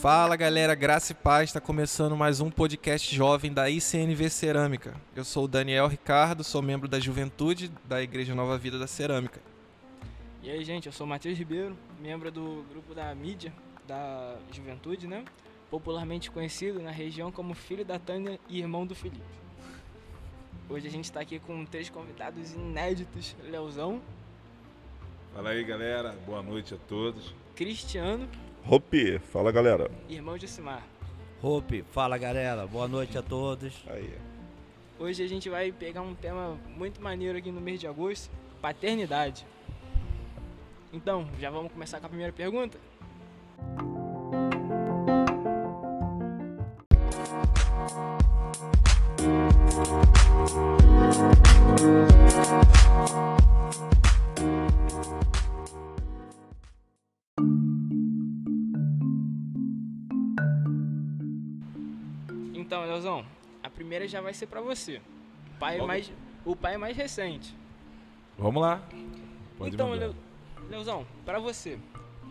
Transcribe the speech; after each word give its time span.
Fala 0.00 0.36
galera, 0.36 0.76
graça 0.76 1.10
e 1.10 1.14
paz, 1.16 1.50
está 1.50 1.60
começando 1.60 2.16
mais 2.16 2.40
um 2.40 2.48
podcast 2.48 3.12
jovem 3.12 3.52
da 3.52 3.68
ICNV 3.68 4.30
Cerâmica. 4.30 4.94
Eu 5.16 5.24
sou 5.24 5.46
o 5.46 5.48
Daniel 5.48 5.88
Ricardo, 5.88 6.44
sou 6.44 6.62
membro 6.62 6.86
da 6.86 7.00
juventude 7.00 7.68
da 7.84 8.00
Igreja 8.00 8.32
Nova 8.32 8.56
Vida 8.56 8.78
da 8.78 8.86
Cerâmica. 8.86 9.40
E 10.40 10.50
aí, 10.50 10.62
gente, 10.64 10.86
eu 10.86 10.92
sou 10.92 11.04
o 11.04 11.10
Matheus 11.10 11.36
Ribeiro, 11.36 11.76
membro 12.00 12.30
do 12.30 12.64
grupo 12.70 12.94
da 12.94 13.12
mídia 13.12 13.52
da 13.88 14.36
juventude, 14.52 15.08
né? 15.08 15.24
Popularmente 15.68 16.30
conhecido 16.30 16.80
na 16.80 16.92
região 16.92 17.32
como 17.32 17.54
filho 17.54 17.84
da 17.84 17.98
Tânia 17.98 18.38
e 18.48 18.60
irmão 18.60 18.86
do 18.86 18.94
Felipe. 18.94 19.26
Hoje 20.70 20.86
a 20.86 20.90
gente 20.90 21.06
está 21.06 21.20
aqui 21.20 21.40
com 21.40 21.64
três 21.64 21.90
convidados 21.90 22.52
inéditos: 22.52 23.34
Leozão, 23.42 24.00
Fala 25.34 25.50
aí, 25.50 25.62
galera. 25.64 26.16
Boa 26.26 26.42
noite 26.42 26.74
a 26.74 26.78
todos. 26.88 27.34
Cristiano 27.54 28.28
Hopi, 28.68 29.18
fala 29.18 29.50
galera. 29.50 29.90
irmão 30.08 30.36
de 30.36 30.46
Simar. 30.46 30.82
Hope, 31.42 31.84
fala 31.92 32.18
galera, 32.18 32.66
boa 32.66 32.88
noite 32.88 33.16
a 33.16 33.22
todos. 33.22 33.72
Aí. 33.86 34.12
Hoje 34.98 35.22
a 35.22 35.28
gente 35.28 35.48
vai 35.48 35.70
pegar 35.70 36.02
um 36.02 36.14
tema 36.14 36.58
muito 36.76 37.00
maneiro 37.00 37.38
aqui 37.38 37.50
no 37.50 37.60
mês 37.60 37.78
de 37.80 37.86
agosto: 37.86 38.30
paternidade. 38.60 39.46
Então, 40.92 41.28
já 41.38 41.50
vamos 41.50 41.72
começar 41.72 42.00
com 42.00 42.06
a 42.06 42.08
primeira 42.08 42.32
pergunta? 42.32 42.78
Primeira 63.98 64.08
já 64.08 64.20
vai 64.20 64.32
ser 64.32 64.46
pra 64.46 64.60
você. 64.60 65.00
O 65.56 65.58
pai 65.58 65.76
Logo. 65.76 65.88
mais, 65.88 66.12
o 66.44 66.54
pai 66.54 66.76
mais 66.76 66.96
recente. 66.96 67.54
Vamos 68.38 68.62
lá. 68.62 68.80
Pode 69.56 69.74
então, 69.74 69.90
mandar. 69.90 70.14
Leozão, 70.70 71.06
pra 71.24 71.38
você, 71.38 71.78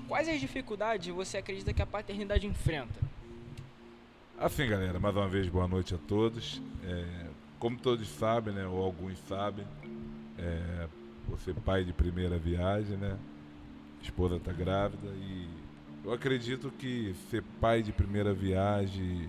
quais 0.07 0.29
as 0.29 0.39
dificuldades 0.39 1.13
você 1.13 1.37
acredita 1.37 1.73
que 1.73 1.81
a 1.81 1.85
paternidade 1.85 2.47
enfrenta? 2.47 2.99
Assim, 4.37 4.67
galera, 4.67 4.99
mais 4.99 5.15
uma 5.15 5.27
vez, 5.27 5.49
boa 5.49 5.67
noite 5.67 5.95
a 5.95 5.97
todos. 5.97 6.61
É, 6.83 7.25
como 7.59 7.77
todos 7.77 8.07
sabem, 8.07 8.53
né, 8.53 8.65
ou 8.67 8.81
alguns 8.83 9.17
sabem, 9.27 9.65
é, 10.37 10.87
você 11.27 11.51
é 11.51 11.53
pai 11.55 11.83
de 11.83 11.91
primeira 11.91 12.37
viagem, 12.37 12.95
né? 12.95 13.17
Esposa 14.01 14.39
tá 14.39 14.53
grávida 14.53 15.07
e 15.15 15.49
eu 16.05 16.13
acredito 16.13 16.71
que 16.71 17.15
ser 17.29 17.43
pai 17.59 17.81
de 17.81 17.91
primeira 17.91 18.31
viagem 18.33 19.27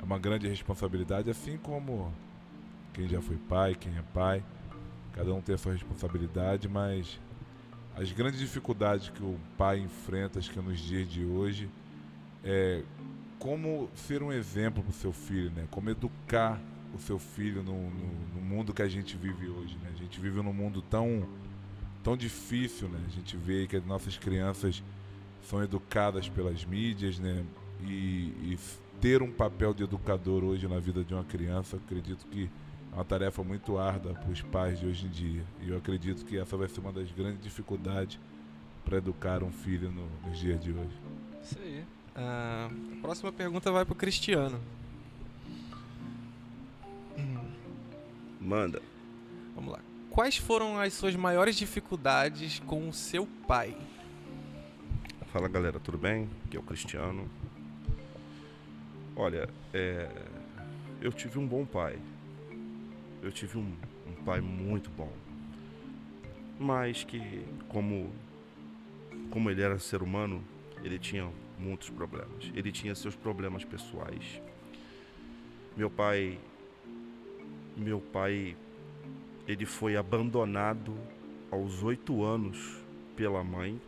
é 0.00 0.04
uma 0.04 0.18
grande 0.18 0.48
responsabilidade, 0.48 1.30
assim 1.30 1.58
como 1.58 2.12
quem 2.92 3.08
já 3.08 3.20
foi 3.20 3.36
pai, 3.36 3.74
quem 3.74 3.96
é 3.96 4.02
pai, 4.14 4.42
cada 5.12 5.32
um 5.34 5.40
tem 5.40 5.54
a 5.54 5.58
sua 5.58 5.72
responsabilidade, 5.72 6.68
mas 6.68 7.20
as 7.94 8.10
grandes 8.12 8.40
dificuldades 8.40 9.10
que 9.10 9.22
o 9.22 9.38
pai 9.58 9.78
enfrenta, 9.78 10.38
acho 10.38 10.50
que 10.50 10.60
nos 10.60 10.78
dias 10.80 11.08
de 11.08 11.24
hoje, 11.24 11.68
é 12.44 12.82
como 13.38 13.90
ser 13.94 14.22
um 14.22 14.32
exemplo 14.32 14.82
para 14.82 14.90
o 14.90 14.94
seu 14.94 15.12
filho, 15.12 15.50
né? 15.50 15.66
Como 15.70 15.90
educar 15.90 16.60
o 16.94 16.98
seu 16.98 17.18
filho 17.18 17.62
no, 17.62 17.90
no, 17.90 18.06
no 18.34 18.40
mundo 18.40 18.72
que 18.74 18.82
a 18.82 18.88
gente 18.88 19.16
vive 19.16 19.48
hoje, 19.48 19.76
né? 19.82 19.90
A 19.94 19.96
gente 19.96 20.20
vive 20.20 20.42
num 20.42 20.52
mundo 20.52 20.82
tão, 20.82 21.26
tão 22.02 22.16
difícil, 22.16 22.88
né? 22.88 23.00
A 23.06 23.10
gente 23.10 23.36
vê 23.36 23.66
que 23.66 23.76
as 23.76 23.84
nossas 23.84 24.16
crianças 24.16 24.82
são 25.42 25.62
educadas 25.62 26.28
pelas 26.28 26.64
mídias, 26.64 27.18
né? 27.18 27.44
E, 27.82 28.52
e 28.52 28.58
ter 29.00 29.22
um 29.22 29.30
papel 29.32 29.72
de 29.72 29.82
educador 29.84 30.44
hoje 30.44 30.68
na 30.68 30.78
vida 30.78 31.02
de 31.04 31.14
uma 31.14 31.24
criança, 31.24 31.76
acredito 31.76 32.26
que 32.26 32.50
é 32.92 32.94
uma 32.94 33.04
tarefa 33.04 33.42
muito 33.42 33.78
árdua 33.78 34.14
para 34.14 34.30
os 34.30 34.42
pais 34.42 34.78
de 34.80 34.86
hoje 34.86 35.06
em 35.06 35.10
dia. 35.10 35.44
E 35.62 35.70
eu 35.70 35.78
acredito 35.78 36.24
que 36.24 36.38
essa 36.38 36.56
vai 36.56 36.68
ser 36.68 36.80
uma 36.80 36.92
das 36.92 37.10
grandes 37.12 37.42
dificuldades 37.42 38.18
para 38.84 38.98
educar 38.98 39.42
um 39.42 39.50
filho 39.50 39.90
no- 39.90 40.08
nos 40.28 40.38
dias 40.38 40.60
de 40.62 40.72
hoje. 40.72 40.96
Isso 41.42 41.58
aí. 41.58 41.84
Ah, 42.14 42.68
a 42.98 43.00
próxima 43.00 43.32
pergunta 43.32 43.70
vai 43.70 43.84
pro 43.84 43.94
Cristiano. 43.94 44.60
Manda. 48.40 48.80
Vamos 49.54 49.72
lá. 49.72 49.80
Quais 50.10 50.36
foram 50.36 50.78
as 50.78 50.92
suas 50.94 51.14
maiores 51.14 51.56
dificuldades 51.56 52.58
com 52.60 52.88
o 52.88 52.92
seu 52.92 53.26
pai? 53.46 53.76
Fala 55.32 55.46
galera, 55.46 55.78
tudo 55.78 55.96
bem? 55.96 56.28
Aqui 56.46 56.56
é 56.56 56.60
o 56.60 56.62
Cristiano. 56.62 57.28
Olha, 59.16 59.48
é, 59.72 60.08
eu 61.00 61.12
tive 61.12 61.38
um 61.38 61.46
bom 61.46 61.64
pai. 61.64 61.98
Eu 63.22 63.30
tive 63.30 63.58
um, 63.58 63.74
um 64.06 64.24
pai 64.24 64.40
muito 64.40 64.90
bom. 64.90 65.12
Mas 66.58 67.04
que, 67.04 67.44
como, 67.68 68.12
como 69.30 69.50
ele 69.50 69.62
era 69.62 69.78
ser 69.78 70.02
humano, 70.02 70.42
ele 70.82 70.98
tinha 70.98 71.30
muitos 71.58 71.90
problemas. 71.90 72.50
Ele 72.54 72.72
tinha 72.72 72.94
seus 72.94 73.14
problemas 73.14 73.64
pessoais. 73.64 74.40
Meu 75.76 75.90
pai. 75.90 76.38
Meu 77.76 78.00
pai. 78.00 78.56
Ele 79.46 79.66
foi 79.66 79.96
abandonado 79.96 80.96
aos 81.50 81.82
oito 81.82 82.22
anos 82.22 82.80
pela 83.16 83.42
mãe 83.42 83.80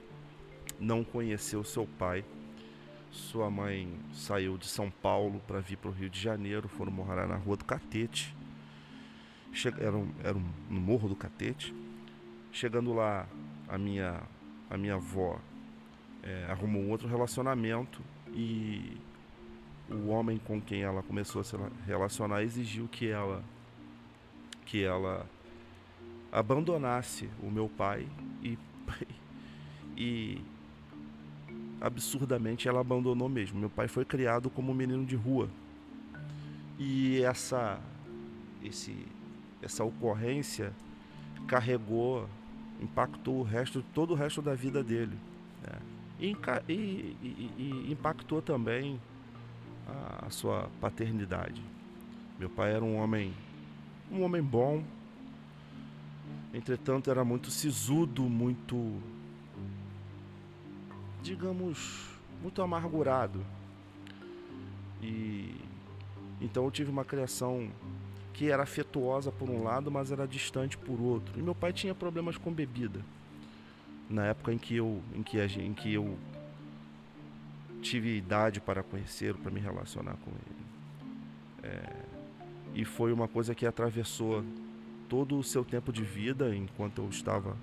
não 0.83 1.05
conheceu 1.05 1.63
seu 1.63 1.87
pai. 1.99 2.25
Sua 3.13 3.51
mãe 3.51 3.95
saiu 4.13 4.57
de 4.57 4.67
São 4.67 4.91
Paulo 4.91 5.41
para 5.47 5.61
vir 5.61 5.77
para 5.77 5.91
o 5.91 5.93
Rio 5.93 6.09
de 6.09 6.19
Janeiro, 6.19 6.67
foram 6.67 6.91
morar 6.91 7.27
na 7.29 7.37
Rua 7.37 7.57
do 7.59 7.65
Catete. 7.65 8.35
Era, 9.79 9.95
um- 9.97 10.13
era 10.25 10.37
um- 10.37 10.53
no 10.71 10.81
Morro 10.81 11.09
do 11.09 11.15
Catete. 11.17 11.75
Chegando 12.51 12.93
lá, 12.95 13.27
a 13.69 13.77
minha, 13.77 14.23
a 14.71 14.77
minha 14.79 14.95
avó 14.95 15.39
eh, 16.23 16.47
arrumou 16.49 16.81
um 16.83 16.91
outro 16.91 17.09
relacionamento 17.09 18.01
e 18.33 18.97
o 19.91 20.09
homem 20.09 20.39
com 20.39 20.61
quem 20.61 20.83
ela 20.83 21.03
começou 21.03 21.41
a 21.41 21.45
se 21.45 21.57
relacionar 21.85 22.43
exigiu 22.45 22.87
que 22.89 23.09
ela 23.09 23.43
que 24.65 24.83
ela 24.85 25.27
abandonasse 26.31 27.29
o 27.43 27.51
meu 27.51 27.69
pai 27.69 28.07
e 28.43 28.57
e 29.97 30.41
absurdamente 31.83 32.69
ela 32.69 32.81
abandonou 32.81 33.29
mesmo. 33.29 33.59
Meu 33.59 33.71
pai 33.71 33.89
foi 33.89 34.05
criado 34.05 34.49
como 34.49 34.73
um 34.73 34.75
menino 34.75 35.05
de 35.05 35.17
rua. 35.17 35.49
E 36.79 37.23
essa 37.23 37.81
esse 38.63 38.97
essa 39.61 39.85
ocorrência 39.85 40.73
carregou, 41.47 42.29
impactou 42.81 43.41
o 43.41 43.43
resto, 43.43 43.83
todo 43.95 44.13
o 44.13 44.15
resto 44.17 44.41
da 44.43 44.55
vida 44.55 44.83
dele. 44.83 45.17
né? 45.63 45.79
E, 46.21 46.33
e- 46.73 47.17
e 47.59 47.93
impactou 47.93 48.41
também 48.43 49.01
a, 49.89 50.27
a 50.27 50.31
sua 50.31 50.69
paternidade. 50.81 51.63
Meu 52.39 52.49
pai 52.51 52.73
era 52.73 52.85
um 52.85 52.97
homem, 52.97 53.33
um 54.11 54.23
homem 54.23 54.43
bom. 54.43 54.83
Entretanto, 56.55 57.11
era 57.11 57.25
muito 57.25 57.51
sisudo, 57.51 58.23
muito 58.25 59.01
digamos, 61.23 62.11
muito 62.43 62.61
amargurado. 62.61 63.45
E 65.03 65.55
então 66.41 66.65
eu 66.65 66.71
tive 66.71 66.91
uma 66.91 67.05
criação 67.05 67.71
que 68.35 68.51
era 68.51 68.63
afetuosa 68.63 69.31
por 69.31 69.49
um 69.49 69.63
lado, 69.63 69.91
mas 69.91 70.11
era 70.11 70.27
distante 70.27 70.77
por 70.77 71.01
outro. 71.01 71.39
E 71.39 71.43
meu 71.43 71.55
pai 71.55 71.73
tinha 71.73 71.95
problemas 71.95 72.37
com 72.37 72.53
bebida. 72.53 73.01
Na 74.11 74.27
época 74.27 74.53
em 74.53 74.59
que 74.59 74.77
eu 74.77 75.03
em 75.15 75.23
que 75.23 75.39
em 75.39 75.73
que 75.73 75.93
eu 75.95 76.19
tive 77.81 78.17
idade 78.17 78.61
para 78.61 78.83
conhecer, 78.83 79.35
para 79.35 79.51
me 79.51 79.61
relacionar 79.61 80.17
com 80.25 80.31
ele. 80.31 80.63
É, 81.63 81.93
e 82.75 82.85
foi 82.85 83.13
uma 83.13 83.29
coisa 83.29 83.55
que 83.55 83.67
atravessou 83.67 84.45
todo 85.09 85.39
o 85.39 85.43
seu 85.43 85.65
tempo 85.65 85.93
de 85.93 86.03
vida 86.03 86.55
enquanto 86.55 87.03
eu 87.03 87.09
estava 87.09 87.57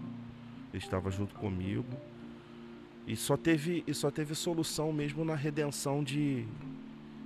estava 0.74 1.10
junto 1.10 1.33
comigo. 1.36 1.86
E 3.07 3.16
só 3.16 3.36
teve 3.36 3.84
e 3.88 3.94
só 3.94 4.12
teve 4.12 4.36
solução 4.36 4.94
mesmo 4.94 5.25
na 5.25 5.36
redenção 5.36 6.04
de 6.04 6.46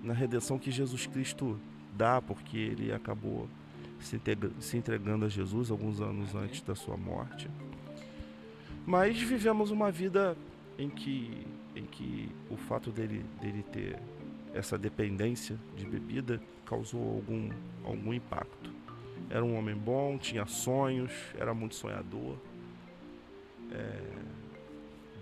na 0.01 0.13
redenção 0.13 0.59
que 0.59 0.71
Jesus 0.71 1.05
Cristo 1.05 1.59
dá, 1.95 2.21
porque 2.21 2.57
ele 2.57 2.91
acabou 2.91 3.47
se, 3.99 4.19
se 4.59 4.77
entregando 4.77 5.25
a 5.25 5.29
Jesus 5.29 5.71
alguns 5.71 6.01
anos 6.01 6.35
antes 6.35 6.61
da 6.61 6.75
sua 6.75 6.97
morte. 6.97 7.49
Mas 8.85 9.17
vivemos 9.19 9.71
uma 9.71 9.91
vida 9.91 10.37
em 10.77 10.89
que 10.89 11.45
em 11.75 11.85
que 11.85 12.29
o 12.49 12.57
fato 12.57 12.91
dele 12.91 13.25
dele 13.41 13.63
ter 13.71 13.99
essa 14.53 14.77
dependência 14.77 15.57
de 15.75 15.85
bebida 15.85 16.39
causou 16.65 17.15
algum 17.15 17.49
algum 17.83 18.13
impacto. 18.13 18.71
Era 19.29 19.43
um 19.43 19.57
homem 19.57 19.75
bom, 19.75 20.17
tinha 20.17 20.45
sonhos, 20.45 21.11
era 21.37 21.53
muito 21.53 21.75
sonhador. 21.75 22.37
É, 23.71 24.01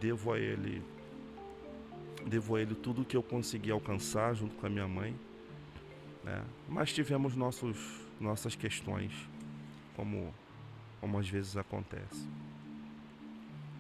devo 0.02 0.34
a 0.34 0.40
ele 0.40 0.84
devo 2.26 2.56
a 2.56 2.62
ele 2.62 2.76
tudo 2.76 3.06
que 3.06 3.16
eu 3.16 3.24
consegui 3.24 3.72
alcançar 3.72 4.34
junto 4.36 4.56
com 4.56 4.66
a 4.66 4.70
minha 4.70 4.88
mãe, 4.88 5.16
né? 6.24 6.44
Mas 6.68 6.92
tivemos 6.92 7.36
nossos 7.36 7.78
nossas 8.20 8.56
questões, 8.56 9.12
como 9.96 10.34
como 11.00 11.18
às 11.18 11.30
vezes 11.30 11.56
acontece. 11.56 12.28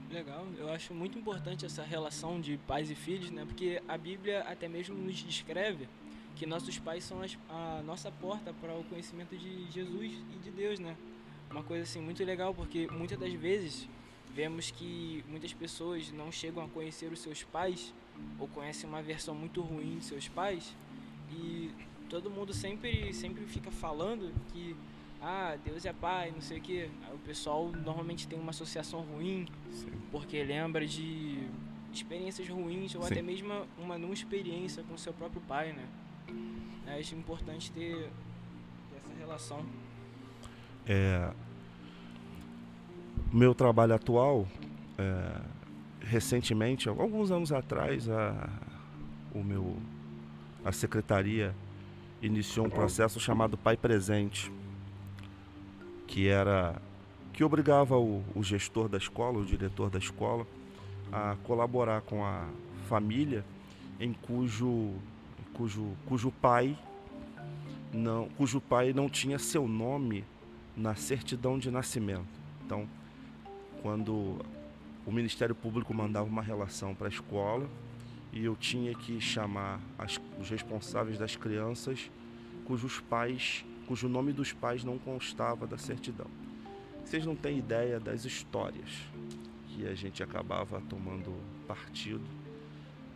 Legal, 0.09 0.45
eu 0.57 0.69
acho 0.69 0.94
muito 0.94 1.18
importante 1.18 1.65
essa 1.65 1.83
relação 1.83 2.41
de 2.41 2.57
pais 2.67 2.91
e 2.91 2.95
filhos, 2.95 3.31
né? 3.31 3.45
Porque 3.45 3.81
a 3.88 3.97
Bíblia 3.97 4.41
até 4.41 4.67
mesmo 4.67 4.95
nos 4.95 5.17
descreve 5.17 5.88
que 6.35 6.45
nossos 6.45 6.77
pais 6.79 7.03
são 7.03 7.21
as, 7.21 7.38
a 7.50 7.81
nossa 7.85 8.12
porta 8.12 8.53
para 8.53 8.74
o 8.74 8.83
conhecimento 8.83 9.38
de 9.38 9.71
Jesus 9.71 10.12
e 10.33 10.38
de 10.44 10.51
Deus, 10.51 10.79
né? 10.79 10.97
Uma 11.50 11.63
coisa 11.63 11.83
assim 11.83 12.01
muito 12.01 12.24
legal, 12.24 12.53
porque 12.53 12.88
muitas 12.88 13.17
das 13.17 13.33
vezes 13.33 13.88
vemos 14.33 14.71
que 14.71 15.23
muitas 15.27 15.53
pessoas 15.53 16.11
não 16.11 16.31
chegam 16.31 16.63
a 16.63 16.67
conhecer 16.67 17.11
os 17.11 17.19
seus 17.19 17.43
pais 17.43 17.93
ou 18.39 18.47
conhecem 18.47 18.89
uma 18.89 19.01
versão 19.01 19.33
muito 19.35 19.61
ruim 19.61 19.97
de 19.97 20.05
seus 20.05 20.27
pais 20.27 20.75
e 21.31 21.71
todo 22.09 22.29
mundo 22.29 22.53
sempre 22.53 23.13
sempre 23.13 23.45
fica 23.45 23.71
falando 23.71 24.33
que 24.51 24.75
ah, 25.21 25.55
Deus 25.63 25.85
é 25.85 25.93
pai, 25.93 26.31
não 26.31 26.41
sei 26.41 26.57
o 26.57 26.61
que. 26.61 26.89
O 27.13 27.17
pessoal 27.19 27.71
normalmente 27.85 28.27
tem 28.27 28.39
uma 28.39 28.49
associação 28.49 29.01
ruim, 29.01 29.47
Sim. 29.69 29.91
porque 30.11 30.43
lembra 30.43 30.85
de 30.85 31.47
experiências 31.93 32.49
ruins 32.49 32.95
ou 32.95 33.03
Sim. 33.03 33.11
até 33.11 33.21
mesmo 33.21 33.67
uma 33.77 33.99
não 33.99 34.11
experiência 34.11 34.81
com 34.83 34.97
seu 34.97 35.13
próprio 35.13 35.41
pai, 35.41 35.73
né? 35.73 36.97
Acho 36.99 37.15
importante 37.15 37.71
ter 37.71 38.09
essa 38.97 39.13
relação. 39.19 39.63
É, 40.87 41.31
meu 43.31 43.55
trabalho 43.55 43.93
atual, 43.93 44.47
é, 44.97 45.41
recentemente, 46.01 46.89
alguns 46.89 47.31
anos 47.31 47.51
atrás, 47.51 48.09
a, 48.09 48.49
o 49.33 49.43
meu, 49.43 49.77
a 50.65 50.71
secretaria 50.71 51.55
iniciou 52.21 52.65
um 52.65 52.69
processo 52.69 53.19
chamado 53.19 53.57
Pai 53.57 53.77
Presente, 53.77 54.51
que 56.07 56.27
era 56.27 56.81
que 57.33 57.43
obrigava 57.43 57.97
o, 57.97 58.21
o 58.35 58.43
gestor 58.43 58.89
da 58.89 58.97
escola, 58.97 59.39
o 59.39 59.45
diretor 59.45 59.89
da 59.89 59.97
escola, 59.97 60.45
a 61.11 61.37
colaborar 61.43 62.01
com 62.01 62.25
a 62.25 62.45
família 62.87 63.45
em 63.99 64.11
cujo, 64.11 64.91
cujo, 65.53 65.95
cujo 66.05 66.31
pai 66.41 66.77
não, 67.93 68.27
cujo 68.37 68.59
pai 68.59 68.93
não 68.93 69.09
tinha 69.09 69.39
seu 69.39 69.67
nome 69.67 70.25
na 70.75 70.95
certidão 70.95 71.57
de 71.57 71.71
nascimento. 71.71 72.27
Então, 72.65 72.87
quando 73.81 74.37
o 75.05 75.11
Ministério 75.11 75.55
Público 75.55 75.93
mandava 75.93 76.27
uma 76.27 76.41
relação 76.41 76.93
para 76.93 77.07
a 77.07 77.09
escola 77.09 77.67
e 78.31 78.43
eu 78.45 78.55
tinha 78.55 78.93
que 78.93 79.19
chamar 79.19 79.79
as- 79.97 80.19
os 80.39 80.49
responsáveis 80.49 81.17
das 81.17 81.35
crianças 81.35 82.09
cujos 82.65 82.99
pais, 83.01 83.65
cujo 83.87 84.07
nome 84.07 84.31
dos 84.31 84.53
pais 84.53 84.83
não 84.83 84.97
constava 84.97 85.65
da 85.67 85.77
certidão. 85.77 86.27
Vocês 87.03 87.25
não 87.25 87.35
têm 87.35 87.57
ideia 87.57 87.99
das 87.99 88.23
histórias 88.23 88.89
que 89.67 89.87
a 89.87 89.95
gente 89.95 90.21
acabava 90.23 90.79
tomando 90.87 91.33
partido 91.67 92.23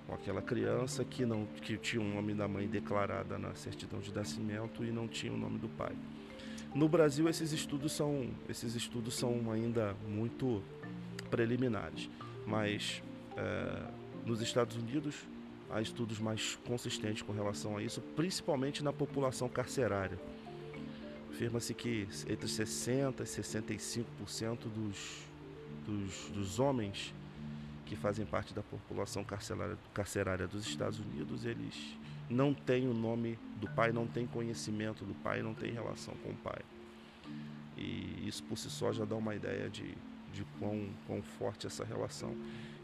com 0.07 0.13
aquela 0.13 0.41
criança 0.41 1.05
que 1.05 1.25
não 1.25 1.45
que 1.61 1.77
tinha 1.77 2.01
o 2.01 2.13
nome 2.13 2.33
da 2.33 2.47
mãe 2.47 2.67
declarada 2.67 3.37
na 3.37 3.53
certidão 3.55 3.99
de 3.99 4.13
nascimento 4.13 4.83
e 4.83 4.91
não 4.91 5.07
tinha 5.07 5.31
o 5.31 5.37
nome 5.37 5.57
do 5.59 5.69
pai. 5.69 5.93
No 6.75 6.89
Brasil 6.89 7.29
esses 7.29 7.53
estudos 7.53 7.93
são 7.93 8.29
esses 8.49 8.75
estudos 8.75 9.15
são 9.15 9.49
ainda 9.49 9.95
muito 10.09 10.61
preliminares, 11.31 12.09
mas 12.45 13.01
eh, 13.37 13.87
nos 14.25 14.41
Estados 14.41 14.75
Unidos 14.75 15.15
há 15.69 15.81
estudos 15.81 16.19
mais 16.19 16.59
consistentes 16.67 17.21
com 17.21 17.31
relação 17.31 17.77
a 17.77 17.81
isso, 17.81 18.01
principalmente 18.01 18.83
na 18.83 18.91
população 18.91 19.47
carcerária. 19.47 20.19
Afirma-se 21.29 21.73
que 21.73 22.09
entre 22.27 22.45
60% 22.45 23.21
e 23.21 23.23
65% 23.23 24.57
dos, 24.67 25.23
dos, 25.85 26.29
dos 26.33 26.59
homens 26.59 27.13
que 27.85 27.95
fazem 27.95 28.25
parte 28.25 28.53
da 28.53 28.61
população 28.61 29.23
carcerária, 29.23 29.77
carcerária 29.93 30.45
dos 30.45 30.67
Estados 30.67 30.99
Unidos, 30.99 31.45
eles 31.45 31.95
não 32.29 32.53
têm 32.53 32.87
o 32.87 32.93
nome 32.93 33.37
do 33.59 33.69
pai, 33.69 33.91
não 33.91 34.07
têm 34.07 34.25
conhecimento 34.25 35.05
do 35.05 35.13
pai, 35.15 35.41
não 35.41 35.53
têm 35.53 35.71
relação 35.71 36.13
com 36.23 36.29
o 36.29 36.35
pai. 36.35 36.61
E 37.77 38.27
isso 38.27 38.43
por 38.43 38.57
si 38.57 38.69
só 38.69 38.91
já 38.91 39.05
dá 39.05 39.15
uma 39.15 39.35
ideia 39.35 39.69
de, 39.69 39.95
de 40.33 40.45
quão, 40.59 40.89
quão 41.05 41.21
forte 41.21 41.67
essa 41.67 41.83
relação. 41.83 42.35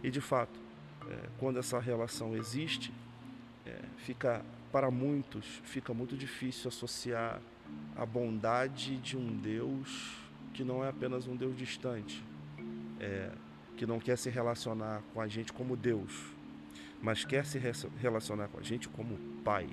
E 0.04 0.12
de 0.12 0.22
fato, 0.22 0.60
é, 1.08 1.30
quando 1.40 1.58
essa 1.60 1.80
relação 1.80 2.36
existe, 2.36 2.94
é, 3.66 3.80
fica 3.98 4.44
para 4.72 4.90
muitos 4.90 5.46
fica 5.66 5.94
muito 5.94 6.16
difícil 6.16 6.70
associar 6.70 7.42
a 7.96 8.06
bondade 8.06 8.98
de 8.98 9.18
um 9.18 9.38
Deus 9.38 10.18
que 10.54 10.64
não 10.64 10.84
é 10.84 10.90
apenas 10.90 11.28
um 11.28 11.36
Deus 11.36 11.58
distante, 11.58 12.24
é, 13.00 13.32
que 13.78 13.86
não 13.86 14.00
quer 14.00 14.18
se 14.18 14.30
relacionar 14.30 15.02
com 15.14 15.22
a 15.22 15.28
gente 15.28 15.54
como 15.54 15.78
Deus, 15.78 16.12
mas 17.02 17.26
quer 17.26 17.46
se 17.46 17.58
re- 17.58 17.72
relacionar 18.00 18.48
com 18.48 18.60
a 18.60 18.64
gente 18.64 18.88
como 18.90 19.18
Pai, 19.44 19.68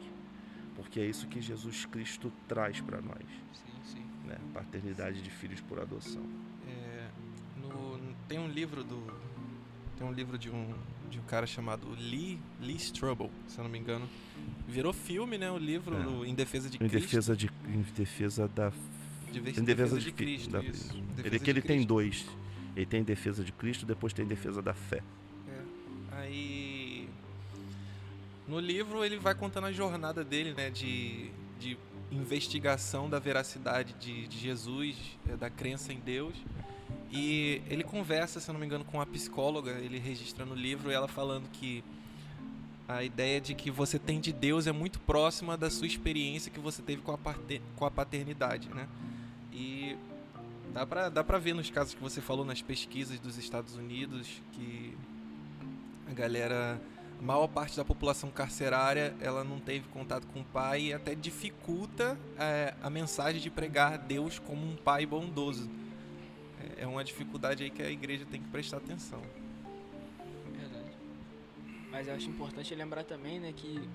porque 0.76 1.00
é 1.00 1.06
isso 1.06 1.26
que 1.26 1.40
Jesus 1.40 1.84
Cristo 1.86 2.32
traz 2.46 2.80
para 2.80 3.00
nós, 3.00 3.24
Sim, 3.52 3.72
sim. 3.84 4.04
né? 4.26 4.36
Paternidade 4.54 5.20
de 5.22 5.30
filhos 5.30 5.60
por 5.60 5.78
adoção. 5.80 6.24
É, 6.66 7.08
no- 7.60 7.98
tem 8.28 8.38
um 8.38 8.48
livro 8.48 8.82
do. 8.84 9.28
Tem 9.96 10.06
um 10.06 10.12
livro 10.12 10.38
de 10.38 10.48
um, 10.48 10.72
de 11.10 11.18
um 11.18 11.22
cara 11.24 11.44
chamado 11.44 11.88
Lee, 11.98 12.38
Lee 12.60 12.76
Strobel, 12.76 13.30
se 13.48 13.58
eu 13.58 13.64
não 13.64 13.70
me 13.70 13.78
engano. 13.78 14.08
Virou 14.68 14.92
filme, 14.92 15.36
né? 15.36 15.50
O 15.50 15.58
livro 15.58 15.96
É. 15.96 16.02
do 16.02 16.24
Em 16.24 16.34
Defesa 16.34 16.70
de 16.70 16.76
Em 16.76 16.88
Cristo. 16.88 17.00
defesa 17.00 17.36
de 17.36 17.50
em 17.68 17.82
defesa 17.96 18.46
da 18.48 18.70
de 19.32 19.38
em 19.40 19.64
defesa 19.64 19.98
de, 19.98 20.04
de 20.06 20.12
Cristo. 20.12 20.50
da- 20.50 20.62
isso. 20.62 20.94
ele 20.94 21.02
Defesa 21.16 21.44
que 21.44 21.50
ele 21.50 21.60
de 21.60 21.66
tem 21.66 21.76
Cristo. 21.78 21.88
dois. 21.88 22.26
Ele 22.76 22.86
tem 22.86 23.02
defesa 23.02 23.42
de 23.42 23.50
Cristo, 23.52 23.84
depois 23.84 24.12
tem 24.12 24.24
defesa 24.24 24.62
da 24.62 24.72
fé. 24.72 25.02
É. 25.48 26.16
Aí. 26.16 26.57
No 28.48 28.58
livro 28.58 29.04
ele 29.04 29.18
vai 29.18 29.34
contando 29.34 29.66
a 29.66 29.72
jornada 29.72 30.24
dele, 30.24 30.54
né? 30.54 30.70
De, 30.70 31.30
de 31.60 31.78
investigação 32.10 33.08
da 33.08 33.18
veracidade 33.18 33.92
de, 34.00 34.26
de 34.26 34.38
Jesus, 34.38 34.96
é, 35.28 35.36
da 35.36 35.50
crença 35.50 35.92
em 35.92 36.00
Deus. 36.00 36.34
E 37.10 37.62
ele 37.68 37.84
conversa, 37.84 38.40
se 38.40 38.48
eu 38.48 38.54
não 38.54 38.60
me 38.60 38.66
engano, 38.66 38.84
com 38.84 38.96
uma 38.98 39.06
psicóloga, 39.06 39.72
ele 39.72 39.98
registra 39.98 40.44
no 40.44 40.54
livro, 40.54 40.90
ela 40.90 41.06
falando 41.06 41.48
que 41.50 41.84
a 42.88 43.02
ideia 43.04 43.38
de 43.38 43.54
que 43.54 43.70
você 43.70 43.98
tem 43.98 44.18
de 44.18 44.32
Deus 44.32 44.66
é 44.66 44.72
muito 44.72 44.98
próxima 45.00 45.56
da 45.56 45.70
sua 45.70 45.86
experiência 45.86 46.50
que 46.50 46.58
você 46.58 46.80
teve 46.80 47.02
com 47.02 47.12
a, 47.12 47.18
com 47.76 47.84
a 47.84 47.90
paternidade, 47.90 48.68
né? 48.70 48.88
E 49.52 49.94
dá 50.72 50.86
pra, 50.86 51.08
dá 51.10 51.22
pra 51.22 51.38
ver 51.38 51.54
nos 51.54 51.70
casos 51.70 51.92
que 51.94 52.00
você 52.00 52.22
falou 52.22 52.46
nas 52.46 52.62
pesquisas 52.62 53.20
dos 53.20 53.36
Estados 53.36 53.76
Unidos 53.76 54.42
que 54.52 54.96
a 56.10 56.14
galera, 56.14 56.80
maior 57.20 57.48
parte 57.48 57.76
da 57.76 57.84
população 57.84 58.30
carcerária, 58.30 59.14
ela 59.20 59.42
não 59.42 59.58
teve 59.58 59.88
contato 59.88 60.26
com 60.28 60.40
o 60.40 60.44
pai 60.44 60.82
e 60.82 60.92
até 60.94 61.14
dificulta 61.14 62.18
é, 62.38 62.74
a 62.82 62.88
mensagem 62.88 63.40
de 63.40 63.50
pregar 63.50 63.98
Deus 63.98 64.38
como 64.38 64.64
um 64.64 64.76
pai 64.76 65.04
bondoso. 65.06 65.68
É- 66.76 66.82
É 66.82 66.86
uma 66.86 67.02
dificuldade 67.02 67.64
aí 67.64 67.70
que 67.70 67.82
a 67.82 67.90
igreja 67.90 68.24
tem 68.30 68.40
que 68.40 68.48
prestar 68.48 68.76
atenção. 68.76 69.20
Verdade. 70.52 70.90
Mas 71.90 72.06
eu 72.06 72.14
acho 72.14 72.28
importante 72.30 72.72
lembrar 72.74 73.02
também, 73.04 73.40
né, 73.40 73.52
que 73.54 73.88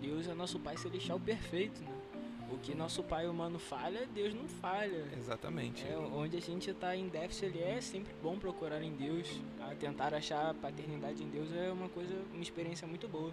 Deus 0.00 0.26
é 0.26 0.32
nosso 0.34 0.58
Pai 0.58 0.76
Celestial 0.78 1.20
perfeito, 1.20 1.82
né? 1.82 1.90
O 2.52 2.58
que 2.58 2.74
nosso 2.74 3.02
pai 3.02 3.28
humano 3.28 3.58
falha, 3.58 4.06
Deus 4.06 4.34
não 4.34 4.48
falha. 4.48 5.08
Exatamente. 5.16 5.86
É, 5.86 5.96
onde 5.96 6.36
a 6.36 6.40
gente 6.40 6.70
está 6.70 6.96
em 6.96 7.08
déficit 7.08 7.46
ali 7.46 7.62
é 7.62 7.80
sempre 7.80 8.12
bom 8.22 8.36
procurar 8.38 8.82
em 8.82 8.92
Deus. 8.92 9.40
A 9.60 9.74
tentar 9.74 10.12
achar 10.14 10.50
a 10.50 10.54
paternidade 10.54 11.22
em 11.22 11.28
Deus 11.28 11.52
é 11.52 11.70
uma 11.70 11.88
coisa, 11.88 12.14
uma 12.32 12.42
experiência 12.42 12.86
muito 12.88 13.06
boa. 13.06 13.32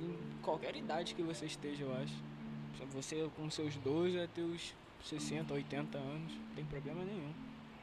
Em 0.00 0.16
qualquer 0.42 0.76
idade 0.76 1.14
que 1.14 1.22
você 1.22 1.46
esteja, 1.46 1.84
eu 1.84 1.92
acho. 1.96 2.14
Você 2.92 3.28
com 3.34 3.50
seus 3.50 3.74
12 3.76 4.20
até 4.20 4.42
os 4.42 4.74
60, 5.04 5.52
80 5.52 5.98
anos, 5.98 6.32
não 6.32 6.54
tem 6.54 6.64
problema 6.64 7.04
nenhum. 7.04 7.32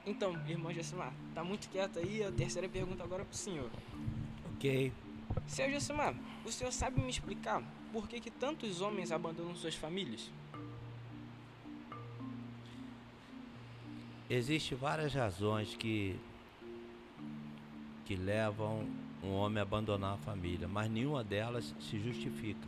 Então, 0.05 0.33
irmão 0.47 0.73
Gessimar, 0.73 1.13
tá 1.33 1.43
muito 1.43 1.69
quieto 1.69 1.99
aí, 1.99 2.23
a 2.23 2.31
terceira 2.31 2.69
pergunta 2.69 3.03
agora 3.03 3.25
pro 3.25 3.35
senhor. 3.35 3.69
Ok. 4.53 4.91
Seu 5.47 5.69
Gessimar, 5.69 6.15
o 6.45 6.51
senhor 6.51 6.71
sabe 6.71 7.01
me 7.01 7.09
explicar 7.09 7.63
por 7.93 8.07
que, 8.07 8.19
que 8.19 8.31
tantos 8.31 8.81
homens 8.81 9.11
abandonam 9.11 9.55
suas 9.55 9.75
famílias? 9.75 10.31
Existem 14.29 14.77
várias 14.77 15.13
razões 15.13 15.75
que, 15.75 16.15
que 18.05 18.15
levam 18.15 18.87
um 19.23 19.31
homem 19.31 19.59
a 19.59 19.63
abandonar 19.63 20.15
a 20.15 20.17
família, 20.17 20.67
mas 20.67 20.89
nenhuma 20.89 21.23
delas 21.23 21.75
se 21.79 21.99
justifica. 21.99 22.67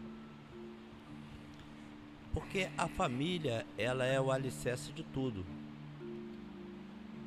Porque 2.34 2.70
a 2.78 2.88
família, 2.88 3.66
ela 3.78 4.06
é 4.06 4.20
o 4.20 4.32
alicerce 4.32 4.92
de 4.92 5.04
tudo. 5.04 5.46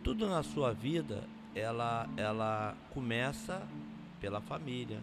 Tudo 0.04 0.28
na 0.28 0.42
sua 0.42 0.72
vida, 0.72 1.24
ela, 1.54 2.06
ela 2.16 2.76
começa 2.90 3.66
pela 4.20 4.40
família. 4.40 5.00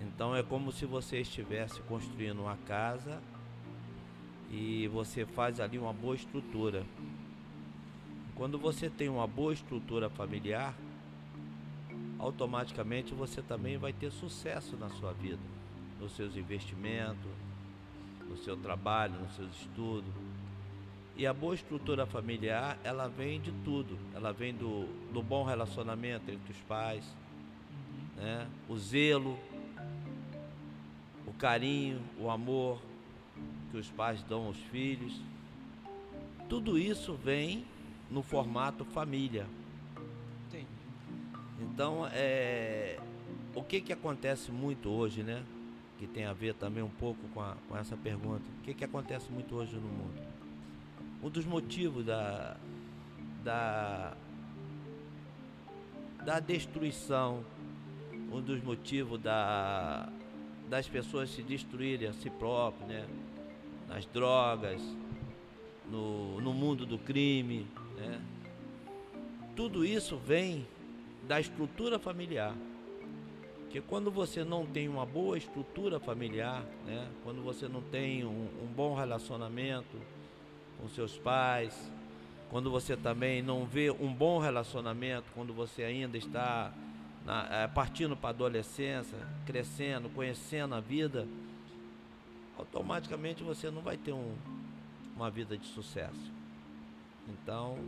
Então 0.00 0.34
é 0.34 0.42
como 0.42 0.72
se 0.72 0.86
você 0.86 1.20
estivesse 1.20 1.80
construindo 1.82 2.40
uma 2.40 2.56
casa 2.56 3.20
e 4.50 4.88
você 4.88 5.24
faz 5.24 5.60
ali 5.60 5.78
uma 5.78 5.92
boa 5.92 6.14
estrutura. 6.14 6.84
Quando 8.40 8.58
você 8.58 8.88
tem 8.88 9.06
uma 9.06 9.26
boa 9.26 9.52
estrutura 9.52 10.08
familiar, 10.08 10.74
automaticamente 12.18 13.12
você 13.12 13.42
também 13.42 13.76
vai 13.76 13.92
ter 13.92 14.10
sucesso 14.10 14.78
na 14.78 14.88
sua 14.88 15.12
vida, 15.12 15.42
nos 16.00 16.12
seus 16.16 16.34
investimentos, 16.38 17.30
no 18.26 18.38
seu 18.38 18.56
trabalho, 18.56 19.12
nos 19.20 19.36
seus 19.36 19.54
estudos. 19.60 20.10
E 21.14 21.26
a 21.26 21.34
boa 21.34 21.54
estrutura 21.54 22.06
familiar, 22.06 22.78
ela 22.82 23.08
vem 23.08 23.38
de 23.42 23.52
tudo. 23.62 23.98
Ela 24.14 24.32
vem 24.32 24.54
do, 24.54 24.86
do 25.12 25.22
bom 25.22 25.44
relacionamento 25.44 26.30
entre 26.30 26.50
os 26.50 26.60
pais, 26.62 27.04
né? 28.16 28.48
o 28.70 28.78
zelo, 28.78 29.38
o 31.26 31.32
carinho, 31.34 32.00
o 32.18 32.30
amor 32.30 32.80
que 33.70 33.76
os 33.76 33.90
pais 33.90 34.22
dão 34.22 34.46
aos 34.46 34.56
filhos. 34.56 35.20
Tudo 36.48 36.78
isso 36.78 37.12
vem 37.12 37.66
no 38.10 38.22
formato 38.22 38.84
família. 38.84 39.46
Entendi. 40.48 40.66
Então, 41.60 42.06
é, 42.12 42.98
o 43.54 43.62
que, 43.62 43.80
que 43.80 43.92
acontece 43.92 44.50
muito 44.50 44.88
hoje, 44.90 45.22
né? 45.22 45.42
Que 45.98 46.06
tem 46.06 46.24
a 46.24 46.32
ver 46.32 46.54
também 46.54 46.82
um 46.82 46.90
pouco 46.90 47.20
com, 47.28 47.40
a, 47.40 47.56
com 47.68 47.76
essa 47.76 47.96
pergunta. 47.96 48.42
O 48.58 48.62
que, 48.64 48.74
que 48.74 48.84
acontece 48.84 49.30
muito 49.30 49.54
hoje 49.54 49.76
no 49.76 49.82
mundo? 49.82 50.20
Um 51.22 51.28
dos 51.28 51.44
motivos 51.44 52.04
da, 52.04 52.56
da, 53.44 54.16
da 56.24 56.40
destruição, 56.40 57.44
um 58.32 58.40
dos 58.40 58.62
motivos 58.62 59.20
da, 59.20 60.08
das 60.68 60.88
pessoas 60.88 61.30
se 61.30 61.42
destruírem 61.42 62.08
a 62.08 62.12
si 62.12 62.30
próprias, 62.30 62.88
né? 62.88 63.06
Nas 63.88 64.06
drogas, 64.06 64.80
no, 65.90 66.40
no 66.40 66.54
mundo 66.54 66.86
do 66.86 66.96
crime, 66.96 67.66
né? 68.00 68.20
Tudo 69.54 69.84
isso 69.84 70.16
vem 70.16 70.66
da 71.28 71.38
estrutura 71.38 71.98
familiar. 71.98 72.54
Porque 73.60 73.80
quando 73.80 74.10
você 74.10 74.42
não 74.42 74.66
tem 74.66 74.88
uma 74.88 75.06
boa 75.06 75.38
estrutura 75.38 76.00
familiar, 76.00 76.64
né? 76.84 77.08
quando 77.22 77.40
você 77.42 77.68
não 77.68 77.80
tem 77.80 78.24
um, 78.24 78.48
um 78.62 78.66
bom 78.66 78.94
relacionamento 78.94 79.96
com 80.80 80.88
seus 80.88 81.16
pais, 81.18 81.92
quando 82.50 82.68
você 82.68 82.96
também 82.96 83.42
não 83.42 83.64
vê 83.64 83.90
um 83.90 84.12
bom 84.12 84.40
relacionamento, 84.40 85.30
quando 85.34 85.54
você 85.54 85.84
ainda 85.84 86.18
está 86.18 86.72
na, 87.24 87.46
é, 87.48 87.68
partindo 87.68 88.16
para 88.16 88.30
a 88.30 88.32
adolescência, 88.32 89.16
crescendo, 89.46 90.08
conhecendo 90.08 90.74
a 90.74 90.80
vida, 90.80 91.28
automaticamente 92.58 93.44
você 93.44 93.70
não 93.70 93.82
vai 93.82 93.96
ter 93.96 94.12
um, 94.12 94.34
uma 95.14 95.30
vida 95.30 95.56
de 95.56 95.66
sucesso. 95.66 96.39
Então, 97.32 97.78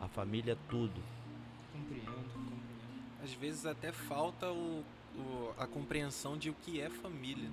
a 0.00 0.08
família 0.08 0.52
é 0.52 0.56
tudo. 0.70 1.00
Compreendo, 1.72 2.06
compreendo. 2.06 2.58
Às 3.22 3.32
vezes 3.34 3.66
até 3.66 3.92
falta 3.92 4.50
o, 4.50 4.84
o- 5.16 5.52
a 5.58 5.66
compreensão 5.66 6.36
de 6.36 6.50
o 6.50 6.54
que 6.54 6.80
é 6.80 6.88
família 6.88 7.50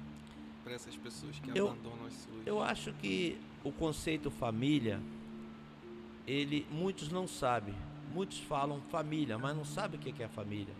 para 0.63 0.73
essas 0.73 0.95
pessoas 0.95 1.37
que 1.39 1.49
Eu- 1.57 1.69
abandonam 1.69 2.05
as 2.05 2.13
suas. 2.13 2.45
Eu 2.47 2.61
acho 2.61 2.93
que 2.93 3.37
o 3.63 3.71
conceito 3.71 4.29
família, 4.31 4.99
ele 6.27 6.65
muitos 6.71 7.09
não 7.09 7.27
sabem. 7.27 7.73
Muitos 8.13 8.39
falam 8.39 8.79
família, 8.91 9.37
mas 9.37 9.55
não 9.55 9.65
sabem 9.65 9.99
o 9.99 10.01
que 10.03 10.11
que 10.11 10.23
é 10.23 10.27
família. 10.27 10.73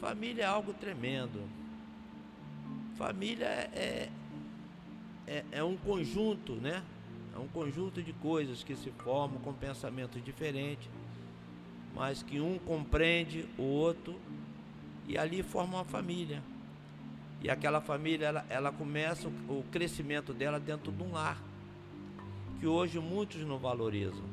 Família 0.00 0.42
é 0.44 0.46
algo 0.46 0.72
tremendo. 0.74 1.42
Família 2.96 3.46
é, 3.46 4.10
é, 5.26 5.44
é 5.52 5.64
um 5.64 5.76
conjunto, 5.76 6.54
né? 6.54 6.82
É 7.34 7.38
um 7.38 7.48
conjunto 7.48 8.02
de 8.02 8.12
coisas 8.12 8.62
que 8.62 8.74
se 8.76 8.90
formam 8.90 9.40
com 9.40 9.52
pensamentos 9.52 10.22
diferentes, 10.24 10.88
mas 11.94 12.22
que 12.22 12.40
um 12.40 12.58
compreende 12.58 13.48
o 13.58 13.62
outro 13.62 14.18
e 15.06 15.16
ali 15.16 15.42
forma 15.42 15.78
uma 15.78 15.84
família. 15.84 16.42
E 17.42 17.50
aquela 17.50 17.80
família, 17.80 18.26
ela, 18.26 18.46
ela 18.48 18.72
começa 18.72 19.28
o, 19.28 19.58
o 19.58 19.64
crescimento 19.70 20.32
dela 20.32 20.58
dentro 20.58 20.90
de 20.90 21.02
um 21.02 21.12
lar, 21.12 21.40
que 22.60 22.66
hoje 22.66 22.98
muitos 22.98 23.40
não 23.42 23.58
valorizam. 23.58 24.24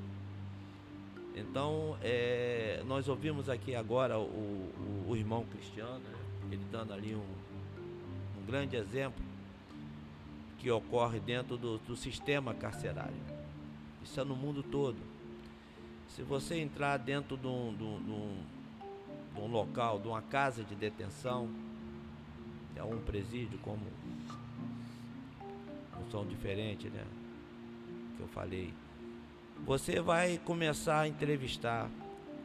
Então, 1.36 1.98
é, 2.02 2.82
nós 2.88 3.08
ouvimos 3.08 3.50
aqui 3.50 3.76
agora 3.76 4.18
o, 4.18 4.24
o, 4.24 5.06
o 5.10 5.16
irmão 5.18 5.46
Cristiano, 5.46 6.00
né, 6.00 6.16
ele 6.52 6.62
dando 6.72 6.94
ali 6.94 7.14
um, 7.14 7.20
um 7.20 8.46
grande 8.46 8.76
exemplo 8.76 9.25
que 10.66 10.72
ocorre 10.72 11.20
dentro 11.20 11.58
do, 11.58 11.78
do 11.78 11.96
sistema 11.96 12.52
carcerário. 12.52 13.14
Isso 14.04 14.20
é 14.20 14.24
no 14.24 14.36
mundo 14.36 14.64
todo. 14.64 14.98
Se 16.10 16.24
você 16.24 16.56
entrar 16.60 16.98
dentro 16.98 17.38
de 17.38 17.46
um, 17.46 17.72
de 17.76 17.84
um- 17.84 18.04
de 18.04 18.10
um- 18.10 19.44
um 19.44 19.48
local, 19.48 20.00
de 20.00 20.08
uma 20.08 20.24
casa 20.24 20.64
de 20.64 20.74
detenção, 20.74 21.48
é 22.76 22.82
um 22.84 22.98
presídio 23.00 23.60
como 23.60 23.80
não 25.94 26.10
são 26.10 26.26
diferentes, 26.26 26.92
né? 26.92 27.04
Que 28.18 28.24
eu 28.24 28.28
falei. 28.30 28.74
Você 29.68 30.02
vai 30.02 30.40
começar 30.40 31.02
a 31.02 31.08
entrevistar 31.08 31.88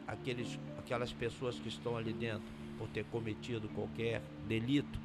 aqueles, 0.07 0.59
aquelas 0.77 1.11
pessoas 1.11 1.55
que 1.57 1.69
estão 1.69 1.97
ali 1.97 2.13
dentro 2.13 2.43
por 2.77 2.87
ter 2.89 3.03
cometido 3.05 3.67
qualquer 3.69 4.21
delito. 4.47 4.99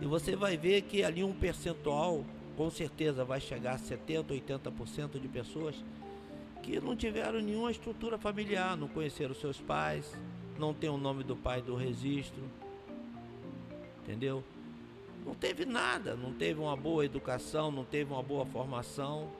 E 0.00 0.06
você 0.06 0.34
vai 0.34 0.56
ver 0.56 0.82
que 0.82 1.02
ali 1.02 1.22
um 1.22 1.32
percentual, 1.32 2.24
com 2.56 2.70
certeza, 2.70 3.24
vai 3.24 3.40
chegar 3.40 3.74
a 3.74 3.78
70%, 3.78 4.26
80% 4.26 5.20
de 5.20 5.28
pessoas 5.28 5.76
que 6.62 6.80
não 6.80 6.96
tiveram 6.96 7.40
nenhuma 7.40 7.70
estrutura 7.70 8.16
familiar, 8.16 8.76
não 8.76 8.88
conheceram 8.88 9.34
seus 9.34 9.60
pais, 9.60 10.16
não 10.58 10.72
tem 10.72 10.88
o 10.88 10.96
nome 10.96 11.22
do 11.22 11.36
pai 11.36 11.60
do 11.60 11.74
registro, 11.74 12.42
entendeu? 14.02 14.42
Não 15.24 15.34
teve 15.34 15.64
nada, 15.64 16.14
não 16.14 16.32
teve 16.32 16.60
uma 16.60 16.76
boa 16.76 17.04
educação, 17.04 17.70
não 17.70 17.84
teve 17.84 18.12
uma 18.12 18.22
boa 18.22 18.44
formação, 18.46 19.30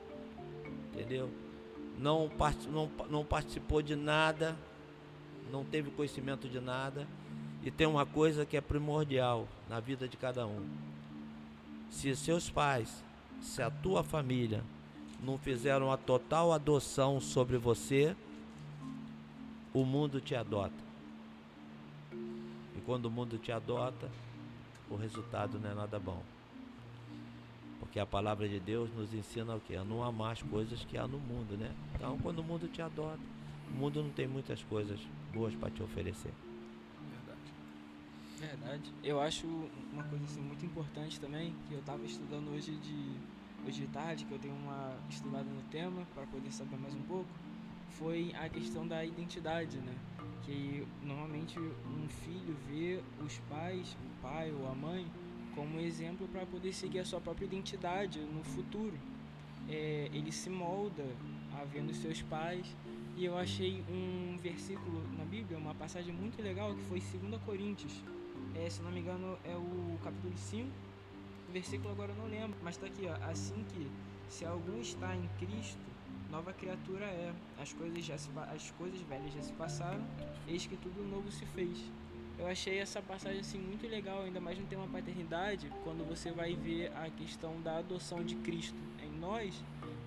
entendeu? 0.93 1.29
Não, 1.97 2.29
não, 2.69 2.91
não 3.09 3.25
participou 3.25 3.81
de 3.81 3.95
nada, 3.95 4.55
não 5.51 5.63
teve 5.63 5.91
conhecimento 5.91 6.47
de 6.47 6.59
nada. 6.59 7.07
E 7.65 7.71
tem 7.71 7.87
uma 7.87 8.05
coisa 8.05 8.45
que 8.45 8.55
é 8.55 8.61
primordial 8.61 9.47
na 9.67 9.79
vida 9.79 10.07
de 10.07 10.15
cada 10.15 10.45
um. 10.45 10.63
Se 11.89 12.15
seus 12.15 12.47
pais, 12.47 13.03
se 13.41 13.59
a 13.59 13.71
tua 13.71 14.03
família 14.03 14.63
não 15.23 15.35
fizeram 15.35 15.91
a 15.91 15.97
total 15.97 16.53
adoção 16.53 17.19
sobre 17.19 17.57
você, 17.57 18.15
o 19.73 19.83
mundo 19.83 20.21
te 20.21 20.35
adota. 20.35 20.85
E 22.13 22.81
quando 22.85 23.05
o 23.05 23.11
mundo 23.11 23.39
te 23.39 23.51
adota, 23.51 24.11
o 24.87 24.95
resultado 24.95 25.57
não 25.57 25.71
é 25.71 25.73
nada 25.73 25.99
bom. 25.99 26.21
Porque 27.79 27.99
a 27.99 28.05
palavra 28.05 28.47
de 28.47 28.59
Deus 28.59 28.93
nos 28.95 29.11
ensina 29.11 29.55
o 29.55 29.59
quê? 29.59 29.75
A 29.75 29.83
não 29.83 30.03
amar 30.03 30.33
as 30.33 30.43
coisas 30.43 30.85
que 30.85 30.99
há 30.99 31.07
no 31.07 31.17
mundo, 31.17 31.57
né? 31.57 31.73
Então, 31.95 32.19
quando 32.19 32.39
o 32.39 32.43
mundo 32.43 32.67
te 32.67 32.81
adota, 32.81 33.19
o 33.71 33.73
mundo 33.73 34.03
não 34.03 34.11
tem 34.11 34.27
muitas 34.27 34.61
coisas 34.63 34.99
boas 35.33 35.55
para 35.55 35.71
te 35.71 35.81
oferecer. 35.81 36.31
Verdade. 38.39 38.91
Eu 39.03 39.21
acho 39.21 39.47
uma 39.93 40.03
coisa 40.03 40.25
assim 40.25 40.41
muito 40.41 40.65
importante 40.65 41.19
também, 41.19 41.55
que 41.67 41.73
eu 41.73 41.81
tava 41.83 42.03
estudando 42.05 42.51
hoje 42.51 42.71
de 42.75 43.35
hoje 43.65 43.81
de 43.81 43.87
tarde, 43.87 44.25
que 44.25 44.31
eu 44.31 44.37
tenho 44.37 44.53
uma 44.53 44.95
estudada 45.09 45.49
no 45.49 45.61
tema 45.71 46.05
para 46.13 46.25
poder 46.27 46.51
saber 46.51 46.77
mais 46.77 46.93
um 46.93 47.01
pouco, 47.01 47.29
foi 47.89 48.31
a 48.35 48.47
questão 48.47 48.87
da 48.87 49.03
identidade, 49.03 49.77
né? 49.77 49.95
Que 50.43 50.85
normalmente 51.01 51.57
um 51.57 52.07
filho 52.07 52.55
vê 52.67 53.01
os 53.23 53.39
pais, 53.49 53.93
o 53.93 54.21
pai 54.21 54.51
ou 54.51 54.69
a 54.69 54.75
mãe, 54.75 55.07
como 55.55 55.79
exemplo 55.79 56.27
para 56.27 56.45
poder 56.45 56.73
seguir 56.73 56.99
a 56.99 57.05
sua 57.05 57.19
própria 57.19 57.45
identidade 57.45 58.19
no 58.19 58.43
futuro. 58.43 58.97
É, 59.67 60.09
ele 60.13 60.31
se 60.31 60.49
molda 60.49 61.05
a 61.53 61.63
vendo 61.63 61.91
seus 61.93 62.21
pais 62.21 62.67
e 63.17 63.25
eu 63.25 63.35
achei 63.35 63.83
um 63.89 64.37
versículo 64.37 65.01
na 65.17 65.25
Bíblia, 65.25 65.57
uma 65.57 65.73
passagem 65.73 66.13
muito 66.13 66.39
legal 66.39 66.75
que 66.75 66.83
foi 66.83 66.99
2 66.99 67.41
Coríntios 67.43 68.03
é, 68.55 68.69
se 68.69 68.81
não 68.81 68.91
me 68.91 68.99
engano, 68.99 69.37
é 69.43 69.55
o 69.55 69.97
capítulo 70.03 70.33
5, 70.37 70.69
versículo 71.51 71.91
agora 71.91 72.11
eu 72.11 72.15
não 72.15 72.27
lembro, 72.27 72.57
mas 72.63 72.77
tá 72.77 72.87
aqui, 72.87 73.07
ó. 73.07 73.29
Assim 73.29 73.65
que, 73.69 73.89
se 74.29 74.45
algum 74.45 74.79
está 74.81 75.15
em 75.15 75.27
Cristo, 75.39 75.79
nova 76.31 76.53
criatura 76.53 77.05
é. 77.05 77.33
As 77.59 77.73
coisas, 77.73 78.03
já 78.03 78.17
se, 78.17 78.29
as 78.53 78.71
coisas 78.71 78.99
velhas 79.01 79.33
já 79.33 79.41
se 79.41 79.53
passaram, 79.53 80.03
eis 80.47 80.65
que 80.65 80.77
tudo 80.77 81.03
novo 81.09 81.31
se 81.31 81.45
fez. 81.47 81.77
Eu 82.37 82.47
achei 82.47 82.79
essa 82.79 83.01
passagem 83.01 83.39
assim 83.39 83.57
muito 83.57 83.87
legal, 83.87 84.23
ainda 84.23 84.41
mais 84.41 84.59
no 84.59 84.65
tema 84.65 84.85
paternidade, 84.87 85.71
quando 85.83 86.05
você 86.07 86.31
vai 86.31 86.53
ver 86.53 86.91
a 86.97 87.09
questão 87.09 87.61
da 87.61 87.77
adoção 87.77 88.23
de 88.23 88.35
Cristo 88.35 88.77
em 89.01 89.09
nós, 89.19 89.53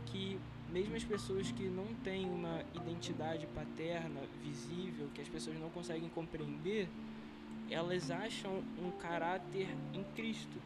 que 0.06 0.38
mesmo 0.70 0.94
as 0.94 1.04
pessoas 1.04 1.50
que 1.50 1.64
não 1.64 1.86
têm 2.04 2.26
uma 2.26 2.62
identidade 2.74 3.46
paterna 3.54 4.20
visível, 4.42 5.08
que 5.14 5.22
as 5.22 5.28
pessoas 5.28 5.58
não 5.58 5.70
conseguem 5.70 6.10
compreender, 6.10 6.86
elas 7.70 8.10
acham 8.10 8.62
um 8.82 8.90
caráter 8.92 9.68
em 9.92 10.02
Cristo. 10.14 10.58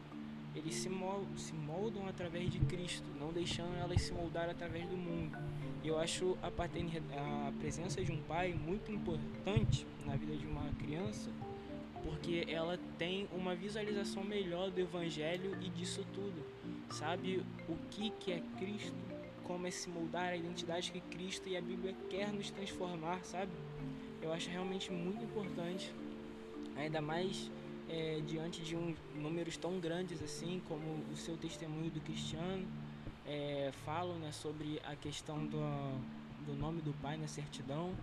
Eles 0.55 0.75
se 0.75 0.89
moldam, 0.89 1.37
se 1.37 1.53
moldam 1.53 2.07
através 2.07 2.51
de 2.51 2.59
Cristo, 2.59 3.05
não 3.19 3.33
deixando 3.33 3.75
elas 3.75 4.01
se 4.01 4.13
moldar 4.13 4.49
através 4.49 4.87
do 4.87 4.95
mundo. 4.95 5.37
E 5.83 5.87
eu 5.87 5.97
acho 5.99 6.37
a, 6.41 6.47
a 6.47 7.51
presença 7.59 8.03
de 8.03 8.11
um 8.11 8.21
pai 8.23 8.53
muito 8.53 8.91
importante 8.91 9.85
na 10.05 10.15
vida 10.15 10.35
de 10.35 10.45
uma 10.45 10.69
criança, 10.79 11.29
porque 12.03 12.45
ela 12.47 12.79
tem 12.97 13.27
uma 13.33 13.55
visualização 13.55 14.23
melhor 14.23 14.69
do 14.69 14.79
Evangelho 14.79 15.57
e 15.61 15.69
disso 15.69 16.05
tudo. 16.13 16.45
Sabe 16.91 17.43
o 17.67 17.75
que, 17.89 18.11
que 18.11 18.31
é 18.31 18.43
Cristo, 18.59 18.93
como 19.43 19.65
é 19.65 19.71
se 19.71 19.89
moldar 19.89 20.29
a 20.33 20.35
identidade 20.35 20.91
que 20.91 21.01
Cristo 21.01 21.49
e 21.49 21.57
a 21.57 21.61
Bíblia 21.61 21.95
quer 22.09 22.31
nos 22.31 22.51
transformar, 22.51 23.23
sabe? 23.25 23.51
Eu 24.21 24.31
acho 24.31 24.49
realmente 24.49 24.91
muito 24.91 25.23
importante, 25.23 25.93
ainda 26.75 27.01
mais 27.01 27.49
é, 27.89 28.21
diante 28.25 28.61
de 28.61 28.75
um, 28.75 28.95
números 29.15 29.57
tão 29.57 29.79
grandes 29.79 30.21
assim, 30.21 30.61
como 30.67 31.03
o 31.11 31.15
seu 31.15 31.37
testemunho 31.37 31.91
do 31.91 32.01
Cristiano, 32.01 32.65
é, 33.25 33.71
falam 33.85 34.17
né, 34.19 34.31
sobre 34.31 34.81
a 34.83 34.95
questão 34.95 35.45
do, 35.45 35.59
do 36.45 36.53
nome 36.53 36.81
do 36.81 36.93
pai 37.01 37.17
na 37.17 37.27
certidão. 37.27 37.93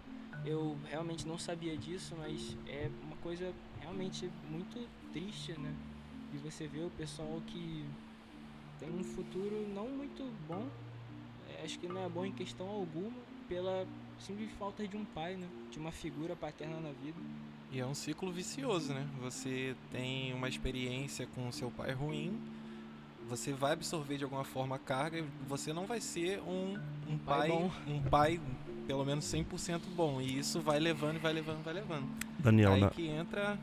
Eu 0.44 0.78
realmente 0.88 1.26
não 1.26 1.38
sabia 1.38 1.76
disso, 1.76 2.14
mas 2.18 2.56
é 2.66 2.90
uma 3.02 3.16
coisa 3.16 3.52
realmente 3.80 4.30
muito 4.48 4.88
triste, 5.12 5.52
né? 5.58 5.74
De 6.32 6.38
você 6.38 6.66
ver 6.66 6.84
o 6.84 6.90
pessoal 6.90 7.42
que 7.46 7.84
tem 8.78 8.90
um 8.90 9.04
futuro 9.04 9.68
não 9.68 9.88
muito 9.88 10.24
bom, 10.48 10.66
é, 11.48 11.64
acho 11.64 11.78
que 11.78 11.86
não 11.86 12.02
é 12.02 12.08
bom 12.08 12.24
em 12.24 12.32
questão 12.32 12.66
alguma, 12.66 13.12
pela 13.46 13.86
simples 14.18 14.50
falta 14.52 14.86
de 14.86 14.96
um 14.96 15.04
pai, 15.04 15.36
né? 15.36 15.48
De 15.70 15.78
uma 15.78 15.92
figura 15.92 16.34
paterna 16.34 16.80
na 16.80 16.92
vida. 16.92 17.18
E 17.72 17.80
é 17.80 17.86
um 17.86 17.94
ciclo 17.94 18.32
vicioso, 18.32 18.92
né? 18.92 19.06
Você 19.22 19.76
tem 19.92 20.34
uma 20.34 20.48
experiência 20.48 21.26
com 21.34 21.48
o 21.48 21.52
seu 21.52 21.70
pai 21.70 21.92
ruim, 21.92 22.36
você 23.28 23.52
vai 23.52 23.72
absorver 23.72 24.18
de 24.18 24.24
alguma 24.24 24.44
forma 24.44 24.74
a 24.74 24.78
carga 24.78 25.18
e 25.18 25.24
você 25.46 25.72
não 25.72 25.86
vai 25.86 26.00
ser 26.00 26.40
um, 26.40 26.76
um 27.08 27.16
pai, 27.18 27.48
pai 27.48 27.72
um 27.86 28.02
pai 28.02 28.40
pelo 28.88 29.04
menos 29.04 29.24
100% 29.24 29.82
bom. 29.94 30.20
E 30.20 30.40
isso 30.40 30.60
vai 30.60 30.80
levando, 30.80 31.20
vai 31.20 31.32
levando, 31.32 31.62
vai 31.62 31.74
levando. 31.74 32.08
Daniel, 32.40 32.72
Aí 32.72 32.80
na... 32.80 32.90
que 32.90 33.06
entra 33.06 33.56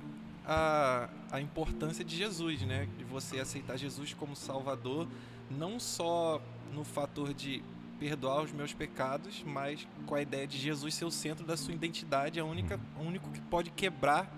a, 0.45 1.09
a 1.29 1.41
importância 1.41 2.05
de 2.05 2.15
Jesus, 2.15 2.61
né? 2.61 2.87
De 2.97 3.03
você 3.03 3.41
aceitar 3.41 3.75
Jesus 3.75 4.13
como 4.13 4.37
Salvador, 4.37 5.05
não 5.51 5.81
só 5.81 6.41
no 6.73 6.85
fator 6.85 7.33
de 7.33 7.61
perdoar 7.99 8.43
os 8.43 8.51
meus 8.51 8.73
pecados, 8.73 9.43
mas 9.45 9.87
com 10.05 10.15
a 10.15 10.21
ideia 10.21 10.47
de 10.47 10.57
Jesus 10.57 10.93
ser 10.93 11.05
o 11.05 11.11
centro 11.11 11.45
da 11.45 11.57
sua 11.57 11.73
identidade, 11.73 12.39
única, 12.41 12.79
o 12.99 13.03
único 13.03 13.29
que 13.31 13.41
pode 13.41 13.71
quebrar 13.71 14.31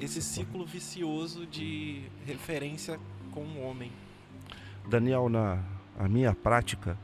esse 0.00 0.22
ciclo 0.22 0.64
vicioso 0.64 1.46
de 1.46 2.02
referência 2.26 2.98
com 3.32 3.42
o 3.42 3.62
homem. 3.62 3.92
Daniel, 4.88 5.28
na 5.28 5.62
a 5.98 6.08
minha 6.08 6.34
prática, 6.34 6.96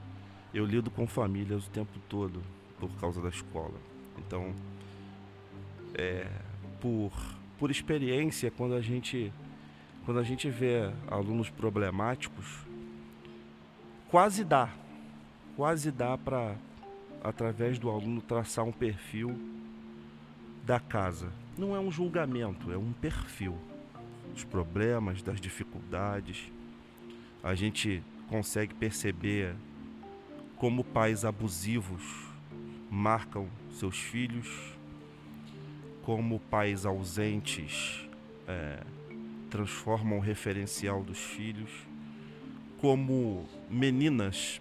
eu 0.54 0.64
lido 0.64 0.90
com 0.90 1.06
famílias 1.06 1.66
o 1.66 1.70
tempo 1.70 1.98
todo 2.08 2.42
por 2.80 2.88
causa 2.98 3.20
da 3.20 3.28
escola. 3.28 3.74
Então, 4.18 4.54
é, 5.94 6.26
por, 6.80 7.12
por 7.58 7.70
experiência, 7.70 8.50
quando 8.50 8.74
a 8.74 8.80
gente 8.80 9.30
quando 10.06 10.20
a 10.20 10.22
gente 10.22 10.48
vê 10.48 10.88
alunos 11.08 11.50
problemáticos, 11.50 12.64
quase 14.08 14.44
dá, 14.44 14.70
quase 15.56 15.90
dá 15.90 16.16
para 16.18 16.54
através 17.24 17.78
do 17.78 17.90
aluno 17.90 18.20
traçar 18.20 18.64
um 18.64 18.72
perfil 18.72 19.36
da 20.64 20.78
casa. 20.78 21.32
Não 21.56 21.74
é 21.74 21.80
um 21.80 21.90
julgamento, 21.90 22.70
é 22.70 22.76
um 22.76 22.92
perfil 22.92 23.56
dos 24.32 24.44
problemas, 24.44 25.22
das 25.22 25.40
dificuldades, 25.40 26.52
a 27.42 27.54
gente 27.54 28.02
consegue 28.28 28.74
perceber 28.74 29.54
como 30.56 30.84
pais 30.84 31.24
abusivos 31.24 32.02
marcam 32.90 33.48
seus 33.70 33.96
filhos, 33.96 34.76
como 36.02 36.38
pais 36.38 36.84
ausentes 36.84 38.06
é, 38.46 38.82
transformam 39.50 40.18
o 40.18 40.20
referencial 40.20 41.02
dos 41.02 41.18
filhos, 41.18 41.70
como 42.78 43.48
meninas 43.70 44.60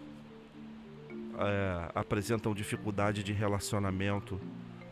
é, 1.40 1.92
apresentam 1.94 2.54
dificuldade 2.54 3.24
de 3.24 3.34
relacionamento 3.34 4.40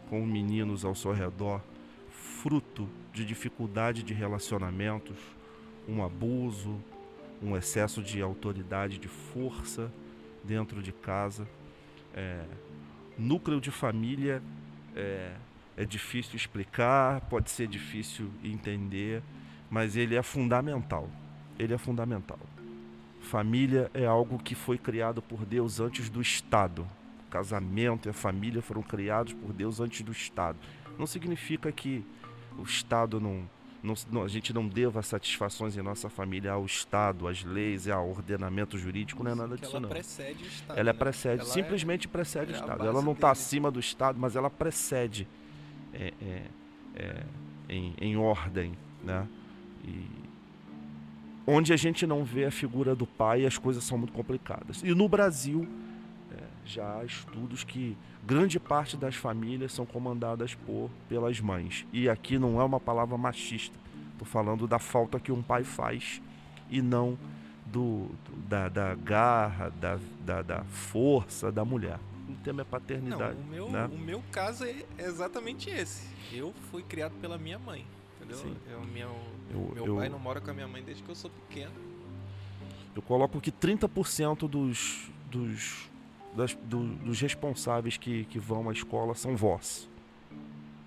com 0.10 0.26
meninos 0.26 0.84
ao 0.86 0.94
seu 0.96 1.12
redor, 1.12 1.62
fruto 2.10 2.88
de 3.14 3.26
dificuldade 3.26 4.04
de 4.04 4.14
relacionamentos, 4.14 5.18
um 5.88 6.04
abuso, 6.04 6.80
um 7.42 7.56
excesso 7.58 8.02
de 8.02 8.22
autoridade, 8.22 8.98
de 8.98 9.08
força 9.08 9.92
dentro 10.44 10.82
de 10.82 10.92
casa. 10.92 11.48
É, 12.14 12.44
núcleo 13.18 13.60
de 13.60 13.72
família 13.72 14.42
é, 14.96 15.32
é 15.76 15.86
difícil 15.86 16.36
explicar, 16.36 17.22
pode 17.22 17.50
ser 17.50 17.68
difícil 17.68 18.30
entender, 18.44 19.22
mas 19.70 19.96
ele 19.96 20.16
é 20.16 20.22
fundamental. 20.22 21.10
Ele 21.58 21.74
é 21.74 21.78
fundamental. 21.78 22.40
Família 23.24 23.90
é 23.94 24.06
algo 24.06 24.38
que 24.38 24.54
foi 24.54 24.78
criado 24.78 25.22
por 25.22 25.46
Deus 25.46 25.80
antes 25.80 26.10
do 26.10 26.22
Estado. 26.22 26.88
O 27.28 27.32
casamento 27.32 28.08
e 28.08 28.10
a 28.10 28.14
família 28.14 28.62
foram 28.62 28.84
criados 28.84 29.34
por 29.34 29.52
Deus 29.54 29.80
antes 29.80 30.02
do 30.02 30.12
Estado. 30.12 30.58
Não 31.00 31.08
significa 31.08 31.72
que 31.72 32.06
o 32.58 32.64
Estado 32.64 33.20
não, 33.20 33.50
não, 34.12 34.24
a 34.24 34.28
gente 34.28 34.54
não 34.54 34.68
deva 34.68 35.02
satisfações 35.02 35.76
em 35.76 35.82
nossa 35.82 36.10
família 36.10 36.52
ao 36.52 36.66
Estado, 36.66 37.28
às 37.28 37.44
leis, 37.44 37.88
ao 37.88 38.10
ordenamento 38.10 38.78
jurídico, 38.78 39.24
não 39.24 39.32
é 39.32 39.36
nada 39.36 39.58
disso 39.58 39.72
ela 39.72 39.80
não. 39.80 39.90
precede 39.90 40.44
o 40.44 40.48
Estado. 40.48 40.80
Ela 40.80 40.94
né? 40.94 41.00
precede, 41.00 41.42
ela 41.42 41.50
simplesmente 41.50 42.08
é, 42.08 42.10
precede 42.10 42.52
é 42.52 42.56
o 42.56 42.60
Estado. 42.60 42.86
Ela 42.86 43.02
não 43.02 43.14
está 43.14 43.32
acima 43.32 43.72
do 43.72 43.80
Estado, 43.80 44.20
mas 44.20 44.36
ela 44.36 44.50
precede 44.50 45.28
é, 45.94 46.14
é, 46.22 46.42
é, 46.96 47.24
em, 47.70 47.96
em 48.00 48.16
ordem, 48.16 48.78
né? 49.04 49.28
E 49.84 50.23
onde 51.46 51.74
a 51.74 51.78
gente 51.78 52.08
não 52.08 52.24
vê 52.24 52.46
a 52.46 52.52
figura 52.52 52.96
do 52.96 53.06
pai, 53.06 53.46
as 53.46 53.58
coisas 53.58 53.84
são 53.84 53.98
muito 53.98 54.14
complicadas. 54.14 54.82
E 54.84 54.94
no 54.94 55.08
Brasil 55.08 55.68
é, 56.32 56.44
já 56.66 57.00
há 57.00 57.06
estudos 57.06 57.64
que 57.64 57.98
grande 58.26 58.60
parte 58.60 58.96
das 58.96 59.16
famílias 59.16 59.74
são 59.74 59.86
comandadas 59.86 60.56
por 60.56 60.90
pelas 61.10 61.40
mães. 61.40 61.86
E 61.92 62.08
aqui 62.10 62.40
não 62.40 62.60
é 62.60 62.64
uma 62.64 62.80
palavra 62.80 63.18
machista. 63.18 63.78
Estou 64.14 64.28
falando 64.28 64.68
da 64.68 64.80
falta 64.80 65.20
que 65.20 65.32
um 65.32 65.42
pai 65.42 65.64
faz 65.64 66.22
e 66.70 66.82
não 66.82 67.18
do, 67.66 68.10
da, 68.48 68.70
da 68.70 68.96
garra, 68.96 69.70
da, 69.70 70.00
da, 70.26 70.42
da, 70.42 70.64
força 70.64 71.52
da 71.52 71.66
mulher. 71.66 72.00
O 72.30 72.36
tema 72.44 72.62
é 72.62 72.64
paternidade. 72.64 73.38
Não, 73.38 73.44
o, 73.44 73.50
meu, 73.50 73.70
né? 73.70 73.90
o 73.92 73.98
meu 73.98 74.24
caso 74.32 74.64
é 74.64 74.86
exatamente 74.98 75.70
esse. 75.70 76.08
Eu 76.32 76.54
fui 76.72 76.84
criado 76.84 77.14
pela 77.20 77.38
minha 77.38 77.60
mãe. 77.60 77.86
Entendeu? 78.18 78.38
Sim. 78.38 78.56
Eu, 78.70 78.82
meu 78.86 79.12
Eu- 79.54 79.72
meu 79.76 79.86
eu- 79.88 79.96
pai 79.96 80.10
não 80.10 80.20
mora 80.20 80.42
com 80.42 80.50
a 80.52 80.54
minha 80.54 80.68
mãe 80.68 80.84
desde 80.84 81.04
que 81.04 81.10
eu 81.10 81.16
sou 81.16 81.30
pequeno. 81.30 81.72
Eu 82.96 83.02
coloco 83.02 83.40
que 83.42 83.52
30% 83.52 84.48
dos, 84.48 85.10
dos, 85.32 85.90
das- 86.36 86.54
do- 86.56 86.96
dos 86.96 87.20
responsáveis 87.20 87.98
que, 87.98 88.26
que 88.26 88.40
vão 88.40 88.70
à 88.70 88.72
escola 88.74 89.16
são 89.16 89.36
vós. 89.36 89.88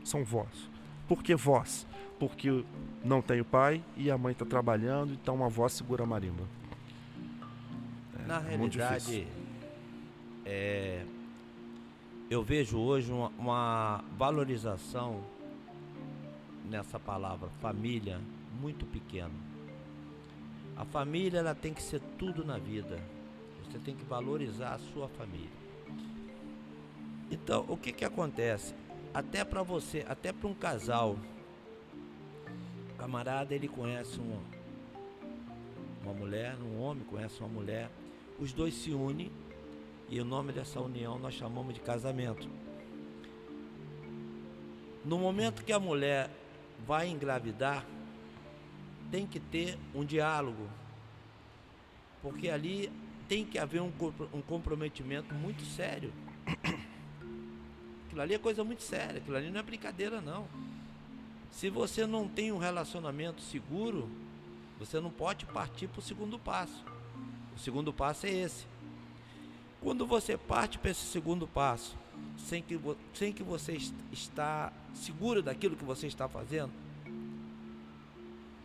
São 0.05 0.25
vós. 0.25 0.71
Por 1.09 1.23
que 1.23 1.35
vós? 1.35 1.87
Porque 2.19 2.65
não 3.05 3.21
tem 3.23 3.41
o 3.41 3.45
pai 3.45 3.83
e 3.97 4.11
a 4.11 4.17
mãe 4.17 4.33
está 4.33 4.45
trabalhando, 4.45 5.13
então 5.13 5.43
a 5.43 5.47
avó 5.47 5.69
segura 5.69 6.05
a 6.05 6.07
marimba. 6.07 6.45
É, 8.23 8.27
Na 8.27 8.37
é 8.41 8.57
realidade, 8.57 9.27
é, 10.45 11.05
eu 12.31 12.43
vejo 12.43 12.79
hoje 12.79 13.13
uma, 13.13 13.29
uma 13.39 14.05
valorização 14.17 15.21
nessa 16.69 16.99
palavra 16.99 17.49
família 17.61 18.21
muito 18.61 18.87
pequena. 18.87 19.35
A 20.77 20.85
família 20.85 21.39
ela 21.39 21.55
tem 21.55 21.73
que 21.73 21.83
ser 21.83 22.01
tudo 22.19 22.45
na 22.45 22.59
vida. 22.59 23.01
Você 23.65 23.79
tem 23.79 23.97
que 23.97 24.05
valorizar 24.05 24.75
a 24.75 24.79
sua 24.79 25.09
família. 25.09 25.67
Então, 27.31 27.65
o 27.69 27.77
que 27.77 27.93
que 27.93 28.05
acontece? 28.05 28.75
Até 29.13 29.45
para 29.45 29.63
você, 29.63 30.05
até 30.09 30.33
para 30.33 30.49
um 30.49 30.55
casal, 30.55 31.17
o 32.93 32.95
camarada 32.99 33.55
ele 33.55 33.67
conhece 33.67 34.21
uma, 34.21 34.41
uma 36.03 36.13
mulher, 36.13 36.57
um 36.63 36.81
homem 36.81 37.05
conhece 37.05 37.41
uma 37.41 37.49
mulher, 37.49 37.91
os 38.39 38.53
dois 38.53 38.75
se 38.75 38.93
unem 38.93 39.31
e 40.09 40.21
o 40.21 40.25
nome 40.25 40.53
dessa 40.53 40.81
união 40.81 41.19
nós 41.19 41.35
chamamos 41.35 41.75
de 41.75 41.81
casamento. 41.81 42.49
No 45.05 45.19
momento 45.19 45.65
que 45.65 45.73
a 45.73 45.81
mulher 45.81 46.31
vai 46.87 47.09
engravidar, 47.09 47.87
tem 49.11 49.27
que 49.27 49.41
ter 49.41 49.79
um 49.95 50.05
diálogo, 50.05 50.69
porque 52.23 52.49
ali 52.49 52.91
tem 53.29 53.45
que 53.45 53.59
haver 53.59 53.83
um, 53.83 53.93
um 54.33 54.43
comprometimento 54.43 55.35
muito 55.35 55.65
sério. 55.65 56.13
Aquilo 58.07 58.23
ali 58.23 58.35
é 58.35 58.39
coisa 58.39 58.65
muito 58.65 58.83
séria, 58.83 59.19
aquilo 59.19 59.37
ali 59.37 59.51
não 59.51 59.61
é 59.61 59.63
brincadeira 59.63 60.21
não. 60.21 60.47
Se 61.51 61.71
você 61.71 62.07
não 62.07 62.29
tem 62.29 62.53
um 62.53 62.59
relacionamento 62.59 63.41
seguro, 63.41 64.09
você 64.79 65.01
não 65.01 65.11
pode 65.11 65.47
partir 65.47 65.89
para 65.89 66.01
o 66.01 66.03
segundo 66.03 66.39
passo. 66.39 66.85
O 67.55 67.59
segundo 67.59 67.93
passo 67.93 68.27
é 68.27 68.31
esse. 68.31 68.67
Quando 69.81 70.07
você 70.07 70.37
parte 70.37 70.79
para 70.79 70.91
esse 70.91 71.07
segundo 71.07 71.47
passo, 71.47 71.97
sem 72.39 72.63
que, 72.63 72.79
sem 73.15 73.33
que 73.33 73.43
você 73.43 73.79
está 74.13 74.73
seguro 74.95 75.43
daquilo 75.43 75.77
que 75.77 75.85
você 75.85 76.07
está 76.07 76.29
fazendo, 76.29 76.73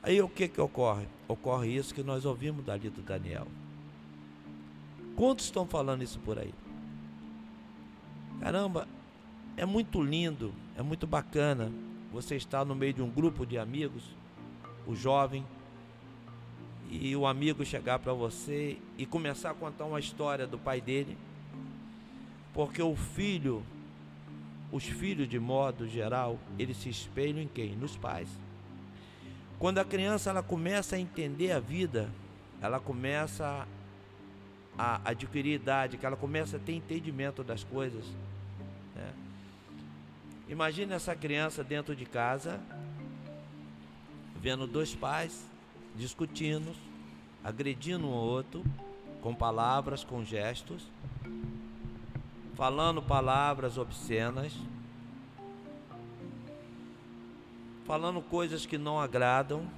aí 0.01 0.21
o 0.21 0.29
que 0.29 0.47
que 0.47 0.61
ocorre? 0.61 1.07
Ocorre 1.27 1.75
isso 1.75 1.93
que 1.93 2.03
nós 2.03 2.25
ouvimos 2.25 2.65
dali 2.65 2.89
do 2.89 3.01
Daniel. 3.01 3.47
Quantos 5.15 5.45
estão 5.45 5.65
falando 5.65 6.03
isso 6.03 6.19
por 6.19 6.39
aí? 6.39 6.53
Caramba, 8.39 8.87
é 9.55 9.65
muito 9.65 10.01
lindo, 10.01 10.53
é 10.75 10.81
muito 10.81 11.05
bacana 11.05 11.71
você 12.11 12.35
estar 12.35 12.65
no 12.65 12.75
meio 12.75 12.93
de 12.93 13.01
um 13.01 13.09
grupo 13.09 13.45
de 13.45 13.57
amigos, 13.57 14.03
o 14.87 14.95
jovem, 14.95 15.45
e 16.91 17.15
o 17.15 17.25
amigo 17.25 17.63
chegar 17.63 17.99
para 17.99 18.11
você 18.11 18.77
e 18.97 19.05
começar 19.05 19.51
a 19.51 19.53
contar 19.53 19.85
uma 19.85 19.99
história 19.99 20.45
do 20.45 20.57
pai 20.57 20.81
dele, 20.81 21.17
porque 22.53 22.81
o 22.81 22.95
filho, 22.97 23.63
os 24.71 24.83
filhos 24.83 25.29
de 25.29 25.39
modo 25.39 25.87
geral, 25.87 26.37
eles 26.59 26.75
se 26.75 26.89
espelham 26.89 27.39
em 27.39 27.47
quem? 27.47 27.77
Nos 27.77 27.95
pais. 27.95 28.27
Quando 29.61 29.77
a 29.77 29.85
criança 29.85 30.31
ela 30.31 30.41
começa 30.41 30.95
a 30.95 30.99
entender 30.99 31.51
a 31.51 31.59
vida, 31.59 32.09
ela 32.59 32.79
começa 32.79 33.67
a 34.75 34.99
adquirir 35.05 35.53
idade, 35.53 35.97
que 35.97 36.05
ela 36.05 36.17
começa 36.17 36.57
a 36.57 36.59
ter 36.59 36.73
entendimento 36.73 37.43
das 37.43 37.63
coisas. 37.63 38.03
Né? 38.95 39.13
Imagine 40.49 40.93
essa 40.93 41.15
criança 41.15 41.63
dentro 41.63 41.95
de 41.95 42.07
casa, 42.07 42.59
vendo 44.41 44.65
dois 44.65 44.95
pais 44.95 45.47
discutindo, 45.95 46.73
agredindo 47.43 48.07
um 48.07 48.13
outro, 48.13 48.63
com 49.21 49.35
palavras, 49.35 50.03
com 50.03 50.25
gestos, 50.25 50.87
falando 52.55 52.99
palavras 52.99 53.77
obscenas, 53.77 54.57
falando 57.91 58.21
coisas 58.21 58.65
que 58.65 58.77
não 58.77 59.01
agradam. 59.01 59.69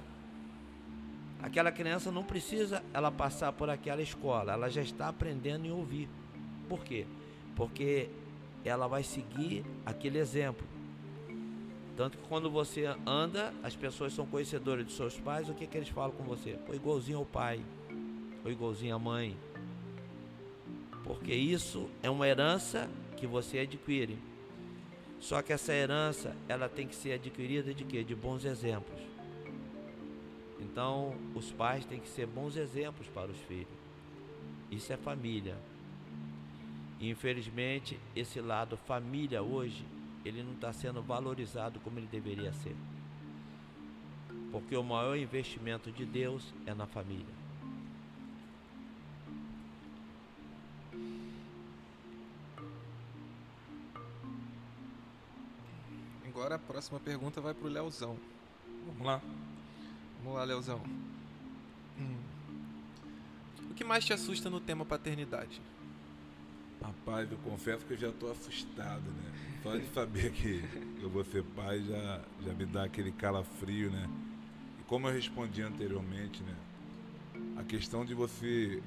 Aquela 1.42 1.72
criança 1.72 2.12
não 2.12 2.22
precisa 2.22 2.80
ela 2.92 3.10
passar 3.10 3.52
por 3.52 3.68
aquela 3.68 4.00
escola, 4.00 4.52
ela 4.52 4.70
já 4.70 4.82
está 4.82 5.08
aprendendo 5.08 5.68
a 5.68 5.74
ouvir. 5.74 6.08
Por 6.68 6.84
quê? 6.84 7.06
Porque 7.56 8.08
ela 8.64 8.86
vai 8.86 9.02
seguir 9.02 9.64
aquele 9.84 10.18
exemplo. 10.18 10.64
Tanto 11.96 12.16
que 12.16 12.28
quando 12.28 12.48
você 12.48 12.86
anda, 13.04 13.52
as 13.64 13.74
pessoas 13.74 14.12
são 14.12 14.24
conhecedoras 14.24 14.86
de 14.86 14.92
seus 14.92 15.18
pais, 15.18 15.48
o 15.48 15.54
que, 15.54 15.66
que 15.66 15.76
eles 15.76 15.88
falam 15.88 16.12
com 16.12 16.22
você? 16.22 16.56
Foi 16.68 16.76
igualzinho 16.76 17.18
ao 17.18 17.26
pai, 17.26 17.60
foi 18.44 18.52
igualzinho 18.52 18.94
à 18.94 18.98
mãe. 19.00 19.36
Porque 21.02 21.34
isso 21.34 21.90
é 22.00 22.08
uma 22.08 22.28
herança 22.28 22.88
que 23.16 23.26
você 23.26 23.58
adquire. 23.58 24.16
Só 25.24 25.40
que 25.40 25.54
essa 25.54 25.72
herança, 25.72 26.36
ela 26.46 26.68
tem 26.68 26.86
que 26.86 26.94
ser 26.94 27.12
adquirida 27.12 27.72
de 27.72 27.82
quê? 27.82 28.04
De 28.04 28.14
bons 28.14 28.44
exemplos. 28.44 29.00
Então, 30.60 31.16
os 31.34 31.50
pais 31.50 31.86
têm 31.86 31.98
que 31.98 32.08
ser 32.10 32.26
bons 32.26 32.58
exemplos 32.58 33.08
para 33.08 33.30
os 33.30 33.38
filhos. 33.48 33.66
Isso 34.70 34.92
é 34.92 34.98
família. 34.98 35.56
Infelizmente, 37.00 37.98
esse 38.14 38.38
lado 38.38 38.76
família 38.76 39.42
hoje 39.42 39.82
ele 40.26 40.42
não 40.42 40.52
está 40.52 40.74
sendo 40.74 41.02
valorizado 41.02 41.80
como 41.80 41.98
ele 41.98 42.08
deveria 42.12 42.52
ser. 42.52 42.76
Porque 44.52 44.76
o 44.76 44.84
maior 44.84 45.16
investimento 45.16 45.90
de 45.90 46.04
Deus 46.04 46.52
é 46.66 46.74
na 46.74 46.86
família. 46.86 47.43
Agora 56.34 56.56
a 56.56 56.58
próxima 56.58 56.98
pergunta 56.98 57.40
vai 57.40 57.54
para 57.54 57.64
o 57.64 57.70
Leozão. 57.70 58.18
Vamos 58.88 59.06
lá. 59.06 59.22
Vamos 60.18 60.36
lá, 60.36 60.42
Leozão. 60.42 60.82
Hum. 61.96 62.16
O 63.70 63.74
que 63.74 63.84
mais 63.84 64.04
te 64.04 64.12
assusta 64.12 64.50
no 64.50 64.58
tema 64.58 64.84
paternidade? 64.84 65.62
Rapaz, 66.82 67.30
eu 67.30 67.38
confesso 67.38 67.86
que 67.86 67.92
eu 67.92 67.96
já 67.96 68.08
estou 68.08 68.32
assustado, 68.32 69.02
né? 69.02 69.32
Só 69.62 69.76
de 69.76 69.86
saber 69.94 70.32
que 70.32 70.62
eu 71.00 71.08
vou 71.08 71.24
ser 71.24 71.44
pai 71.54 71.80
já, 71.82 72.20
já 72.44 72.52
me 72.52 72.66
dá 72.66 72.82
aquele 72.82 73.12
calafrio, 73.12 73.92
né? 73.92 74.10
E 74.80 74.82
como 74.88 75.06
eu 75.06 75.12
respondi 75.12 75.62
anteriormente, 75.62 76.42
né? 76.42 76.56
A 77.56 77.62
questão 77.62 78.04
de 78.04 78.12
você 78.12 78.82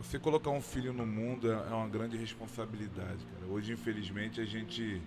você 0.00 0.18
colocar 0.18 0.50
um 0.50 0.62
filho 0.62 0.92
no 0.92 1.06
mundo 1.06 1.50
é, 1.50 1.54
é 1.54 1.74
uma 1.74 1.88
grande 1.88 2.16
responsabilidade, 2.16 3.24
cara. 3.34 3.52
Hoje, 3.52 3.72
infelizmente, 3.72 4.40
a 4.40 4.44
gente, 4.44 5.00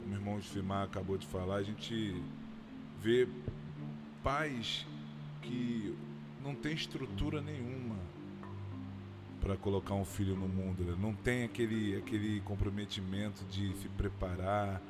como 0.00 0.14
o 0.14 0.16
irmão 0.16 0.42
Simar 0.42 0.84
acabou 0.84 1.16
de 1.16 1.26
falar, 1.26 1.56
a 1.56 1.62
gente 1.62 2.22
vê 3.00 3.28
pais 4.22 4.86
que 5.42 5.96
não 6.42 6.54
tem 6.54 6.72
estrutura 6.72 7.40
nenhuma 7.40 7.96
para 9.40 9.56
colocar 9.56 9.94
um 9.94 10.04
filho 10.04 10.36
no 10.36 10.48
mundo. 10.48 10.84
Né? 10.84 10.96
Não 11.00 11.14
tem 11.14 11.44
aquele, 11.44 11.96
aquele 11.96 12.40
comprometimento 12.42 13.44
de 13.46 13.74
se 13.76 13.88
preparar, 13.88 14.82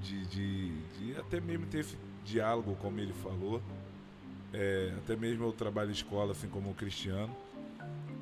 de, 0.00 0.26
de, 0.26 0.78
de 0.92 1.16
até 1.18 1.40
mesmo 1.40 1.66
ter 1.66 1.84
diálogo, 2.24 2.76
como 2.76 3.00
ele 3.00 3.12
falou. 3.12 3.60
É, 4.52 4.92
até 4.98 5.16
mesmo 5.16 5.44
eu 5.44 5.52
trabalho 5.52 5.90
em 5.90 5.92
escola, 5.92 6.32
assim 6.32 6.48
como 6.48 6.70
o 6.70 6.74
Cristiano. 6.74 7.34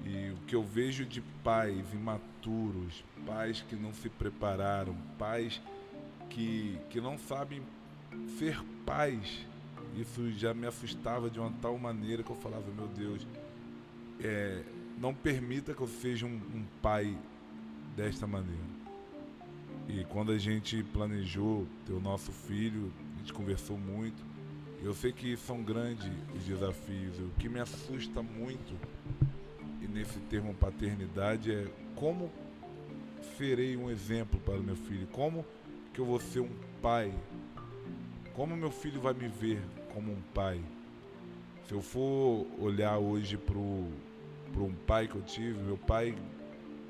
E 0.04 0.30
o 0.30 0.36
que 0.46 0.54
eu 0.54 0.62
vejo 0.62 1.04
de 1.04 1.20
pais 1.44 1.92
imaturos, 1.92 3.04
pais 3.26 3.62
que 3.68 3.76
não 3.76 3.92
se 3.92 4.08
prepararam, 4.08 4.96
pais 5.18 5.60
que, 6.30 6.78
que 6.90 7.00
não 7.00 7.18
sabem 7.18 7.62
ser 8.38 8.62
pais, 8.84 9.46
isso 9.96 10.30
já 10.32 10.54
me 10.54 10.66
assustava 10.66 11.28
de 11.28 11.38
uma 11.38 11.52
tal 11.60 11.78
maneira 11.78 12.22
que 12.22 12.30
eu 12.30 12.36
falava, 12.36 12.64
meu 12.74 12.88
Deus, 12.88 13.26
é, 14.20 14.62
não 14.98 15.14
permita 15.14 15.74
que 15.74 15.80
eu 15.80 15.88
seja 15.88 16.26
um, 16.26 16.34
um 16.34 16.64
pai 16.82 17.16
desta 17.96 18.26
maneira. 18.26 18.78
E 19.88 20.04
quando 20.04 20.32
a 20.32 20.38
gente 20.38 20.82
planejou 20.82 21.66
ter 21.86 21.92
o 21.92 22.00
nosso 22.00 22.30
filho, 22.30 22.92
a 23.14 23.18
gente 23.18 23.32
conversou 23.32 23.78
muito. 23.78 24.22
Eu 24.82 24.94
sei 24.94 25.12
que 25.12 25.36
são 25.36 25.62
grandes 25.62 26.06
os 26.36 26.44
desafios. 26.44 27.18
O 27.18 27.30
que 27.38 27.48
me 27.48 27.58
assusta 27.58 28.22
muito 28.22 28.74
e 29.80 29.88
nesse 29.88 30.18
termo 30.20 30.54
paternidade 30.54 31.52
é 31.52 31.66
como 31.96 32.30
serei 33.36 33.76
um 33.76 33.90
exemplo 33.90 34.38
para 34.40 34.58
o 34.58 34.62
meu 34.62 34.76
filho, 34.76 35.06
como 35.08 35.44
que 35.92 36.00
eu 36.00 36.04
vou 36.04 36.20
ser 36.20 36.40
um 36.40 36.50
pai, 36.80 37.12
como 38.34 38.56
meu 38.56 38.70
filho 38.70 39.00
vai 39.00 39.14
me 39.14 39.28
ver 39.28 39.60
como 39.94 40.12
um 40.12 40.22
pai. 40.34 40.60
Se 41.66 41.72
eu 41.74 41.82
for 41.82 42.46
olhar 42.58 42.98
hoje 42.98 43.36
para 43.36 43.58
o 43.58 43.92
para 44.52 44.62
um 44.62 44.74
pai 44.74 45.06
que 45.06 45.14
eu 45.14 45.22
tive. 45.22 45.58
Meu 45.62 45.76
pai, 45.76 46.16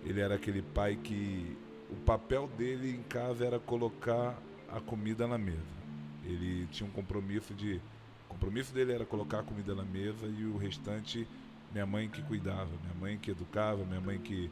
ele 0.04 0.20
era 0.20 0.34
aquele 0.34 0.62
pai 0.62 0.96
que 0.96 1.56
o 1.90 1.96
papel 1.96 2.48
dele 2.56 2.90
em 2.90 3.02
casa 3.02 3.44
era 3.44 3.58
colocar 3.58 4.38
a 4.70 4.80
comida 4.80 5.26
na 5.26 5.38
mesa. 5.38 5.78
Ele 6.24 6.66
tinha 6.66 6.88
um 6.88 6.92
compromisso 6.92 7.54
de 7.54 7.80
o 8.26 8.28
compromisso 8.28 8.72
dele 8.72 8.92
era 8.92 9.04
colocar 9.04 9.40
a 9.40 9.42
comida 9.42 9.74
na 9.74 9.84
mesa 9.84 10.26
e 10.26 10.44
o 10.44 10.56
restante 10.56 11.26
minha 11.72 11.86
mãe 11.86 12.08
que 12.08 12.22
cuidava, 12.22 12.70
minha 12.82 12.94
mãe 12.98 13.18
que 13.18 13.30
educava, 13.30 13.84
minha 13.84 14.00
mãe 14.00 14.18
que 14.18 14.50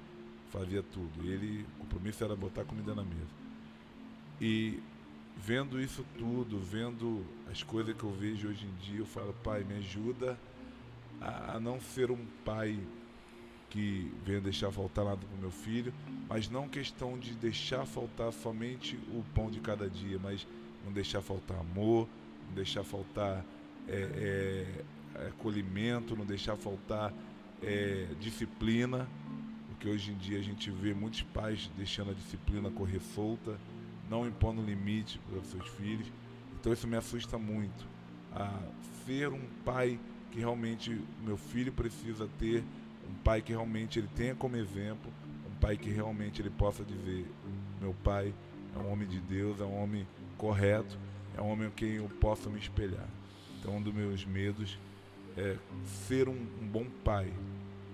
fazia 0.51 0.83
tudo. 0.83 1.11
Ele, 1.23 1.65
o 1.77 1.81
compromisso 1.81 2.25
era 2.25 2.35
botar 2.35 2.65
comida 2.65 2.95
na 2.95 3.03
mesa. 3.03 3.46
E 4.41 4.81
vendo 5.37 5.81
isso 5.81 6.05
tudo, 6.19 6.59
vendo 6.59 7.25
as 7.51 7.63
coisas 7.63 7.95
que 7.97 8.05
eu 8.05 8.13
vejo 8.13 8.49
hoje 8.49 8.67
em 8.67 8.75
dia, 8.85 9.01
eu 9.01 9.07
falo, 9.07 9.35
pai, 9.45 9.65
me 9.65 9.77
ajuda 9.77 10.39
a, 11.21 11.59
não 11.61 11.81
ser 11.81 12.11
um 12.11 12.25
pai 12.45 12.79
que 13.71 14.11
venha 14.25 14.41
deixar 14.41 14.71
faltar 14.71 15.05
nada 15.05 15.19
para 15.19 15.39
meu 15.39 15.51
filho, 15.51 15.93
mas 16.29 16.49
não 16.49 16.69
questão 16.69 17.19
de 17.19 17.35
deixar 17.35 17.85
faltar 17.85 18.33
somente 18.33 18.97
o 19.09 19.25
pão 19.35 19.51
de 19.51 19.61
cada 19.61 19.89
dia, 19.89 20.19
mas 20.19 20.47
não 20.85 20.93
deixar 20.93 21.21
faltar 21.21 21.59
amor, 21.59 22.09
não 22.47 22.55
deixar 22.55 22.85
faltar 22.85 23.45
é, 23.89 24.65
é, 25.15 25.27
acolhimento, 25.29 26.17
não 26.17 26.25
deixar 26.25 26.57
faltar 26.57 27.13
é, 27.63 28.07
disciplina, 28.21 29.09
porque 29.69 29.89
hoje 29.89 30.13
em 30.13 30.17
dia 30.17 30.39
a 30.39 30.43
gente 30.43 30.71
vê 30.71 30.95
muitos 30.95 31.23
pais 31.23 31.71
deixando 31.77 32.11
a 32.13 32.15
disciplina 32.15 32.71
correr 32.71 33.01
solta, 33.01 33.59
não 34.11 34.27
impondo 34.27 34.63
limite 34.63 35.19
para 35.29 35.39
os 35.39 35.47
seus 35.49 35.69
filhos. 35.69 36.11
Então 36.59 36.73
isso 36.73 36.87
me 36.87 36.97
assusta 36.97 37.39
muito. 37.39 37.87
A 38.33 38.53
ser 39.05 39.33
um 39.33 39.47
pai 39.65 39.99
que 40.31 40.39
realmente 40.39 41.01
meu 41.25 41.37
filho 41.37 41.73
precisa 41.73 42.29
ter 42.39 42.63
um 43.09 43.15
pai 43.23 43.41
que 43.41 43.53
realmente 43.53 43.99
ele 43.99 44.09
tenha 44.15 44.35
como 44.35 44.57
exemplo, 44.57 45.13
um 45.49 45.55
pai 45.61 45.77
que 45.77 45.91
realmente 45.91 46.43
ele 46.43 46.51
possa 46.51 46.85
dizer, 46.85 47.25
meu 47.81 47.95
pai 48.03 48.35
é 48.75 48.79
um 48.79 48.93
homem 48.93 49.09
de 49.09 49.21
Deus, 49.21 49.61
é 49.61 49.65
um 49.65 49.83
homem 49.83 50.07
correto, 50.37 50.99
é 51.37 51.41
um 51.41 51.49
homem 51.51 51.69
em 51.69 51.71
quem 51.71 51.93
eu 51.95 52.09
posso 52.21 52.51
me 52.51 52.59
espelhar. 52.59 53.09
Então, 53.59 53.77
um 53.77 53.83
dos 53.83 53.95
meus 53.95 54.25
medos 54.25 54.79
é 55.37 55.57
ser 56.07 56.29
um, 56.29 56.47
um 56.61 56.67
bom 56.67 56.87
pai. 57.05 57.33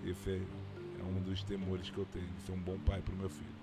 Esse 0.04 0.30
é, 0.30 0.40
é, 1.00 1.04
um 1.04 1.20
dos 1.20 1.42
temores 1.42 1.90
que 1.90 1.98
eu 1.98 2.06
tenho, 2.06 2.28
ser 2.44 2.52
um 2.52 2.60
bom 2.60 2.78
pai 2.78 3.00
para 3.00 3.14
o 3.14 3.16
meu 3.16 3.28
filho. 3.28 3.61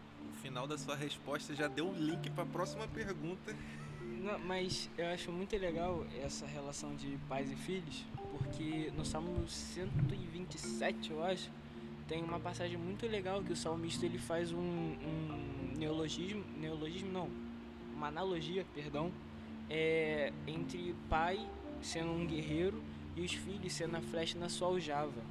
Final 0.49 0.65
da 0.65 0.79
sua 0.79 0.95
resposta 0.95 1.53
já 1.53 1.67
deu 1.67 1.89
o 1.89 1.93
link 1.93 2.27
para 2.31 2.43
a 2.43 2.47
próxima 2.47 2.87
pergunta. 2.87 3.55
Não, 4.01 4.39
mas 4.39 4.89
eu 4.97 5.05
acho 5.05 5.31
muito 5.31 5.55
legal 5.55 6.03
essa 6.23 6.47
relação 6.47 6.95
de 6.95 7.19
pais 7.29 7.51
e 7.51 7.55
filhos, 7.55 8.03
porque 8.31 8.91
no 8.97 9.05
Salmo 9.05 9.47
127, 9.47 11.11
eu 11.11 11.23
acho, 11.23 11.51
tem 12.07 12.23
uma 12.23 12.39
passagem 12.39 12.77
muito 12.77 13.05
legal 13.05 13.43
que 13.43 13.53
o 13.53 13.55
salmista 13.55 14.07
ele 14.07 14.17
faz 14.17 14.51
um, 14.51 14.57
um 14.57 15.77
neologismo, 15.77 16.43
neologismo 16.57 17.11
não, 17.11 17.29
uma 17.95 18.07
analogia, 18.07 18.65
perdão, 18.73 19.11
é, 19.69 20.33
entre 20.47 20.95
pai 21.07 21.47
sendo 21.79 22.09
um 22.09 22.25
guerreiro 22.25 22.81
e 23.15 23.21
os 23.21 23.33
filhos 23.33 23.71
sendo 23.71 23.97
a 23.97 24.01
flecha 24.01 24.39
na 24.39 24.49
sua 24.49 24.69
aljava. 24.69 25.21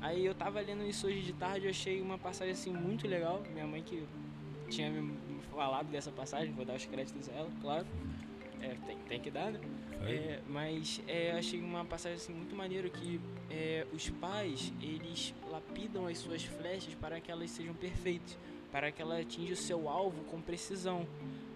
Aí 0.00 0.24
eu 0.24 0.34
tava 0.34 0.62
lendo 0.62 0.82
isso 0.82 1.06
hoje 1.06 1.20
de 1.20 1.34
tarde, 1.34 1.66
eu 1.66 1.70
achei 1.70 2.00
uma 2.00 2.16
passagem 2.16 2.54
assim 2.54 2.72
muito 2.72 3.06
legal. 3.06 3.42
Minha 3.52 3.66
mãe 3.66 3.82
que 3.82 4.02
tinha 4.72 4.90
me 4.90 5.42
falado 5.50 5.90
dessa 5.90 6.10
passagem, 6.10 6.52
vou 6.52 6.64
dar 6.64 6.76
os 6.76 6.86
créditos 6.86 7.28
a 7.28 7.32
ela, 7.32 7.50
claro. 7.60 7.86
É, 8.60 8.76
tem, 8.86 8.96
tem 9.08 9.20
que 9.20 9.30
dar, 9.30 9.50
né? 9.50 9.60
É, 10.04 10.40
mas 10.48 11.00
é, 11.06 11.32
achei 11.32 11.60
uma 11.60 11.84
passagem 11.84 12.16
assim, 12.16 12.32
muito 12.32 12.56
maneira 12.56 12.88
que 12.88 13.20
é, 13.50 13.86
os 13.92 14.08
pais 14.10 14.72
eles 14.80 15.34
lapidam 15.50 16.06
as 16.06 16.18
suas 16.18 16.44
flechas 16.44 16.94
para 16.94 17.20
que 17.20 17.30
elas 17.30 17.50
sejam 17.50 17.74
perfeitas, 17.74 18.36
para 18.70 18.90
que 18.90 19.02
ela 19.02 19.18
atinja 19.18 19.52
o 19.52 19.56
seu 19.56 19.88
alvo 19.88 20.24
com 20.24 20.40
precisão. 20.40 21.06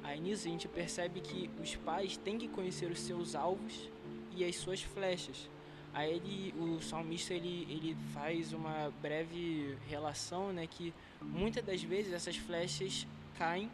Aí 0.02 0.20
nisso 0.20 0.46
a 0.46 0.50
gente 0.50 0.68
percebe 0.68 1.20
que 1.20 1.50
os 1.60 1.74
pais 1.74 2.16
têm 2.16 2.38
que 2.38 2.48
conhecer 2.48 2.90
os 2.90 3.00
seus 3.00 3.34
alvos 3.34 3.90
e 4.36 4.44
as 4.44 4.54
suas 4.56 4.82
flechas. 4.82 5.48
Aí 5.96 6.12
ele, 6.12 6.54
o 6.58 6.78
salmista 6.82 7.32
ele, 7.32 7.66
ele 7.70 7.96
faz 8.12 8.52
uma 8.52 8.92
breve 9.00 9.78
relação, 9.88 10.52
né, 10.52 10.66
que 10.66 10.92
muitas 11.22 11.64
das 11.64 11.82
vezes 11.82 12.12
essas 12.12 12.36
flechas 12.36 13.06
caem 13.38 13.70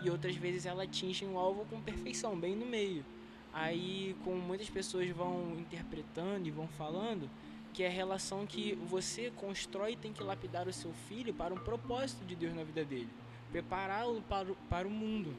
e 0.00 0.08
outras 0.08 0.36
vezes 0.36 0.66
ela 0.66 0.84
atingem 0.84 1.28
o 1.28 1.36
alvo 1.36 1.64
com 1.64 1.80
perfeição, 1.80 2.38
bem 2.38 2.54
no 2.54 2.64
meio. 2.64 3.04
Aí, 3.52 4.14
como 4.22 4.36
muitas 4.36 4.70
pessoas 4.70 5.10
vão 5.10 5.56
interpretando 5.58 6.46
e 6.46 6.50
vão 6.52 6.68
falando, 6.68 7.28
que 7.72 7.82
é 7.82 7.88
a 7.88 7.90
relação 7.90 8.46
que 8.46 8.76
você 8.88 9.32
constrói 9.34 9.94
e 9.94 9.96
tem 9.96 10.12
que 10.12 10.22
lapidar 10.22 10.68
o 10.68 10.72
seu 10.72 10.92
filho 11.08 11.34
para 11.34 11.52
um 11.52 11.58
propósito 11.58 12.24
de 12.24 12.36
Deus 12.36 12.54
na 12.54 12.62
vida 12.62 12.84
dele, 12.84 13.10
prepará-lo 13.50 14.22
para, 14.28 14.46
para 14.70 14.86
o 14.86 14.90
mundo. 14.92 15.36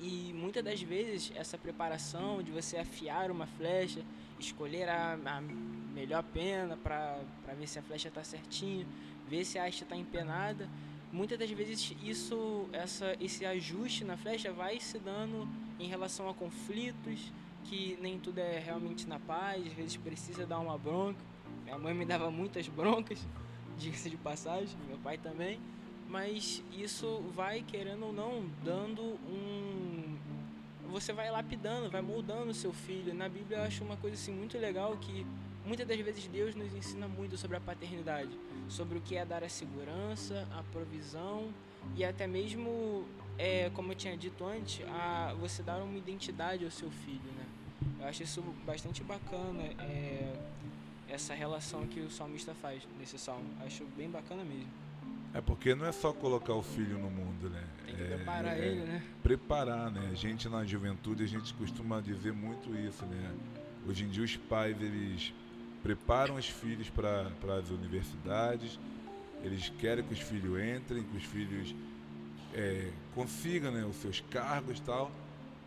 E 0.00 0.32
muitas 0.32 0.62
das 0.64 0.80
vezes 0.80 1.32
essa 1.34 1.58
preparação 1.58 2.42
de 2.42 2.52
você 2.52 2.76
afiar 2.76 3.30
uma 3.30 3.46
flecha, 3.46 4.04
escolher 4.38 4.88
a, 4.88 5.14
a 5.14 5.40
melhor 5.40 6.22
pena 6.22 6.76
para 6.76 7.18
ver 7.58 7.66
se 7.66 7.78
a 7.78 7.82
flecha 7.82 8.08
está 8.08 8.22
certinha, 8.22 8.86
ver 9.26 9.44
se 9.44 9.58
a 9.58 9.64
haste 9.64 9.82
está 9.82 9.96
empenada, 9.96 10.68
muitas 11.12 11.38
das 11.38 11.50
vezes 11.50 11.94
isso, 12.02 12.68
essa, 12.72 13.16
esse 13.20 13.44
ajuste 13.44 14.04
na 14.04 14.16
flecha 14.16 14.52
vai 14.52 14.78
se 14.78 14.98
dando 14.98 15.48
em 15.78 15.88
relação 15.88 16.28
a 16.28 16.34
conflitos, 16.34 17.32
que 17.64 17.98
nem 18.00 18.18
tudo 18.18 18.38
é 18.38 18.58
realmente 18.58 19.06
na 19.06 19.18
paz, 19.18 19.66
às 19.66 19.72
vezes 19.72 19.96
precisa 19.96 20.46
dar 20.46 20.58
uma 20.58 20.78
bronca. 20.78 21.20
Minha 21.64 21.78
mãe 21.78 21.92
me 21.92 22.04
dava 22.04 22.30
muitas 22.30 22.68
broncas, 22.68 23.18
diga-se 23.76 24.08
de 24.08 24.16
passagem, 24.16 24.76
meu 24.86 24.98
pai 24.98 25.18
também, 25.18 25.60
mas 26.08 26.62
isso 26.72 27.22
vai, 27.34 27.62
querendo 27.62 28.06
ou 28.06 28.12
não, 28.12 28.44
dando 28.64 29.02
um. 29.02 29.87
Você 30.90 31.12
vai 31.12 31.30
lapidando, 31.30 31.90
vai 31.90 32.00
moldando 32.00 32.50
o 32.50 32.54
seu 32.54 32.72
filho. 32.72 33.12
Na 33.14 33.28
Bíblia 33.28 33.58
eu 33.58 33.64
acho 33.64 33.84
uma 33.84 33.96
coisa 33.96 34.16
assim 34.16 34.32
muito 34.32 34.56
legal 34.58 34.96
que 34.96 35.26
muitas 35.64 35.86
das 35.86 36.00
vezes 36.00 36.26
Deus 36.28 36.54
nos 36.54 36.74
ensina 36.74 37.06
muito 37.06 37.36
sobre 37.36 37.58
a 37.58 37.60
paternidade, 37.60 38.30
sobre 38.68 38.96
o 38.96 39.00
que 39.00 39.14
é 39.14 39.24
dar 39.24 39.44
a 39.44 39.48
segurança, 39.48 40.48
a 40.50 40.62
provisão 40.72 41.52
e 41.94 42.04
até 42.04 42.26
mesmo, 42.26 43.06
é, 43.36 43.70
como 43.74 43.92
eu 43.92 43.96
tinha 43.96 44.16
dito 44.16 44.44
antes, 44.44 44.84
a 44.88 45.34
você 45.38 45.62
dar 45.62 45.82
uma 45.82 45.98
identidade 45.98 46.64
ao 46.64 46.70
seu 46.70 46.90
filho, 46.90 47.30
né? 47.36 47.46
Eu 48.00 48.06
acho 48.06 48.22
isso 48.22 48.42
bastante 48.64 49.04
bacana, 49.04 49.62
é, 49.80 50.32
essa 51.08 51.34
relação 51.34 51.86
que 51.86 52.00
o 52.00 52.10
salmista 52.10 52.54
faz 52.54 52.82
nesse 52.98 53.18
salmo. 53.18 53.46
Acho 53.64 53.84
bem 53.96 54.10
bacana 54.10 54.42
mesmo. 54.42 54.87
É 55.34 55.40
porque 55.40 55.74
não 55.74 55.86
é 55.86 55.92
só 55.92 56.12
colocar 56.12 56.54
o 56.54 56.62
filho 56.62 56.98
no 56.98 57.10
mundo, 57.10 57.50
né? 57.50 57.62
Tem 57.86 57.94
que 57.94 58.02
é, 58.02 58.16
preparar 58.16 58.58
é, 58.58 58.66
ele, 58.66 58.80
né? 58.80 59.02
Preparar, 59.22 59.90
né? 59.90 60.08
A 60.10 60.14
gente 60.14 60.48
na 60.48 60.64
juventude, 60.64 61.22
a 61.22 61.26
gente 61.26 61.52
costuma 61.54 62.00
dizer 62.00 62.32
muito 62.32 62.74
isso, 62.74 63.04
né? 63.04 63.34
Hoje 63.86 64.04
em 64.04 64.08
dia 64.08 64.24
os 64.24 64.36
pais, 64.36 64.80
eles 64.80 65.32
preparam 65.82 66.36
os 66.36 66.46
filhos 66.46 66.90
para 66.90 67.30
as 67.58 67.70
universidades, 67.70 68.78
eles 69.42 69.68
querem 69.78 70.04
que 70.04 70.12
os 70.12 70.20
filhos 70.20 70.60
entrem, 70.60 71.02
que 71.04 71.16
os 71.16 71.24
filhos 71.24 71.74
é, 72.54 72.90
consigam 73.14 73.70
né, 73.70 73.84
os 73.84 73.96
seus 73.96 74.20
cargos 74.20 74.80
tal, 74.80 75.10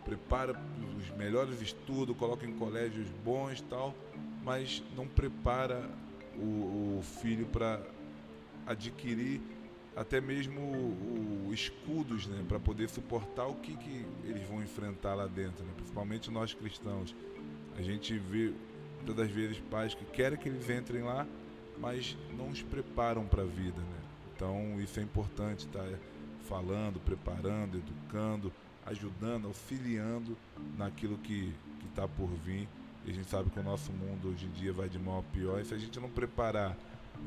prepara 0.04 0.60
os 0.98 1.10
melhores 1.18 1.62
estudos, 1.62 2.16
coloca 2.18 2.46
em 2.46 2.54
colégios 2.54 3.08
bons 3.24 3.62
tal, 3.62 3.96
mas 4.44 4.84
não 4.96 5.08
prepara 5.08 5.90
o, 6.36 7.00
o 7.00 7.04
filho 7.22 7.46
para 7.46 7.80
adquirir 8.66 9.42
até 9.96 10.22
mesmo 10.22 10.60
o, 10.62 11.48
o 11.50 11.54
escudos 11.54 12.28
né, 12.28 12.44
para 12.48 12.60
poder 12.60 12.90
suportar 12.90 13.48
o 13.48 13.56
que, 13.56 13.76
que 13.76 14.06
eles 14.24 14.48
vão 14.48 14.62
enfrentar 14.64 15.16
lá 15.16 15.28
dentro, 15.28 15.66
né? 15.66 15.72
principalmente 15.76 16.32
nós 16.32 16.54
cristãos. 16.54 17.16
A 17.78 17.82
gente 17.82 18.18
vê 18.18 18.54
todas 19.06 19.26
as 19.26 19.32
vezes 19.32 19.60
pais 19.70 19.94
que 19.94 20.06
querem 20.06 20.38
que 20.38 20.48
eles 20.48 20.70
entrem 20.70 21.04
lá, 21.04 21.28
mas 21.78 22.18
não 22.38 22.50
os 22.50 22.62
preparam 22.62 23.26
para 23.26 23.44
a 23.44 23.46
vida. 23.46 23.80
Né? 23.80 24.00
Então 24.36 24.80
isso 24.82 25.00
é 25.00 25.04
importante 25.04 25.66
estar 25.66 25.84
tá 25.84 25.98
falando, 26.48 27.00
preparando, 27.00 27.78
educando, 27.78 28.52
ajudando, 28.86 29.48
auxiliando 29.48 30.38
naquilo 30.78 31.18
que 31.18 31.54
está 31.90 32.08
por 32.08 32.28
vir. 32.46 32.68
E 33.06 33.12
a 33.12 33.14
gente 33.14 33.30
sabe 33.30 33.50
que 33.50 33.60
o 33.60 33.64
nosso 33.64 33.92
mundo 33.92 34.30
hoje 34.30 34.46
em 34.46 34.52
dia 34.52 34.72
vai 34.72 34.88
de 34.88 35.00
mal 35.00 35.20
a 35.20 35.24
pior. 35.24 35.60
E 35.60 35.66
se 35.66 35.74
a 35.74 35.78
gente 35.78 36.00
não 36.00 36.10
preparar 36.10 36.78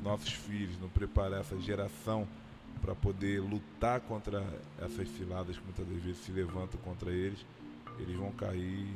nossos 0.03 0.33
filhos, 0.33 0.79
não 0.81 0.89
preparar 0.89 1.41
essa 1.41 1.59
geração 1.61 2.27
para 2.81 2.95
poder 2.95 3.41
lutar 3.41 4.01
contra 4.01 4.45
essas 4.79 5.09
ciladas 5.09 5.57
que 5.57 5.65
muitas 5.65 5.87
das 5.87 6.03
vezes 6.03 6.19
se 6.19 6.33
levantam 6.33 6.79
contra 6.81 7.11
eles, 7.11 7.45
eles 7.99 8.17
vão 8.17 8.31
cair 8.33 8.87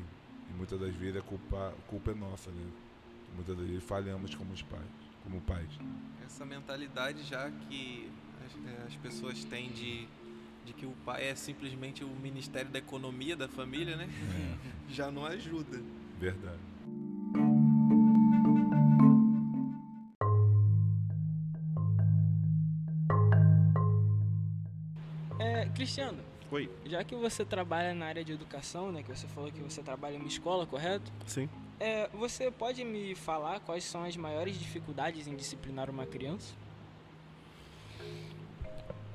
e 0.51 0.57
muitas 0.57 0.79
das 0.79 0.95
vezes 0.95 1.17
a 1.17 1.23
culpa, 1.23 1.69
a 1.69 1.89
culpa 1.89 2.11
é 2.11 2.15
nossa, 2.15 2.51
né? 2.51 2.67
Muitas 3.35 3.57
das 3.57 3.67
vezes 3.67 3.85
falhamos 3.85 4.35
como 4.35 4.53
os 4.53 4.63
pais, 4.63 4.83
como 5.23 5.41
pais. 5.43 5.69
Essa 6.25 6.45
mentalidade 6.45 7.23
já 7.23 7.51
que 7.51 8.11
as, 8.45 8.67
é, 8.67 8.87
as 8.87 8.97
pessoas 8.97 9.45
têm 9.45 9.71
de, 9.71 10.07
de 10.65 10.73
que 10.73 10.87
o 10.87 10.93
pai 11.05 11.29
é 11.29 11.35
simplesmente 11.35 12.03
o 12.05 12.09
ministério 12.09 12.71
da 12.71 12.79
economia 12.79 13.37
da 13.37 13.49
família, 13.49 13.97
né? 13.97 14.09
É. 14.09 14.69
já 14.93 15.11
não 15.11 15.25
ajuda. 15.25 15.81
Verdade. 16.19 16.78
Oi. 26.51 26.71
já 26.87 27.05
que 27.05 27.15
você 27.15 27.45
trabalha 27.45 27.95
na 27.95 28.07
área 28.07 28.25
de 28.25 28.33
educação, 28.33 28.91
né, 28.91 29.03
que 29.03 29.09
você 29.09 29.27
falou 29.29 29.53
que 29.53 29.61
você 29.61 29.83
trabalha 29.83 30.15
em 30.15 30.19
uma 30.19 30.29
escola, 30.29 30.67
correto? 30.67 31.13
Sim. 31.27 31.49
É, 31.79 32.09
você 32.09 32.51
pode 32.51 32.83
me 32.85 33.15
falar 33.15 33.61
quais 33.61 33.85
são 33.85 34.03
as 34.05 34.17
maiores 34.17 34.59
dificuldades 34.59 35.27
em 35.29 35.37
disciplinar 35.37 35.89
uma 35.91 36.07
criança? 36.07 36.55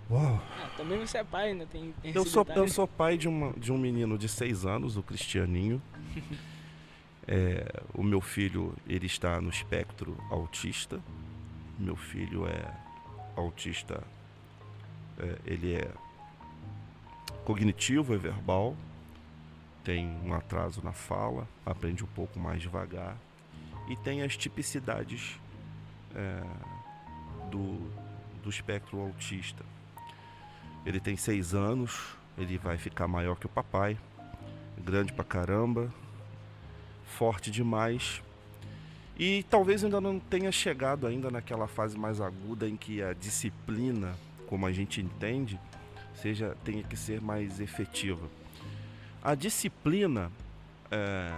Uau. 0.09 0.41
Ah, 0.59 0.69
também 0.77 0.99
você 0.99 1.17
é 1.17 1.23
pai, 1.23 1.53
né? 1.53 1.65
Tem, 1.69 1.93
tem 2.01 2.13
Eu 2.13 2.25
sou, 2.25 2.45
eu 2.55 2.67
sou 2.67 2.87
pai 2.87 3.17
de, 3.17 3.27
uma, 3.27 3.51
de 3.53 3.71
um 3.71 3.77
menino 3.77 4.17
de 4.17 4.29
seis 4.29 4.65
anos, 4.65 4.97
o 4.97 5.03
Cristianinho. 5.03 5.81
É, 7.25 7.81
o 7.93 8.03
meu 8.03 8.19
filho, 8.19 8.75
ele 8.85 9.05
está 9.05 9.39
no 9.39 9.49
espectro 9.49 10.17
autista. 10.29 10.99
Meu 11.79 11.95
filho 11.95 12.45
é 12.45 12.73
autista, 13.35 14.03
é, 15.17 15.37
ele 15.45 15.73
é 15.73 15.89
cognitivo, 17.43 18.13
é 18.13 18.17
verbal, 18.17 18.75
tem 19.83 20.07
um 20.23 20.33
atraso 20.33 20.81
na 20.83 20.93
fala, 20.93 21.47
aprende 21.65 22.03
um 22.03 22.07
pouco 22.07 22.39
mais 22.39 22.61
devagar 22.61 23.17
e 23.87 23.95
tem 23.97 24.21
as 24.23 24.37
tipicidades 24.37 25.39
é, 26.15 26.41
do, 27.49 27.79
do 28.41 28.49
espectro 28.49 28.99
autista. 28.99 29.63
Ele 30.85 30.99
tem 30.99 31.17
seis 31.17 31.53
anos, 31.53 32.15
ele 32.37 32.57
vai 32.57 32.77
ficar 32.77 33.07
maior 33.07 33.35
que 33.35 33.45
o 33.45 33.49
papai, 33.49 33.97
grande 34.77 35.11
pra 35.13 35.23
caramba, 35.23 35.93
forte 37.05 37.51
demais. 37.51 38.21
E 39.17 39.43
talvez 39.43 39.83
ainda 39.83 40.01
não 40.01 40.19
tenha 40.19 40.51
chegado 40.51 41.05
ainda 41.05 41.29
naquela 41.29 41.67
fase 41.67 41.97
mais 41.97 42.19
aguda 42.19 42.67
em 42.67 42.75
que 42.75 43.01
a 43.01 43.13
disciplina, 43.13 44.15
como 44.47 44.65
a 44.65 44.71
gente 44.71 44.99
entende, 45.01 45.59
seja 46.15 46.55
tenha 46.63 46.83
que 46.83 46.95
ser 46.95 47.21
mais 47.21 47.59
efetiva. 47.59 48.27
A 49.21 49.35
disciplina, 49.35 50.31
é, 50.91 51.31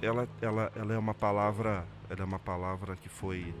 ela, 0.00 0.28
ela, 0.40 0.72
ela 0.76 0.94
é 0.94 0.98
uma 0.98 1.14
palavra, 1.14 1.84
ela 2.10 2.20
é 2.20 2.24
uma 2.24 2.38
palavra 2.38 2.96
que 2.96 3.08
foi 3.08 3.54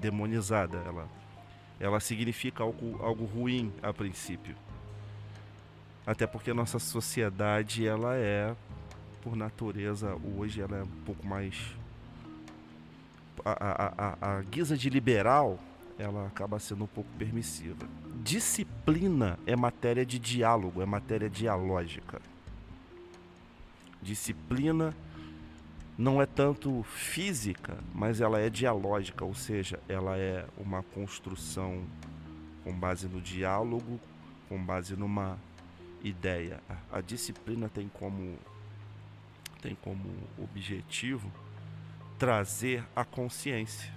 demonizada. 0.00 0.78
Ela, 0.78 1.08
ela 1.80 2.00
significa 2.00 2.62
algo, 2.62 3.02
algo 3.02 3.24
ruim 3.24 3.72
a 3.82 3.92
princípio. 3.92 4.54
Até 6.06 6.26
porque 6.26 6.52
a 6.52 6.54
nossa 6.54 6.78
sociedade 6.78 7.86
ela 7.86 8.14
é, 8.14 8.54
por 9.22 9.34
natureza, 9.34 10.16
hoje 10.36 10.60
ela 10.60 10.76
é 10.76 10.82
um 10.82 11.04
pouco 11.04 11.26
mais 11.26 11.74
a, 13.44 13.50
a, 13.50 13.94
a, 13.98 14.36
a 14.36 14.42
guisa 14.42 14.76
de 14.76 14.88
liberal, 14.88 15.58
ela 15.98 16.26
acaba 16.26 16.58
sendo 16.58 16.84
um 16.84 16.86
pouco 16.86 17.10
permissiva. 17.18 17.86
Disciplina 18.22 19.38
é 19.46 19.56
matéria 19.56 20.04
de 20.04 20.18
diálogo, 20.18 20.82
é 20.82 20.86
matéria 20.86 21.30
dialógica. 21.30 22.20
Disciplina 24.02 24.94
não 25.98 26.20
é 26.20 26.26
tanto 26.26 26.82
física, 26.82 27.78
mas 27.94 28.20
ela 28.20 28.38
é 28.38 28.50
dialógica, 28.50 29.24
ou 29.24 29.34
seja, 29.34 29.80
ela 29.88 30.16
é 30.16 30.46
uma 30.58 30.82
construção 30.82 31.84
com 32.62 32.72
base 32.72 33.08
no 33.08 33.20
diálogo, 33.20 33.98
com 34.48 34.62
base 34.62 34.94
numa 34.94 35.38
ideia. 36.02 36.60
A, 36.92 37.00
disciplina 37.00 37.68
tem 37.68 37.88
como 37.88 38.36
tem 39.62 39.74
como 39.76 40.04
objetivo 40.38 41.32
trazer 42.18 42.84
a 42.94 43.04
consciência, 43.04 43.92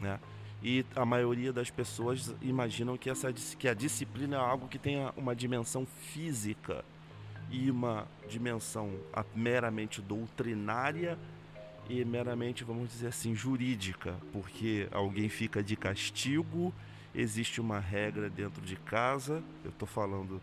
né? 0.00 0.18
E 0.62 0.84
a 0.94 1.04
maioria 1.04 1.52
das 1.52 1.70
pessoas 1.70 2.34
imaginam 2.40 2.96
que 2.96 3.10
essa 3.10 3.32
que 3.32 3.66
a 3.66 3.74
disciplina 3.74 4.36
é 4.36 4.40
algo 4.40 4.68
que 4.68 4.78
tenha 4.78 5.12
uma 5.16 5.34
dimensão 5.34 5.84
física 5.84 6.84
e 7.50 7.70
uma 7.70 8.06
dimensão 8.28 8.92
meramente 9.34 10.00
doutrinária 10.00 11.18
e 11.88 12.04
meramente, 12.04 12.62
vamos 12.62 12.90
dizer 12.90 13.08
assim, 13.08 13.34
jurídica, 13.34 14.14
porque 14.32 14.88
alguém 14.92 15.28
fica 15.28 15.62
de 15.62 15.74
castigo, 15.74 16.72
existe 17.14 17.60
uma 17.60 17.80
regra 17.80 18.30
dentro 18.30 18.62
de 18.62 18.76
casa. 18.76 19.42
Eu 19.64 19.70
estou 19.70 19.88
falando 19.88 20.40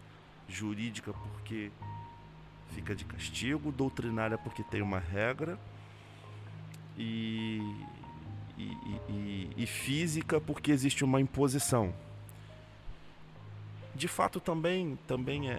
jurídica 0.47 1.13
porque 1.13 1.71
fica 2.71 2.93
de 2.93 3.05
castigo, 3.05 3.71
doutrinária 3.71 4.37
porque 4.37 4.63
tem 4.63 4.81
uma 4.81 4.99
regra 4.99 5.57
e, 6.97 7.59
e, 8.59 9.53
e, 9.57 9.65
física 9.65 10.39
porque 10.41 10.71
existe 10.71 11.03
uma 11.03 11.21
imposição. 11.21 11.93
De 13.95 14.07
fato 14.07 14.39
também, 14.39 14.97
também 15.07 15.49
é, 15.49 15.53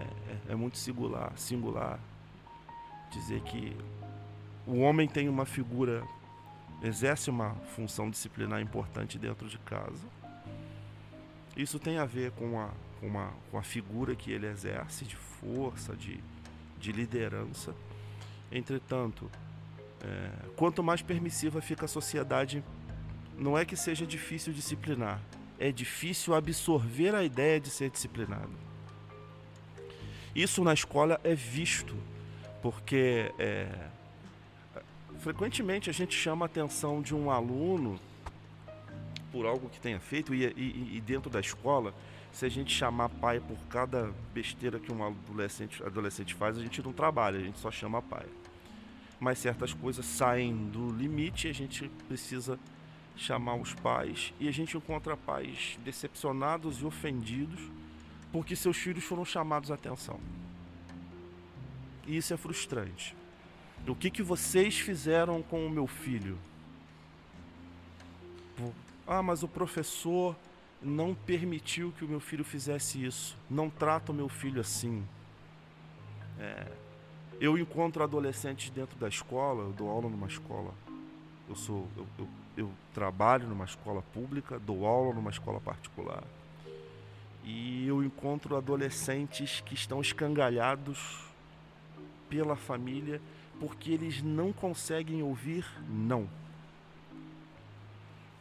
é, 0.47 0.51
é 0.53 0.55
muito 0.55 0.77
singular, 0.77 1.33
singular 1.35 1.99
dizer 3.11 3.41
que 3.41 3.75
o 4.65 4.79
homem 4.79 5.07
tem 5.07 5.27
uma 5.27 5.45
figura, 5.45 6.03
exerce 6.81 7.29
uma 7.29 7.55
função 7.75 8.09
disciplinar 8.09 8.61
importante 8.61 9.17
dentro 9.17 9.47
de 9.47 9.57
casa. 9.59 10.05
Isso 11.55 11.77
tem 11.77 11.97
a 11.97 12.05
ver 12.05 12.31
com 12.31 12.59
a, 12.59 12.69
com 12.99 13.07
uma, 13.07 13.33
com 13.49 13.57
a 13.57 13.63
figura 13.63 14.15
que 14.15 14.31
ele 14.31 14.47
exerce 14.47 15.05
de 15.05 15.15
força, 15.15 15.95
de, 15.95 16.23
de 16.79 16.91
liderança. 16.91 17.75
Entretanto, 18.51 19.29
é, 20.03 20.31
quanto 20.55 20.81
mais 20.81 21.01
permissiva 21.01 21.61
fica 21.61 21.85
a 21.85 21.87
sociedade, 21.87 22.63
não 23.41 23.57
é 23.57 23.65
que 23.65 23.75
seja 23.75 24.05
difícil 24.05 24.53
disciplinar, 24.53 25.19
é 25.59 25.71
difícil 25.71 26.35
absorver 26.35 27.15
a 27.15 27.23
ideia 27.23 27.59
de 27.59 27.69
ser 27.69 27.89
disciplinado. 27.89 28.51
Isso 30.35 30.63
na 30.63 30.73
escola 30.73 31.19
é 31.23 31.33
visto, 31.33 31.95
porque 32.61 33.33
é, 33.39 33.67
frequentemente 35.19 35.89
a 35.89 35.93
gente 35.93 36.15
chama 36.15 36.45
a 36.45 36.47
atenção 36.47 37.01
de 37.01 37.15
um 37.15 37.31
aluno 37.31 37.99
por 39.31 39.45
algo 39.45 39.69
que 39.69 39.79
tenha 39.79 39.99
feito, 39.99 40.35
e, 40.35 40.45
e, 40.45 40.97
e 40.97 41.01
dentro 41.01 41.29
da 41.29 41.39
escola, 41.39 41.93
se 42.31 42.45
a 42.45 42.49
gente 42.49 42.73
chamar 42.73 43.09
pai 43.09 43.39
por 43.39 43.57
cada 43.69 44.13
besteira 44.33 44.79
que 44.79 44.91
um 44.91 45.03
adolescente, 45.03 45.81
adolescente 45.83 46.35
faz, 46.35 46.57
a 46.57 46.61
gente 46.61 46.81
não 46.81 46.93
trabalha, 46.93 47.39
a 47.39 47.43
gente 47.43 47.57
só 47.59 47.71
chama 47.71 48.01
pai 48.01 48.25
mas 49.21 49.37
certas 49.37 49.71
coisas 49.71 50.03
saem 50.03 50.51
do 50.69 50.89
limite 50.89 51.45
e 51.45 51.51
a 51.51 51.53
gente 51.53 51.87
precisa 52.07 52.57
chamar 53.21 53.55
os 53.55 53.73
pais 53.73 54.33
e 54.39 54.47
a 54.47 54.51
gente 54.51 54.75
encontra 54.75 55.15
pais 55.15 55.77
decepcionados 55.85 56.81
e 56.81 56.85
ofendidos 56.85 57.59
porque 58.31 58.55
seus 58.55 58.77
filhos 58.77 59.03
foram 59.03 59.23
chamados 59.23 59.69
a 59.69 59.75
atenção. 59.75 60.19
E 62.07 62.17
isso 62.17 62.33
é 62.33 62.37
frustrante. 62.37 63.15
O 63.87 63.95
que, 63.95 64.09
que 64.09 64.23
vocês 64.23 64.79
fizeram 64.79 65.41
com 65.41 65.65
o 65.65 65.69
meu 65.69 65.85
filho? 65.85 66.37
Ah, 69.05 69.21
mas 69.21 69.43
o 69.43 69.47
professor 69.47 70.35
não 70.81 71.13
permitiu 71.13 71.91
que 71.91 72.05
o 72.05 72.07
meu 72.07 72.19
filho 72.19 72.43
fizesse 72.43 73.03
isso. 73.03 73.37
Não 73.49 73.69
trata 73.69 74.11
o 74.11 74.15
meu 74.15 74.29
filho 74.29 74.61
assim. 74.61 75.03
É, 76.39 76.71
eu 77.39 77.57
encontro 77.57 78.03
adolescentes 78.03 78.69
dentro 78.69 78.97
da 78.97 79.07
escola, 79.07 79.63
eu 79.63 79.73
dou 79.73 79.89
aula 79.89 80.09
numa 80.09 80.27
escola. 80.27 80.73
Eu 81.49 81.55
sou 81.55 81.87
eu, 81.97 82.07
eu, 82.17 82.27
eu 82.61 82.71
trabalho 82.93 83.47
numa 83.47 83.65
escola 83.65 84.01
pública, 84.13 84.59
dou 84.59 84.85
aula 84.85 85.13
numa 85.13 85.29
escola 85.29 85.59
particular. 85.59 86.23
E 87.43 87.87
eu 87.87 88.03
encontro 88.03 88.55
adolescentes 88.55 89.61
que 89.61 89.73
estão 89.73 89.99
escangalhados 89.99 91.25
pela 92.29 92.55
família 92.55 93.21
porque 93.59 93.91
eles 93.91 94.21
não 94.21 94.53
conseguem 94.53 95.21
ouvir 95.21 95.65
não. 95.89 96.29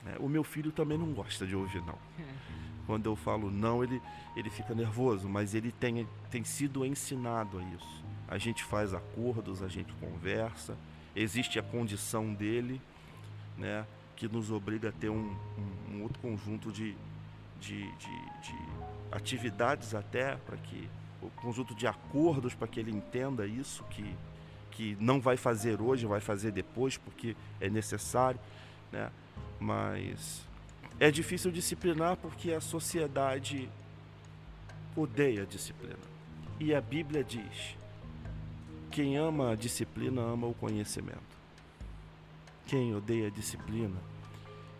É, 0.06 0.18
o 0.18 0.28
meu 0.28 0.44
filho 0.44 0.72
também 0.72 0.96
não 0.96 1.12
gosta 1.12 1.46
de 1.46 1.54
ouvir 1.54 1.83
não. 1.83 1.98
Quando 2.87 3.06
eu 3.06 3.16
falo 3.16 3.50
não, 3.50 3.85
ele, 3.85 4.00
ele 4.37 4.50
fica 4.50 4.74
nervoso, 4.74 5.28
mas 5.28 5.54
ele 5.54 5.70
tem, 5.72 6.06
tem 6.30 6.44
sido 6.44 6.85
ensinado 6.85 7.59
a 7.59 7.62
isso 7.62 8.00
a 8.30 8.38
gente 8.38 8.62
faz 8.62 8.94
acordos, 8.94 9.61
a 9.61 9.66
gente 9.66 9.92
conversa, 9.94 10.76
existe 11.16 11.59
a 11.59 11.62
condição 11.62 12.33
dele, 12.33 12.80
né, 13.59 13.85
que 14.20 14.28
nos 14.28 14.50
obriga 14.50 14.90
a 14.90 14.92
ter 14.92 15.09
um, 15.09 15.35
um, 15.59 15.94
um 15.94 16.02
outro 16.02 16.20
conjunto 16.20 16.70
de, 16.70 16.94
de, 17.59 17.80
de, 17.80 18.40
de 18.42 18.54
atividades 19.11 19.94
até 19.94 20.37
para 20.37 20.59
que 20.59 20.87
o 21.22 21.30
conjunto 21.30 21.74
de 21.74 21.87
acordos 21.87 22.54
para 22.54 22.68
que 22.68 22.78
ele 22.78 22.90
entenda 22.90 23.46
isso 23.46 23.83
que 23.85 24.14
que 24.70 24.96
não 25.00 25.20
vai 25.20 25.37
fazer 25.37 25.80
hoje, 25.83 26.06
vai 26.06 26.20
fazer 26.20 26.52
depois 26.52 26.96
porque 26.96 27.37
é 27.61 27.68
necessário, 27.68 28.38
né? 28.92 29.11
Mas 29.59 30.42
é 30.98 31.11
difícil 31.11 31.50
disciplinar 31.50 32.16
porque 32.16 32.52
a 32.52 32.61
sociedade 32.61 33.68
odeia 34.96 35.42
a 35.42 35.46
disciplina. 35.46 35.98
E 36.59 36.74
a 36.74 36.80
Bíblia 36.80 37.24
diz: 37.24 37.76
quem 38.90 39.16
ama 39.16 39.52
a 39.52 39.54
disciplina 39.54 40.22
ama 40.22 40.46
o 40.46 40.54
conhecimento. 40.54 41.30
Quem 42.70 42.94
odeia 42.94 43.26
a 43.26 43.30
disciplina, 43.30 43.96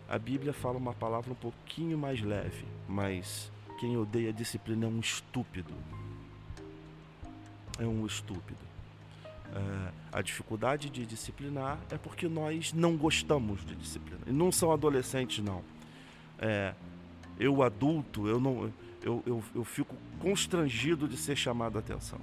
a 0.07 0.17
Bíblia 0.17 0.53
fala 0.53 0.77
uma 0.77 0.93
palavra 0.93 1.33
um 1.33 1.35
pouquinho 1.35 1.97
mais 1.97 2.21
leve, 2.21 2.63
mas 2.87 3.51
quem 3.81 3.97
odeia 3.97 4.29
a 4.29 4.31
disciplina 4.31 4.85
é 4.85 4.87
um 4.87 5.01
estúpido. 5.01 5.73
É 7.77 7.83
um 7.83 8.05
estúpido. 8.05 8.61
É, 9.53 9.91
a 10.09 10.21
dificuldade 10.21 10.89
de 10.89 11.05
disciplinar 11.05 11.77
é 11.89 11.97
porque 11.97 12.29
nós 12.29 12.71
não 12.71 12.95
gostamos 12.95 13.65
de 13.65 13.75
disciplina. 13.75 14.21
E 14.25 14.31
não 14.31 14.53
são 14.53 14.71
adolescentes, 14.71 15.43
não. 15.43 15.61
É, 16.39 16.73
eu, 17.37 17.61
adulto, 17.61 18.25
eu, 18.25 18.39
não, 18.39 18.71
eu, 19.03 19.21
eu, 19.25 19.43
eu 19.53 19.65
fico 19.65 19.97
constrangido 20.17 21.09
de 21.09 21.17
ser 21.17 21.35
chamado 21.35 21.75
a 21.75 21.79
atenção. 21.79 22.21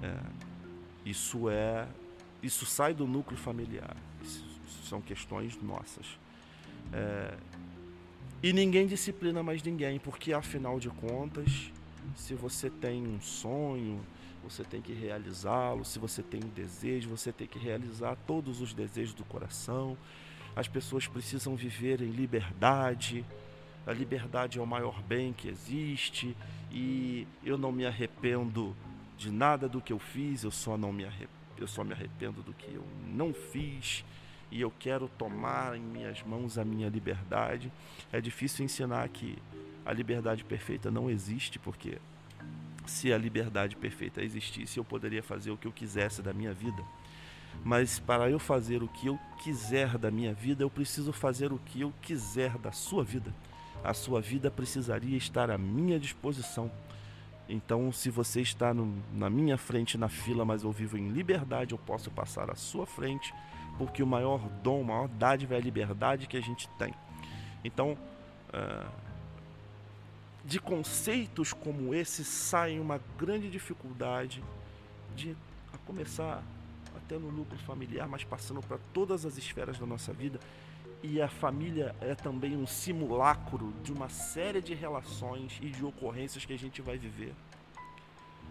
É, 0.00 0.16
isso 1.04 1.50
é. 1.50 1.88
Isso 2.42 2.64
sai 2.66 2.94
do 2.94 3.06
núcleo 3.06 3.38
familiar. 3.38 3.96
Isso, 4.22 4.44
são 4.84 5.00
questões 5.00 5.60
nossas. 5.62 6.06
É, 6.92 7.36
e 8.42 8.52
ninguém 8.52 8.86
disciplina 8.86 9.42
mais 9.42 9.62
ninguém, 9.62 9.98
porque 9.98 10.32
afinal 10.32 10.78
de 10.78 10.88
contas, 10.88 11.72
se 12.14 12.34
você 12.34 12.70
tem 12.70 13.06
um 13.06 13.20
sonho, 13.20 14.00
você 14.42 14.64
tem 14.64 14.80
que 14.80 14.92
realizá-lo. 14.92 15.84
Se 15.84 15.98
você 15.98 16.22
tem 16.22 16.40
um 16.42 16.48
desejo, 16.48 17.08
você 17.08 17.32
tem 17.32 17.46
que 17.46 17.58
realizar 17.58 18.16
todos 18.26 18.60
os 18.60 18.72
desejos 18.72 19.14
do 19.14 19.24
coração. 19.24 19.96
As 20.56 20.68
pessoas 20.68 21.06
precisam 21.06 21.54
viver 21.54 22.00
em 22.00 22.10
liberdade. 22.10 23.24
A 23.86 23.92
liberdade 23.92 24.58
é 24.58 24.62
o 24.62 24.66
maior 24.66 25.02
bem 25.02 25.32
que 25.32 25.48
existe 25.48 26.36
e 26.70 27.26
eu 27.44 27.56
não 27.56 27.72
me 27.72 27.86
arrependo 27.86 28.76
de 29.16 29.30
nada 29.30 29.68
do 29.68 29.80
que 29.80 29.92
eu 29.92 29.98
fiz, 29.98 30.44
eu 30.44 30.50
só 30.50 30.76
não 30.76 30.92
me 30.92 31.04
arrependo, 31.04 31.37
eu 31.62 31.68
só 31.68 31.84
me 31.84 31.92
arrependo 31.92 32.42
do 32.42 32.52
que 32.52 32.74
eu 32.74 32.84
não 33.06 33.32
fiz 33.32 34.04
e 34.50 34.60
eu 34.60 34.72
quero 34.78 35.08
tomar 35.08 35.76
em 35.76 35.80
minhas 35.80 36.22
mãos 36.22 36.58
a 36.58 36.64
minha 36.64 36.88
liberdade. 36.88 37.70
É 38.12 38.20
difícil 38.20 38.64
ensinar 38.64 39.08
que 39.08 39.38
a 39.84 39.92
liberdade 39.92 40.44
perfeita 40.44 40.90
não 40.90 41.10
existe, 41.10 41.58
porque 41.58 41.98
se 42.86 43.12
a 43.12 43.18
liberdade 43.18 43.76
perfeita 43.76 44.22
existisse, 44.22 44.78
eu 44.78 44.84
poderia 44.84 45.22
fazer 45.22 45.50
o 45.50 45.56
que 45.56 45.66
eu 45.66 45.72
quisesse 45.72 46.22
da 46.22 46.32
minha 46.32 46.52
vida. 46.52 46.82
Mas 47.64 47.98
para 47.98 48.30
eu 48.30 48.38
fazer 48.38 48.82
o 48.82 48.88
que 48.88 49.08
eu 49.08 49.18
quiser 49.42 49.98
da 49.98 50.10
minha 50.10 50.32
vida, 50.32 50.62
eu 50.62 50.70
preciso 50.70 51.12
fazer 51.12 51.52
o 51.52 51.58
que 51.58 51.80
eu 51.80 51.92
quiser 52.00 52.56
da 52.58 52.72
sua 52.72 53.04
vida. 53.04 53.34
A 53.84 53.94
sua 53.94 54.20
vida 54.20 54.50
precisaria 54.50 55.16
estar 55.16 55.50
à 55.50 55.58
minha 55.58 55.98
disposição. 55.98 56.70
Então, 57.48 57.90
se 57.90 58.10
você 58.10 58.42
está 58.42 58.74
no, 58.74 58.94
na 59.12 59.30
minha 59.30 59.56
frente 59.56 59.96
na 59.96 60.08
fila, 60.08 60.44
mas 60.44 60.64
eu 60.64 60.70
vivo 60.70 60.98
em 60.98 61.08
liberdade, 61.08 61.72
eu 61.72 61.78
posso 61.78 62.10
passar 62.10 62.50
à 62.50 62.54
sua 62.54 62.86
frente, 62.86 63.32
porque 63.78 64.02
o 64.02 64.06
maior 64.06 64.40
dom, 64.62 64.82
a 64.82 64.84
maior 64.84 65.08
dádiva 65.08 65.54
é 65.54 65.56
a 65.56 65.60
liberdade 65.60 66.26
que 66.26 66.36
a 66.36 66.42
gente 66.42 66.68
tem. 66.78 66.92
Então, 67.64 67.96
uh, 68.50 68.90
de 70.44 70.60
conceitos 70.60 71.52
como 71.52 71.94
esse 71.94 72.24
sai 72.24 72.78
uma 72.78 73.00
grande 73.18 73.50
dificuldade 73.50 74.42
de 75.16 75.36
a 75.72 75.78
começar 75.78 76.42
até 76.96 77.18
no 77.18 77.32
núcleo 77.32 77.58
familiar, 77.60 78.06
mas 78.06 78.24
passando 78.24 78.60
para 78.60 78.78
todas 78.92 79.24
as 79.24 79.38
esferas 79.38 79.78
da 79.78 79.86
nossa 79.86 80.12
vida. 80.12 80.38
E 81.02 81.22
a 81.22 81.28
família 81.28 81.94
é 82.00 82.14
também 82.14 82.56
um 82.56 82.66
simulacro 82.66 83.72
de 83.84 83.92
uma 83.92 84.08
série 84.08 84.60
de 84.60 84.74
relações 84.74 85.58
e 85.62 85.70
de 85.70 85.84
ocorrências 85.84 86.44
que 86.44 86.52
a 86.52 86.58
gente 86.58 86.82
vai 86.82 86.98
viver. 86.98 87.34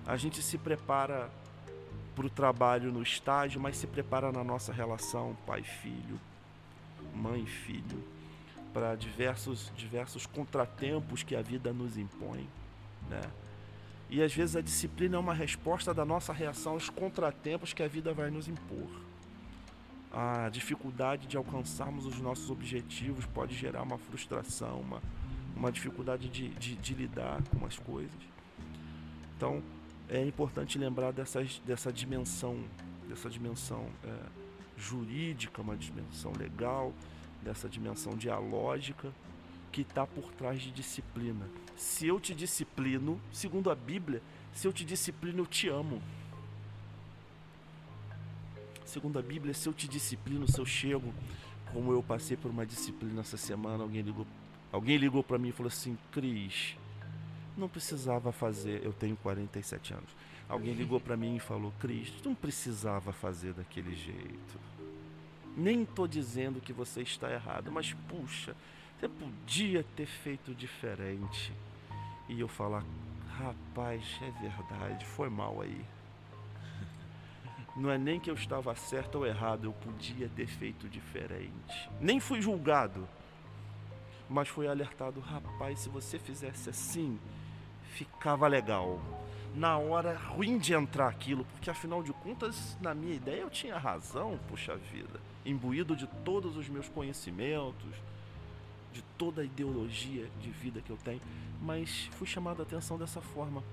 A 0.05 0.15
gente 0.15 0.41
se 0.41 0.57
prepara 0.57 1.29
para 2.15 2.25
o 2.25 2.29
trabalho 2.29 2.91
no 2.91 3.03
estágio, 3.03 3.59
mas 3.59 3.77
se 3.77 3.85
prepara 3.85 4.31
na 4.31 4.43
nossa 4.43 4.71
relação 4.71 5.37
pai-filho, 5.45 6.19
mãe-filho, 7.13 8.03
para 8.73 8.95
diversos, 8.95 9.71
diversos 9.75 10.25
contratempos 10.25 11.23
que 11.23 11.35
a 11.35 11.41
vida 11.41 11.73
nos 11.73 11.97
impõe. 11.97 12.47
Né? 13.09 13.21
E 14.09 14.23
às 14.23 14.33
vezes 14.33 14.55
a 14.55 14.61
disciplina 14.61 15.17
é 15.17 15.19
uma 15.19 15.33
resposta 15.33 15.93
da 15.93 16.05
nossa 16.05 16.31
reação 16.31 16.73
aos 16.73 16.89
contratempos 16.89 17.73
que 17.73 17.83
a 17.83 17.87
vida 17.87 18.13
vai 18.13 18.29
nos 18.29 18.47
impor. 18.47 19.06
A 20.11 20.49
dificuldade 20.49 21.27
de 21.27 21.37
alcançarmos 21.37 22.05
os 22.05 22.19
nossos 22.19 22.49
objetivos 22.49 23.25
pode 23.25 23.55
gerar 23.55 23.83
uma 23.83 23.97
frustração, 23.97 24.79
uma, 24.79 25.01
uma 25.55 25.71
dificuldade 25.71 26.29
de, 26.29 26.49
de, 26.49 26.75
de 26.75 26.93
lidar 26.93 27.41
com 27.49 27.65
as 27.65 27.77
coisas. 27.77 28.17
Então 29.35 29.61
é 30.09 30.25
importante 30.25 30.77
lembrar 30.77 31.11
dessas, 31.11 31.61
dessa 31.65 31.91
dimensão, 31.91 32.63
dessa 33.07 33.29
dimensão 33.29 33.87
é, 34.03 34.15
jurídica, 34.77 35.61
uma 35.61 35.75
dimensão 35.75 36.31
legal, 36.31 36.93
dessa 37.43 37.67
dimensão 37.67 38.15
dialógica 38.15 39.11
que 39.71 39.81
está 39.81 40.07
por 40.07 40.31
trás 40.33 40.61
de 40.61 40.71
disciplina. 40.71 41.47
Se 41.75 42.07
eu 42.07 42.19
te 42.19 42.33
disciplino, 42.33 43.19
segundo 43.31 43.69
a 43.69 43.75
Bíblia, 43.75 44.21
se 44.53 44.67
eu 44.67 44.73
te 44.73 44.83
disciplino, 44.83 45.39
eu 45.39 45.45
te 45.45 45.67
amo. 45.67 46.01
Segundo 48.87 49.19
a 49.19 49.21
Bíblia, 49.21 49.53
se 49.53 49.67
eu 49.67 49.73
te 49.73 49.85
disciplino, 49.85 50.49
se 50.49 50.57
eu 50.57 50.65
chego, 50.65 51.13
como 51.73 51.91
eu 51.91 52.01
passei 52.01 52.37
por 52.37 52.49
uma 52.49 52.65
disciplina 52.65 53.19
essa 53.19 53.35
semana, 53.35 53.83
alguém 53.83 54.01
ligou, 54.01 54.25
alguém 54.71 54.95
ligou 54.95 55.21
para 55.21 55.37
mim 55.37 55.49
e 55.49 55.51
falou 55.51 55.67
assim: 55.67 55.97
"Cris, 56.09 56.77
não 57.57 57.67
precisava 57.67 58.31
fazer, 58.31 58.81
eu 58.85 58.93
tenho 58.93 59.17
47 59.17 59.93
anos. 59.93 60.09
Alguém 60.47 60.73
ligou 60.73 61.01
para 61.01 61.17
mim 61.17 61.35
e 61.35 61.39
falou: 61.39 61.73
"Cris, 61.81 62.13
não 62.23 62.33
precisava 62.33 63.11
fazer 63.11 63.53
daquele 63.53 63.93
jeito. 63.93 64.57
Nem 65.57 65.81
estou 65.81 66.07
dizendo 66.07 66.61
que 66.61 66.71
você 66.71 67.01
está 67.01 67.29
errado, 67.29 67.69
mas 67.69 67.91
puxa, 68.07 68.55
você 68.97 69.09
podia 69.09 69.83
ter 69.97 70.05
feito 70.05 70.55
diferente. 70.55 71.51
E 72.29 72.39
eu 72.39 72.47
falar, 72.47 72.85
rapaz, 73.37 74.17
é 74.21 74.31
verdade, 74.41 75.05
foi 75.05 75.29
mal 75.29 75.59
aí. 75.61 75.83
Não 77.77 77.91
é 77.91 77.97
nem 77.97 78.19
que 78.19 78.29
eu 78.29 78.33
estava 78.33 78.75
certo 78.75 79.19
ou 79.19 79.27
errado, 79.27 79.65
eu 79.65 79.73
podia 79.73 80.27
ter 80.35 80.47
feito 80.47 80.89
diferente. 80.89 81.89
Nem 82.01 82.19
fui 82.19 82.41
julgado, 82.41 83.07
mas 84.27 84.47
fui 84.47 84.67
alertado, 84.67 85.19
rapaz, 85.19 85.79
se 85.81 85.89
você 85.89 86.17
fizesse 86.17 86.71
assim, 86.71 87.19
ficava 87.93 88.47
legal. 88.47 88.99
Na 89.55 89.77
hora 89.77 90.17
ruim 90.17 90.57
de 90.57 90.73
entrar 90.73 91.07
aquilo, 91.07 91.45
porque 91.45 91.69
afinal 91.69 92.01
de 92.01 92.11
contas, 92.13 92.75
na 92.81 92.95
minha 92.95 93.13
ideia, 93.13 93.41
eu 93.41 93.49
tinha 93.49 93.77
razão, 93.77 94.39
puxa 94.49 94.75
vida, 94.75 95.19
imbuído 95.45 95.95
de 95.95 96.07
todos 96.25 96.57
os 96.57 96.67
meus 96.67 96.89
conhecimentos, 96.89 97.93
de 98.91 99.03
toda 99.19 99.41
a 99.41 99.45
ideologia 99.45 100.27
de 100.41 100.49
vida 100.49 100.81
que 100.81 100.89
eu 100.89 100.97
tenho, 100.97 101.21
mas 101.61 102.09
fui 102.13 102.25
chamado 102.25 102.59
a 102.61 102.63
atenção 102.63 102.97
dessa 102.97 103.21
forma. 103.21 103.63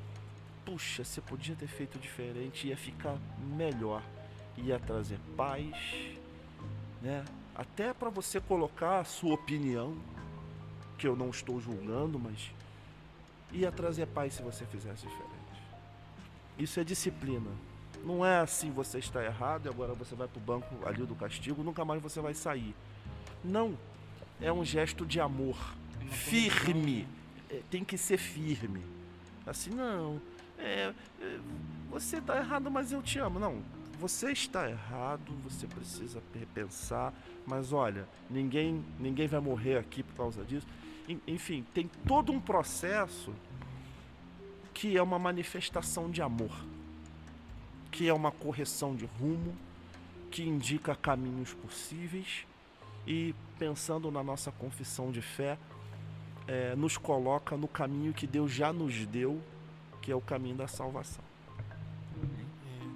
Puxa, 0.65 1.05
você 1.05 1.21
podia 1.21 1.55
ter 1.55 1.67
feito 1.67 1.99
diferente, 1.99 2.69
ia 2.69 2.77
ficar 2.77 3.19
melhor, 3.57 4.03
ia 4.57 4.79
trazer 4.79 5.19
paz, 5.37 5.75
né? 7.03 7.25
Até 7.55 7.93
para 7.93 8.11
você 8.11 8.41
colocar 8.41 9.01
a 9.01 9.05
sua 9.05 9.35
opinião, 9.35 9.97
que 10.99 11.07
eu 11.07 11.15
não 11.15 11.31
estou 11.31 11.61
julgando, 11.61 12.19
mas 12.19 12.51
ia 13.53 13.71
trazer 13.71 14.07
paz 14.07 14.35
se 14.35 14.43
você 14.43 14.65
fizesse 14.67 15.07
diferente. 15.07 15.35
Isso 16.59 16.81
é 16.81 16.85
disciplina. 16.85 17.51
Não 18.05 18.25
é 18.25 18.39
assim 18.39 18.71
você 18.71 18.99
está 18.99 19.25
errado 19.25 19.67
e 19.67 19.69
agora 19.69 19.95
você 19.95 20.15
vai 20.15 20.29
para 20.29 20.39
o 20.39 20.43
banco 20.43 20.87
ali 20.87 21.05
do 21.05 21.15
castigo, 21.15 21.63
nunca 21.63 21.85
mais 21.85 22.03
você 22.03 22.21
vai 22.21 22.35
sair. 22.35 22.75
Não, 23.43 23.77
é 24.41 24.53
um 24.53 24.65
gesto 24.65 25.07
de 25.07 25.21
amor. 25.21 25.57
Firme. 26.11 27.07
É, 27.51 27.61
tem 27.71 27.85
que 27.85 27.97
ser 27.97 28.19
firme. 28.19 28.83
Assim, 29.47 29.71
não. 29.71 30.21
É, 30.59 30.93
é, 31.21 31.39
você 31.91 32.19
está 32.19 32.37
errado, 32.37 32.71
mas 32.71 32.93
eu 32.93 33.03
te 33.03 33.19
amo. 33.19 33.39
Não. 33.39 33.63
Você 34.01 34.33
está 34.33 34.69
errado, 34.69 35.33
você 35.43 35.67
precisa 35.67 36.23
repensar. 36.35 37.13
Mas 37.47 37.73
olha, 37.73 38.09
ninguém, 38.29 38.85
ninguém 38.99 39.29
vai 39.29 39.41
morrer 39.41 39.79
aqui 39.79 40.03
por 40.03 40.15
causa 40.15 40.45
disso. 40.45 40.67
Enfim, 41.27 41.65
tem 41.75 41.91
todo 42.07 42.33
um 42.33 42.41
processo 42.41 43.33
que 44.73 44.97
é 44.97 45.03
uma 45.03 45.19
manifestação 45.19 46.11
de 46.11 46.21
amor, 46.21 46.51
que 47.91 48.09
é 48.09 48.13
uma 48.13 48.33
correção 48.33 48.97
de 48.97 49.05
rumo, 49.05 49.55
que 50.31 50.43
indica 50.43 50.97
caminhos 50.97 51.55
possíveis 51.55 52.45
e 53.07 53.35
pensando 53.59 54.11
na 54.11 54.23
nossa 54.23 54.51
confissão 54.51 55.13
de 55.13 55.23
fé, 55.23 55.59
é, 56.49 56.75
nos 56.75 56.97
coloca 56.97 57.57
no 57.57 57.69
caminho 57.69 58.13
que 58.13 58.27
Deus 58.27 58.51
já 58.51 58.73
nos 58.73 59.07
deu, 59.07 59.41
que 60.05 60.13
é 60.13 60.15
o 60.15 60.21
caminho 60.21 60.55
da 60.55 60.69
salvação. 60.69 61.25
É, 62.23 62.91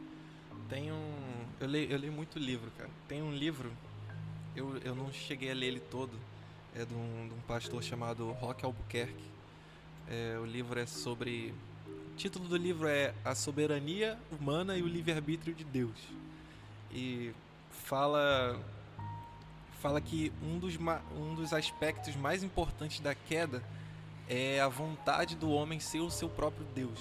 tem 0.69 0.93
um. 0.93 1.47
Eu 1.59 1.67
leio, 1.67 1.91
eu 1.91 1.99
leio 1.99 2.13
muito 2.13 2.39
livro, 2.39 2.71
cara. 2.77 2.91
Tem 3.09 3.23
um 3.23 3.33
livro, 3.33 3.73
eu, 4.55 4.77
eu 4.85 4.95
não 4.95 5.11
cheguei 5.11 5.51
a 5.51 5.55
ler 5.55 5.69
ele 5.69 5.81
todo, 5.81 6.13
é 6.77 6.85
de 6.85 6.93
um, 6.93 7.29
de 7.29 7.35
um 7.35 7.41
pastor 7.47 7.83
chamado 7.83 8.31
Rock 8.33 8.63
Albuquerque. 8.63 9.25
É, 10.07 10.39
o 10.39 10.45
livro 10.45 10.79
é 10.79 10.85
sobre. 10.85 11.55
O 12.13 12.17
título 12.19 12.47
do 12.47 12.57
livro 12.57 12.87
é 12.87 13.15
A 13.25 13.35
Soberania 13.35 14.19
Humana 14.31 14.77
e 14.77 14.83
o 14.83 14.87
Livre-Arbítrio 14.87 15.55
de 15.55 15.65
Deus. 15.65 15.99
E 16.93 17.33
fala 17.71 18.61
fala 19.81 20.01
que 20.01 20.31
um 20.43 20.59
dos, 20.59 20.77
um 21.17 21.35
dos 21.35 21.53
aspectos 21.55 22.17
mais 22.17 22.43
importantes 22.43 23.01
da 23.01 23.15
queda 23.15 23.63
é 24.29 24.61
a 24.61 24.69
vontade 24.69 25.35
do 25.35 25.51
homem 25.51 25.81
ser 25.81 26.01
o 26.01 26.11
seu 26.11 26.29
próprio 26.29 26.67
Deus. 26.75 27.01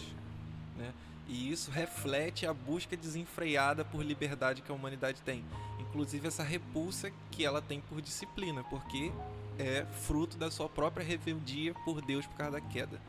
Né? 0.78 0.94
E 1.28 1.52
isso 1.52 1.70
reflete 1.70 2.46
a 2.46 2.54
busca 2.54 2.96
desenfreada 2.96 3.84
por 3.84 4.04
liberdade 4.04 4.62
que 4.62 4.72
a 4.72 4.76
humanidade 4.76 5.22
tem. 5.22 5.44
Inclusive 5.80 6.28
essa 6.28 6.44
repulsa 6.44 7.12
que 7.32 7.46
ela 7.46 7.62
tem 7.62 7.82
por 7.82 8.02
disciplina, 8.02 8.64
porque 8.64 9.12
é 9.60 9.86
fruto 10.06 10.38
da 10.38 10.50
sua 10.50 10.70
própria 10.70 11.06
rebeldia 11.06 11.74
por 11.84 12.02
Deus 12.02 12.26
por 12.26 12.36
causa 12.36 12.54
da 12.54 12.62
queda. 12.62 13.02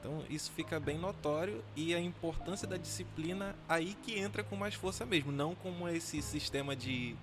Então 0.00 0.24
isso 0.30 0.50
fica 0.52 0.80
bem 0.80 0.98
notório 0.98 1.62
e 1.76 1.94
a 1.94 2.00
importância 2.00 2.66
da 2.66 2.76
disciplina 2.76 3.54
aí 3.68 3.96
que 4.02 4.18
entra 4.18 4.42
com 4.42 4.56
mais 4.56 4.74
força 4.74 5.04
mesmo, 5.04 5.30
não 5.30 5.54
como 5.54 5.86
esse 5.88 6.22
sistema 6.22 6.74
de 6.74 7.14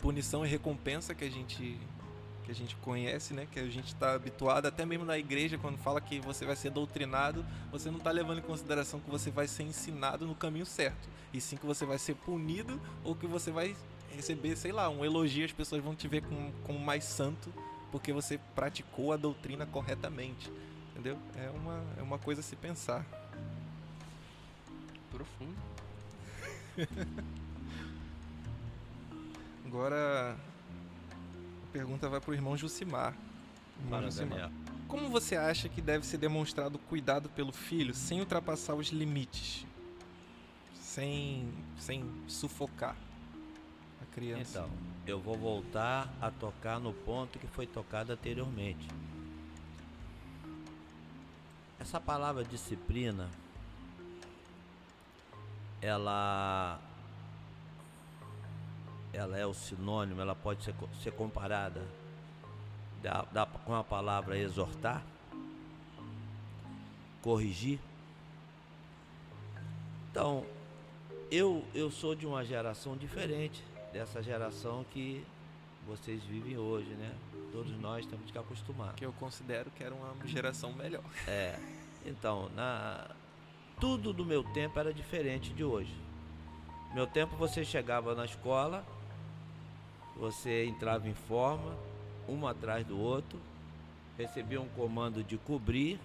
punição 0.00 0.44
e 0.44 0.48
recompensa 0.48 1.14
que 1.14 1.24
a 1.24 1.30
gente 1.30 1.78
que 2.48 2.52
a 2.52 2.54
gente 2.54 2.76
conhece, 2.76 3.34
né? 3.34 3.46
Que 3.52 3.60
a 3.60 3.66
gente 3.66 3.88
está 3.88 4.14
habituado, 4.14 4.64
até 4.64 4.86
mesmo 4.86 5.04
na 5.04 5.18
igreja, 5.18 5.58
quando 5.58 5.76
fala 5.76 6.00
que 6.00 6.18
você 6.18 6.46
vai 6.46 6.56
ser 6.56 6.70
doutrinado, 6.70 7.44
você 7.70 7.90
não 7.90 7.98
está 7.98 8.10
levando 8.10 8.38
em 8.38 8.42
consideração 8.42 9.00
que 9.00 9.10
você 9.10 9.30
vai 9.30 9.46
ser 9.46 9.64
ensinado 9.64 10.26
no 10.26 10.34
caminho 10.34 10.64
certo, 10.64 11.10
e 11.30 11.42
sim 11.42 11.58
que 11.58 11.66
você 11.66 11.84
vai 11.84 11.98
ser 11.98 12.14
punido 12.14 12.80
ou 13.04 13.14
que 13.14 13.26
você 13.26 13.50
vai 13.50 13.76
receber, 14.16 14.56
sei 14.56 14.72
lá, 14.72 14.88
um 14.88 15.04
elogio, 15.04 15.44
as 15.44 15.52
pessoas 15.52 15.84
vão 15.84 15.94
te 15.94 16.08
ver 16.08 16.22
como, 16.22 16.50
como 16.64 16.78
mais 16.78 17.04
santo 17.04 17.52
porque 17.92 18.14
você 18.14 18.40
praticou 18.54 19.12
a 19.12 19.18
doutrina 19.18 19.66
corretamente, 19.66 20.50
entendeu? 20.92 21.18
É 21.36 21.50
uma, 21.50 21.84
é 21.98 22.02
uma 22.02 22.18
coisa 22.18 22.40
a 22.40 22.44
se 22.44 22.56
pensar. 22.56 23.04
Profundo. 25.10 25.54
Agora 29.66 30.34
pergunta 31.68 32.08
vai 32.08 32.20
pro 32.20 32.34
irmão 32.34 32.56
Jucimar. 32.56 33.14
Irmão 33.78 33.90
Para, 33.90 34.10
Jucimar. 34.10 34.38
Daniel. 34.40 34.50
Como 34.88 35.08
você 35.10 35.36
acha 35.36 35.68
que 35.68 35.82
deve 35.82 36.06
ser 36.06 36.16
demonstrado 36.16 36.78
cuidado 36.78 37.28
pelo 37.28 37.52
filho 37.52 37.92
sem 37.94 38.20
ultrapassar 38.20 38.74
os 38.74 38.88
limites? 38.88 39.66
Sem, 40.74 41.52
sem 41.78 42.10
sufocar 42.26 42.96
a 44.00 44.14
criança? 44.14 44.60
Então, 44.60 44.70
eu 45.06 45.20
vou 45.20 45.36
voltar 45.36 46.12
a 46.20 46.30
tocar 46.30 46.80
no 46.80 46.92
ponto 46.92 47.38
que 47.38 47.46
foi 47.46 47.66
tocado 47.66 48.12
anteriormente. 48.12 48.88
Essa 51.78 52.00
palavra 52.00 52.42
disciplina, 52.42 53.28
ela 55.80 56.80
ela 59.12 59.38
é 59.38 59.46
o 59.46 59.54
sinônimo, 59.54 60.20
ela 60.20 60.34
pode 60.34 60.62
ser, 60.64 60.74
ser 61.02 61.12
comparada 61.12 61.82
da, 63.02 63.22
da, 63.32 63.46
com 63.46 63.74
a 63.74 63.84
palavra 63.84 64.36
exortar, 64.38 65.02
corrigir. 67.22 67.78
Então, 70.10 70.44
eu, 71.30 71.64
eu 71.74 71.90
sou 71.90 72.14
de 72.14 72.26
uma 72.26 72.44
geração 72.44 72.96
diferente 72.96 73.62
dessa 73.92 74.22
geração 74.22 74.84
que 74.90 75.24
vocês 75.86 76.22
vivem 76.24 76.58
hoje, 76.58 76.90
né? 76.90 77.14
Todos 77.52 77.72
nós 77.80 78.04
temos 78.06 78.30
que 78.30 78.38
acostumar. 78.38 78.94
Que 78.94 79.06
eu 79.06 79.12
considero 79.14 79.70
que 79.70 79.82
era 79.82 79.94
uma 79.94 80.14
geração 80.26 80.72
melhor. 80.72 81.04
É. 81.26 81.58
Então, 82.04 82.48
na 82.54 83.10
tudo 83.80 84.12
do 84.12 84.24
meu 84.24 84.42
tempo 84.42 84.78
era 84.78 84.92
diferente 84.92 85.52
de 85.52 85.62
hoje. 85.62 85.94
Meu 86.94 87.06
tempo 87.06 87.36
você 87.36 87.64
chegava 87.64 88.14
na 88.14 88.24
escola, 88.24 88.84
você 90.18 90.66
entrava 90.66 91.08
em 91.08 91.14
forma, 91.14 91.74
um 92.28 92.46
atrás 92.46 92.84
do 92.84 92.98
outro, 92.98 93.38
recebia 94.16 94.60
um 94.60 94.68
comando 94.70 95.22
de 95.22 95.38
cobrir, 95.38 96.00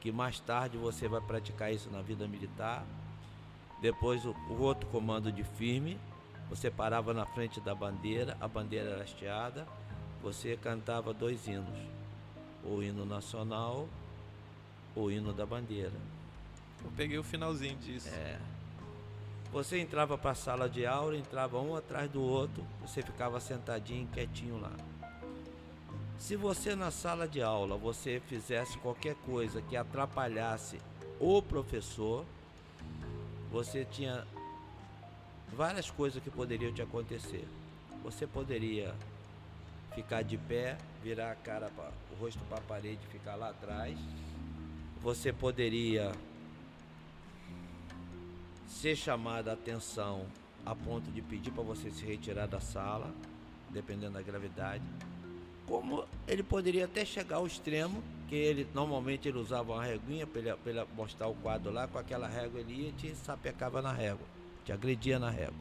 que 0.00 0.10
mais 0.10 0.40
tarde 0.40 0.78
você 0.78 1.06
vai 1.06 1.20
praticar 1.20 1.72
isso 1.72 1.90
na 1.90 2.00
vida 2.00 2.26
militar. 2.26 2.84
Depois 3.82 4.24
o, 4.24 4.34
o 4.48 4.60
outro 4.60 4.88
comando 4.88 5.30
de 5.30 5.44
firme, 5.44 5.98
você 6.48 6.70
parava 6.70 7.12
na 7.12 7.26
frente 7.26 7.60
da 7.60 7.74
bandeira, 7.74 8.36
a 8.40 8.48
bandeira 8.48 8.90
era 8.90 9.02
hasteada, 9.04 9.66
você 10.22 10.56
cantava 10.56 11.12
dois 11.12 11.46
hinos, 11.46 11.78
o 12.64 12.82
hino 12.82 13.04
nacional, 13.04 13.86
o 14.96 15.10
hino 15.10 15.32
da 15.32 15.46
bandeira. 15.46 15.92
Eu 16.82 16.90
peguei 16.96 17.18
o 17.18 17.22
finalzinho 17.22 17.76
disso. 17.76 18.08
É. 18.08 18.38
Você 19.52 19.80
entrava 19.80 20.16
para 20.16 20.30
a 20.30 20.34
sala 20.34 20.68
de 20.68 20.86
aula, 20.86 21.16
entrava 21.16 21.60
um 21.60 21.74
atrás 21.74 22.08
do 22.08 22.22
outro, 22.22 22.64
você 22.80 23.02
ficava 23.02 23.40
sentadinho, 23.40 24.06
quietinho 24.08 24.60
lá. 24.60 24.72
Se 26.18 26.36
você 26.36 26.76
na 26.76 26.92
sala 26.92 27.26
de 27.26 27.42
aula 27.42 27.76
você 27.76 28.22
fizesse 28.28 28.78
qualquer 28.78 29.16
coisa 29.26 29.60
que 29.62 29.76
atrapalhasse 29.76 30.78
o 31.18 31.42
professor, 31.42 32.24
você 33.50 33.84
tinha 33.84 34.24
várias 35.52 35.90
coisas 35.90 36.22
que 36.22 36.30
poderiam 36.30 36.72
te 36.72 36.82
acontecer. 36.82 37.44
Você 38.04 38.26
poderia 38.26 38.94
ficar 39.94 40.22
de 40.22 40.38
pé, 40.38 40.78
virar 41.02 41.32
a 41.32 41.34
cara, 41.34 41.70
pra, 41.74 41.90
o 42.12 42.22
rosto 42.22 42.40
para 42.48 42.58
a 42.58 42.62
parede, 42.62 43.00
ficar 43.10 43.34
lá 43.34 43.50
atrás. 43.50 43.98
Você 45.02 45.32
poderia 45.32 46.12
ser 48.70 48.94
chamada 48.94 49.50
a 49.50 49.54
atenção 49.54 50.24
a 50.64 50.74
ponto 50.74 51.10
de 51.10 51.20
pedir 51.20 51.50
para 51.50 51.62
você 51.62 51.90
se 51.90 52.06
retirar 52.06 52.46
da 52.46 52.60
sala, 52.60 53.12
dependendo 53.70 54.12
da 54.12 54.22
gravidade. 54.22 54.84
Como 55.66 56.04
ele 56.26 56.42
poderia 56.42 56.84
até 56.84 57.04
chegar 57.04 57.36
ao 57.36 57.46
extremo, 57.46 58.02
que 58.28 58.34
ele 58.34 58.66
normalmente 58.72 59.28
ele 59.28 59.38
usava 59.38 59.72
uma 59.72 59.84
reguinha 59.84 60.26
para 60.26 60.40
ele, 60.40 60.84
mostrar 60.96 61.26
o 61.26 61.34
quadro 61.34 61.72
lá, 61.72 61.88
com 61.88 61.98
aquela 61.98 62.28
régua 62.28 62.60
ele 62.60 62.74
ia 62.74 62.88
e 62.88 62.92
te 62.92 63.14
sapecava 63.16 63.82
na 63.82 63.92
régua, 63.92 64.26
te 64.64 64.72
agredia 64.72 65.18
na 65.18 65.30
régua. 65.30 65.58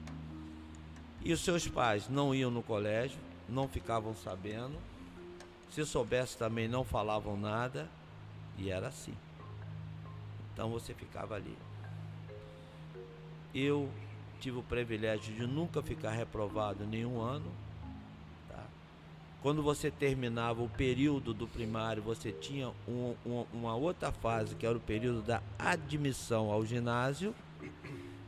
E 1.21 1.33
os 1.33 1.41
seus 1.41 1.67
pais 1.67 2.07
não 2.07 2.33
iam 2.33 2.51
no 2.51 2.61
colégio, 2.61 3.19
não 3.47 3.67
ficavam 3.67 4.15
sabendo, 4.15 4.77
se 5.71 5.85
soubesse 5.85 6.37
também 6.37 6.67
não 6.67 6.83
falavam 6.83 7.35
nada, 7.35 7.89
e 8.57 8.69
era 8.69 8.87
assim. 8.87 9.15
Então 10.53 10.69
você 10.69 10.93
ficava 10.93 11.35
ali. 11.35 11.57
Eu 13.53 13.89
tive 14.39 14.57
o 14.57 14.63
privilégio 14.63 15.33
de 15.33 15.45
nunca 15.45 15.81
ficar 15.81 16.11
reprovado 16.11 16.85
nenhum 16.85 17.19
ano. 17.19 17.51
Tá? 18.47 18.63
Quando 19.41 19.61
você 19.61 19.91
terminava 19.91 20.61
o 20.61 20.69
período 20.69 21.33
do 21.33 21.47
primário, 21.47 22.01
você 22.01 22.31
tinha 22.31 22.71
um, 22.87 23.15
um, 23.25 23.45
uma 23.53 23.75
outra 23.75 24.11
fase, 24.11 24.55
que 24.55 24.65
era 24.65 24.77
o 24.77 24.81
período 24.81 25.21
da 25.21 25.41
admissão 25.57 26.51
ao 26.51 26.65
ginásio, 26.65 27.33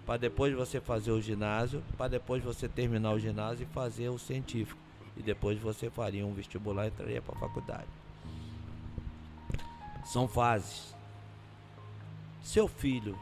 para 0.06 0.18
depois 0.18 0.54
você 0.54 0.82
fazer 0.82 1.12
o 1.12 1.22
ginásio, 1.22 1.84
para 1.98 2.10
depois 2.10 2.44
você 2.44 2.68
terminar 2.68 3.14
o 3.14 3.20
ginásio 3.20 3.64
e 3.64 3.74
fazer 3.74 4.10
o 4.10 4.20
científico. 4.20 4.80
E 5.16 5.22
depois 5.22 5.60
você 5.60 5.90
faria 5.90 6.26
um 6.26 6.34
vestibular 6.34 6.86
e 6.86 6.88
entraria 6.90 7.22
para 7.22 7.36
a 7.36 7.40
faculdade. 7.40 7.88
São 10.06 10.28
fases. 10.28 10.96
Seu 12.42 12.68
filho 12.68 13.18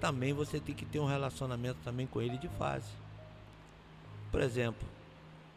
também 0.00 0.32
você 0.32 0.60
tem 0.60 0.74
que 0.74 0.84
ter 0.84 0.98
um 1.00 1.06
relacionamento 1.06 1.78
também 1.84 2.06
com 2.06 2.20
ele 2.20 2.38
de 2.38 2.48
fase. 2.48 2.90
Por 4.30 4.40
exemplo, 4.40 4.86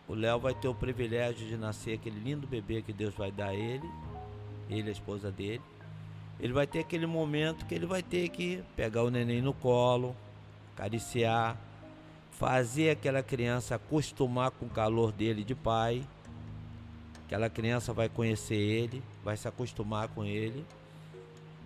o 0.08 0.14
Léo 0.14 0.40
vai 0.40 0.54
ter 0.54 0.68
o 0.68 0.74
privilégio 0.74 1.48
de 1.48 1.58
nascer 1.58 1.96
aquele 1.96 2.20
lindo 2.20 2.48
bebê 2.48 2.82
que 2.82 2.94
Deus 2.94 3.14
vai 3.14 3.32
dar 3.32 3.50
a 3.50 3.56
ele, 3.56 3.88
ele 4.70 4.90
a 4.90 4.92
esposa 4.92 5.32
dele. 5.32 5.62
Ele 6.40 6.54
vai 6.54 6.66
ter 6.66 6.80
aquele 6.80 7.06
momento 7.06 7.66
que 7.66 7.76
ele 7.76 7.86
vai 7.86 8.02
ter 8.02 8.30
que 8.30 8.64
pegar 8.76 9.04
o 9.04 9.10
neném 9.10 9.42
no 9.42 9.54
colo, 9.54 10.16
acariciar, 10.74 11.58
fazer 12.32 12.92
aquela 12.92 13.22
criança 13.22 13.76
acostumar 13.76 14.52
com 14.52 14.66
o 14.66 14.70
calor 14.70 15.12
dele 15.12 15.44
de 15.44 15.54
pai. 15.54 16.08
Aquela 17.26 17.50
criança 17.50 17.92
vai 17.94 18.08
conhecer 18.08 18.56
ele, 18.56 19.04
vai 19.24 19.36
se 19.36 19.48
acostumar 19.48 20.08
com 20.08 20.24
ele 20.24 20.66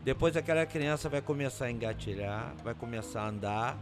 depois 0.03 0.35
aquela 0.35 0.65
criança 0.65 1.07
vai 1.07 1.21
começar 1.21 1.65
a 1.65 1.71
engatilhar, 1.71 2.53
vai 2.61 2.73
começar 2.73 3.21
a 3.21 3.29
andar. 3.29 3.77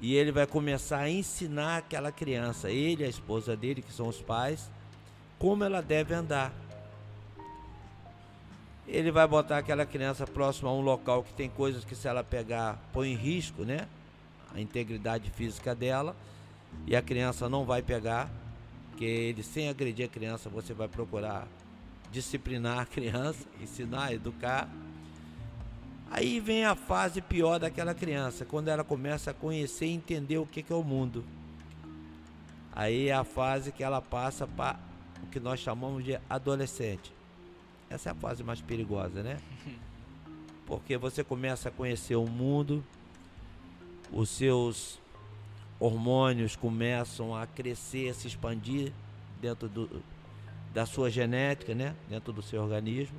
E 0.00 0.14
ele 0.14 0.30
vai 0.30 0.46
começar 0.46 0.98
a 0.98 1.10
ensinar 1.10 1.78
aquela 1.78 2.12
criança, 2.12 2.70
ele 2.70 3.02
a 3.02 3.08
esposa 3.08 3.56
dele, 3.56 3.82
que 3.82 3.92
são 3.92 4.08
os 4.08 4.20
pais, 4.20 4.70
como 5.38 5.64
ela 5.64 5.80
deve 5.80 6.14
andar. 6.14 6.52
Ele 8.86 9.10
vai 9.10 9.26
botar 9.26 9.58
aquela 9.58 9.84
criança 9.84 10.26
próxima 10.26 10.70
a 10.70 10.72
um 10.72 10.80
local 10.80 11.24
que 11.24 11.32
tem 11.32 11.48
coisas 11.48 11.84
que 11.84 11.96
se 11.96 12.06
ela 12.06 12.22
pegar 12.22 12.78
põe 12.92 13.10
em 13.10 13.16
risco, 13.16 13.64
né? 13.64 13.88
A 14.54 14.60
integridade 14.60 15.28
física 15.30 15.74
dela. 15.74 16.14
E 16.86 16.94
a 16.94 17.02
criança 17.02 17.48
não 17.48 17.64
vai 17.64 17.82
pegar, 17.82 18.30
porque 18.90 19.04
ele 19.04 19.42
sem 19.42 19.68
agredir 19.68 20.06
a 20.06 20.08
criança, 20.08 20.48
você 20.48 20.72
vai 20.72 20.86
procurar 20.86 21.48
disciplinar 22.12 22.78
a 22.80 22.84
criança, 22.86 23.44
ensinar, 23.60 24.12
educar. 24.12 24.68
Aí 26.10 26.38
vem 26.38 26.64
a 26.64 26.74
fase 26.74 27.20
pior 27.20 27.58
daquela 27.58 27.94
criança, 27.94 28.44
quando 28.44 28.68
ela 28.68 28.84
começa 28.84 29.32
a 29.32 29.34
conhecer 29.34 29.86
e 29.86 29.92
entender 29.92 30.38
o 30.38 30.46
que, 30.46 30.64
é 30.70 30.74
o 30.74 30.82
mundo. 30.82 31.24
Aí 32.72 33.08
é 33.08 33.14
a 33.14 33.24
fase 33.24 33.72
que 33.72 33.82
ela 33.82 34.00
passa 34.00 34.46
para 34.46 34.78
o 35.22 35.26
que 35.26 35.40
nós 35.40 35.60
chamamos 35.60 36.04
de 36.04 36.18
adolescente. 36.28 37.12
Essa 37.90 38.10
é 38.10 38.12
a 38.12 38.14
fase 38.14 38.44
mais 38.44 38.60
perigosa, 38.60 39.22
né? 39.22 39.40
Porque 40.66 40.96
você 40.96 41.24
começa 41.24 41.68
a 41.68 41.72
conhecer 41.72 42.16
o 42.16 42.26
mundo, 42.26 42.84
os 44.12 44.28
seus 44.28 45.00
hormônios 45.78 46.56
começam 46.56 47.34
a 47.34 47.46
crescer, 47.46 48.10
a 48.10 48.14
se 48.14 48.26
expandir 48.26 48.92
dentro 49.40 49.68
do, 49.68 50.02
da 50.72 50.86
sua 50.86 51.10
genética, 51.10 51.74
né? 51.74 51.94
Dentro 52.08 52.32
do 52.32 52.42
seu 52.42 52.62
organismo 52.62 53.16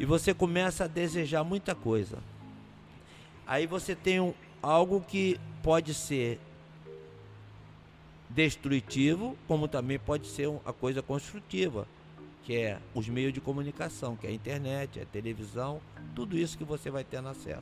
e 0.00 0.06
você 0.06 0.32
começa 0.32 0.84
a 0.84 0.88
desejar 0.88 1.44
muita 1.44 1.74
coisa. 1.74 2.18
Aí 3.46 3.66
você 3.66 3.94
tem 3.94 4.18
um, 4.18 4.32
algo 4.62 5.02
que 5.02 5.38
pode 5.62 5.92
ser 5.92 6.40
destrutivo, 8.30 9.36
como 9.46 9.68
também 9.68 9.98
pode 9.98 10.26
ser 10.26 10.48
uma 10.48 10.72
coisa 10.72 11.02
construtiva, 11.02 11.86
que 12.44 12.56
é 12.56 12.78
os 12.94 13.10
meios 13.10 13.34
de 13.34 13.42
comunicação, 13.42 14.16
que 14.16 14.26
é 14.26 14.30
a 14.30 14.32
internet, 14.32 14.98
é 14.98 15.02
a 15.02 15.06
televisão, 15.06 15.82
tudo 16.14 16.38
isso 16.38 16.56
que 16.56 16.64
você 16.64 16.90
vai 16.90 17.04
ter 17.04 17.18
acesso. 17.18 17.60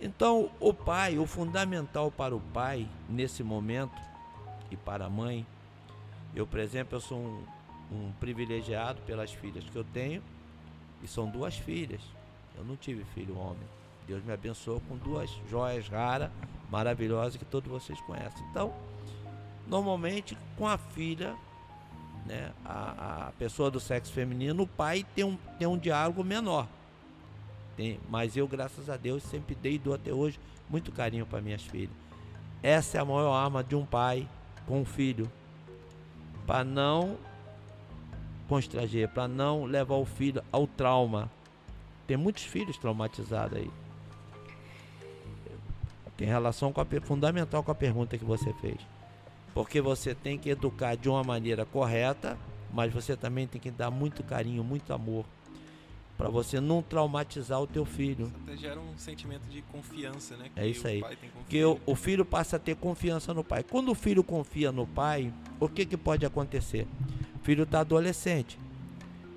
Então, 0.00 0.48
o 0.60 0.72
pai, 0.72 1.18
o 1.18 1.26
fundamental 1.26 2.08
para 2.08 2.36
o 2.36 2.40
pai 2.40 2.86
nesse 3.08 3.42
momento 3.42 4.00
e 4.70 4.76
para 4.76 5.06
a 5.06 5.10
mãe, 5.10 5.44
eu, 6.36 6.46
por 6.46 6.60
exemplo, 6.60 6.96
eu 6.96 7.00
sou 7.00 7.18
um, 7.18 7.44
um 7.90 8.12
privilegiado 8.20 9.00
pelas 9.02 9.32
filhas 9.32 9.64
que 9.64 9.74
eu 9.74 9.84
tenho 9.84 10.22
e 11.06 11.08
são 11.08 11.28
duas 11.28 11.56
filhas. 11.56 12.02
Eu 12.56 12.64
não 12.64 12.76
tive 12.76 13.04
filho 13.14 13.38
homem. 13.38 13.62
Deus 14.06 14.24
me 14.24 14.32
abençoou 14.32 14.80
com 14.88 14.96
duas 14.96 15.30
joias 15.48 15.88
raras, 15.88 16.30
maravilhosas, 16.68 17.36
que 17.36 17.44
todos 17.44 17.70
vocês 17.70 18.00
conhecem. 18.02 18.44
Então, 18.50 18.74
normalmente 19.66 20.36
com 20.56 20.66
a 20.66 20.76
filha, 20.76 21.34
né, 22.26 22.52
a, 22.64 23.28
a 23.28 23.32
pessoa 23.32 23.70
do 23.70 23.78
sexo 23.78 24.12
feminino, 24.12 24.64
o 24.64 24.66
pai 24.66 25.06
tem 25.14 25.24
um, 25.24 25.36
tem 25.58 25.66
um 25.66 25.78
diálogo 25.78 26.22
menor. 26.24 26.66
Tem, 27.76 28.00
mas 28.08 28.36
eu, 28.36 28.48
graças 28.48 28.90
a 28.90 28.96
Deus, 28.96 29.22
sempre 29.22 29.54
dei 29.54 29.74
e 29.74 29.78
dou 29.78 29.94
até 29.94 30.12
hoje 30.12 30.40
muito 30.68 30.90
carinho 30.90 31.26
para 31.26 31.40
minhas 31.40 31.62
filhas. 31.62 31.94
Essa 32.62 32.98
é 32.98 33.00
a 33.00 33.04
maior 33.04 33.32
arma 33.32 33.62
de 33.62 33.76
um 33.76 33.86
pai 33.86 34.28
com 34.66 34.80
um 34.80 34.84
filho. 34.84 35.30
Para 36.46 36.64
não 36.64 37.16
constranger, 38.48 39.08
para 39.08 39.28
não 39.28 39.64
levar 39.64 39.96
o 39.96 40.04
filho 40.04 40.42
ao 40.50 40.66
trauma. 40.66 41.30
Tem 42.06 42.16
muitos 42.16 42.44
filhos 42.44 42.76
traumatizados 42.78 43.58
aí. 43.58 43.70
Tem 46.16 46.26
relação 46.26 46.72
com 46.72 46.80
a, 46.80 46.86
fundamental 47.02 47.62
com 47.62 47.70
a 47.70 47.74
pergunta 47.74 48.16
que 48.16 48.24
você 48.24 48.52
fez. 48.54 48.78
Porque 49.52 49.80
você 49.80 50.14
tem 50.14 50.38
que 50.38 50.50
educar 50.50 50.96
de 50.96 51.08
uma 51.08 51.22
maneira 51.22 51.64
correta, 51.64 52.38
mas 52.72 52.92
você 52.92 53.16
também 53.16 53.46
tem 53.46 53.60
que 53.60 53.70
dar 53.70 53.90
muito 53.90 54.22
carinho, 54.22 54.64
muito 54.64 54.92
amor 54.92 55.24
para 56.16 56.28
você 56.28 56.60
não 56.60 56.82
traumatizar 56.82 57.60
o 57.60 57.66
teu 57.66 57.84
filho. 57.84 58.26
Isso 58.26 58.36
até 58.44 58.56
gera 58.56 58.80
um 58.80 58.96
sentimento 58.96 59.46
de 59.48 59.60
confiança, 59.62 60.36
né? 60.36 60.50
Que 60.54 60.60
é 60.60 60.66
isso 60.66 60.86
aí. 60.86 61.04
Que 61.48 61.64
o, 61.64 61.78
o, 61.84 61.94
filho 61.94 62.24
passa 62.24 62.56
a 62.56 62.58
ter 62.58 62.74
confiança 62.76 63.34
no 63.34 63.44
pai. 63.44 63.62
Quando 63.62 63.90
o 63.90 63.94
filho 63.94 64.24
confia 64.24 64.72
no 64.72 64.86
pai, 64.86 65.32
o 65.60 65.68
que, 65.68 65.84
que 65.84 65.96
pode 65.96 66.24
acontecer? 66.24 66.86
Filho 67.46 67.62
está 67.62 67.78
adolescente. 67.78 68.58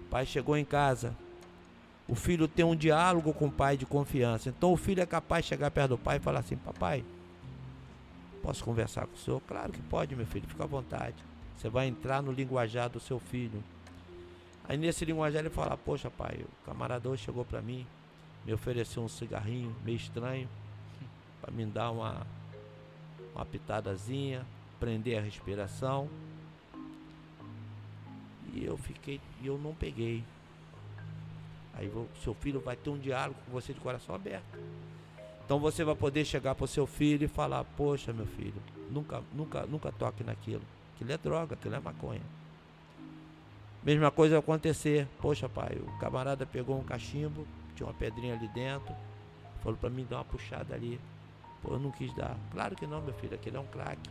O 0.01 0.10
pai 0.10 0.26
chegou 0.26 0.57
em 0.57 0.66
casa. 0.66 1.16
O 2.07 2.16
filho 2.16 2.47
tem 2.47 2.66
um 2.66 2.76
diálogo 2.76 3.32
com 3.36 3.45
o 3.45 3.51
pai 3.51 3.78
de 3.78 3.86
confiança. 3.86 4.49
Então 4.49 4.74
o 4.74 4.76
filho 4.76 4.99
é 4.99 5.05
capaz 5.05 5.45
de 5.45 5.49
chegar 5.49 5.70
perto 5.70 5.89
do 5.89 5.97
pai 5.99 6.18
e 6.18 6.20
falar 6.20 6.39
assim: 6.39 6.57
Papai, 6.57 7.05
posso 8.41 8.64
conversar 8.64 9.05
com 9.05 9.14
o 9.14 9.20
senhor? 9.20 9.39
Claro 9.47 9.72
que 9.72 9.80
pode, 9.84 10.16
meu 10.16 10.26
filho, 10.26 10.47
fica 10.47 10.64
à 10.64 10.66
vontade. 10.66 11.18
Você 11.55 11.70
vai 11.70 11.86
entrar 11.86 12.24
no 12.24 12.32
linguajar 12.32 12.89
do 12.89 12.99
seu 12.99 13.20
filho. 13.20 13.64
Aí 14.68 14.76
nesse 14.76 15.05
linguajar 15.05 15.41
ele 15.41 15.51
fala: 15.51 15.78
Poxa, 15.78 16.10
pai, 16.10 16.39
o 16.43 16.66
camarada 16.66 17.07
hoje 17.07 17.26
chegou 17.26 17.45
para 17.45 17.62
mim, 17.62 17.86
me 18.43 18.51
ofereceu 18.51 19.03
um 19.03 19.07
cigarrinho 19.07 19.76
meio 19.86 19.97
estranho, 19.97 20.49
para 21.39 21.51
me 21.51 21.64
dar 21.64 21.91
uma, 21.91 22.26
uma 23.36 23.45
pitadazinha, 23.45 24.43
prender 24.80 25.20
a 25.20 25.22
respiração. 25.22 26.10
E 28.54 28.66
eu 28.66 28.78
fiquei, 28.78 29.20
e 29.41 29.47
eu 29.47 29.58
não 29.58 29.74
peguei. 29.74 30.24
Aí 31.74 31.88
o 31.88 32.08
seu 32.24 32.34
filho 32.34 32.60
vai 32.60 32.76
ter 32.76 32.89
um 32.89 32.97
diálogo 32.97 33.39
com 33.45 33.52
você 33.52 33.74
de 33.74 33.80
coração 33.80 34.14
aberto. 34.14 34.60
Então 35.45 35.60
você 35.60 35.84
vai 35.84 35.95
poder 35.95 36.26
chegar 36.26 36.54
para 36.54 36.66
o 36.66 36.68
seu 36.68 36.86
filho 36.86 37.26
e 37.26 37.28
falar: 37.28 37.64
Poxa, 37.64 38.14
meu 38.14 38.26
filho, 38.26 38.62
nunca, 38.91 39.24
nunca, 39.34 39.66
nunca 39.66 39.91
toque 39.91 40.24
naquilo. 40.24 40.62
Aquilo 40.95 41.12
é 41.12 41.18
droga, 41.18 41.56
aquilo 41.56 41.76
é 41.76 41.80
maconha. 41.80 42.22
Mesma 43.82 44.12
coisa 44.12 44.38
acontecer. 44.38 45.08
Poxa, 45.20 45.47
pai, 45.47 45.78
o 45.82 46.00
camarada 46.00 46.45
pegou 46.45 46.78
um 46.78 46.84
cachimbo, 46.84 47.47
tinha 47.76 47.88
uma 47.88 47.93
pedrinha 47.93 48.36
ali 48.36 48.47
dentro, 48.50 48.93
falou 49.64 49.78
para 49.78 49.89
mim 49.89 50.06
dar 50.10 50.18
uma 50.18 50.26
puxada 50.26 50.76
ali. 50.76 51.00
Pô, 51.62 51.74
eu 51.74 51.80
não 51.80 51.91
quis 51.91 52.14
dar. 52.14 52.38
Claro 52.52 52.76
que 52.76 52.86
não, 52.86 53.02
meu 53.02 53.14
filho, 53.14 53.36
aquele 53.36 53.58
é 53.58 53.60
um 53.60 53.68
craque. 53.68 54.10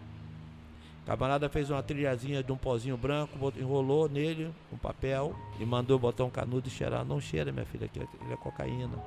Camarada 1.08 1.48
fez 1.48 1.70
uma 1.70 1.82
trilhazinha 1.82 2.42
de 2.42 2.52
um 2.52 2.56
pozinho 2.58 2.94
branco, 2.94 3.50
enrolou 3.56 4.10
nele 4.10 4.52
um 4.70 4.76
papel 4.76 5.34
e 5.58 5.64
mandou 5.64 5.98
botar 5.98 6.22
um 6.22 6.28
canudo 6.28 6.68
e 6.68 6.70
cheirar. 6.70 7.02
Não 7.02 7.18
cheira, 7.18 7.50
minha 7.50 7.64
filha, 7.64 7.86
aquilo 7.86 8.06
é 8.30 8.36
cocaína. 8.36 9.02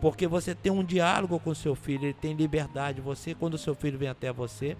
Porque 0.00 0.28
você 0.28 0.54
tem 0.54 0.70
um 0.70 0.84
diálogo 0.84 1.40
com 1.40 1.52
seu 1.52 1.74
filho, 1.74 2.04
ele 2.04 2.14
tem 2.14 2.34
liberdade. 2.34 3.00
Você, 3.00 3.34
quando 3.34 3.58
seu 3.58 3.74
filho 3.74 3.98
vem 3.98 4.08
até 4.08 4.32
você, 4.32 4.76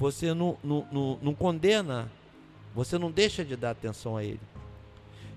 você 0.00 0.34
não, 0.34 0.58
não, 0.64 0.84
não, 0.90 1.18
não 1.22 1.32
condena, 1.32 2.10
você 2.74 2.98
não 2.98 3.12
deixa 3.12 3.44
de 3.44 3.54
dar 3.54 3.70
atenção 3.70 4.16
a 4.16 4.24
ele. 4.24 4.40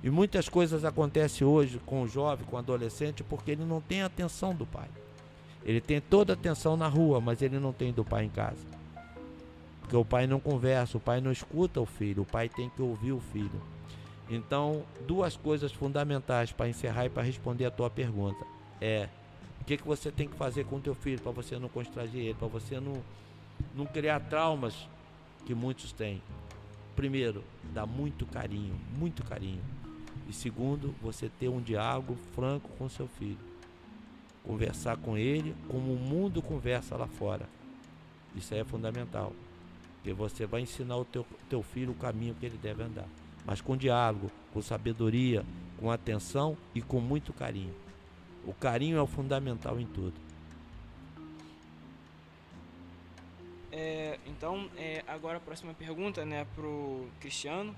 E 0.04 0.10
muitas 0.10 0.50
coisas 0.50 0.84
acontecem 0.84 1.46
hoje 1.46 1.80
com 1.86 2.02
o 2.02 2.08
jovem, 2.08 2.48
com 2.48 2.56
o 2.56 2.60
adolescente, 2.60 3.24
porque 3.24 3.52
ele 3.52 3.64
não 3.64 3.80
tem 3.80 4.02
a 4.02 4.08
atenção 4.08 4.56
do 4.56 4.66
pai. 4.66 4.90
Ele 5.64 5.80
tem 5.80 6.02
toda 6.02 6.34
a 6.34 6.36
atenção 6.36 6.76
na 6.76 6.88
rua, 6.88 7.22
mas 7.22 7.44
ele 7.44 7.60
não 7.60 7.72
tem 7.72 7.94
do 7.94 8.04
pai 8.04 8.26
em 8.26 8.30
casa. 8.30 8.83
Porque 9.84 9.96
o 9.96 10.04
pai 10.04 10.26
não 10.26 10.40
conversa, 10.40 10.98
o 10.98 11.00
pai 11.00 11.22
não 11.22 11.32
escuta 11.32 11.80
o 11.80 11.86
filho, 11.86 12.24
o 12.24 12.26
pai 12.26 12.50
tem 12.50 12.70
que 12.70 12.82
ouvir 12.82 13.12
o 13.12 13.20
filho. 13.20 13.62
Então, 14.30 14.84
duas 15.06 15.38
coisas 15.38 15.72
fundamentais 15.72 16.52
para 16.52 16.68
encerrar 16.68 17.06
e 17.06 17.10
para 17.10 17.22
responder 17.22 17.66
a 17.66 17.72
tua 17.72 17.90
pergunta 17.90 18.44
é 18.82 19.08
o 19.62 19.66
que, 19.66 19.78
que 19.78 19.88
você 19.88 20.12
tem 20.12 20.28
que 20.28 20.36
fazer 20.36 20.66
com 20.66 20.78
o 20.78 20.82
teu 20.82 20.96
filho 20.96 21.22
para 21.22 21.32
você 21.32 21.58
não 21.58 21.70
constranger 21.70 22.20
ele, 22.20 22.34
para 22.34 22.48
você 22.48 22.80
não, 22.80 23.02
não 23.76 23.86
criar 23.86 24.20
traumas 24.20 24.90
que 25.46 25.54
muitos 25.54 25.92
têm. 25.92 26.22
Primeiro, 26.96 27.44
dá 27.74 27.86
muito 27.86 28.26
carinho, 28.26 28.76
muito 28.98 29.24
carinho. 29.24 29.62
E 30.28 30.34
segundo, 30.34 30.94
você 31.02 31.30
ter 31.40 31.48
um 31.48 31.62
diálogo 31.62 32.18
franco 32.34 32.70
com 32.78 32.90
seu 32.90 33.08
filho. 33.08 33.38
Conversar 34.44 34.98
com 34.98 35.18
ele 35.18 35.56
como 35.70 35.94
o 35.94 35.98
mundo 35.98 36.42
conversa 36.42 36.98
lá 36.98 37.08
fora. 37.08 37.48
Isso 38.36 38.54
aí 38.54 38.60
é 38.60 38.66
fundamental. 38.66 39.34
Porque 40.04 40.12
você 40.12 40.46
vai 40.46 40.60
ensinar 40.60 40.98
o 40.98 41.06
teu, 41.06 41.26
teu 41.50 41.64
filho 41.64 41.94
o 41.94 41.96
caminho 41.96 42.36
que 42.36 42.46
ele 42.46 42.58
deve 42.58 42.84
andar. 42.84 43.08
Mas 43.46 43.62
com 43.62 43.78
diálogo, 43.78 44.30
com 44.52 44.62
sabedoria, 44.62 45.46
com 45.80 45.90
atenção 45.90 46.58
e 46.76 46.82
com 46.82 47.00
muito 47.00 47.32
carinho. 47.32 47.74
O 48.46 48.54
carinho 48.54 48.98
é 48.98 49.02
o 49.02 49.08
fundamental 49.08 49.80
em 49.80 49.86
tudo. 49.86 50.14
É, 53.72 54.20
então, 54.28 54.70
é, 54.76 55.06
agora 55.08 55.38
a 55.38 55.40
próxima 55.40 55.74
pergunta, 55.74 56.26
né, 56.26 56.46
pro 56.54 57.08
Cristiano. 57.22 57.74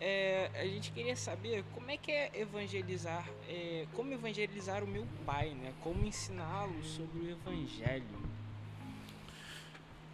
É, 0.00 0.50
a 0.52 0.64
gente 0.64 0.90
queria 0.90 1.14
saber 1.14 1.64
como 1.72 1.88
é 1.92 1.96
que 1.96 2.10
é 2.10 2.28
evangelizar, 2.34 3.24
é, 3.48 3.86
como 3.94 4.12
evangelizar 4.12 4.82
o 4.82 4.86
meu 4.86 5.06
pai, 5.24 5.50
né? 5.50 5.72
Como 5.80 6.04
ensiná-lo 6.04 6.84
sobre 6.84 7.20
o 7.20 7.30
evangelho. 7.30 8.04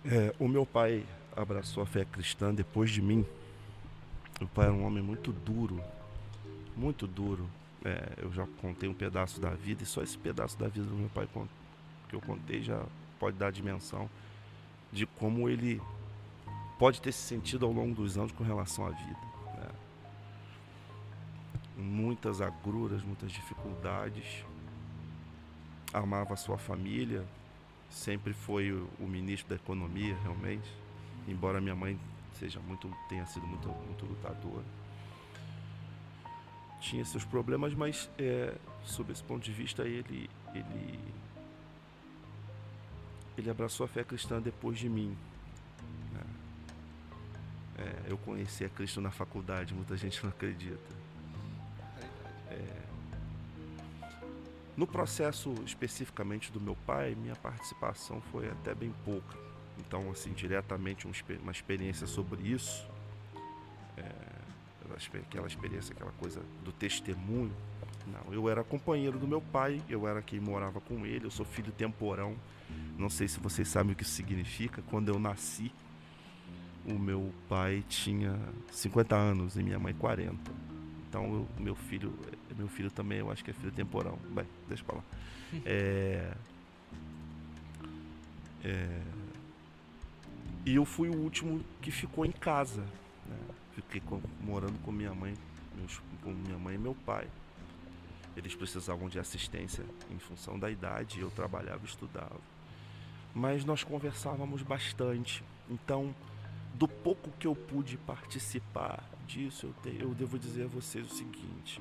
É, 0.04 0.34
o 0.38 0.46
meu 0.46 0.66
pai 0.66 1.04
abraçou 1.36 1.82
a 1.82 1.86
fé 1.86 2.04
cristã 2.04 2.54
depois 2.54 2.90
de 2.90 3.00
mim. 3.00 3.24
Meu 4.38 4.48
pai 4.48 4.66
era 4.66 4.74
um 4.74 4.84
homem 4.84 5.02
muito 5.02 5.32
duro, 5.32 5.80
muito 6.76 7.06
duro. 7.06 7.48
É, 7.84 8.14
eu 8.18 8.32
já 8.32 8.46
contei 8.60 8.88
um 8.88 8.94
pedaço 8.94 9.40
da 9.40 9.50
vida 9.50 9.82
e 9.82 9.86
só 9.86 10.02
esse 10.02 10.16
pedaço 10.16 10.58
da 10.58 10.68
vida 10.68 10.86
do 10.86 10.94
meu 10.94 11.08
pai 11.08 11.28
que 12.08 12.14
eu 12.14 12.20
contei 12.20 12.62
já 12.62 12.84
pode 13.18 13.36
dar 13.36 13.48
a 13.48 13.50
dimensão 13.50 14.08
de 14.92 15.06
como 15.06 15.48
ele 15.48 15.80
pode 16.78 17.00
ter 17.00 17.12
se 17.12 17.20
sentido 17.20 17.66
ao 17.66 17.72
longo 17.72 17.94
dos 17.94 18.18
anos 18.18 18.32
com 18.32 18.44
relação 18.44 18.86
à 18.86 18.90
vida. 18.90 19.20
Né? 19.56 19.68
Muitas 21.78 22.40
agruras, 22.40 23.02
muitas 23.02 23.32
dificuldades. 23.32 24.44
Amava 25.92 26.34
a 26.34 26.36
sua 26.36 26.56
família, 26.56 27.24
sempre 27.90 28.32
foi 28.32 28.72
o, 28.72 28.88
o 28.98 29.06
ministro 29.06 29.50
da 29.50 29.56
economia, 29.56 30.16
realmente 30.22 30.81
embora 31.26 31.60
minha 31.60 31.74
mãe 31.74 31.98
seja 32.38 32.60
muito 32.60 32.90
tenha 33.08 33.26
sido 33.26 33.46
muito, 33.46 33.68
muito 33.68 34.04
lutadora 34.04 34.64
tinha 36.80 37.04
seus 37.04 37.24
problemas 37.24 37.74
mas 37.74 38.10
é, 38.18 38.54
sob 38.84 39.12
esse 39.12 39.22
ponto 39.22 39.44
de 39.44 39.52
vista 39.52 39.84
ele 39.84 40.28
ele 40.52 40.98
ele 43.38 43.50
abraçou 43.50 43.84
a 43.84 43.88
fé 43.88 44.02
cristã 44.02 44.40
depois 44.40 44.78
de 44.78 44.88
mim 44.88 45.16
né? 46.12 46.24
é, 47.78 48.10
eu 48.10 48.18
conheci 48.18 48.64
a 48.64 48.68
Cristo 48.68 49.00
na 49.00 49.10
faculdade 49.10 49.72
muita 49.72 49.96
gente 49.96 50.22
não 50.22 50.30
acredita 50.30 51.02
é, 52.50 52.82
no 54.76 54.86
processo 54.86 55.54
especificamente 55.64 56.50
do 56.50 56.60
meu 56.60 56.76
pai 56.84 57.14
minha 57.14 57.36
participação 57.36 58.20
foi 58.32 58.50
até 58.50 58.74
bem 58.74 58.92
pouca 59.04 59.51
então, 59.78 60.10
assim, 60.10 60.32
diretamente 60.32 61.06
uma 61.06 61.52
experiência 61.52 62.06
sobre 62.06 62.42
isso, 62.42 62.86
é, 63.96 64.04
aquela 65.18 65.46
experiência, 65.46 65.92
aquela 65.92 66.12
coisa 66.12 66.42
do 66.64 66.72
testemunho. 66.72 67.52
Não, 68.06 68.34
eu 68.34 68.48
era 68.48 68.64
companheiro 68.64 69.18
do 69.18 69.28
meu 69.28 69.40
pai, 69.40 69.80
eu 69.88 70.08
era 70.08 70.20
quem 70.20 70.40
morava 70.40 70.80
com 70.80 71.06
ele, 71.06 71.26
eu 71.26 71.30
sou 71.30 71.46
filho 71.46 71.72
temporão. 71.72 72.36
Não 72.98 73.08
sei 73.08 73.28
se 73.28 73.38
vocês 73.38 73.68
sabem 73.68 73.92
o 73.92 73.96
que 73.96 74.02
isso 74.02 74.12
significa. 74.12 74.82
Quando 74.90 75.08
eu 75.08 75.18
nasci, 75.18 75.72
o 76.86 76.98
meu 76.98 77.32
pai 77.48 77.84
tinha 77.88 78.38
50 78.70 79.14
anos 79.14 79.56
e 79.56 79.62
minha 79.62 79.78
mãe 79.78 79.94
40. 79.94 80.36
Então, 81.08 81.24
eu, 81.24 81.48
meu 81.58 81.74
filho, 81.74 82.12
meu 82.56 82.68
filho 82.68 82.90
também, 82.90 83.18
eu 83.18 83.30
acho 83.30 83.44
que 83.44 83.50
é 83.50 83.54
filho 83.54 83.72
temporão. 83.72 84.18
Bem, 84.30 84.46
deixa 84.68 84.84
pra 84.84 84.96
lá. 84.96 85.02
É, 85.66 86.32
é, 88.64 89.02
e 90.64 90.76
eu 90.76 90.84
fui 90.84 91.08
o 91.08 91.16
último 91.16 91.64
que 91.80 91.90
ficou 91.90 92.24
em 92.24 92.32
casa. 92.32 92.82
Né? 93.26 93.36
Fiquei 93.74 94.00
com, 94.00 94.20
morando 94.40 94.78
com 94.82 94.92
minha 94.92 95.14
mãe, 95.14 95.34
meus, 95.76 96.00
com 96.22 96.30
minha 96.30 96.58
mãe 96.58 96.76
e 96.76 96.78
meu 96.78 96.94
pai. 96.94 97.26
Eles 98.36 98.54
precisavam 98.54 99.08
de 99.08 99.18
assistência 99.18 99.84
em 100.10 100.18
função 100.18 100.58
da 100.58 100.70
idade, 100.70 101.20
eu 101.20 101.30
trabalhava 101.30 101.80
e 101.82 101.88
estudava. 101.88 102.40
Mas 103.34 103.64
nós 103.64 103.82
conversávamos 103.82 104.62
bastante. 104.62 105.42
Então, 105.68 106.14
do 106.74 106.86
pouco 106.86 107.30
que 107.38 107.46
eu 107.46 107.54
pude 107.54 107.96
participar 107.98 109.02
disso, 109.26 109.66
eu, 109.66 109.74
te, 109.82 110.00
eu 110.00 110.14
devo 110.14 110.38
dizer 110.38 110.64
a 110.64 110.68
vocês 110.68 111.10
o 111.10 111.14
seguinte: 111.14 111.80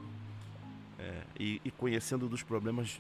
é, 1.00 1.24
e, 1.40 1.62
e 1.64 1.72
conhecendo 1.72 2.28
dos 2.28 2.44
problemas 2.44 3.00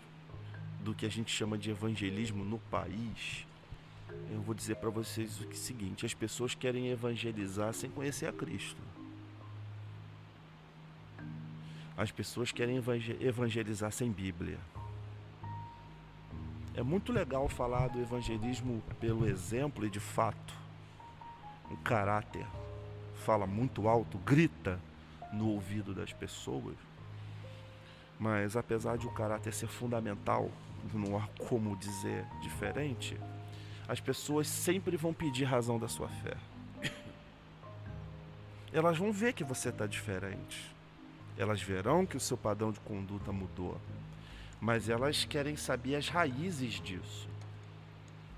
do 0.84 0.94
que 0.94 1.06
a 1.06 1.10
gente 1.10 1.32
chama 1.32 1.58
de 1.58 1.70
evangelismo 1.70 2.44
no 2.44 2.60
país, 2.60 3.46
eu 4.32 4.41
vou 4.41 4.55
dizer 4.55 4.76
para 4.76 4.89
vocês 4.89 5.39
o 5.39 5.53
seguinte: 5.53 6.05
as 6.05 6.14
pessoas 6.14 6.55
querem 6.55 6.89
evangelizar 6.89 7.74
sem 7.74 7.89
conhecer 7.89 8.28
a 8.28 8.34
Cristo. 8.34 8.82
As 11.97 12.12
pessoas 12.12 12.51
querem 12.51 12.82
evangelizar 13.20 13.91
sem 13.91 14.12
Bíblia. 14.12 14.57
É 16.74 16.82
muito 16.82 17.12
legal 17.12 17.49
falar 17.49 17.89
do 17.89 17.99
evangelismo 17.99 18.82
pelo 18.99 19.28
exemplo 19.28 19.86
e 19.86 19.89
de 19.89 19.99
fato. 19.99 20.53
O 21.70 21.78
caráter 21.78 22.47
fala 23.26 23.45
muito 23.45 23.88
alto, 23.88 24.18
grita 24.20 24.80
no 25.34 25.49
ouvido 25.49 25.93
das 25.93 26.14
pessoas. 26.14 26.76
Mas 28.18 28.55
apesar 28.55 28.97
de 28.97 29.05
o 29.05 29.12
caráter 29.12 29.53
ser 29.53 29.68
fundamental, 29.68 30.49
não 30.93 31.18
há 31.18 31.28
como 31.47 31.76
dizer 31.76 32.26
diferente, 32.41 33.18
as 33.92 34.00
pessoas 34.00 34.48
sempre 34.48 34.96
vão 34.96 35.14
pedir 35.14 35.44
razão 35.44 35.78
da 35.78 35.89
sua 35.89 36.08
fé. 36.08 36.38
Elas 38.72 38.98
vão 38.98 39.12
ver 39.12 39.34
que 39.34 39.44
você 39.44 39.68
está 39.68 39.86
diferente. 39.86 40.74
Elas 41.38 41.62
verão 41.62 42.06
que 42.06 42.16
o 42.16 42.20
seu 42.20 42.38
padrão 42.38 42.72
de 42.72 42.80
conduta 42.80 43.34
mudou. 43.34 43.78
Mas 44.62 44.88
elas 44.88 45.26
querem 45.26 45.58
saber 45.58 45.98
as 45.98 46.08
raízes 46.08 46.76
disso. 46.76 47.28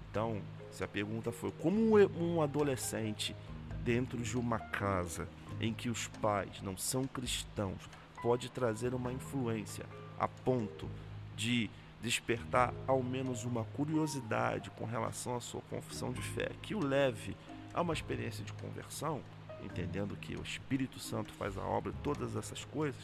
Então, 0.09 0.41
se 0.71 0.83
a 0.83 0.87
pergunta 0.87 1.31
for 1.31 1.51
como 1.51 1.99
um 1.99 2.41
adolescente 2.41 3.35
dentro 3.83 4.17
de 4.17 4.35
uma 4.35 4.57
casa 4.57 5.27
em 5.61 5.71
que 5.71 5.87
os 5.87 6.07
pais 6.07 6.63
não 6.63 6.75
são 6.75 7.05
cristãos 7.05 7.87
pode 8.23 8.49
trazer 8.49 8.95
uma 8.95 9.13
influência 9.13 9.85
a 10.19 10.27
ponto 10.27 10.89
de 11.35 11.69
despertar 12.03 12.73
ao 12.85 13.01
menos 13.01 13.45
uma 13.45 13.63
curiosidade 13.63 14.69
com 14.71 14.83
relação 14.83 15.37
à 15.37 15.39
sua 15.39 15.61
confissão 15.69 16.11
de 16.11 16.21
fé, 16.21 16.51
que 16.61 16.75
o 16.75 16.85
leve 16.85 17.35
a 17.73 17.81
uma 17.81 17.93
experiência 17.93 18.43
de 18.43 18.51
conversão, 18.51 19.21
entendendo 19.63 20.17
que 20.17 20.35
o 20.35 20.43
Espírito 20.43 20.99
Santo 20.99 21.31
faz 21.33 21.57
a 21.57 21.61
obra 21.61 21.93
todas 22.03 22.35
essas 22.35 22.65
coisas, 22.65 23.01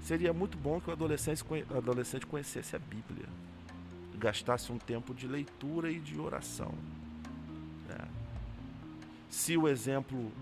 seria 0.00 0.32
muito 0.32 0.56
bom 0.56 0.80
que 0.80 0.88
o 0.88 0.92
adolescente, 0.94 1.44
adolescente 1.76 2.26
conhecesse 2.26 2.74
a 2.74 2.78
Bíblia, 2.78 3.28
gastasse 4.16 4.72
um 4.72 4.78
tempo 4.78 5.14
de 5.14 5.28
leitura 5.28 5.90
e 5.90 6.00
de 6.00 6.18
oração. 6.18 6.72
Né? 7.86 8.08
Se 9.28 9.54
o 9.54 9.68
exemplo 9.68 10.32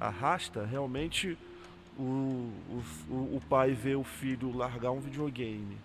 arrasta, 0.00 0.66
realmente 0.66 1.38
o, 1.96 2.52
o, 3.08 3.36
o 3.36 3.42
pai 3.48 3.72
vê 3.72 3.94
o 3.94 4.02
filho 4.02 4.56
largar 4.56 4.90
um 4.90 4.98
videogame 4.98 5.78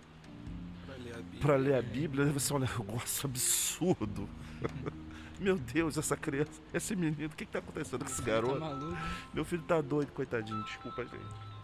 para 1.40 1.56
ler 1.56 1.74
a 1.74 1.82
Bíblia 1.82 2.24
deve 2.24 2.40
ser 2.40 2.54
um 2.54 2.58
negócio 2.58 3.26
absurdo. 3.26 4.28
Meu 5.38 5.58
Deus, 5.58 5.98
essa 5.98 6.16
criança, 6.16 6.50
esse 6.72 6.96
menino, 6.96 7.26
o 7.26 7.36
que, 7.36 7.44
está 7.44 7.58
acontecendo 7.58 8.04
com 8.04 8.10
esse 8.10 8.22
tá 8.22 8.26
garoto? 8.26 8.58
Tá 8.58 9.28
Meu 9.34 9.44
filho 9.44 9.62
tá 9.62 9.80
doido, 9.82 10.10
coitadinho, 10.12 10.62
desculpa, 10.64 11.04
gente. 11.04 11.56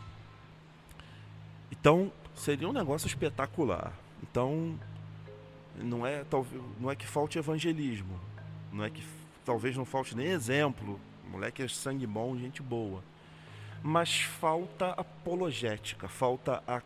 Então, 1.71 2.13
seria 2.35 2.69
um 2.69 2.73
negócio 2.73 3.07
espetacular. 3.07 3.93
Então, 4.23 4.79
não 5.77 6.07
é, 6.07 6.23
talvez, 6.25 6.63
não 6.79 6.91
é 6.91 6.95
que 6.95 7.07
falte 7.07 7.39
evangelismo, 7.39 8.21
não 8.71 8.85
é 8.85 8.91
que 8.91 9.03
talvez 9.45 9.77
não 9.77 9.87
falte 9.87 10.15
nem 10.15 10.27
exemplo. 10.27 11.01
Moleque 11.31 11.63
é 11.63 11.69
sangue 11.69 12.07
bom, 12.07 12.37
gente 12.37 12.61
boa. 12.63 13.03
Mas 13.83 14.21
falta 14.21 14.91
apologética, 14.91 16.09
falta 16.09 16.63
a 16.67 16.81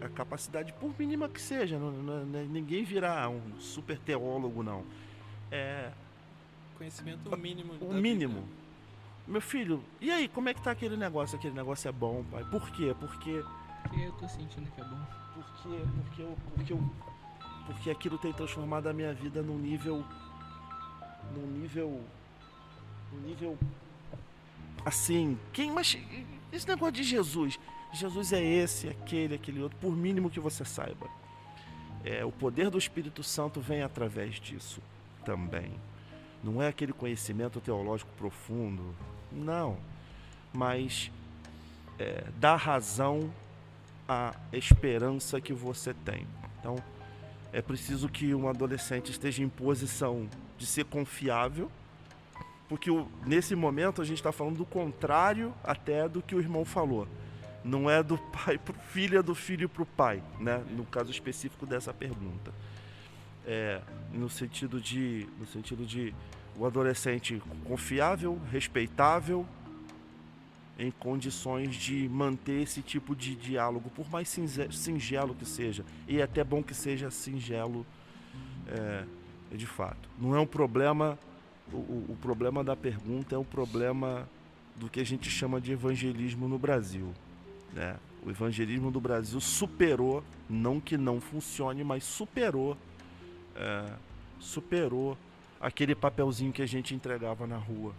a 0.00 0.08
capacidade, 0.08 0.72
por 0.74 0.94
mínima 0.98 1.28
que 1.28 1.40
seja, 1.40 1.78
não, 1.78 1.90
não, 1.90 2.24
não, 2.24 2.44
ninguém 2.46 2.84
virá 2.84 3.28
um 3.28 3.58
super 3.58 3.98
teólogo, 3.98 4.62
não. 4.62 4.84
É. 5.50 5.90
Conhecimento 6.76 7.36
mínimo. 7.36 7.74
O 7.80 7.94
mínimo. 7.94 8.40
Vida. 8.40 8.64
Meu 9.26 9.40
filho, 9.40 9.82
e 10.00 10.10
aí, 10.10 10.28
como 10.28 10.50
é 10.50 10.54
que 10.54 10.60
tá 10.60 10.70
aquele 10.70 10.96
negócio? 10.96 11.38
Aquele 11.38 11.54
negócio 11.54 11.88
é 11.88 11.92
bom, 11.92 12.22
pai. 12.30 12.44
Por 12.44 12.70
quê? 12.70 12.94
Porque. 12.98 13.42
Porque 13.82 14.00
eu 14.00 14.12
tô 14.12 14.28
sentindo 14.28 14.70
que 14.70 14.80
é 14.80 14.84
bom. 14.84 15.00
Porque, 15.34 15.84
porque, 16.02 16.22
eu, 16.22 16.38
porque, 16.54 16.72
eu, 16.72 16.90
porque 17.66 17.90
aquilo 17.90 18.18
tem 18.18 18.32
transformado 18.34 18.86
a 18.86 18.92
minha 18.92 19.14
vida 19.14 19.42
num 19.42 19.58
nível. 19.58 20.04
num 21.32 21.46
nível. 21.46 22.02
num 23.12 23.20
nível. 23.20 23.58
Assim. 24.84 25.38
Quem. 25.54 25.72
Mas. 25.72 25.96
Esse 26.52 26.68
negócio 26.68 26.92
de 26.92 27.02
Jesus. 27.02 27.58
Jesus 27.94 28.32
é 28.32 28.42
esse, 28.42 28.88
aquele, 28.88 29.36
aquele 29.36 29.62
outro, 29.62 29.78
por 29.78 29.96
mínimo 29.96 30.28
que 30.28 30.40
você 30.40 30.64
saiba. 30.64 31.08
É, 32.04 32.24
o 32.24 32.32
poder 32.32 32.68
do 32.68 32.76
Espírito 32.76 33.22
Santo 33.22 33.60
vem 33.60 33.82
através 33.82 34.40
disso 34.40 34.82
também. 35.24 35.72
Não 36.42 36.60
é 36.60 36.68
aquele 36.68 36.92
conhecimento 36.92 37.60
teológico 37.60 38.10
profundo, 38.18 38.94
não. 39.30 39.78
Mas 40.52 41.10
é, 41.98 42.24
dá 42.36 42.56
razão 42.56 43.32
à 44.08 44.34
esperança 44.52 45.40
que 45.40 45.52
você 45.52 45.94
tem. 45.94 46.26
Então, 46.58 46.76
é 47.52 47.62
preciso 47.62 48.08
que 48.08 48.34
um 48.34 48.48
adolescente 48.48 49.12
esteja 49.12 49.42
em 49.42 49.48
posição 49.48 50.28
de 50.58 50.66
ser 50.66 50.84
confiável, 50.84 51.70
porque 52.68 52.90
o, 52.90 53.06
nesse 53.24 53.54
momento 53.54 54.02
a 54.02 54.04
gente 54.04 54.18
está 54.18 54.32
falando 54.32 54.56
do 54.56 54.66
contrário 54.66 55.54
até 55.62 56.08
do 56.08 56.20
que 56.20 56.34
o 56.34 56.40
irmão 56.40 56.64
falou 56.64 57.06
não 57.64 57.88
é 57.88 58.02
do 58.02 58.18
pai 58.18 58.58
para 58.58 58.72
o 58.72 58.78
filho, 58.78 59.18
é 59.18 59.22
do 59.22 59.34
filho 59.34 59.68
para 59.68 59.82
o 59.82 59.86
pai, 59.86 60.22
né? 60.38 60.62
no 60.70 60.84
caso 60.84 61.10
específico 61.10 61.64
dessa 61.64 61.92
pergunta. 61.92 62.52
É, 63.46 63.80
no 64.12 64.28
sentido 64.30 64.80
de 64.80 65.26
no 65.38 65.46
sentido 65.46 65.84
de 65.84 66.14
o 66.56 66.64
adolescente 66.64 67.42
confiável, 67.64 68.40
respeitável, 68.50 69.46
em 70.78 70.90
condições 70.90 71.74
de 71.74 72.08
manter 72.08 72.62
esse 72.62 72.82
tipo 72.82 73.14
de 73.14 73.34
diálogo, 73.34 73.90
por 73.90 74.08
mais 74.10 74.28
singelo 74.28 75.34
que 75.34 75.44
seja, 75.44 75.84
e 76.08 76.20
é 76.20 76.22
até 76.22 76.42
bom 76.42 76.62
que 76.62 76.74
seja 76.74 77.10
singelo 77.10 77.86
é, 78.66 79.04
de 79.52 79.66
fato. 79.66 80.08
Não 80.18 80.34
é 80.34 80.40
um 80.40 80.46
problema, 80.46 81.18
o, 81.72 81.76
o 82.08 82.18
problema 82.20 82.64
da 82.64 82.74
pergunta 82.74 83.34
é 83.34 83.38
o 83.38 83.44
problema 83.44 84.28
do 84.76 84.88
que 84.88 85.00
a 85.00 85.04
gente 85.04 85.30
chama 85.30 85.60
de 85.60 85.72
evangelismo 85.72 86.48
no 86.48 86.58
Brasil. 86.58 87.12
Né? 87.74 87.96
O 88.24 88.30
evangelismo 88.30 88.90
do 88.90 89.00
Brasil 89.00 89.40
superou, 89.40 90.22
não 90.48 90.80
que 90.80 90.96
não 90.96 91.20
funcione, 91.20 91.82
mas 91.84 92.04
superou, 92.04 92.76
é, 93.56 93.92
superou 94.38 95.18
aquele 95.60 95.94
papelzinho 95.94 96.52
que 96.52 96.62
a 96.62 96.66
gente 96.66 96.94
entregava 96.94 97.46
na 97.46 97.58
rua. 97.58 97.94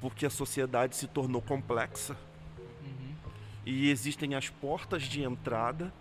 Porque 0.00 0.24
a 0.24 0.30
sociedade 0.30 0.96
se 0.96 1.06
tornou 1.06 1.42
complexa 1.42 2.16
uhum. 2.82 3.14
e 3.66 3.90
existem 3.90 4.34
as 4.34 4.48
portas 4.48 5.02
de 5.02 5.22
entrada, 5.22 5.92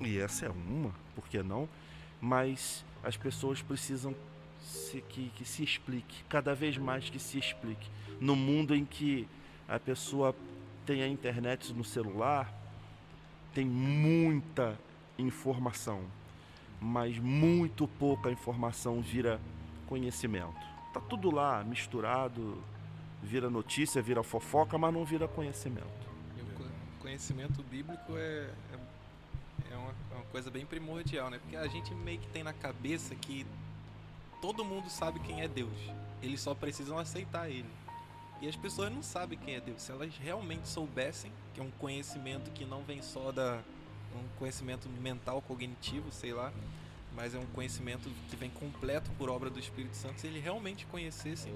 e 0.00 0.18
essa 0.18 0.46
é 0.46 0.50
uma, 0.50 0.92
por 1.14 1.26
que 1.26 1.42
não? 1.42 1.68
Mas 2.20 2.84
as 3.02 3.16
pessoas 3.16 3.62
precisam 3.62 4.14
se, 4.62 5.00
que, 5.08 5.30
que 5.36 5.44
se 5.44 5.62
explique, 5.62 6.22
cada 6.28 6.54
vez 6.54 6.76
mais 6.76 7.08
que 7.08 7.18
se 7.18 7.38
explique. 7.38 7.88
No 8.20 8.36
mundo 8.36 8.74
em 8.74 8.84
que 8.84 9.26
a 9.68 9.78
pessoa 9.78 10.34
tem 10.86 11.02
a 11.02 11.08
internet 11.08 11.72
no 11.72 11.84
celular, 11.84 12.52
tem 13.52 13.64
muita 13.64 14.78
informação, 15.18 16.02
mas 16.80 17.18
muito 17.18 17.86
pouca 17.86 18.30
informação 18.30 19.00
vira 19.00 19.40
conhecimento. 19.86 20.54
Tá 20.92 21.00
tudo 21.00 21.30
lá 21.30 21.64
misturado, 21.64 22.62
vira 23.22 23.48
notícia, 23.48 24.02
vira 24.02 24.22
fofoca, 24.22 24.76
mas 24.76 24.92
não 24.92 25.04
vira 25.04 25.26
conhecimento. 25.26 25.86
E 26.36 26.42
o 26.42 27.00
conhecimento 27.00 27.62
bíblico 27.62 28.16
é, 28.16 28.50
é, 28.72 29.72
é, 29.72 29.76
uma, 29.76 29.90
é 30.12 30.14
uma 30.14 30.24
coisa 30.26 30.50
bem 30.50 30.66
primordial, 30.66 31.30
né? 31.30 31.38
Porque 31.38 31.56
a 31.56 31.66
gente 31.66 31.94
meio 31.94 32.18
que 32.18 32.28
tem 32.28 32.42
na 32.42 32.52
cabeça 32.52 33.14
que 33.14 33.46
todo 34.40 34.64
mundo 34.64 34.90
sabe 34.90 35.18
quem 35.20 35.40
é 35.40 35.48
Deus. 35.48 35.72
Eles 36.22 36.40
só 36.40 36.54
precisam 36.54 36.98
aceitar 36.98 37.48
ele. 37.48 37.68
E 38.40 38.48
as 38.48 38.56
pessoas 38.56 38.92
não 38.92 39.02
sabem 39.02 39.38
quem 39.38 39.54
é 39.54 39.60
Deus. 39.60 39.82
Se 39.82 39.92
elas 39.92 40.16
realmente 40.16 40.68
soubessem, 40.68 41.32
que 41.54 41.60
é 41.60 41.62
um 41.62 41.70
conhecimento 41.72 42.50
que 42.50 42.64
não 42.64 42.82
vem 42.82 43.00
só 43.00 43.32
da 43.32 43.62
um 44.14 44.38
conhecimento 44.38 44.88
mental 44.88 45.42
cognitivo, 45.42 46.12
sei 46.12 46.32
lá, 46.32 46.52
mas 47.14 47.34
é 47.34 47.38
um 47.38 47.46
conhecimento 47.46 48.08
que 48.28 48.36
vem 48.36 48.50
completo 48.50 49.10
por 49.18 49.28
obra 49.28 49.50
do 49.50 49.58
Espírito 49.58 49.96
Santo, 49.96 50.20
se 50.20 50.26
ele 50.26 50.40
realmente 50.40 50.86
conhecessem. 50.86 51.52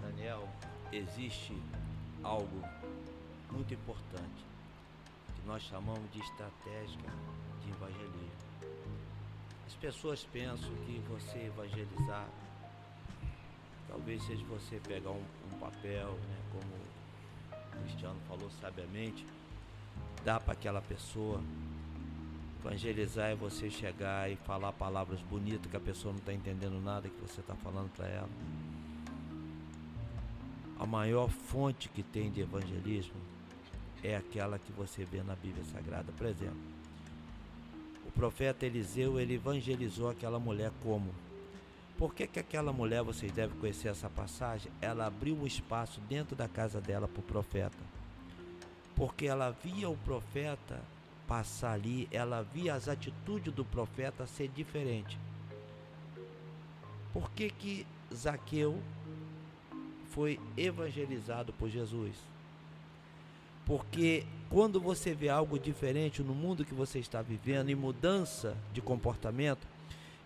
Daniel, 0.00 0.48
existe 0.90 1.56
algo 2.22 2.62
muito 3.50 3.72
importante 3.74 4.46
que 5.34 5.46
nós 5.46 5.62
chamamos 5.62 6.10
de 6.12 6.20
estratégia 6.20 7.10
de 7.62 7.70
evangelismo. 7.70 8.42
As 9.66 9.74
pessoas 9.74 10.24
pensam 10.24 10.70
que 10.86 11.02
você 11.08 11.46
evangelizar 11.46 12.28
talvez 13.92 14.22
seja 14.22 14.42
você 14.46 14.80
pegar 14.88 15.10
um, 15.10 15.22
um 15.52 15.58
papel, 15.58 16.12
né, 16.12 16.36
como 16.50 16.72
o 17.52 17.82
Cristiano 17.82 18.18
falou 18.26 18.50
sabiamente, 18.58 19.26
dar 20.24 20.40
para 20.40 20.54
aquela 20.54 20.80
pessoa. 20.80 21.42
Evangelizar 22.64 23.30
é 23.30 23.34
você 23.34 23.68
chegar 23.68 24.30
e 24.30 24.36
falar 24.36 24.72
palavras 24.72 25.20
bonitas 25.22 25.70
que 25.70 25.76
a 25.76 25.80
pessoa 25.80 26.12
não 26.12 26.20
está 26.20 26.32
entendendo 26.32 26.80
nada 26.80 27.08
que 27.08 27.20
você 27.20 27.40
está 27.40 27.54
falando 27.56 27.90
para 27.94 28.06
ela. 28.06 28.28
A 30.78 30.86
maior 30.86 31.28
fonte 31.28 31.88
que 31.88 32.02
tem 32.02 32.30
de 32.30 32.40
evangelismo 32.40 33.20
é 34.02 34.16
aquela 34.16 34.58
que 34.58 34.72
você 34.72 35.04
vê 35.04 35.22
na 35.22 35.34
Bíblia 35.34 35.64
Sagrada. 35.64 36.12
Por 36.16 36.26
exemplo, 36.26 36.56
o 38.06 38.12
profeta 38.12 38.64
Eliseu 38.64 39.20
ele 39.20 39.34
evangelizou 39.34 40.08
aquela 40.08 40.38
mulher 40.38 40.72
como? 40.82 41.12
Por 41.98 42.14
que, 42.14 42.26
que 42.26 42.40
aquela 42.40 42.72
mulher, 42.72 43.02
vocês 43.02 43.30
devem 43.32 43.56
conhecer 43.58 43.88
essa 43.88 44.10
passagem, 44.10 44.72
ela 44.80 45.06
abriu 45.06 45.36
um 45.36 45.46
espaço 45.46 46.00
dentro 46.08 46.34
da 46.34 46.48
casa 46.48 46.80
dela 46.80 47.06
para 47.06 47.20
o 47.20 47.22
profeta? 47.22 47.78
Porque 48.96 49.26
ela 49.26 49.50
via 49.50 49.88
o 49.88 49.96
profeta 49.96 50.80
passar 51.26 51.72
ali, 51.72 52.08
ela 52.10 52.42
via 52.42 52.74
as 52.74 52.88
atitudes 52.88 53.52
do 53.52 53.64
profeta 53.64 54.26
ser 54.26 54.48
diferente. 54.48 55.18
Por 57.12 57.30
que 57.30 57.50
que 57.50 57.86
Zaqueu 58.12 58.82
foi 60.10 60.40
evangelizado 60.56 61.52
por 61.52 61.68
Jesus? 61.68 62.16
Porque 63.64 64.26
quando 64.50 64.80
você 64.80 65.14
vê 65.14 65.28
algo 65.28 65.58
diferente 65.58 66.22
no 66.22 66.34
mundo 66.34 66.64
que 66.64 66.74
você 66.74 66.98
está 66.98 67.22
vivendo 67.22 67.70
e 67.70 67.74
mudança 67.74 68.56
de 68.72 68.80
comportamento, 68.80 69.66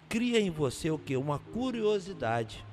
cria 0.09 0.41
em 0.41 0.51
você 0.51 0.91
o 0.91 0.99
que? 0.99 1.17
Uma 1.17 1.39
curiosidade. 1.39 2.65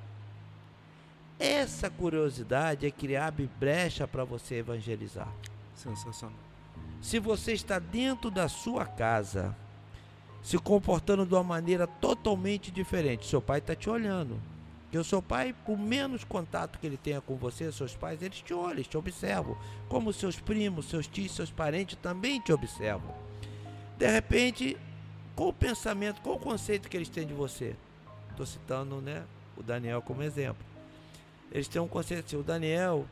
Essa 1.38 1.90
curiosidade 1.90 2.86
é 2.86 2.90
criar 2.90 3.32
brecha 3.58 4.06
para 4.06 4.24
você 4.24 4.56
evangelizar. 4.56 5.28
Sensacional. 5.74 6.38
Se 7.00 7.18
você 7.18 7.52
está 7.52 7.78
dentro 7.78 8.30
da 8.30 8.48
sua 8.48 8.86
casa, 8.86 9.54
se 10.42 10.58
comportando 10.58 11.26
de 11.26 11.34
uma 11.34 11.42
maneira 11.42 11.86
totalmente 11.86 12.70
diferente, 12.70 13.26
seu 13.26 13.42
pai 13.42 13.58
está 13.58 13.74
te 13.74 13.90
olhando. 13.90 14.40
Porque 14.94 14.98
o 14.98 15.04
seu 15.04 15.20
pai, 15.20 15.52
por 15.66 15.76
menos 15.76 16.22
contato 16.22 16.78
que 16.78 16.86
ele 16.86 16.96
tenha 16.96 17.20
com 17.20 17.34
você, 17.34 17.72
seus 17.72 17.96
pais, 17.96 18.22
eles 18.22 18.40
te 18.40 18.54
olham, 18.54 18.74
eles 18.74 18.86
te 18.86 18.96
observam. 18.96 19.58
Como 19.88 20.12
seus 20.12 20.38
primos, 20.38 20.86
seus 20.86 21.08
tios, 21.08 21.34
seus 21.34 21.50
parentes 21.50 21.98
também 22.00 22.40
te 22.40 22.52
observam. 22.52 23.12
De 23.98 24.06
repente, 24.06 24.76
qual 25.36 25.48
o 25.48 25.52
pensamento, 25.52 26.20
qual 26.20 26.36
o 26.36 26.38
conceito 26.38 26.88
que 26.88 26.96
eles 26.96 27.08
têm 27.08 27.26
de 27.26 27.34
você? 27.34 27.74
Estou 28.30 28.46
citando 28.46 29.00
né, 29.00 29.24
o 29.56 29.62
Daniel 29.62 30.00
como 30.02 30.22
exemplo. 30.22 30.64
Eles 31.50 31.68
têm 31.68 31.80
um 31.80 31.88
conceito 31.88 32.26
assim, 32.26 32.36
o 32.36 32.42
Daniel 32.42 33.04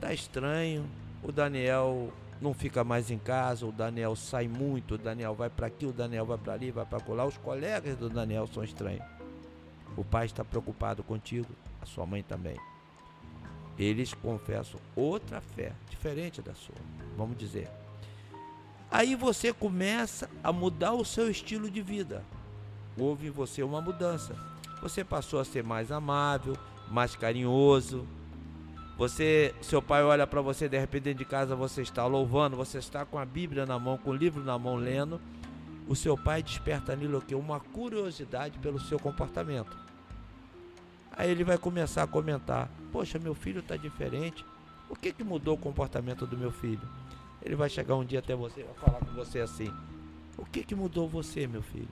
tá 0.00 0.12
estranho, 0.12 0.84
o 1.22 1.30
Daniel 1.30 2.12
não 2.40 2.52
fica 2.52 2.82
mais 2.82 3.10
em 3.10 3.18
casa, 3.18 3.64
o 3.64 3.72
Daniel 3.72 4.16
sai 4.16 4.48
muito, 4.48 4.94
o 4.94 4.98
Daniel 4.98 5.34
vai 5.34 5.48
para 5.48 5.68
aqui, 5.68 5.86
o 5.86 5.92
Daniel 5.92 6.26
vai 6.26 6.38
para 6.38 6.54
ali, 6.54 6.70
vai 6.70 6.84
para 6.84 7.00
lá. 7.14 7.24
Os 7.24 7.38
colegas 7.38 7.96
do 7.96 8.10
Daniel 8.10 8.46
são 8.48 8.64
estranhos. 8.64 9.04
O 9.96 10.04
pai 10.04 10.26
está 10.26 10.44
preocupado 10.44 11.02
contigo, 11.02 11.48
a 11.80 11.86
sua 11.86 12.04
mãe 12.04 12.22
também. 12.22 12.56
Eles 13.78 14.12
confessam 14.14 14.80
outra 14.96 15.40
fé, 15.40 15.72
diferente 15.88 16.42
da 16.42 16.54
sua, 16.54 16.74
vamos 17.16 17.36
dizer. 17.38 17.68
Aí 18.92 19.14
você 19.14 19.54
começa 19.54 20.28
a 20.44 20.52
mudar 20.52 20.92
o 20.92 21.02
seu 21.02 21.30
estilo 21.30 21.70
de 21.70 21.80
vida. 21.80 22.22
Houve 22.98 23.28
em 23.28 23.30
você 23.30 23.62
uma 23.62 23.80
mudança. 23.80 24.36
Você 24.82 25.02
passou 25.02 25.40
a 25.40 25.46
ser 25.46 25.64
mais 25.64 25.90
amável, 25.90 26.54
mais 26.90 27.16
carinhoso. 27.16 28.06
Você, 28.98 29.54
seu 29.62 29.80
pai 29.80 30.04
olha 30.04 30.26
para 30.26 30.42
você 30.42 30.68
de 30.68 30.78
repente 30.78 31.04
dentro 31.04 31.20
de 31.20 31.24
casa, 31.24 31.56
você 31.56 31.80
está 31.80 32.04
louvando, 32.04 32.54
você 32.54 32.76
está 32.76 33.06
com 33.06 33.18
a 33.18 33.24
Bíblia 33.24 33.64
na 33.64 33.78
mão, 33.78 33.96
com 33.96 34.10
o 34.10 34.14
livro 34.14 34.44
na 34.44 34.58
mão 34.58 34.76
lendo. 34.76 35.18
O 35.88 35.96
seu 35.96 36.14
pai 36.16 36.42
desperta 36.42 36.94
nele 36.94 37.16
o 37.16 37.22
quê? 37.22 37.34
Uma 37.34 37.60
curiosidade 37.60 38.58
pelo 38.58 38.78
seu 38.78 38.98
comportamento. 38.98 39.74
Aí 41.12 41.30
ele 41.30 41.44
vai 41.44 41.56
começar 41.56 42.02
a 42.02 42.06
comentar: 42.06 42.68
Poxa, 42.92 43.18
meu 43.18 43.34
filho 43.34 43.60
está 43.60 43.74
diferente. 43.74 44.44
O 44.90 44.94
que, 44.94 45.14
que 45.14 45.24
mudou 45.24 45.54
o 45.54 45.58
comportamento 45.58 46.26
do 46.26 46.36
meu 46.36 46.52
filho? 46.52 46.86
Ele 47.44 47.56
vai 47.56 47.68
chegar 47.68 47.96
um 47.96 48.04
dia 48.04 48.20
até 48.20 48.34
você 48.34 48.60
e 48.60 48.64
vai 48.64 48.74
falar 48.74 48.98
com 49.00 49.12
você 49.12 49.40
assim: 49.40 49.72
O 50.38 50.44
que, 50.44 50.62
que 50.62 50.74
mudou 50.74 51.08
você, 51.08 51.46
meu 51.46 51.62
filho? 51.62 51.88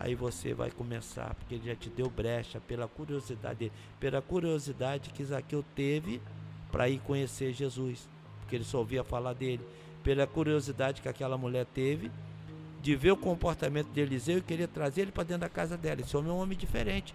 Aí 0.00 0.14
você 0.14 0.54
vai 0.54 0.70
começar, 0.70 1.34
porque 1.34 1.56
ele 1.56 1.66
já 1.66 1.74
te 1.74 1.90
deu 1.90 2.08
brecha 2.08 2.60
pela 2.60 2.86
curiosidade 2.86 3.58
dele, 3.58 3.72
pela 3.98 4.22
curiosidade 4.22 5.10
que 5.10 5.24
Zaqueu 5.24 5.64
teve 5.74 6.20
para 6.70 6.88
ir 6.88 7.00
conhecer 7.00 7.52
Jesus, 7.52 8.08
porque 8.40 8.56
ele 8.56 8.64
só 8.64 8.78
ouvia 8.78 9.02
falar 9.02 9.32
dele, 9.32 9.60
pela 10.04 10.26
curiosidade 10.26 11.02
que 11.02 11.08
aquela 11.08 11.36
mulher 11.36 11.66
teve 11.66 12.10
de 12.80 12.94
ver 12.94 13.10
o 13.10 13.16
comportamento 13.16 13.88
de 13.88 14.00
Eliseu 14.00 14.38
e 14.38 14.42
querer 14.42 14.68
trazer 14.68 15.02
ele 15.02 15.12
para 15.12 15.24
dentro 15.24 15.40
da 15.40 15.48
casa 15.48 15.76
dela. 15.76 16.00
Esse 16.00 16.16
homem 16.16 16.30
é 16.30 16.32
um 16.32 16.38
homem 16.38 16.56
diferente. 16.56 17.12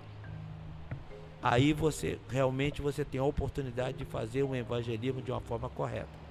Aí 1.42 1.74
você 1.74 2.20
realmente 2.30 2.82
você 2.82 3.04
tem 3.04 3.20
a 3.20 3.24
oportunidade 3.24 3.98
de 3.98 4.06
fazer 4.06 4.44
um 4.44 4.56
evangelismo 4.56 5.22
de 5.22 5.32
uma 5.32 5.42
forma 5.42 5.70
correta. 5.70 6.23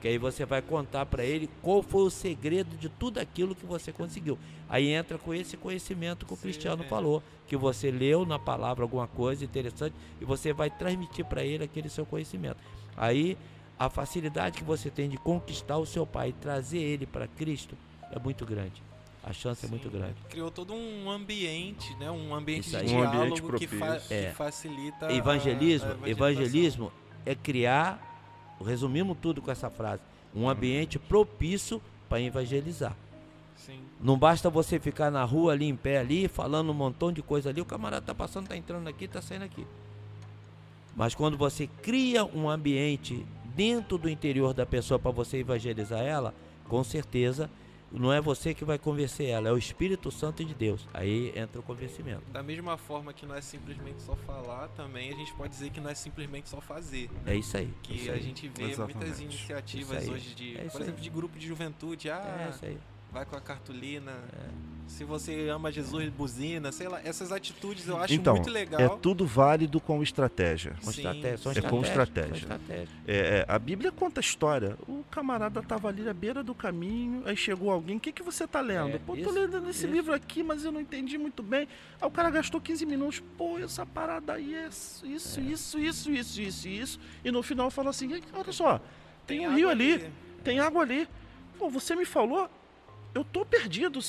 Que 0.00 0.08
aí 0.08 0.18
você 0.18 0.44
vai 0.44 0.60
contar 0.62 1.06
para 1.06 1.24
ele 1.24 1.48
qual 1.62 1.82
foi 1.82 2.02
o 2.02 2.10
segredo 2.10 2.76
de 2.76 2.88
tudo 2.88 3.18
aquilo 3.18 3.54
que 3.54 3.64
você 3.66 3.92
conseguiu. 3.92 4.38
Aí 4.68 4.88
entra 4.90 5.16
com 5.18 5.32
esse 5.32 5.56
conhecimento 5.56 6.26
que 6.26 6.32
o 6.32 6.36
Sim, 6.36 6.42
Cristiano 6.42 6.82
é. 6.82 6.86
falou, 6.86 7.22
que 7.46 7.56
você 7.56 7.90
leu 7.90 8.24
na 8.26 8.38
palavra 8.38 8.84
alguma 8.84 9.06
coisa 9.06 9.44
interessante 9.44 9.94
e 10.20 10.24
você 10.24 10.52
vai 10.52 10.70
transmitir 10.70 11.24
para 11.24 11.44
ele 11.44 11.64
aquele 11.64 11.88
seu 11.88 12.04
conhecimento. 12.06 12.56
Aí 12.96 13.36
a 13.78 13.88
facilidade 13.90 14.58
que 14.58 14.64
você 14.64 14.90
tem 14.90 15.08
de 15.08 15.16
conquistar 15.16 15.76
o 15.78 15.84
seu 15.86 16.06
pai 16.06 16.28
e 16.30 16.32
trazer 16.32 16.78
ele 16.78 17.06
para 17.06 17.26
Cristo 17.26 17.76
é 18.10 18.18
muito 18.18 18.44
grande. 18.46 18.82
A 19.22 19.32
chance 19.32 19.64
é 19.64 19.68
muito 19.68 19.88
Sim, 19.90 19.96
grande. 19.96 20.14
Criou 20.28 20.50
todo 20.50 20.74
um 20.74 21.10
ambiente, 21.10 21.94
né? 21.96 22.10
Um 22.10 22.34
ambiente 22.34 22.68
de. 22.68 22.76
Um 22.76 22.82
diálogo 22.86 23.16
ambiente 23.22 23.40
que, 23.58 23.66
fa 23.78 23.86
propício. 23.86 24.08
que 24.08 24.14
É. 24.14 24.32
facilita 24.32 25.06
a- 25.06 25.12
Evangelismo, 25.14 25.88
a 25.88 25.92
evangelização. 25.92 26.08
evangelismo 26.08 26.92
é 27.24 27.34
criar, 27.34 28.13
resumimos 28.64 29.16
tudo 29.20 29.40
com 29.40 29.50
essa 29.50 29.70
frase, 29.70 30.02
um 30.34 30.48
ambiente 30.48 30.98
propício 30.98 31.80
para 32.08 32.20
evangelizar. 32.20 32.96
Sim. 33.56 33.78
Não 34.00 34.18
basta 34.18 34.50
você 34.50 34.78
ficar 34.78 35.10
na 35.10 35.24
rua 35.24 35.52
ali 35.52 35.66
em 35.66 35.76
pé 35.76 35.98
ali, 35.98 36.28
falando 36.28 36.70
um 36.70 36.74
montão 36.74 37.12
de 37.12 37.22
coisa 37.22 37.50
ali, 37.50 37.60
o 37.60 37.64
camarada 37.64 38.04
tá 38.04 38.14
passando, 38.14 38.48
tá 38.48 38.56
entrando 38.56 38.88
aqui, 38.88 39.06
tá 39.06 39.22
saindo 39.22 39.44
aqui. 39.44 39.66
Mas 40.96 41.14
quando 41.14 41.36
você 41.36 41.66
cria 41.82 42.24
um 42.24 42.48
ambiente 42.48 43.24
dentro 43.54 43.96
do 43.96 44.08
interior 44.08 44.52
da 44.52 44.66
pessoa 44.66 44.98
para 44.98 45.10
você 45.10 45.38
evangelizar 45.38 46.00
ela, 46.00 46.34
com 46.68 46.82
certeza 46.82 47.50
não 47.98 48.12
é 48.12 48.20
você 48.20 48.52
que 48.54 48.64
vai 48.64 48.78
convencer 48.78 49.28
ela, 49.28 49.48
é 49.48 49.52
o 49.52 49.58
Espírito 49.58 50.10
Santo 50.10 50.44
de 50.44 50.54
Deus. 50.54 50.86
Aí 50.92 51.32
entra 51.36 51.60
o 51.60 51.62
convencimento. 51.62 52.22
Da 52.32 52.42
mesma 52.42 52.76
forma 52.76 53.12
que 53.12 53.24
não 53.26 53.34
é 53.34 53.40
simplesmente 53.40 54.02
só 54.02 54.14
falar, 54.16 54.68
também 54.68 55.12
a 55.12 55.16
gente 55.16 55.32
pode 55.34 55.50
dizer 55.50 55.70
que 55.70 55.80
não 55.80 55.90
é 55.90 55.94
simplesmente 55.94 56.48
só 56.48 56.60
fazer. 56.60 57.10
É 57.26 57.34
isso 57.36 57.56
aí. 57.56 57.72
Que 57.82 57.94
isso 57.94 58.10
a 58.10 58.14
aí. 58.14 58.20
gente 58.22 58.48
vê 58.48 58.64
Exatamente. 58.64 58.96
muitas 58.96 59.20
iniciativas 59.20 60.08
hoje 60.08 60.34
de, 60.34 60.56
É 60.58 60.64
por 60.64 60.80
exemplo, 60.80 60.98
aí. 60.98 61.02
de 61.04 61.10
grupo 61.10 61.38
de 61.38 61.46
juventude. 61.46 62.08
É 62.08 62.12
Ah, 62.12 62.48
isso 62.54 62.64
aí. 62.64 62.78
Vai 63.14 63.24
com 63.24 63.36
a 63.36 63.40
cartolina. 63.40 64.10
É. 64.10 64.74
Se 64.88 65.02
você 65.02 65.48
ama 65.48 65.72
Jesus, 65.72 66.10
buzina, 66.10 66.70
sei 66.70 66.88
lá. 66.88 67.00
Essas 67.02 67.32
atitudes 67.32 67.88
eu 67.88 67.96
acho 67.96 68.12
então, 68.12 68.34
muito 68.34 68.50
legal. 68.50 68.80
é 68.80 68.88
tudo 68.98 69.24
válido 69.24 69.80
com 69.80 70.02
estratégia. 70.02 70.74
Com 70.84 70.92
Sim, 70.92 70.98
estratégia, 70.98 71.38
são. 71.38 71.52
É 71.52 71.60
com 71.62 71.80
estratégia. 71.80 72.28
são 72.28 72.56
estratégias. 72.56 72.88
É, 73.06 73.16
é, 73.16 73.44
a 73.48 73.58
Bíblia 73.58 73.90
conta 73.90 74.20
a 74.20 74.22
história. 74.22 74.76
O 74.86 75.02
camarada 75.10 75.62
tava 75.62 75.88
ali 75.88 76.06
à 76.06 76.12
beira 76.12 76.42
do 76.42 76.54
caminho, 76.54 77.22
aí 77.24 77.36
chegou 77.36 77.70
alguém. 77.70 77.96
O 77.96 78.00
que, 78.00 78.12
que 78.12 78.22
você 78.22 78.46
tá 78.46 78.60
lendo? 78.60 78.96
É, 78.96 78.98
Pô, 78.98 79.16
tô 79.16 79.30
lendo 79.30 79.56
esse 79.70 79.84
isso. 79.84 79.86
livro 79.86 80.12
aqui, 80.12 80.42
mas 80.42 80.64
eu 80.64 80.72
não 80.72 80.80
entendi 80.80 81.16
muito 81.16 81.42
bem. 81.42 81.66
Aí 82.00 82.06
o 82.06 82.10
cara 82.10 82.28
gastou 82.30 82.60
15 82.60 82.84
minutos. 82.84 83.22
Pô, 83.38 83.58
essa 83.58 83.86
parada 83.86 84.34
aí 84.34 84.54
é 84.54 84.68
isso, 84.68 85.06
isso, 85.06 85.40
isso, 85.40 85.78
isso, 85.78 86.10
isso, 86.10 86.40
isso, 86.42 86.68
isso. 86.68 87.00
E 87.24 87.30
no 87.30 87.42
final 87.42 87.70
falou 87.70 87.90
assim: 87.90 88.10
olha 88.34 88.52
só, 88.52 88.80
tem, 89.26 89.48
um 89.48 89.54
rio 89.54 89.70
água 89.70 89.84
ali, 89.84 90.12
tem 90.42 90.60
água 90.60 90.82
ali. 90.82 91.08
Pô, 91.58 91.70
você 91.70 91.96
me 91.96 92.04
falou, 92.04 92.50
eu 93.14 93.24
tô 93.24 93.44
perdido. 93.44 94.00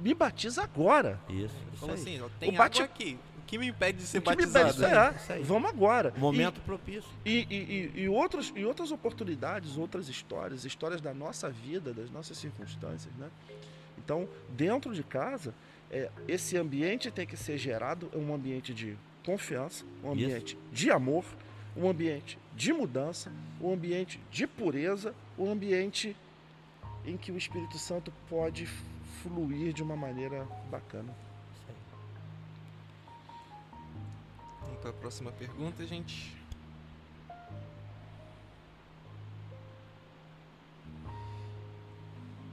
Me 0.00 0.14
batiza 0.14 0.62
agora. 0.62 1.20
Isso, 1.28 1.54
isso 1.74 1.84
aí. 1.86 1.90
assim, 1.92 2.22
tem 2.40 2.48
O 2.50 2.52
bate- 2.52 2.82
aqui. 2.82 3.18
O 3.38 3.46
que 3.46 3.58
me 3.58 3.68
impede 3.68 3.98
de 3.98 4.04
ser 4.06 4.18
O 4.18 4.22
que 4.22 4.30
me 4.30 4.36
batizado? 4.36 4.74
pede, 4.74 4.96
é, 4.96 5.16
Isso 5.20 5.32
aí. 5.34 5.42
vamos 5.42 5.68
agora. 5.70 6.12
Momento 6.16 6.60
propício. 6.62 7.10
E, 7.24 7.46
e, 7.50 7.54
e, 7.96 8.00
e 8.04 8.08
outras, 8.08 8.50
e 8.56 8.64
outras 8.64 8.90
oportunidades, 8.90 9.76
outras 9.76 10.08
histórias, 10.08 10.64
histórias 10.64 11.00
da 11.00 11.12
nossa 11.12 11.50
vida, 11.50 11.92
das 11.92 12.10
nossas 12.10 12.38
circunstâncias, 12.38 13.14
né? 13.16 13.28
Então, 13.98 14.26
dentro 14.48 14.94
de 14.94 15.02
casa, 15.04 15.54
é, 15.90 16.10
esse 16.26 16.56
ambiente 16.56 17.10
tem 17.10 17.26
que 17.26 17.36
ser 17.36 17.58
gerado, 17.58 18.10
é 18.14 18.16
um 18.18 18.34
ambiente 18.34 18.72
de 18.72 18.96
confiança, 19.24 19.84
um 20.02 20.12
Isso. 20.14 20.24
ambiente 20.24 20.58
de 20.72 20.90
amor, 20.90 21.24
um 21.76 21.88
ambiente 21.88 22.38
de 22.56 22.72
mudança, 22.72 23.30
um 23.60 23.72
ambiente 23.72 24.18
de 24.30 24.46
pureza, 24.46 25.14
um 25.38 25.50
ambiente 25.50 26.16
em 27.04 27.16
que 27.16 27.30
o 27.30 27.36
Espírito 27.36 27.78
Santo 27.78 28.12
pode 28.28 28.66
fluir 29.22 29.72
de 29.72 29.82
uma 29.82 29.96
maneira 29.96 30.44
bacana. 30.70 31.14
Isso 31.54 31.66
aí. 31.68 31.74
Tem 34.66 34.76
para 34.80 34.90
a 34.90 34.94
próxima 34.94 35.30
pergunta, 35.32 35.86
gente. 35.86 36.34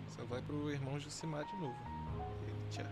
Só 0.09 0.23
vai 0.25 0.41
pro 0.41 0.69
irmão 0.69 0.99
Jucimar 0.99 1.45
de 1.45 1.55
novo. 1.57 1.75
Ele, 2.43 2.55
tchau. 2.69 2.85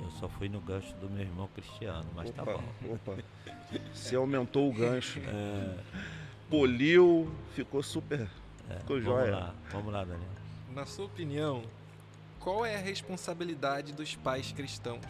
Eu 0.00 0.10
só 0.12 0.28
fui 0.28 0.48
no 0.48 0.60
gancho 0.60 0.94
do 0.96 1.08
meu 1.08 1.22
irmão 1.22 1.48
Cristiano, 1.54 2.08
mas 2.14 2.30
tá 2.30 2.42
Opa, 2.42 2.54
bom. 2.54 2.94
opa. 2.94 3.18
Você 3.94 4.16
aumentou 4.16 4.68
o 4.68 4.72
gancho. 4.72 5.20
É, 5.28 5.78
Poliu, 6.50 7.32
ficou 7.54 7.82
super. 7.82 8.28
É, 8.70 8.78
Ficou 8.78 9.00
vamos 9.00 9.04
jóia. 9.04 9.30
lá, 9.36 9.54
vamos 9.70 9.92
lá, 9.92 10.04
Daniel. 10.04 10.28
Na 10.74 10.86
sua 10.86 11.04
opinião, 11.06 11.62
qual 12.40 12.64
é 12.64 12.76
a 12.76 12.80
responsabilidade 12.80 13.92
dos 13.92 14.14
pais 14.16 14.52
cristãos? 14.52 15.04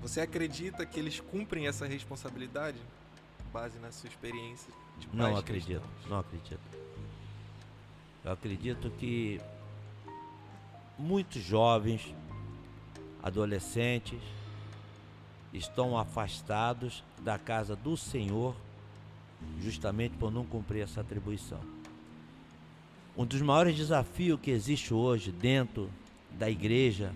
Você 0.00 0.20
acredita 0.20 0.84
que 0.84 0.98
eles 0.98 1.20
cumprem 1.20 1.66
essa 1.68 1.86
responsabilidade? 1.86 2.78
Base 3.52 3.78
na 3.78 3.92
sua 3.92 4.08
experiência 4.08 4.72
de 4.98 5.06
pais 5.06 5.18
Não 5.18 5.36
acredito, 5.36 5.80
cristãos? 5.80 6.10
não 6.10 6.18
acredito. 6.18 6.60
Eu 8.24 8.32
acredito 8.32 8.90
que 8.98 9.40
muitos 10.98 11.42
jovens, 11.42 12.14
adolescentes, 13.22 14.20
estão 15.52 15.98
afastados 15.98 17.04
da 17.20 17.38
casa 17.38 17.76
do 17.76 17.96
Senhor 17.96 18.54
justamente 19.60 20.16
por 20.16 20.30
não 20.30 20.44
cumprir 20.46 20.82
essa 20.82 21.00
atribuição. 21.00 21.60
Um 23.16 23.26
dos 23.26 23.42
maiores 23.42 23.76
desafios 23.76 24.40
que 24.40 24.50
existe 24.50 24.94
hoje 24.94 25.30
dentro 25.30 25.90
da 26.30 26.48
igreja, 26.48 27.12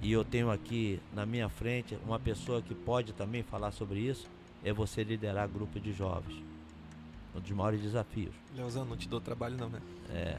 e 0.00 0.12
eu 0.12 0.24
tenho 0.24 0.50
aqui 0.50 1.00
na 1.12 1.26
minha 1.26 1.48
frente 1.48 1.98
uma 2.04 2.20
pessoa 2.20 2.62
que 2.62 2.74
pode 2.74 3.12
também 3.12 3.42
falar 3.42 3.72
sobre 3.72 3.98
isso, 3.98 4.28
é 4.64 4.72
você 4.72 5.02
liderar 5.02 5.48
grupo 5.48 5.80
de 5.80 5.92
jovens. 5.92 6.40
Um 7.34 7.40
dos 7.40 7.50
maiores 7.50 7.80
desafios. 7.82 8.34
Leozão, 8.54 8.84
não 8.84 8.96
te 8.96 9.08
dou 9.08 9.20
trabalho 9.20 9.56
não, 9.56 9.68
né? 9.68 9.80
É. 10.10 10.38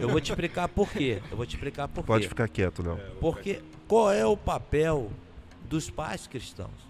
Eu 0.00 0.08
vou 0.08 0.20
te 0.20 0.30
explicar 0.32 0.66
por 0.66 0.90
quê. 0.90 1.22
Eu 1.30 1.36
vou 1.36 1.46
te 1.46 1.54
explicar 1.54 1.86
por 1.86 2.02
Pode 2.04 2.22
quê. 2.24 2.28
ficar 2.28 2.48
quieto, 2.48 2.82
Léo. 2.82 2.98
Porque 3.20 3.62
qual 3.86 4.10
é 4.10 4.26
o 4.26 4.36
papel 4.36 5.12
dos 5.68 5.90
pais 5.90 6.26
cristãos? 6.26 6.88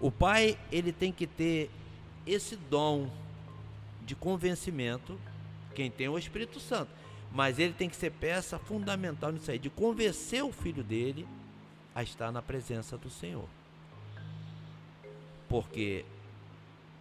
O 0.00 0.10
pai, 0.10 0.58
ele 0.70 0.92
tem 0.92 1.12
que 1.12 1.26
ter 1.26 1.70
esse 2.26 2.56
dom 2.56 3.08
de 4.04 4.14
convencimento, 4.14 5.18
quem 5.74 5.90
tem 5.90 6.08
o 6.08 6.18
Espírito 6.18 6.60
Santo, 6.60 6.90
mas 7.32 7.58
ele 7.58 7.72
tem 7.72 7.88
que 7.88 7.96
ser 7.96 8.10
peça 8.10 8.58
fundamental 8.58 9.32
nisso 9.32 9.50
aí, 9.50 9.58
de 9.58 9.70
convencer 9.70 10.44
o 10.44 10.52
filho 10.52 10.84
dele 10.84 11.26
a 11.94 12.02
estar 12.02 12.30
na 12.30 12.42
presença 12.42 12.96
do 12.98 13.08
Senhor. 13.08 13.48
Porque 15.48 16.04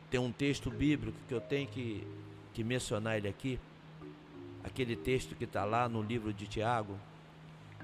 tem 0.10 0.20
um 0.20 0.32
texto 0.32 0.70
bíblico 0.70 1.18
que 1.28 1.34
eu 1.34 1.42
tenho 1.42 1.68
que, 1.68 2.06
que 2.54 2.64
mencionar 2.64 3.18
ele 3.18 3.28
aqui, 3.28 3.60
aquele 4.64 4.96
texto 4.96 5.36
que 5.36 5.46
está 5.46 5.64
lá 5.66 5.88
no 5.88 6.02
livro 6.02 6.34
de 6.34 6.48
Tiago, 6.48 6.98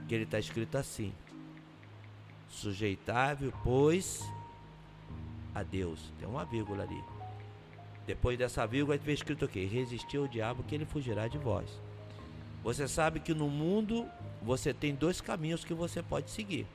que 0.08 0.16
ele 0.16 0.24
está 0.24 0.40
escrito 0.40 0.78
assim: 0.78 1.14
sujeitável, 2.50 3.54
pois 3.64 4.22
a 5.54 5.64
Deus. 5.64 6.12
Tem 6.20 6.28
uma 6.28 6.46
vírgula 6.46 6.84
ali. 6.84 7.17
Depois 8.08 8.38
dessa 8.38 8.66
vírgula, 8.66 8.98
vai 8.98 9.14
escrito 9.14 9.44
o 9.44 9.48
quê? 9.50 9.66
Resistir 9.66 10.16
ao 10.16 10.30
diabo 10.30 10.64
que 10.64 10.74
ele 10.74 10.86
fugirá 10.86 11.28
de 11.28 11.38
vós. 11.38 11.70
Você 12.64 12.88
sabe 12.88 13.20
que 13.20 13.34
no 13.34 13.50
mundo 13.50 14.08
você 14.42 14.74
tem 14.74 14.96
dois 14.96 15.20
caminhos 15.20 15.66
que 15.66 15.74
você 15.74 16.02
pode 16.02 16.32
seguir: 16.32 16.66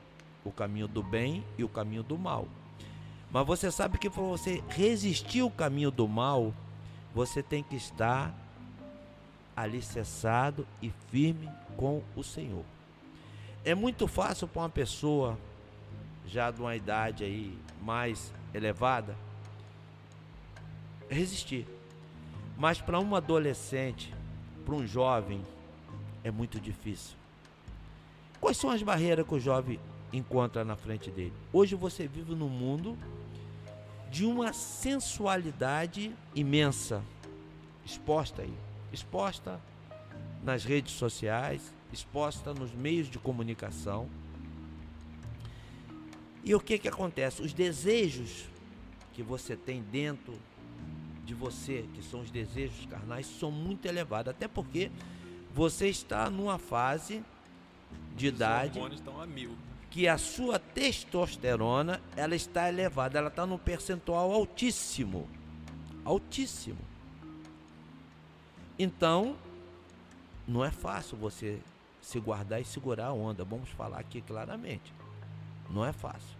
o 0.45 0.51
caminho 0.51 0.87
do 0.87 1.01
bem 1.01 1.43
e 1.57 1.63
o 1.63 1.69
caminho 1.69 2.03
do 2.03 2.19
mal. 2.19 2.47
Mas 3.31 3.47
você 3.47 3.71
sabe 3.71 3.97
que 3.97 4.11
para 4.11 4.21
você 4.21 4.63
resistir 4.69 5.41
o 5.41 5.49
caminho 5.49 5.89
do 5.89 6.07
mal, 6.07 6.53
você 7.15 7.41
tem 7.41 7.63
que 7.63 7.75
estar 7.75 8.31
alicerçado 9.55 10.67
e 10.83 10.91
firme 11.09 11.49
com 11.75 12.03
o 12.15 12.23
Senhor. 12.23 12.63
É 13.65 13.73
muito 13.73 14.07
fácil 14.07 14.47
para 14.47 14.61
uma 14.61 14.69
pessoa 14.69 15.35
já 16.27 16.51
de 16.51 16.61
uma 16.61 16.75
idade 16.75 17.23
aí 17.23 17.57
mais 17.81 18.31
elevada 18.53 19.15
resistir. 21.13 21.67
Mas 22.57 22.81
para 22.81 22.99
um 22.99 23.15
adolescente, 23.15 24.13
para 24.65 24.75
um 24.75 24.85
jovem, 24.85 25.41
é 26.23 26.31
muito 26.31 26.59
difícil. 26.59 27.15
Quais 28.39 28.57
são 28.57 28.69
as 28.69 28.83
barreiras 28.83 29.25
que 29.25 29.33
o 29.33 29.39
jovem 29.39 29.79
encontra 30.11 30.63
na 30.63 30.75
frente 30.75 31.09
dele? 31.09 31.33
Hoje 31.51 31.75
você 31.75 32.07
vive 32.07 32.35
num 32.35 32.49
mundo 32.49 32.97
de 34.11 34.25
uma 34.25 34.53
sensualidade 34.53 36.13
imensa, 36.35 37.01
exposta 37.85 38.41
aí, 38.43 38.53
exposta 38.91 39.59
nas 40.43 40.63
redes 40.63 40.93
sociais, 40.93 41.73
exposta 41.91 42.53
nos 42.53 42.71
meios 42.73 43.09
de 43.09 43.17
comunicação. 43.17 44.07
E 46.43 46.53
o 46.53 46.59
que 46.59 46.77
que 46.77 46.87
acontece? 46.87 47.41
Os 47.41 47.53
desejos 47.53 48.45
que 49.13 49.23
você 49.23 49.55
tem 49.55 49.81
dentro 49.81 50.33
de 51.23 51.33
você, 51.33 51.85
que 51.93 52.03
são 52.03 52.21
os 52.21 52.29
desejos 52.29 52.85
carnais, 52.85 53.25
são 53.25 53.49
muito 53.49 53.85
elevados, 53.85 54.31
até 54.31 54.47
porque 54.47 54.91
você 55.53 55.87
está 55.87 56.29
numa 56.29 56.57
fase 56.57 57.23
de 58.15 58.27
idade 58.27 58.71
Os 58.71 58.75
hormônios 58.77 58.99
estão 58.99 59.21
a 59.21 59.25
mil. 59.25 59.55
que 59.89 60.07
a 60.07 60.17
sua 60.17 60.59
testosterona 60.59 62.01
ela 62.15 62.35
está 62.35 62.67
elevada, 62.67 63.17
ela 63.17 63.29
está 63.29 63.45
num 63.45 63.57
percentual 63.57 64.31
altíssimo, 64.31 65.27
altíssimo. 66.03 66.79
Então, 68.77 69.35
não 70.47 70.65
é 70.65 70.71
fácil 70.71 71.15
você 71.17 71.59
se 72.01 72.19
guardar 72.19 72.59
e 72.59 72.65
segurar 72.65 73.07
a 73.07 73.13
onda. 73.13 73.45
Vamos 73.45 73.69
falar 73.69 73.99
aqui 73.99 74.19
claramente, 74.21 74.93
não 75.69 75.85
é 75.85 75.93
fácil. 75.93 76.37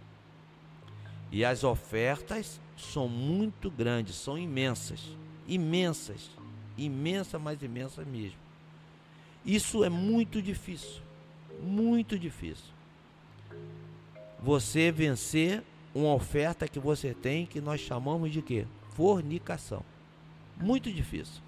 E 1.30 1.44
as 1.44 1.64
ofertas 1.64 2.60
são 2.76 3.08
muito 3.08 3.70
grandes, 3.70 4.16
são 4.16 4.38
imensas, 4.38 5.00
imensas, 5.46 6.30
imensa, 6.76 7.38
mas 7.38 7.62
imensa 7.62 8.04
mesmo. 8.04 8.38
Isso 9.44 9.84
é 9.84 9.88
muito 9.88 10.40
difícil, 10.40 11.02
muito 11.62 12.18
difícil 12.18 12.74
você 14.44 14.92
vencer 14.92 15.62
uma 15.94 16.12
oferta 16.12 16.68
que 16.68 16.78
você 16.78 17.14
tem 17.14 17.46
que 17.46 17.62
nós 17.62 17.80
chamamos 17.80 18.30
de 18.30 18.42
quê? 18.42 18.66
Fornicação. 18.90 19.82
Muito 20.60 20.92
difícil. 20.92 21.42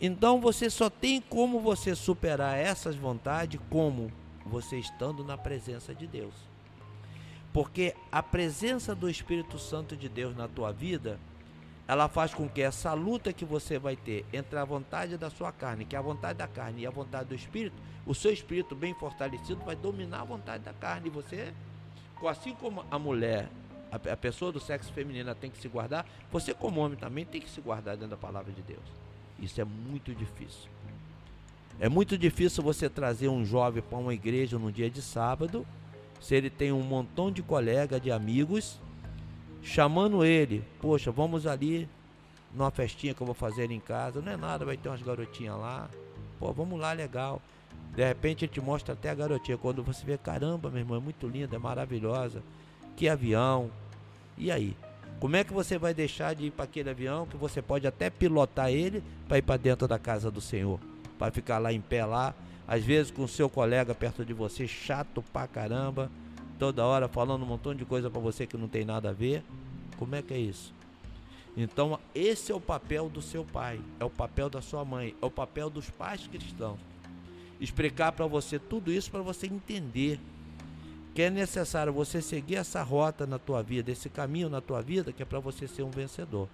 Então 0.00 0.40
você 0.40 0.70
só 0.70 0.88
tem 0.88 1.20
como 1.20 1.58
você 1.58 1.96
superar 1.96 2.56
essas 2.56 2.94
vontades 2.94 3.60
como 3.68 4.12
você 4.46 4.78
estando 4.78 5.24
na 5.24 5.36
presença 5.36 5.92
de 5.92 6.06
Deus. 6.06 6.32
Porque 7.52 7.94
a 8.12 8.22
presença 8.22 8.94
do 8.94 9.08
Espírito 9.08 9.58
Santo 9.58 9.96
de 9.96 10.08
Deus 10.08 10.36
na 10.36 10.46
tua 10.46 10.72
vida, 10.72 11.18
ela 11.86 12.08
faz 12.08 12.34
com 12.34 12.48
que 12.48 12.60
essa 12.60 12.92
luta 12.92 13.32
que 13.32 13.44
você 13.44 13.78
vai 13.78 13.96
ter 13.96 14.24
entre 14.32 14.58
a 14.58 14.64
vontade 14.64 15.16
da 15.16 15.30
sua 15.30 15.50
carne, 15.50 15.84
que 15.84 15.96
é 15.96 15.98
a 15.98 16.02
vontade 16.02 16.38
da 16.38 16.46
carne, 16.46 16.82
e 16.82 16.86
a 16.86 16.90
vontade 16.90 17.30
do 17.30 17.34
Espírito, 17.34 17.76
o 18.06 18.14
seu 18.14 18.32
espírito 18.32 18.74
bem 18.74 18.94
fortalecido 18.94 19.62
vai 19.64 19.76
dominar 19.76 20.20
a 20.20 20.24
vontade 20.24 20.64
da 20.64 20.72
carne. 20.72 21.08
E 21.08 21.10
você 21.10 21.52
assim 22.26 22.54
como 22.54 22.84
a 22.90 22.98
mulher, 22.98 23.48
a, 23.92 24.16
pessoa 24.16 24.50
do 24.50 24.58
sexo 24.58 24.92
feminino 24.92 25.32
tem 25.34 25.50
que 25.50 25.58
se 25.58 25.68
guardar, 25.68 26.06
você 26.32 26.52
como 26.52 26.80
homem 26.80 26.98
também 26.98 27.24
tem 27.24 27.40
que 27.40 27.48
se 27.48 27.60
guardar 27.60 27.96
dentro 27.96 28.10
da 28.10 28.16
palavra 28.16 28.52
de 28.52 28.62
Deus. 28.62 28.82
Isso 29.38 29.60
é 29.60 29.64
muito 29.64 30.12
difícil. 30.14 30.68
É 31.78 31.88
muito 31.88 32.18
difícil 32.18 32.62
você 32.62 32.88
trazer 32.88 33.28
um 33.28 33.44
jovem 33.44 33.82
para 33.82 33.98
uma 33.98 34.12
igreja 34.12 34.58
no 34.58 34.72
dia 34.72 34.90
de 34.90 35.00
sábado, 35.00 35.64
se 36.20 36.34
ele 36.34 36.50
tem 36.50 36.72
um 36.72 36.82
montão 36.82 37.30
de 37.30 37.42
colegas, 37.42 38.00
de 38.00 38.10
amigos, 38.10 38.80
chamando 39.62 40.24
ele, 40.24 40.64
poxa, 40.80 41.10
vamos 41.10 41.46
ali 41.46 41.88
numa 42.54 42.70
festinha 42.70 43.14
que 43.14 43.20
eu 43.20 43.26
vou 43.26 43.34
fazer 43.34 43.70
em 43.70 43.80
casa, 43.80 44.20
não 44.20 44.32
é 44.32 44.36
nada, 44.36 44.64
vai 44.64 44.76
ter 44.76 44.88
umas 44.88 45.02
garotinhas 45.02 45.58
lá, 45.58 45.88
pô, 46.38 46.52
vamos 46.52 46.78
lá, 46.80 46.92
legal. 46.92 47.40
De 47.94 48.04
repente 48.04 48.44
ele 48.44 48.52
te 48.52 48.60
mostra 48.60 48.94
até 48.94 49.10
a 49.10 49.14
garotinha. 49.14 49.58
Quando 49.58 49.82
você 49.82 50.04
vê, 50.04 50.16
caramba, 50.16 50.70
meu 50.70 50.80
irmão, 50.80 50.96
é 50.96 51.00
muito 51.00 51.26
linda, 51.26 51.56
é 51.56 51.58
maravilhosa. 51.58 52.42
Que 52.96 53.08
avião. 53.08 53.70
E 54.36 54.50
aí? 54.50 54.76
Como 55.18 55.34
é 55.34 55.42
que 55.42 55.52
você 55.52 55.76
vai 55.78 55.92
deixar 55.92 56.34
de 56.34 56.46
ir 56.46 56.50
para 56.52 56.64
aquele 56.64 56.90
avião 56.90 57.26
que 57.26 57.36
você 57.36 57.60
pode 57.60 57.88
até 57.88 58.08
pilotar 58.08 58.70
ele 58.70 59.02
para 59.26 59.38
ir 59.38 59.42
para 59.42 59.56
dentro 59.56 59.88
da 59.88 59.98
casa 59.98 60.30
do 60.30 60.40
Senhor? 60.40 60.78
Para 61.18 61.32
ficar 61.32 61.58
lá 61.58 61.72
em 61.72 61.80
pé 61.80 62.04
lá, 62.04 62.34
às 62.68 62.84
vezes 62.84 63.10
com 63.10 63.24
o 63.24 63.28
seu 63.28 63.48
colega 63.48 63.94
perto 63.94 64.24
de 64.24 64.32
você, 64.32 64.68
chato 64.68 65.24
pra 65.32 65.48
caramba, 65.48 66.10
toda 66.58 66.84
hora 66.84 67.08
falando 67.08 67.42
um 67.42 67.46
montão 67.46 67.74
de 67.74 67.84
coisa 67.84 68.08
para 68.10 68.20
você 68.20 68.46
que 68.46 68.56
não 68.56 68.68
tem 68.68 68.84
nada 68.84 69.10
a 69.10 69.12
ver. 69.12 69.42
Como 69.98 70.14
é 70.14 70.22
que 70.22 70.34
é 70.34 70.38
isso? 70.38 70.72
Então, 71.56 71.98
esse 72.14 72.52
é 72.52 72.54
o 72.54 72.60
papel 72.60 73.08
do 73.08 73.20
seu 73.20 73.44
pai, 73.44 73.80
é 73.98 74.04
o 74.04 74.10
papel 74.10 74.48
da 74.48 74.62
sua 74.62 74.84
mãe, 74.84 75.16
é 75.20 75.26
o 75.26 75.30
papel 75.30 75.68
dos 75.68 75.90
pais 75.90 76.28
cristãos 76.28 76.78
explicar 77.60 78.12
para 78.12 78.26
você 78.26 78.58
tudo 78.58 78.92
isso 78.92 79.10
para 79.10 79.22
você 79.22 79.46
entender 79.46 80.20
Porque 81.06 81.22
é 81.22 81.30
necessário 81.30 81.92
você 81.92 82.22
seguir 82.22 82.56
essa 82.56 82.82
rota 82.82 83.26
na 83.26 83.38
tua 83.38 83.62
vida, 83.62 83.90
esse 83.90 84.08
caminho 84.08 84.48
na 84.48 84.60
tua 84.60 84.80
vida, 84.80 85.12
que 85.12 85.22
é 85.22 85.26
para 85.26 85.40
você 85.40 85.66
ser 85.66 85.82
um 85.82 85.90
vencedor. 85.90 86.48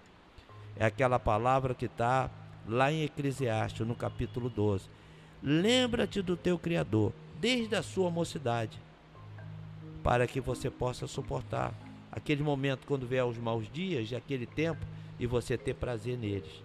É 0.77 0.87
aquela 0.87 1.19
palavra 1.19 1.75
que 1.75 1.85
está 1.85 2.31
lá 2.67 2.91
em 2.91 3.03
Eclesiastes, 3.03 3.87
no 3.87 3.95
capítulo 3.95 4.49
12. 4.49 4.89
Lembra-te 5.47 6.23
do 6.23 6.39
teu 6.39 6.59
Criador, 6.59 7.13
desde 7.39 7.77
a 7.77 7.83
sua 7.83 8.11
mocidade, 8.11 8.81
para 10.03 10.27
que 10.27 10.41
você 10.41 10.71
possa 10.71 11.07
suportar 11.07 11.75
aquele 12.11 12.43
momento 12.43 12.87
quando 12.87 13.07
vier 13.07 13.27
os 13.27 13.37
maus 13.37 13.71
dias 13.71 14.11
aquele 14.15 14.47
tempo 14.47 14.81
e 15.21 15.27
você 15.27 15.59
ter 15.59 15.75
prazer 15.75 16.17
neles. 16.17 16.63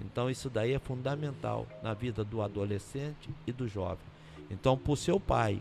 Então 0.00 0.30
isso 0.30 0.48
daí 0.48 0.72
é 0.72 0.78
fundamental 0.78 1.66
na 1.82 1.94
vida 1.94 2.22
do 2.22 2.42
adolescente 2.42 3.28
e 3.44 3.50
do 3.50 3.66
jovem. 3.66 4.04
Então, 4.48 4.78
por 4.78 4.96
seu 4.96 5.18
pai, 5.18 5.60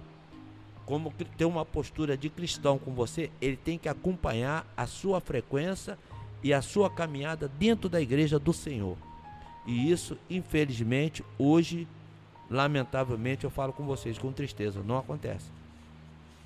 como 0.85 1.11
ter 1.37 1.45
uma 1.45 1.65
postura 1.65 2.15
de 2.15 2.29
cristão 2.29 2.77
com 2.77 2.91
você, 2.93 3.31
ele 3.41 3.57
tem 3.57 3.77
que 3.77 3.89
acompanhar 3.89 4.71
a 4.77 4.85
sua 4.85 5.19
frequência 5.19 5.97
e 6.43 6.53
a 6.53 6.61
sua 6.61 6.89
caminhada 6.89 7.47
dentro 7.47 7.89
da 7.89 7.99
igreja 7.99 8.37
do 8.37 8.53
Senhor. 8.53 8.97
E 9.65 9.91
isso, 9.91 10.17
infelizmente, 10.29 11.23
hoje, 11.39 11.87
lamentavelmente, 12.51 13.45
eu 13.45 13.49
falo 13.49 13.71
com 13.71 13.85
vocês 13.85 14.17
com 14.17 14.31
tristeza, 14.33 14.83
não 14.85 14.97
acontece. 14.97 15.49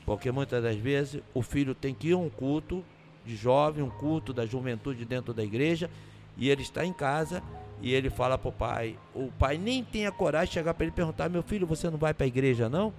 Porque 0.05 0.31
muitas 0.31 0.61
das 0.61 0.75
vezes 0.75 1.21
o 1.33 1.41
filho 1.41 1.73
tem 1.73 1.95
que 1.95 2.09
ir 2.09 2.13
a 2.13 2.17
um 2.17 2.29
culto 2.29 2.85
de 3.25 3.35
jovem, 3.35 3.83
um 3.83 3.89
culto 3.89 4.31
da 4.31 4.45
juventude 4.45 5.03
dentro 5.03 5.33
da 5.33 5.43
igreja, 5.43 5.89
e 6.37 6.47
ele 6.47 6.61
está 6.61 6.85
em 6.85 6.93
casa 6.93 7.41
e 7.81 7.91
ele 7.91 8.11
fala 8.11 8.37
para 8.37 8.49
o 8.49 8.51
pai, 8.51 8.95
o 9.15 9.31
pai 9.39 9.57
nem 9.57 9.83
tem 9.83 10.05
a 10.05 10.11
coragem 10.11 10.49
de 10.49 10.53
chegar 10.53 10.75
para 10.75 10.85
ele 10.85 10.93
perguntar: 10.93 11.27
"Meu 11.27 11.41
filho, 11.41 11.65
você 11.65 11.89
não 11.89 11.97
vai 11.97 12.13
para 12.13 12.25
a 12.25 12.27
igreja 12.27 12.69
não?" 12.69 12.93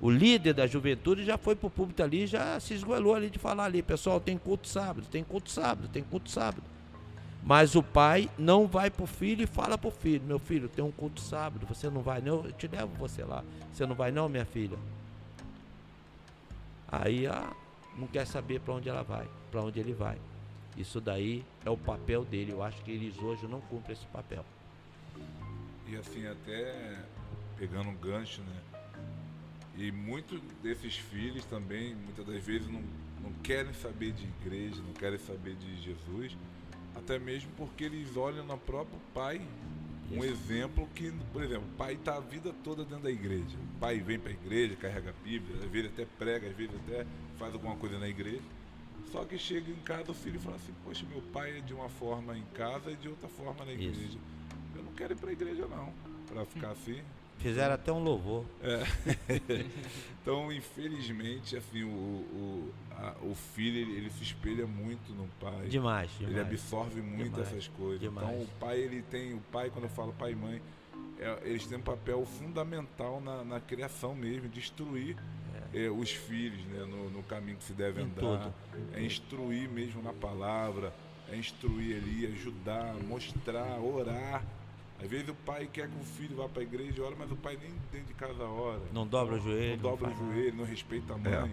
O 0.00 0.10
líder 0.10 0.54
da 0.54 0.66
juventude 0.66 1.24
já 1.24 1.38
foi 1.38 1.54
para 1.54 1.68
o 1.68 1.70
púlpito 1.70 2.02
ali, 2.02 2.26
já 2.26 2.58
se 2.58 2.74
esgoelou 2.74 3.14
ali 3.14 3.30
de 3.30 3.38
falar 3.38 3.66
ali, 3.66 3.80
pessoal, 3.80 4.18
tem 4.18 4.36
culto 4.36 4.66
sábado, 4.66 5.06
tem 5.08 5.22
culto 5.22 5.48
sábado, 5.48 5.88
tem 5.88 6.02
culto 6.02 6.28
sábado. 6.28 6.64
Mas 7.42 7.74
o 7.74 7.82
pai 7.82 8.30
não 8.38 8.68
vai 8.68 8.88
para 8.88 9.02
o 9.02 9.06
filho 9.06 9.42
e 9.42 9.46
fala 9.46 9.76
para 9.76 9.88
o 9.88 9.90
filho: 9.90 10.24
Meu 10.24 10.38
filho, 10.38 10.68
tem 10.68 10.84
um 10.84 10.92
culto 10.92 11.20
sábado, 11.20 11.66
você 11.66 11.90
não 11.90 12.00
vai 12.00 12.20
não? 12.20 12.44
Eu 12.44 12.52
te 12.52 12.68
levo 12.68 12.94
você 12.94 13.24
lá. 13.24 13.44
Você 13.72 13.84
não 13.84 13.96
vai 13.96 14.12
não, 14.12 14.28
minha 14.28 14.44
filha? 14.44 14.78
Aí 16.86 17.26
ah, 17.26 17.52
não 17.96 18.06
quer 18.06 18.26
saber 18.26 18.60
para 18.60 18.74
onde 18.74 18.88
ela 18.88 19.02
vai, 19.02 19.26
para 19.50 19.60
onde 19.60 19.80
ele 19.80 19.92
vai. 19.92 20.18
Isso 20.76 21.00
daí 21.00 21.44
é 21.64 21.70
o 21.70 21.76
papel 21.76 22.24
dele. 22.24 22.52
Eu 22.52 22.62
acho 22.62 22.80
que 22.82 22.90
eles 22.90 23.18
hoje 23.18 23.46
não 23.46 23.60
cumprem 23.62 23.94
esse 23.94 24.06
papel. 24.06 24.44
E 25.88 25.96
assim, 25.96 26.26
até 26.26 26.98
pegando 27.58 27.88
um 27.88 27.96
gancho, 27.96 28.40
né? 28.42 28.60
E 29.76 29.90
muitos 29.90 30.40
desses 30.62 30.96
filhos 30.96 31.44
também, 31.46 31.94
muitas 31.94 32.24
das 32.26 32.42
vezes, 32.44 32.68
não, 32.68 32.82
não 33.22 33.32
querem 33.42 33.72
saber 33.72 34.12
de 34.12 34.24
igreja, 34.24 34.80
não 34.82 34.92
querem 34.92 35.18
saber 35.18 35.54
de 35.54 35.82
Jesus, 35.82 36.36
até 36.94 37.18
mesmo 37.18 37.50
porque 37.56 37.84
eles 37.84 38.16
olham 38.16 38.44
no 38.44 38.58
próprio 38.58 38.98
pai 39.14 39.40
um 40.10 40.18
Isso. 40.22 40.26
exemplo 40.26 40.88
que, 40.94 41.10
por 41.32 41.42
exemplo, 41.42 41.66
o 41.72 41.76
pai 41.76 41.94
está 41.94 42.16
a 42.16 42.20
vida 42.20 42.52
toda 42.62 42.84
dentro 42.84 43.04
da 43.04 43.10
igreja. 43.10 43.56
O 43.76 43.78
pai 43.80 43.98
vem 43.98 44.18
para 44.18 44.30
a 44.30 44.34
igreja, 44.34 44.76
carrega 44.76 45.10
a 45.10 45.24
Bíblia, 45.24 45.56
às 45.56 45.70
vezes 45.70 45.90
até 45.90 46.04
prega, 46.18 46.48
às 46.48 46.56
vezes 46.56 46.74
até 46.86 47.06
faz 47.38 47.54
alguma 47.54 47.76
coisa 47.76 47.98
na 47.98 48.08
igreja. 48.08 48.42
Só 49.10 49.24
que 49.24 49.38
chega 49.38 49.70
em 49.70 49.76
casa 49.76 50.10
o 50.10 50.14
filho 50.14 50.38
fala 50.40 50.56
assim, 50.56 50.72
poxa, 50.84 51.04
meu 51.10 51.22
pai 51.32 51.58
é 51.58 51.60
de 51.60 51.72
uma 51.72 51.88
forma 51.88 52.36
em 52.36 52.44
casa 52.54 52.90
e 52.90 52.96
de 52.96 53.08
outra 53.08 53.28
forma 53.28 53.64
na 53.64 53.72
Isso. 53.72 53.84
igreja. 53.84 54.18
Eu 54.74 54.82
não 54.82 54.92
quero 54.92 55.12
ir 55.12 55.16
para 55.16 55.30
a 55.30 55.32
igreja 55.32 55.66
não, 55.66 55.92
para 56.26 56.44
ficar 56.44 56.70
assim. 56.70 57.00
Fizeram 57.42 57.74
até 57.74 57.92
um 57.92 58.02
louvor. 58.02 58.44
Então, 60.22 60.52
infelizmente, 60.52 61.56
assim, 61.56 61.82
o, 61.82 61.88
o, 61.88 62.72
a- 62.92 63.16
o 63.22 63.34
filho 63.34 63.76
ele, 63.78 63.92
ele 63.96 64.10
se 64.10 64.22
espelha 64.22 64.66
muito 64.68 65.12
no 65.12 65.26
pai. 65.40 65.66
Demais, 65.66 66.10
Ele 66.20 66.28
demais. 66.28 66.46
absorve 66.46 67.02
muito 67.02 67.32
Demais, 67.32 67.48
essas 67.48 67.66
coisas. 67.68 68.00
demais. 68.00 68.28
Então 68.28 68.40
o 68.42 68.46
pai 68.60 68.78
ele 68.78 69.02
tem, 69.02 69.34
o 69.34 69.40
pai 69.50 69.68
quando 69.70 69.84
eu 69.84 69.90
falo 69.90 70.12
pai 70.12 70.30
e 70.30 70.36
mãe, 70.36 70.62
é, 71.18 71.38
eles 71.42 71.66
têm 71.66 71.78
um 71.78 71.82
papel 71.82 72.24
fundamental 72.24 73.20
na, 73.20 73.42
na 73.44 73.58
criação 73.60 74.14
mesmo, 74.14 74.48
de 74.48 74.60
instruir 74.60 75.16
é, 75.74 75.88
os 75.90 76.12
filhos 76.12 76.64
né, 76.66 76.84
no, 76.84 77.10
no 77.10 77.22
caminho 77.24 77.56
que 77.56 77.64
se 77.64 77.72
deve 77.72 78.00
Em 78.00 78.04
andar. 78.04 78.20
tudo, 78.20 78.54
É 78.92 79.02
instruir 79.02 79.68
mesmo 79.68 80.00
na 80.02 80.12
palavra, 80.12 80.94
é 81.28 81.36
instruir 81.36 81.96
ali, 81.96 82.26
ajudar, 82.26 82.94
mostrar, 83.08 83.80
orar. 83.80 84.44
Às 85.02 85.10
vezes 85.10 85.28
o 85.28 85.34
pai 85.34 85.68
quer 85.72 85.88
que 85.88 85.96
o 86.00 86.04
filho 86.04 86.36
vá 86.36 86.48
para 86.48 86.60
a 86.60 86.64
igreja 86.64 86.94
e 86.96 87.00
ora, 87.00 87.16
mas 87.18 87.30
o 87.32 87.36
pai 87.36 87.58
nem 87.60 87.70
dentro 87.90 88.06
de 88.06 88.14
casa 88.14 88.44
ora. 88.44 88.80
Não 88.92 89.06
dobra 89.06 89.34
o 89.34 89.40
joelho. 89.40 89.82
Não 89.82 89.90
dobra 89.90 90.10
o 90.10 90.14
joelho, 90.14 90.54
não 90.54 90.64
respeita 90.64 91.14
a 91.14 91.18
mãe, 91.18 91.52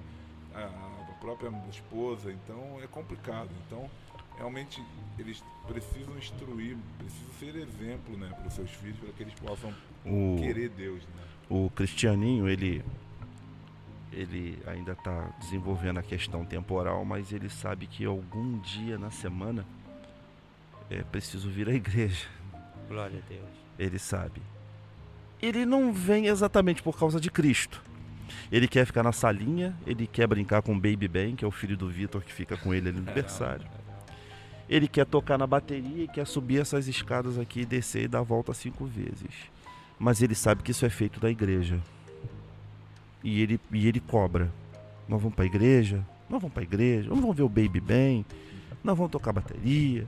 a, 0.54 0.66
a 1.10 1.14
própria 1.20 1.52
esposa, 1.70 2.32
então 2.32 2.80
é 2.84 2.88
complicado. 2.88 3.50
Então, 3.66 3.89
realmente, 4.38 4.82
eles 5.18 5.43
precisam 5.68 6.16
instruir, 6.18 6.78
precisam 6.97 7.34
ser 7.39 7.56
exemplo 7.56 8.16
né, 8.18 8.30
para 8.38 8.47
os 8.47 8.54
seus 8.54 8.70
filhos, 8.72 8.97
para 9.00 9.12
que 9.14 9.24
eles 9.24 9.34
possam 9.34 9.74
O, 10.06 10.38
querer 10.39 10.70
Deus. 10.70 11.02
Né? 11.04 11.24
o 11.50 11.70
Cristianinho, 11.72 12.47
ele 12.47 12.84
ele 14.12 14.60
ainda 14.66 14.93
está 14.93 15.36
desenvolvendo 15.39 16.00
a 16.00 16.04
questão 16.04 16.43
temporal, 16.43 17.06
mas 17.06 17.32
ele 17.32 17.47
sabe 17.47 17.86
que 17.86 18.06
algum 18.06 18.60
dia 18.60 18.97
na 18.97 19.12
semana 19.12 19.66
é 20.89 21.04
preciso 21.04 21.50
vir 21.50 21.70
à 21.70 21.74
igreja. 21.74 22.28
Glória 22.89 23.23
a 23.23 23.29
Deus. 23.29 23.49
Ele 23.77 23.99
sabe. 23.99 24.41
Ele 25.41 25.65
não 25.65 25.93
vem 25.93 26.25
exatamente 26.25 26.81
por 26.83 26.97
causa 26.97 27.19
de 27.19 27.31
Cristo. 27.31 27.81
Ele 28.51 28.67
quer 28.67 28.85
ficar 28.85 29.03
na 29.03 29.11
salinha, 29.11 29.75
ele 29.85 30.07
quer 30.07 30.27
brincar 30.27 30.61
com 30.61 30.73
o 30.73 30.75
Baby 30.75 31.07
Ben, 31.07 31.35
que 31.35 31.45
é 31.45 31.47
o 31.47 31.51
filho 31.51 31.77
do 31.77 31.87
Vitor 31.87 32.21
que 32.21 32.33
fica 32.33 32.57
com 32.57 32.73
ele 32.73 32.89
ali 32.89 32.99
no 32.99 33.05
aniversário. 33.05 33.65
Ele 34.67 34.87
quer 34.87 35.05
tocar 35.05 35.37
na 35.37 35.47
bateria 35.47 36.03
e 36.03 36.07
quer 36.07 36.25
subir 36.27 36.61
essas 36.61 36.87
escadas 36.87 37.39
aqui, 37.39 37.65
descer 37.65 38.03
e 38.03 38.07
dar 38.07 38.19
a 38.19 38.23
volta 38.23 38.53
cinco 38.53 38.85
vezes. 38.85 39.31
Mas 39.97 40.21
ele 40.21 40.35
sabe 40.35 40.63
que 40.63 40.71
isso 40.71 40.85
é 40.85 40.89
feito 40.89 41.19
da 41.19 41.29
igreja. 41.29 41.79
E 43.23 43.41
ele, 43.41 43.59
e 43.71 43.87
ele 43.87 43.99
cobra. 43.99 44.51
Nós 45.07 45.21
vamos 45.21 45.35
para 45.35 45.45
a 45.45 45.47
igreja? 45.47 46.05
Nós 46.29 46.41
vamos 46.41 46.53
para 46.53 46.61
a 46.61 46.65
igreja? 46.65 47.09
Nós 47.09 47.19
vamos 47.19 47.35
ver 47.35 47.43
o 47.43 47.49
Baby 47.49 47.79
Ben? 47.79 48.25
Nós 48.83 48.95
vamos 48.95 49.11
tocar 49.11 49.33
bateria? 49.33 50.05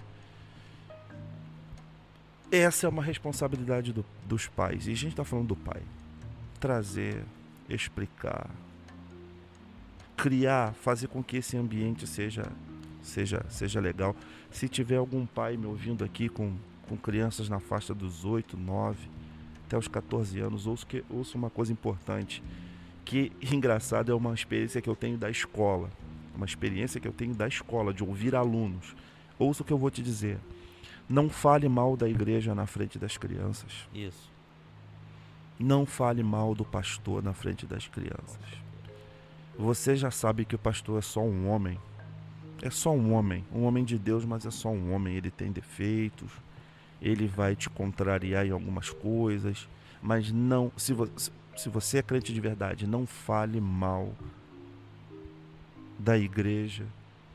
Essa 2.51 2.85
é 2.85 2.89
uma 2.89 3.01
responsabilidade 3.03 3.93
do- 3.93 4.05
dos 4.25 4.47
pais. 4.47 4.87
E 4.87 4.91
a 4.91 4.95
gente 4.95 5.09
está 5.13 5.23
falando 5.23 5.47
do 5.47 5.55
pai. 5.55 5.81
Trazer, 6.59 7.23
explicar, 7.69 8.49
criar, 10.17 10.73
fazer 10.73 11.07
com 11.07 11.23
que 11.23 11.37
esse 11.37 11.57
ambiente 11.57 12.05
seja, 12.05 12.45
seja, 13.01 13.43
seja 13.49 13.79
legal. 13.79 14.15
Se 14.51 14.67
tiver 14.67 14.97
algum 14.97 15.25
pai 15.25 15.57
me 15.57 15.65
ouvindo 15.65 16.03
aqui 16.03 16.29
com, 16.29 16.53
com 16.87 16.97
crianças 16.97 17.49
na 17.49 17.59
faixa 17.59 17.93
dos 17.93 18.25
8, 18.25 18.57
9, 18.57 18.97
até 19.65 19.77
os 19.77 19.87
14 19.87 20.39
anos, 20.39 20.67
ouça, 20.67 20.85
que, 20.85 21.03
ouça 21.09 21.37
uma 21.37 21.49
coisa 21.49 21.71
importante. 21.71 22.43
Que 23.05 23.31
engraçado 23.41 24.11
é 24.11 24.15
uma 24.15 24.33
experiência 24.33 24.81
que 24.81 24.89
eu 24.89 24.95
tenho 24.95 25.17
da 25.17 25.29
escola. 25.29 25.89
Uma 26.35 26.45
experiência 26.45 26.99
que 26.99 27.07
eu 27.07 27.13
tenho 27.13 27.33
da 27.33 27.47
escola, 27.47 27.93
de 27.93 28.03
ouvir 28.03 28.35
alunos. 28.35 28.95
Ouça 29.39 29.63
o 29.63 29.65
que 29.65 29.73
eu 29.73 29.77
vou 29.77 29.89
te 29.89 30.03
dizer. 30.03 30.37
Não 31.11 31.29
fale 31.29 31.67
mal 31.67 31.97
da 31.97 32.07
igreja 32.07 32.55
na 32.55 32.65
frente 32.65 32.97
das 32.97 33.17
crianças. 33.17 33.85
Isso. 33.93 34.31
Não 35.59 35.85
fale 35.85 36.23
mal 36.23 36.55
do 36.55 36.63
pastor 36.63 37.21
na 37.21 37.33
frente 37.33 37.65
das 37.65 37.85
crianças. 37.85 38.39
Você 39.59 39.97
já 39.97 40.09
sabe 40.09 40.45
que 40.45 40.55
o 40.55 40.59
pastor 40.59 40.99
é 40.99 41.01
só 41.01 41.21
um 41.21 41.49
homem. 41.49 41.77
É 42.61 42.69
só 42.69 42.93
um 42.93 43.11
homem. 43.11 43.43
Um 43.53 43.63
homem 43.63 43.83
de 43.83 43.99
Deus, 43.99 44.23
mas 44.23 44.45
é 44.45 44.51
só 44.51 44.69
um 44.69 44.93
homem. 44.93 45.17
Ele 45.17 45.29
tem 45.29 45.51
defeitos. 45.51 46.31
Ele 47.01 47.27
vai 47.27 47.57
te 47.57 47.69
contrariar 47.69 48.45
em 48.45 48.51
algumas 48.51 48.89
coisas. 48.89 49.67
Mas 50.01 50.31
não. 50.31 50.71
Se, 50.77 50.93
vo, 50.93 51.11
se 51.57 51.67
você 51.67 51.97
é 51.97 52.01
crente 52.01 52.33
de 52.33 52.39
verdade, 52.39 52.87
não 52.87 53.05
fale 53.05 53.59
mal 53.59 54.13
da 55.99 56.17
igreja 56.17 56.85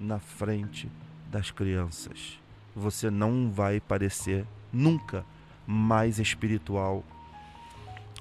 na 0.01 0.19
frente 0.19 0.89
das 1.31 1.51
crianças. 1.51 2.41
Você 2.77 3.11
não 3.11 3.51
vai 3.51 3.81
parecer 3.81 4.45
nunca 4.71 5.25
mais 5.67 6.19
espiritual 6.19 7.03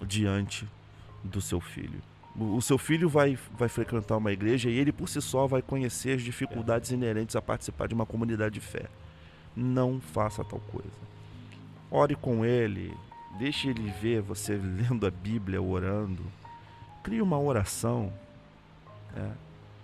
diante 0.02 0.66
do 1.22 1.42
seu 1.42 1.60
filho. 1.60 2.02
O 2.38 2.62
seu 2.62 2.78
filho 2.78 3.10
vai, 3.10 3.38
vai 3.58 3.68
frequentar 3.70 4.18
uma 4.18 4.32
igreja 4.32 4.70
e 4.70 4.78
ele 4.78 4.92
por 4.92 5.10
si 5.10 5.22
só 5.22 5.46
vai 5.46 5.62
conhecer 5.62 6.16
as 6.16 6.22
dificuldades 6.22 6.92
inerentes 6.92 7.36
a 7.36 7.42
participar 7.42 7.88
de 7.88 7.94
uma 7.94 8.06
comunidade 8.06 8.56
de 8.56 8.62
fé. 8.62 8.86
Não 9.56 10.00
faça 10.02 10.44
tal 10.44 10.60
coisa. 10.60 10.90
Ore 11.92 12.16
com 12.16 12.46
ele, 12.46 12.94
deixe 13.38 13.70
ele 13.70 13.90
ver 14.02 14.22
você 14.22 14.56
lendo 14.58 15.06
a 15.06 15.12
Bíblia, 15.12 15.62
orando. 15.62 16.24
Crie 17.04 17.22
uma 17.22 17.40
oração. 17.40 18.12
né? 19.14 19.34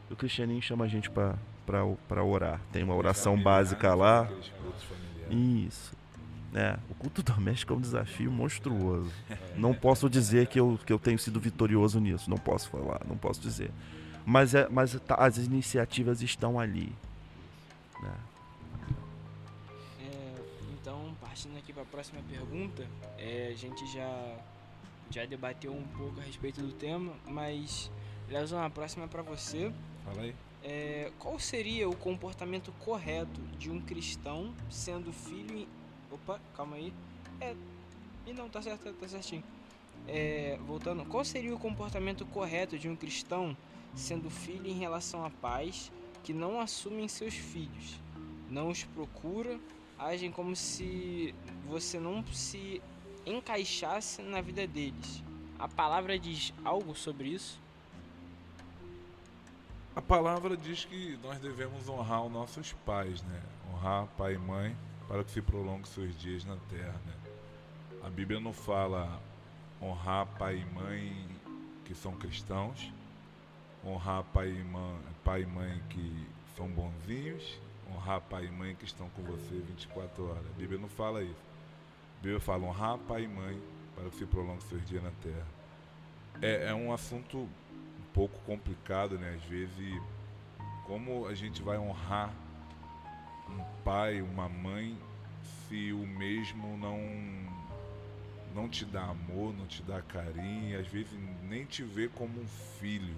O 0.10 0.15
cristianinho 0.15 0.61
chama 0.61 0.85
a 0.85 0.88
gente 0.89 1.10
para 1.10 1.35
orar. 2.23 2.60
Tem 2.72 2.84
uma 2.84 2.95
oração 2.95 3.41
básica 3.41 3.89
né, 3.89 3.95
lá. 3.95 4.30
Isso. 5.30 5.95
É, 6.53 6.77
o 6.89 6.95
culto 6.95 7.23
doméstico 7.23 7.73
é 7.73 7.76
um 7.77 7.80
desafio 7.80 8.30
monstruoso. 8.31 9.10
Não 9.56 9.73
posso 9.73 10.10
dizer 10.10 10.48
que 10.48 10.60
eu, 10.60 10.77
que 10.85 10.91
eu 10.91 10.99
tenho 10.99 11.18
sido 11.18 11.39
vitorioso 11.39 11.99
nisso. 11.99 12.30
Não 12.30 12.38
posso 12.38 12.69
falar, 12.69 13.02
não 13.07 13.18
posso 13.18 13.39
dizer. 13.39 13.72
mas, 14.26 14.53
é, 14.53 14.68
mas 14.69 14.99
tá- 15.07 15.15
as 15.15 15.38
iniciativas 15.38 16.22
estão 16.22 16.60
ali. 16.60 16.93
né? 18.02 18.14
É, 20.02 20.34
então, 20.73 21.15
partindo 21.22 21.57
aqui 21.57 21.72
para 21.72 21.84
a 21.84 21.85
próxima 21.85 22.22
pergunta, 22.30 22.85
é, 23.18 23.52
a 23.53 23.57
gente 23.57 23.85
já, 23.93 24.35
já 25.10 25.26
debateu 25.26 25.72
um 25.73 25.84
pouco 25.98 26.19
a 26.19 26.23
respeito 26.23 26.61
do 26.61 26.73
tema, 26.73 27.14
mas, 27.26 27.89
Leozão, 28.30 28.61
a 28.61 28.69
próxima 28.69 29.06
é 29.06 29.07
para 29.07 29.22
você. 29.22 29.72
Fala 30.03 30.22
aí. 30.22 30.35
É, 30.63 31.11
qual 31.17 31.39
seria 31.39 31.89
o 31.89 31.95
comportamento 31.95 32.71
correto 32.73 33.41
de 33.57 33.69
um 33.71 33.81
cristão 33.81 34.53
sendo 34.69 35.11
filho. 35.11 35.57
em- 35.57 35.67
Opa, 36.11 36.39
calma 36.55 36.75
aí. 36.75 36.93
É. 37.39 37.55
E 38.27 38.33
não, 38.33 38.49
tá 38.49 38.61
certo, 38.61 38.93
tá 38.93 39.07
certinho. 39.07 39.43
É, 40.07 40.57
voltando, 40.65 41.05
qual 41.05 41.23
seria 41.23 41.53
o 41.53 41.59
comportamento 41.59 42.25
correto 42.25 42.77
de 42.77 42.89
um 42.89 42.95
cristão 42.95 43.55
sendo 43.95 44.29
filho 44.29 44.67
em 44.67 44.77
relação 44.77 45.25
a 45.25 45.29
pais 45.29 45.91
que 46.23 46.33
não 46.33 46.59
assumem 46.59 47.07
seus 47.07 47.33
filhos, 47.33 47.99
não 48.49 48.69
os 48.69 48.83
procura, 48.83 49.59
agem 49.97 50.31
como 50.31 50.55
se 50.55 51.33
você 51.67 51.99
não 51.99 52.25
se 52.27 52.81
encaixasse 53.25 54.21
na 54.21 54.41
vida 54.41 54.67
deles? 54.67 55.23
A 55.57 55.67
palavra 55.67 56.17
diz 56.17 56.53
algo 56.63 56.95
sobre 56.95 57.29
isso? 57.29 57.59
A 59.93 60.01
palavra 60.01 60.55
diz 60.55 60.85
que 60.85 61.19
nós 61.22 61.38
devemos 61.39 61.89
honrar 61.89 62.23
os 62.23 62.31
nossos 62.31 62.72
pais, 62.85 63.22
né? 63.23 63.41
Honrar 63.69 64.07
pai 64.18 64.35
e 64.35 64.38
mãe 64.38 64.76
para 65.05 65.22
que 65.22 65.31
se 65.31 65.41
prolongue 65.41 65.85
seus 65.85 66.18
dias 66.18 66.45
na 66.45 66.55
terra, 66.69 66.97
né? 67.05 67.13
A 68.01 68.09
Bíblia 68.09 68.39
não 68.39 68.53
fala 68.53 69.22
honrar 69.81 70.26
pai 70.38 70.59
e 70.59 70.73
mãe 70.73 71.27
que 71.84 71.93
são 71.93 72.13
cristãos, 72.13 72.89
honrar 73.85 74.23
pai 74.23 74.51
e 74.51 74.63
mãe, 74.63 74.99
pai 75.26 75.41
e 75.41 75.45
mãe 75.45 75.84
que 75.89 76.26
são 76.55 76.69
bonzinhos, 76.69 77.59
honrar 77.93 78.22
pai 78.22 78.45
e 78.45 78.49
mãe 78.51 78.73
que 78.73 78.85
estão 78.85 79.09
com 79.09 79.23
você 79.23 79.55
24 79.55 80.23
horas. 80.26 80.45
A 80.45 80.57
Bíblia 80.57 80.80
não 80.80 80.88
fala 80.88 81.22
isso. 81.22 81.43
A 82.19 82.22
Bíblia 82.22 82.39
fala 82.39 82.63
honrar 82.63 82.97
pai 82.97 83.26
e 83.26 83.27
mãe 83.27 83.61
para 83.93 84.09
que 84.09 84.15
se 84.15 84.26
prolongue 84.26 84.63
seus 84.63 84.85
dias 84.88 85.03
na 85.03 85.11
terra. 85.22 85.47
É, 86.41 86.69
é 86.69 86.73
um 86.73 86.93
assunto 86.93 87.49
pouco 88.13 88.39
complicado, 88.45 89.17
né? 89.17 89.35
Às 89.35 89.43
vezes, 89.49 90.01
como 90.85 91.27
a 91.27 91.33
gente 91.33 91.61
vai 91.61 91.77
honrar 91.77 92.33
um 93.49 93.63
pai, 93.83 94.21
uma 94.21 94.47
mãe, 94.47 94.97
se 95.67 95.91
o 95.93 96.05
mesmo 96.05 96.77
não 96.77 96.99
não 98.53 98.67
te 98.67 98.83
dá 98.83 99.03
amor, 99.03 99.53
não 99.53 99.65
te 99.65 99.81
dá 99.81 100.01
carinho, 100.01 100.77
às 100.77 100.88
vezes 100.88 101.17
nem 101.43 101.65
te 101.65 101.83
vê 101.83 102.09
como 102.09 102.41
um 102.41 102.47
filho. 102.79 103.15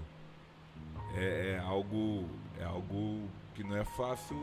É, 1.15 1.55
é 1.55 1.59
algo 1.59 2.29
é 2.59 2.63
algo 2.63 3.27
que 3.55 3.63
não 3.63 3.75
é 3.75 3.83
fácil, 3.83 4.37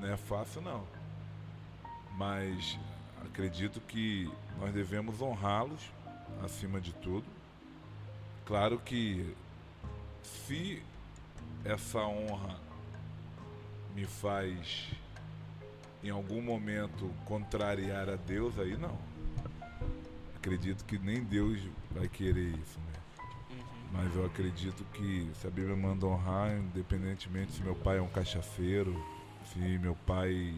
não 0.00 0.08
é 0.08 0.16
fácil 0.16 0.62
não. 0.62 0.86
Mas 2.16 2.78
acredito 3.24 3.80
que 3.80 4.30
nós 4.58 4.72
devemos 4.72 5.20
honrá-los 5.20 5.90
acima 6.44 6.80
de 6.80 6.92
tudo. 6.94 7.26
Claro 8.44 8.78
que 8.78 9.34
se 10.28 10.82
essa 11.64 11.98
honra 12.00 12.58
me 13.94 14.04
faz 14.04 14.90
em 16.02 16.10
algum 16.10 16.40
momento 16.40 17.10
contrariar 17.24 18.08
a 18.08 18.16
Deus, 18.16 18.58
aí 18.58 18.76
não. 18.76 18.96
Acredito 20.36 20.84
que 20.84 20.98
nem 20.98 21.22
Deus 21.24 21.60
vai 21.90 22.08
querer 22.08 22.48
isso, 22.48 22.78
né? 22.78 22.92
Mas 23.90 24.14
eu 24.14 24.24
acredito 24.24 24.84
que 24.92 25.30
se 25.34 25.46
a 25.46 25.50
Bíblia 25.50 25.74
manda 25.74 26.06
honrar, 26.06 26.56
independentemente 26.56 27.52
se 27.52 27.62
meu 27.62 27.74
pai 27.74 27.98
é 27.98 28.02
um 28.02 28.08
cachaceiro, 28.08 28.94
se 29.52 29.58
meu 29.58 29.96
pai 30.06 30.54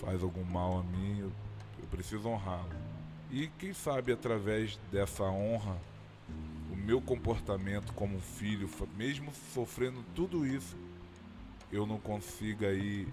faz 0.00 0.22
algum 0.22 0.44
mal 0.44 0.78
a 0.78 0.82
mim, 0.82 1.18
eu, 1.20 1.32
eu 1.80 1.88
preciso 1.90 2.28
honrá-lo. 2.28 2.68
E 3.30 3.48
quem 3.58 3.72
sabe 3.72 4.12
através 4.12 4.78
dessa 4.92 5.24
honra, 5.24 5.76
meu 6.88 7.02
comportamento 7.02 7.92
como 7.92 8.18
filho, 8.18 8.66
mesmo 8.96 9.30
sofrendo 9.52 10.02
tudo 10.14 10.46
isso, 10.46 10.74
eu 11.70 11.86
não 11.86 11.98
consiga 11.98 12.68
aí 12.68 13.06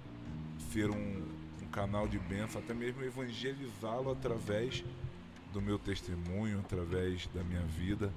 ser 0.71 0.89
um, 0.89 1.21
um 1.61 1.67
canal 1.73 2.07
de 2.07 2.17
bênção, 2.17 2.61
até 2.61 2.73
mesmo 2.73 3.03
evangelizá-lo 3.03 4.09
através 4.09 4.81
do 5.51 5.61
meu 5.61 5.77
testemunho, 5.77 6.59
através 6.59 7.27
da 7.33 7.43
minha 7.43 7.63
vida. 7.63 8.13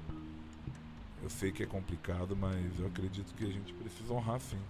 Eu 1.25 1.29
sei 1.29 1.51
que 1.51 1.65
é 1.65 1.67
complicado, 1.67 2.37
mas 2.37 2.79
eu 2.79 2.87
acredito 2.87 3.35
que 3.35 3.43
a 3.43 3.53
gente 3.53 3.73
precisa 3.73 4.13
honrar 4.13 4.39
sim. 4.39 4.61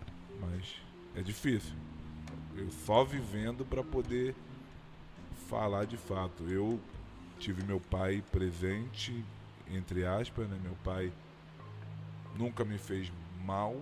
Mas 0.40 0.74
é 1.14 1.20
difícil. 1.20 1.74
Eu 2.56 2.70
só 2.70 3.04
vivendo 3.04 3.62
para 3.62 3.84
poder 3.84 4.34
falar 5.50 5.84
de 5.84 5.98
fato. 5.98 6.44
Eu 6.44 6.80
tive 7.38 7.62
meu 7.62 7.78
pai 7.78 8.24
presente, 8.32 9.22
entre 9.70 10.04
aspas, 10.06 10.48
né? 10.48 10.58
Meu 10.62 10.74
pai 10.84 11.12
nunca 12.36 12.64
me 12.64 12.78
fez 12.78 13.10
mal 13.44 13.74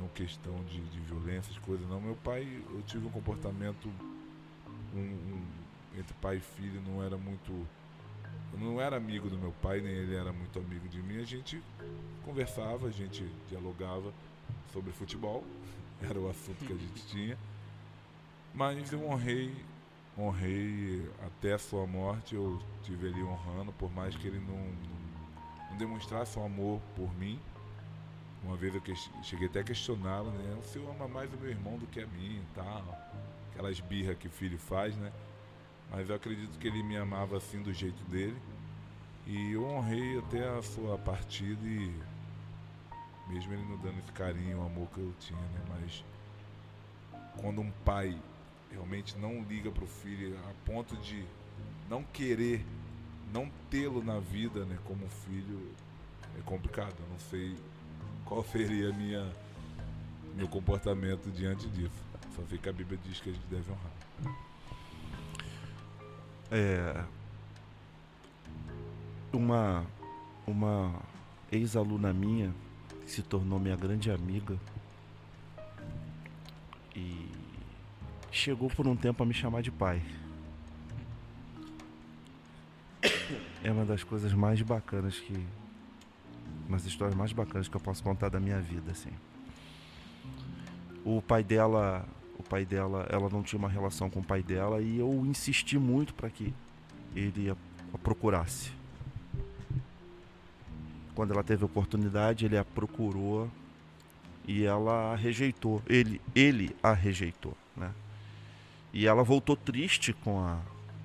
no 0.00 0.08
questão 0.10 0.54
de, 0.64 0.80
de 0.80 1.00
violência, 1.00 1.50
as 1.52 1.58
coisas 1.58 1.86
não. 1.88 2.00
Meu 2.00 2.14
pai, 2.16 2.46
eu 2.70 2.82
tive 2.82 3.06
um 3.06 3.10
comportamento 3.10 3.88
um- 4.94 4.98
um- 4.98 5.98
entre 5.98 6.14
pai 6.14 6.36
e 6.36 6.40
filho, 6.40 6.80
não 6.82 7.02
era 7.02 7.16
muito. 7.16 7.52
Eu 8.52 8.58
não 8.58 8.80
era 8.80 8.96
amigo 8.96 9.28
do 9.28 9.36
meu 9.38 9.52
pai, 9.60 9.80
nem 9.80 9.92
ele 9.92 10.14
era 10.14 10.32
muito 10.32 10.58
amigo 10.58 10.88
de 10.88 11.02
mim. 11.02 11.20
A 11.20 11.24
gente 11.24 11.62
conversava, 12.24 12.86
a 12.86 12.90
gente 12.90 13.24
dialogava 13.48 14.12
sobre 14.72 14.92
futebol, 14.92 15.44
era 16.00 16.18
o 16.18 16.28
assunto 16.30 16.64
que 16.64 16.72
a 16.72 16.76
gente 16.76 17.06
tinha. 17.06 17.38
Mas 18.54 18.90
eu 18.92 19.04
honrei, 19.06 19.54
honrei 20.18 21.08
até 21.24 21.54
a 21.54 21.58
sua 21.58 21.86
morte, 21.86 22.34
eu 22.34 22.60
tive 22.82 23.08
ali 23.08 23.22
honrando, 23.22 23.72
por 23.72 23.90
mais 23.92 24.16
que 24.16 24.26
ele 24.26 24.40
não, 24.40 24.56
não, 25.70 25.76
demonstrasse 25.76 26.38
um 26.38 26.44
amor 26.44 26.80
por 26.96 27.12
mim. 27.16 27.38
Uma 28.42 28.56
vez 28.56 28.74
eu 28.74 28.80
ques- 28.80 29.10
cheguei 29.22 29.46
até 29.46 29.60
a 29.60 29.64
questioná-lo, 29.64 30.30
né? 30.30 30.58
O 30.60 30.64
senhor 30.64 30.90
ama 30.90 31.08
mais 31.08 31.32
o 31.32 31.36
meu 31.36 31.50
irmão 31.50 31.76
do 31.78 31.86
que 31.86 32.00
a 32.00 32.06
mim 32.06 32.36
e 32.36 32.46
tal. 32.54 32.98
Aquelas 33.52 33.78
birras 33.80 34.16
que 34.18 34.28
filho 34.28 34.58
faz, 34.58 34.96
né? 34.96 35.12
Mas 35.90 36.08
eu 36.08 36.16
acredito 36.16 36.58
que 36.58 36.66
ele 36.68 36.82
me 36.82 36.96
amava 36.96 37.36
assim 37.36 37.62
do 37.62 37.72
jeito 37.72 38.02
dele. 38.04 38.36
E 39.26 39.52
eu 39.52 39.64
honrei 39.64 40.18
até 40.18 40.48
a 40.48 40.62
sua 40.62 40.96
partida 40.98 41.60
e 41.66 41.92
mesmo 43.28 43.52
ele 43.52 43.64
não 43.64 43.76
dando 43.78 43.98
esse 43.98 44.12
carinho, 44.12 44.58
o 44.58 44.66
amor 44.66 44.88
que 44.88 44.98
eu 44.98 45.12
tinha, 45.20 45.38
né? 45.40 45.60
Mas 45.68 46.04
quando 47.36 47.60
um 47.60 47.70
pai 47.84 48.16
realmente 48.70 49.16
não 49.18 49.42
liga 49.42 49.70
pro 49.70 49.86
filho 49.86 50.36
a 50.48 50.70
ponto 50.70 50.96
de 50.96 51.24
não 51.88 52.02
querer, 52.02 52.64
não 53.32 53.50
tê-lo 53.70 54.02
na 54.02 54.18
vida, 54.18 54.64
né, 54.64 54.78
como 54.84 55.08
filho, 55.08 55.72
é 56.38 56.42
complicado. 56.42 56.94
Eu 56.98 57.08
não 57.08 57.18
sei 57.18 57.56
qual 58.24 58.44
seria 58.44 58.92
minha 58.92 59.30
meu 60.34 60.48
comportamento 60.48 61.30
diante 61.30 61.66
disso. 61.68 62.08
Só 62.36 62.42
sei 62.48 62.58
que 62.58 62.68
a 62.68 62.72
Bíblia 62.72 62.98
diz 63.04 63.20
que 63.20 63.30
a 63.30 63.32
gente 63.32 63.46
deve 63.46 63.70
honrar. 63.70 64.36
É, 66.50 67.04
uma 69.32 69.84
uma 70.46 71.02
ex-aluna 71.52 72.12
minha 72.12 72.54
que 73.04 73.10
se 73.10 73.22
tornou 73.22 73.58
minha 73.58 73.76
grande 73.76 74.10
amiga 74.10 74.58
e 76.94 77.28
chegou 78.38 78.70
por 78.70 78.86
um 78.86 78.96
tempo 78.96 79.22
a 79.22 79.26
me 79.26 79.34
chamar 79.34 79.62
de 79.62 79.70
pai. 79.70 80.00
É 83.62 83.70
uma 83.70 83.84
das 83.84 84.04
coisas 84.04 84.32
mais 84.32 84.62
bacanas 84.62 85.18
que 85.18 85.34
umas 86.68 86.84
histórias 86.84 87.16
mais 87.16 87.32
bacanas 87.32 87.66
que 87.66 87.76
eu 87.76 87.80
posso 87.80 88.02
contar 88.02 88.28
da 88.28 88.38
minha 88.38 88.60
vida, 88.60 88.92
assim. 88.92 89.10
O 91.04 91.20
pai 91.20 91.42
dela, 91.42 92.06
o 92.38 92.42
pai 92.42 92.64
dela, 92.64 93.06
ela 93.10 93.28
não 93.28 93.42
tinha 93.42 93.58
uma 93.58 93.68
relação 93.68 94.08
com 94.08 94.20
o 94.20 94.24
pai 94.24 94.42
dela 94.42 94.80
e 94.80 94.98
eu 94.98 95.26
insisti 95.26 95.78
muito 95.78 96.14
para 96.14 96.30
que 96.30 96.54
ele 97.16 97.50
a, 97.50 97.56
a 97.92 97.98
procurasse. 97.98 98.70
Quando 101.14 101.32
ela 101.32 101.42
teve 101.42 101.64
oportunidade, 101.64 102.44
ele 102.44 102.56
a 102.56 102.64
procurou 102.64 103.50
e 104.46 104.64
ela 104.64 105.12
a 105.12 105.16
rejeitou. 105.16 105.82
Ele, 105.88 106.20
ele 106.34 106.76
a 106.82 106.92
rejeitou, 106.92 107.56
né? 107.76 107.92
E 108.92 109.06
ela 109.06 109.22
voltou 109.22 109.56
triste 109.56 110.12
com 110.12 110.40
a 110.40 110.58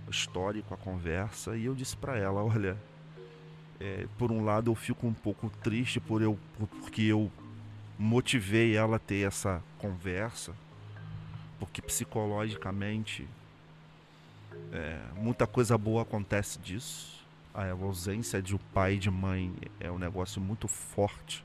história, 0.10 0.60
e 0.60 0.64
com 0.64 0.74
a 0.74 0.78
conversa, 0.78 1.56
e 1.58 1.66
eu 1.66 1.76
disse 1.76 1.96
para 1.98 2.18
ela, 2.18 2.44
olha, 2.44 2.78
é, 3.80 4.08
por 4.18 4.32
um 4.32 4.44
lado 4.44 4.72
eu 4.72 4.76
fico 4.76 5.06
um 5.08 5.14
pouco 5.14 5.50
triste 5.62 6.00
por 6.00 6.22
eu 6.22 6.38
por- 6.58 6.68
porque 6.68 7.02
eu 7.04 7.32
motivei 7.98 8.76
ela 8.76 8.96
a 8.98 9.00
ter 9.00 9.28
essa 9.28 9.62
conversa, 9.80 10.54
porque 11.60 11.82
psicologicamente 11.82 13.28
é, 14.72 15.00
muita 15.16 15.46
coisa 15.48 15.78
boa 15.78 16.02
acontece 16.04 16.60
disso. 16.60 17.14
A 17.54 17.70
ausência 17.72 18.42
de 18.42 18.56
um 18.56 18.60
pai 18.74 18.96
e 18.96 19.00
de 19.00 19.12
mãe 19.12 19.54
é 19.80 19.92
um 19.92 20.00
negócio 20.00 20.42
muito 20.42 20.68
forte. 20.68 21.44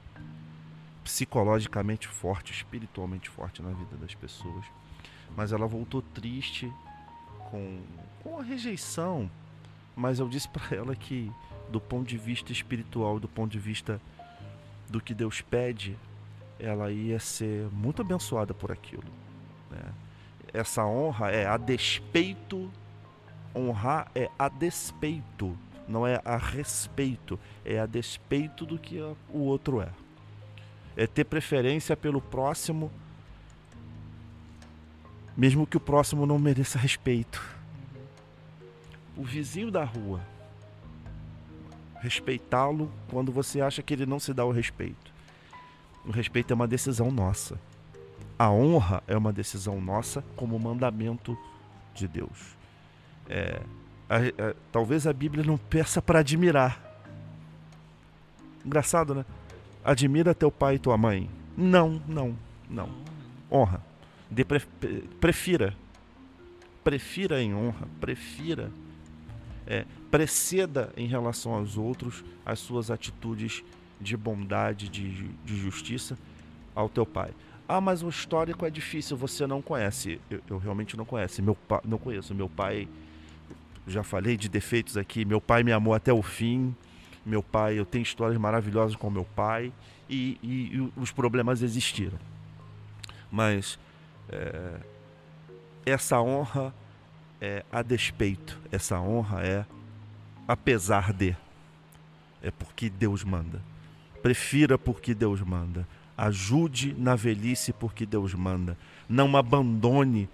psicologicamente 1.05 2.07
forte, 2.07 2.53
espiritualmente 2.53 3.31
forte 3.31 3.63
na 3.63 3.71
vida 3.71 3.97
das 3.97 4.15
pessoas. 4.15 4.65
Mas 5.37 5.53
ela 5.53 5.67
voltou 5.67 6.03
triste, 6.03 6.73
com, 7.51 7.81
com 8.23 8.39
a 8.39 8.43
rejeição. 8.43 9.31
Mas 9.97 10.19
eu 10.19 10.29
disse 10.29 10.49
para 10.49 10.77
ela 10.77 10.95
que, 10.95 11.31
do 11.71 11.81
ponto 11.81 12.07
de 12.07 12.17
vista 12.17 12.53
espiritual, 12.53 13.19
do 13.19 13.29
ponto 13.29 13.51
de 13.51 13.59
vista 13.59 14.01
do 14.89 15.01
que 15.01 15.15
Deus 15.15 15.41
pede, 15.41 15.97
ela 16.59 16.91
ia 16.91 17.19
ser 17.21 17.69
muito 17.73 18.03
abençoada 18.03 18.53
por 18.55 18.73
aquilo. 18.73 19.05
Né? 19.71 19.83
Essa 20.53 20.85
honra 20.85 21.31
é 21.31 21.47
a 21.47 21.57
despeito, 21.57 22.71
honrar 23.55 24.11
é 24.15 24.31
a 24.39 24.49
despeito, 24.49 25.57
não 25.87 26.07
é 26.07 26.21
a 26.25 26.37
respeito, 26.37 27.39
é 27.65 27.79
a 27.79 27.87
despeito 27.87 28.65
do 28.65 28.79
que 28.79 28.99
o 29.31 29.39
outro 29.41 29.81
é. 29.81 29.91
É 30.97 31.07
ter 31.07 31.25
preferência 31.25 31.97
pelo 31.97 32.21
próximo, 32.21 32.91
mesmo 35.39 35.69
que 35.69 35.77
o 35.77 35.81
próximo 35.81 36.27
não 36.27 36.37
mereça 36.37 36.77
respeito. 36.77 37.41
O 39.17 39.23
vizinho 39.23 39.71
da 39.71 39.85
rua, 39.85 40.21
respeitá-lo 42.01 42.91
quando 43.09 43.31
você 43.31 43.61
acha 43.61 43.81
que 43.81 43.95
ele 43.95 44.05
não 44.05 44.19
se 44.19 44.35
dá 44.35 44.45
o 44.45 44.51
respeito. 44.51 45.13
O 46.05 46.11
respeito 46.11 46.51
é 46.51 46.55
uma 46.55 46.67
decisão 46.67 47.13
nossa. 47.13 47.57
A 48.37 48.51
honra 48.51 49.01
é 49.07 49.17
uma 49.17 49.33
decisão 49.33 49.81
nossa 49.81 50.25
como 50.35 50.59
mandamento 50.59 51.39
de 51.95 52.09
Deus. 52.09 52.57
É, 53.29 53.61
a, 54.11 54.17
a, 54.17 54.55
talvez 54.73 55.07
a 55.07 55.13
Bíblia 55.13 55.45
não 55.45 55.57
peça 55.57 56.03
para 56.03 56.19
admirar. 56.19 56.83
Engraçado, 58.67 59.15
né? 59.15 59.25
Admira 59.85 60.35
teu 60.35 60.51
pai 60.51 60.75
e 60.77 60.79
tua 60.81 60.99
mãe. 60.99 61.31
Não, 61.57 62.03
não, 62.09 62.37
não. 62.69 62.89
Honra. 63.51 63.88
De 64.31 64.45
pre, 64.45 64.61
prefira. 65.21 65.75
Prefira 66.85 67.43
em 67.43 67.55
honra. 67.55 67.89
Prefira. 68.01 68.71
É, 69.67 69.85
preceda 70.11 70.91
em 70.97 71.07
relação 71.07 71.53
aos 71.53 71.77
outros 71.77 72.25
as 72.45 72.59
suas 72.59 72.91
atitudes 72.91 73.63
de 74.01 74.17
bondade, 74.17 74.89
de, 74.89 75.29
de 75.45 75.57
justiça 75.57 76.17
ao 76.75 76.89
teu 76.89 77.05
pai. 77.05 77.33
Ah, 77.69 77.81
mas 77.81 78.03
o 78.03 78.09
histórico 78.09 78.65
é 78.65 78.71
difícil, 78.71 79.15
você 79.15 79.47
não 79.47 79.61
conhece. 79.61 80.19
Eu, 80.31 80.41
eu 80.49 80.59
realmente 80.59 80.97
não 80.97 81.05
conheço. 81.05 81.43
Meu 81.43 81.55
pai, 81.55 81.81
não 81.85 81.99
conheço. 81.99 82.35
Meu 82.35 82.49
pai, 82.49 82.89
já 83.87 84.03
falei 84.03 84.39
de 84.39 84.49
defeitos 84.49 84.97
aqui. 84.97 85.25
Meu 85.25 85.41
pai 85.41 85.63
me 85.63 85.73
amou 85.73 85.93
até 85.93 86.13
o 86.13 86.23
fim. 86.23 86.75
Meu 87.27 87.43
pai, 87.43 87.79
eu 87.79 87.85
tenho 87.85 88.03
histórias 88.03 88.39
maravilhosas 88.39 88.97
com 88.97 89.11
meu 89.11 89.25
pai 89.25 89.71
e, 90.09 90.39
e, 90.43 90.77
e 90.77 90.93
os 90.97 91.13
problemas 91.13 91.61
existiram. 91.61 92.19
Mas 93.31 93.79
é, 94.31 94.81
essa 95.87 96.21
honra 96.21 96.75
é 97.41 97.65
a 97.71 97.83
despeito. 97.83 98.59
Essa 98.71 99.01
honra 99.01 99.43
é 99.43 99.67
apesar 100.47 101.13
de. 101.13 101.37
É 102.43 102.51
porque 102.51 102.89
Deus 102.89 103.25
manda. 103.25 103.61
Prefira 104.23 104.79
porque 104.79 105.15
Deus 105.15 105.41
manda. 105.41 105.87
Ajude 106.17 106.95
na 106.99 107.15
velhice 107.15 107.73
porque 107.73 108.05
Deus 108.05 108.35
manda. 108.35 108.77
Não 109.09 109.37
abandone 109.37 110.29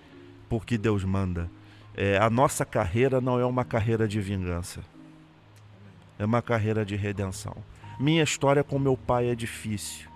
porque 0.48 0.78
Deus 0.78 1.04
manda. 1.04 1.50
É, 1.96 2.18
a 2.18 2.28
nossa 2.28 2.64
carreira 2.64 3.20
não 3.20 3.38
é 3.38 3.44
uma 3.44 3.64
carreira 3.64 4.08
de 4.08 4.20
vingança. 4.20 4.80
É 6.18 6.24
uma 6.24 6.42
carreira 6.42 6.84
de 6.84 6.96
redenção. 6.96 7.56
Minha 7.98 8.22
história 8.22 8.64
com 8.64 8.78
meu 8.78 8.96
pai 8.96 9.28
é 9.28 9.34
difícil. 9.34 10.08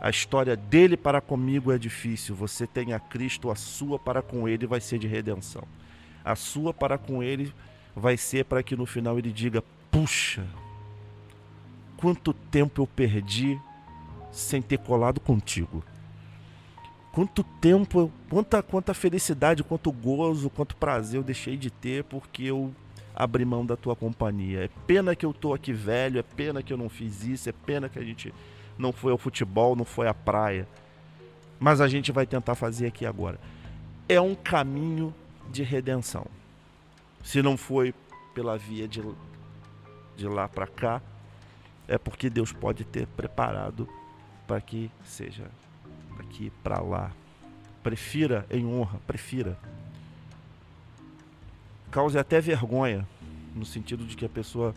A 0.00 0.08
história 0.08 0.56
dele 0.56 0.96
para 0.96 1.20
comigo 1.20 1.70
é 1.70 1.76
difícil. 1.76 2.34
Você 2.34 2.66
tem 2.66 2.94
a 2.94 2.98
Cristo, 2.98 3.50
a 3.50 3.54
sua 3.54 3.98
para 3.98 4.22
com 4.22 4.48
ele 4.48 4.66
vai 4.66 4.80
ser 4.80 4.98
de 4.98 5.06
redenção. 5.06 5.62
A 6.24 6.34
sua 6.34 6.72
para 6.72 6.96
com 6.96 7.22
ele 7.22 7.52
vai 7.94 8.16
ser 8.16 8.46
para 8.46 8.62
que 8.62 8.74
no 8.74 8.86
final 8.86 9.18
ele 9.18 9.30
diga: 9.30 9.62
puxa, 9.90 10.46
quanto 11.98 12.32
tempo 12.32 12.80
eu 12.80 12.86
perdi 12.86 13.60
sem 14.32 14.62
ter 14.62 14.78
colado 14.78 15.20
contigo. 15.20 15.84
Quanto 17.12 17.42
tempo, 17.60 18.10
quanta, 18.28 18.62
quanta 18.62 18.94
felicidade, 18.94 19.64
quanto 19.64 19.90
gozo, 19.90 20.48
quanto 20.48 20.76
prazer 20.76 21.18
eu 21.18 21.24
deixei 21.24 21.56
de 21.56 21.68
ter 21.68 22.04
porque 22.04 22.44
eu 22.44 22.72
abri 23.14 23.44
mão 23.44 23.66
da 23.66 23.76
tua 23.76 23.96
companhia. 23.96 24.64
É 24.64 24.70
pena 24.86 25.14
que 25.14 25.26
eu 25.26 25.34
tô 25.34 25.52
aqui 25.52 25.72
velho, 25.72 26.18
é 26.18 26.22
pena 26.22 26.62
que 26.62 26.72
eu 26.72 26.76
não 26.76 26.88
fiz 26.88 27.24
isso, 27.24 27.48
é 27.48 27.52
pena 27.52 27.88
que 27.88 27.98
a 27.98 28.02
gente 28.04 28.32
não 28.80 28.92
foi 28.92 29.12
ao 29.12 29.18
futebol, 29.18 29.76
não 29.76 29.84
foi 29.84 30.08
à 30.08 30.14
praia. 30.14 30.66
Mas 31.58 31.80
a 31.80 31.86
gente 31.86 32.10
vai 32.10 32.26
tentar 32.26 32.54
fazer 32.54 32.86
aqui 32.86 33.04
agora. 33.04 33.38
É 34.08 34.20
um 34.20 34.34
caminho 34.34 35.14
de 35.50 35.62
redenção. 35.62 36.26
Se 37.22 37.42
não 37.42 37.56
foi 37.56 37.94
pela 38.34 38.56
via 38.56 38.88
de, 38.88 39.02
de 40.16 40.26
lá 40.26 40.48
para 40.48 40.66
cá, 40.66 41.02
é 41.86 41.98
porque 41.98 42.30
Deus 42.30 42.52
pode 42.52 42.84
ter 42.84 43.06
preparado 43.08 43.88
para 44.46 44.60
que 44.60 44.90
seja 45.04 45.50
daqui 46.16 46.50
para 46.62 46.80
lá. 46.80 47.12
Prefira 47.82 48.46
em 48.50 48.64
honra, 48.66 48.98
prefira. 49.06 49.58
Cause 51.90 52.18
até 52.18 52.40
vergonha, 52.40 53.06
no 53.54 53.66
sentido 53.66 54.04
de 54.04 54.16
que 54.16 54.24
a 54.24 54.28
pessoa, 54.28 54.74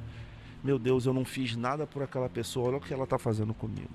meu 0.64 0.80
Deus, 0.80 1.06
eu 1.06 1.14
não 1.14 1.26
fiz 1.26 1.56
nada 1.56 1.86
por 1.86 2.02
aquela 2.02 2.30
pessoa, 2.30 2.70
olha 2.70 2.78
o 2.78 2.82
que 2.82 2.94
ela 2.94 3.04
está 3.04 3.18
fazendo 3.18 3.54
comigo. 3.54 3.92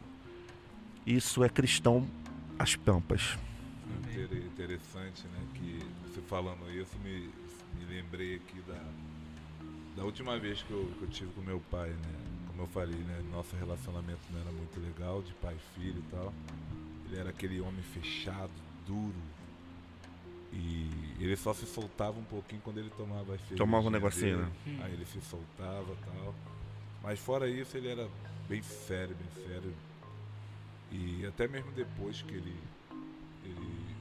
Isso 1.07 1.43
é 1.43 1.49
cristão 1.49 2.07
às 2.59 2.77
pampas. 2.77 3.39
Interessante, 4.55 5.25
né? 5.29 5.41
Que 5.55 5.79
você 6.07 6.21
falando 6.23 6.71
isso, 6.71 6.97
me, 7.03 7.31
me 7.79 7.85
lembrei 7.89 8.37
aqui 8.37 8.61
da, 8.67 8.83
da 9.97 10.05
última 10.05 10.39
vez 10.39 10.63
que 10.63 10.71
eu, 10.71 10.91
que 10.99 11.03
eu 11.03 11.09
tive 11.09 11.33
com 11.33 11.41
meu 11.41 11.61
pai, 11.71 11.91
né? 11.91 12.29
como 12.59 12.63
eu 12.63 12.67
falei, 12.67 12.99
né? 12.99 13.23
Nosso 13.31 13.55
relacionamento 13.55 14.21
não 14.33 14.41
era 14.41 14.51
muito 14.51 14.81
legal, 14.81 15.23
de 15.23 15.33
pai 15.35 15.55
e 15.55 15.79
filho 15.79 15.99
e 16.01 16.11
tal. 16.11 16.35
Ele 17.07 17.21
era 17.21 17.31
aquele 17.31 17.61
homem 17.61 17.83
fechado, 17.95 18.51
duro. 18.85 19.15
E 20.53 20.91
ele 21.21 21.37
só 21.37 21.55
se 21.55 21.67
soltava 21.67 22.19
um 22.19 22.25
pouquinho 22.25 22.61
quando 22.65 22.79
ele 22.79 22.91
tomava 22.91 23.35
as 23.35 23.41
Tomava 23.57 23.87
um 23.87 23.91
negocinho, 23.91 24.39
dele, 24.39 24.51
né? 24.67 24.81
Aí 24.83 24.93
ele 24.93 25.05
se 25.07 25.21
soltava 25.21 25.93
e 25.93 26.05
tal. 26.05 26.35
Mas 27.03 27.19
fora 27.19 27.49
isso, 27.49 27.77
ele 27.77 27.89
era 27.89 28.09
bem 28.49 28.63
sério, 28.63 29.17
bem 29.17 29.47
sério. 29.47 29.75
E 30.91 31.27
até 31.27 31.47
mesmo 31.47 31.71
depois 31.73 32.23
que 32.23 32.35
ele, 32.35 32.57
ele 33.45 33.97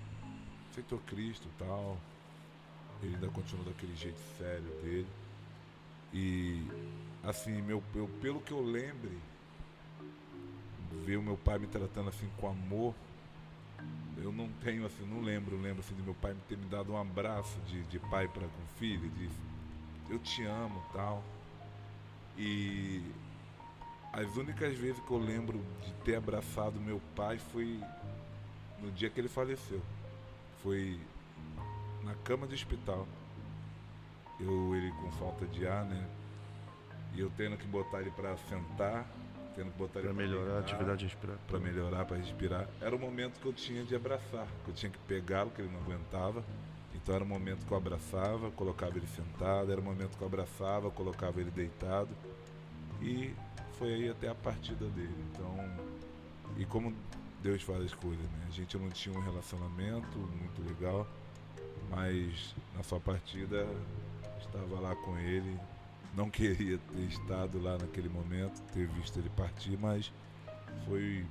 aceitou 0.71 0.99
Cristo 0.99 1.47
e 1.47 1.59
tal, 1.59 1.97
ele 3.01 3.15
ainda 3.15 3.27
continuou 3.29 3.65
daquele 3.65 3.95
jeito 3.95 4.19
sério 4.37 4.69
dele. 4.81 5.07
E 6.13 6.65
assim, 7.23 7.61
meu, 7.61 7.83
eu, 7.93 8.07
pelo 8.21 8.39
que 8.39 8.51
eu 8.51 8.61
lembre, 8.61 9.17
ver 11.05 11.17
o 11.17 11.23
meu 11.23 11.37
pai 11.37 11.59
me 11.59 11.67
tratando 11.67 12.09
assim 12.09 12.29
com 12.37 12.47
amor, 12.47 12.95
eu 14.17 14.31
não 14.31 14.49
tenho 14.63 14.85
assim, 14.85 15.05
não 15.05 15.21
lembro, 15.21 15.59
lembro 15.59 15.81
assim 15.81 15.95
de 15.95 16.01
meu 16.01 16.15
pai 16.15 16.35
ter 16.47 16.57
me 16.57 16.65
dado 16.65 16.93
um 16.93 16.97
abraço 16.97 17.59
de, 17.67 17.83
de 17.83 17.99
pai 17.99 18.27
para 18.27 18.47
com 18.47 18.79
filho, 18.79 19.09
de 19.11 19.29
eu 20.09 20.19
te 20.19 20.43
amo 20.43 20.83
tal. 20.93 21.23
E 22.37 23.01
as 24.13 24.35
únicas 24.35 24.77
vezes 24.77 24.99
que 25.01 25.11
eu 25.11 25.17
lembro 25.17 25.59
de 25.83 25.93
ter 26.05 26.15
abraçado 26.15 26.79
meu 26.79 27.01
pai 27.15 27.37
foi 27.37 27.79
no 28.79 28.91
dia 28.91 29.09
que 29.09 29.19
ele 29.19 29.27
faleceu. 29.27 29.81
Foi 30.61 30.99
na 32.03 32.13
cama 32.23 32.47
de 32.47 32.55
hospital. 32.55 33.07
Eu, 34.39 34.75
ele 34.75 34.91
com 34.91 35.11
falta 35.13 35.45
de 35.47 35.67
ar, 35.67 35.83
né? 35.85 36.07
E 37.15 37.19
eu 37.19 37.31
tendo 37.35 37.57
que 37.57 37.65
botar 37.65 38.01
ele 38.01 38.11
para 38.11 38.37
sentar, 38.37 39.05
tendo 39.55 39.71
que 39.71 39.77
botar 39.77 39.99
pra 39.99 40.01
ele 40.01 40.13
para 40.13 40.27
melhorar 40.27 40.57
a 40.57 40.59
atividade 40.59 41.05
respiratória. 41.05 41.47
Para 41.47 41.59
melhorar, 41.59 42.05
para 42.05 42.17
respirar. 42.17 42.69
Era 42.79 42.95
o 42.95 42.99
momento 42.99 43.39
que 43.39 43.45
eu 43.47 43.53
tinha 43.53 43.83
de 43.83 43.95
abraçar, 43.95 44.47
que 44.63 44.69
eu 44.69 44.75
tinha 44.75 44.91
que 44.91 44.99
pegá-lo, 44.99 45.49
que 45.49 45.61
ele 45.61 45.71
não 45.71 45.81
aguentava. 45.81 46.43
Então 47.07 47.15
era 47.15 47.23
o 47.23 47.27
momento 47.27 47.65
que 47.65 47.71
eu 47.71 47.77
abraçava, 47.77 48.51
colocava 48.51 48.97
ele 48.97 49.07
sentado, 49.07 49.71
era 49.71 49.79
o 49.79 49.83
momento 49.83 50.17
que 50.17 50.21
eu 50.21 50.27
abraçava, 50.27 50.91
colocava 50.91 51.39
ele 51.39 51.49
deitado. 51.49 52.09
E 53.01 53.33
foi 53.79 53.93
aí 53.93 54.09
até 54.09 54.27
a 54.27 54.35
partida 54.35 54.85
dele. 54.89 55.15
Então, 55.31 55.55
e 56.57 56.65
como 56.65 56.93
Deus 57.41 57.61
faz 57.61 57.85
as 57.85 57.93
coisas, 57.93 58.25
né? 58.25 58.47
A 58.49 58.51
gente 58.51 58.77
não 58.77 58.89
tinha 58.89 59.17
um 59.17 59.21
relacionamento 59.21 60.17
muito 60.17 60.61
legal, 60.67 61.07
mas 61.89 62.53
na 62.75 62.83
sua 62.83 62.99
partida 62.99 63.65
estava 64.41 64.77
lá 64.77 64.93
com 64.93 65.17
ele, 65.17 65.57
não 66.13 66.27
queria 66.29 66.77
ter 66.77 67.03
estado 67.03 67.57
lá 67.63 67.77
naquele 67.77 68.09
momento, 68.09 68.61
ter 68.73 68.85
visto 68.85 69.17
ele 69.17 69.29
partir, 69.29 69.77
mas 69.77 70.11
foi 70.85 71.25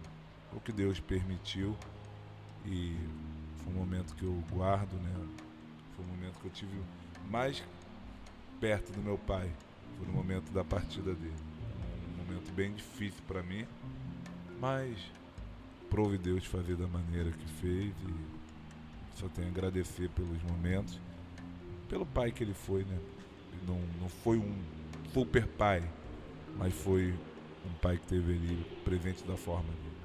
o 0.55 0.59
que 0.59 0.73
Deus 0.73 0.99
permitiu 1.01 1.77
e 2.65 2.97
foi 3.59 3.75
um 3.75 3.77
momento 3.77 4.15
que 4.15 4.25
eu 4.25 4.43
guardo, 4.51 4.95
né? 4.95 5.46
Foi 5.97 6.05
um 6.05 6.09
momento 6.09 6.39
que 6.41 6.47
eu 6.47 6.53
tive 6.53 6.81
mais 7.31 7.63
perto 8.61 8.93
do 8.93 9.01
meu 9.01 9.19
pai, 9.19 9.51
foi 9.97 10.07
no 10.07 10.13
momento 10.13 10.53
da 10.53 10.63
partida 10.63 11.15
dele. 11.15 11.35
Um 12.15 12.25
momento 12.25 12.53
bem 12.53 12.75
difícil 12.75 13.23
para 13.27 13.43
mim, 13.43 13.67
mas 14.61 14.99
prove 15.91 16.19
Deus 16.19 16.45
fazer 16.45 16.77
da 16.77 16.87
maneira 16.87 17.31
que 17.31 17.47
fez 17.61 17.95
e 18.07 19.19
só 19.19 19.29
tenho 19.29 19.49
a 19.49 19.51
agradecer 19.51 20.11
pelos 20.11 20.43
momentos, 20.43 21.01
pelo 21.89 22.05
pai 22.05 22.31
que 22.31 22.45
ele 22.45 22.55
foi, 22.55 22.85
né? 22.85 22.99
Ele 23.53 23.63
não, 23.67 23.81
não 24.01 24.09
foi 24.09 24.37
um 24.37 24.63
super 25.13 25.47
pai, 25.47 25.83
mas 26.59 26.75
foi 26.75 27.15
um 27.65 27.73
pai 27.81 27.97
que 27.97 28.07
teve 28.07 28.35
ali 28.35 28.67
presente 28.85 29.25
da 29.25 29.37
forma 29.37 29.73
dele. 29.73 29.96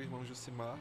O 0.00 0.02
irmão 0.02 0.24
Jucimar. 0.24 0.78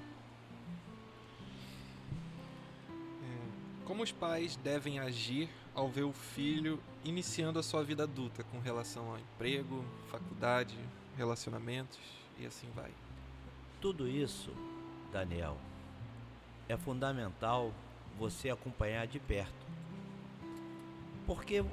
É, 3.24 3.86
Como 3.86 4.02
os 4.02 4.12
pais 4.12 4.56
devem 4.58 5.00
agir 5.00 5.50
ao 5.76 5.90
ver 5.90 6.04
o 6.04 6.14
filho 6.14 6.82
iniciando 7.04 7.60
a 7.60 7.64
sua 7.64 7.84
vida 7.84 8.04
adulta 8.04 8.44
com 8.46 8.60
relação 8.60 9.12
ao 9.12 9.20
emprego, 9.20 9.84
faculdade, 10.10 10.78
relacionamentos 11.18 12.00
e 12.40 12.46
assim 12.46 12.68
vai? 12.74 12.92
Tudo 13.82 14.08
isso, 14.08 14.52
Daniel, 15.12 15.58
é 16.68 16.78
fundamental 16.78 17.74
você 18.18 18.50
acompanhar 18.50 19.08
de 19.08 19.20
perto. 19.20 19.68
Porque 21.26 21.64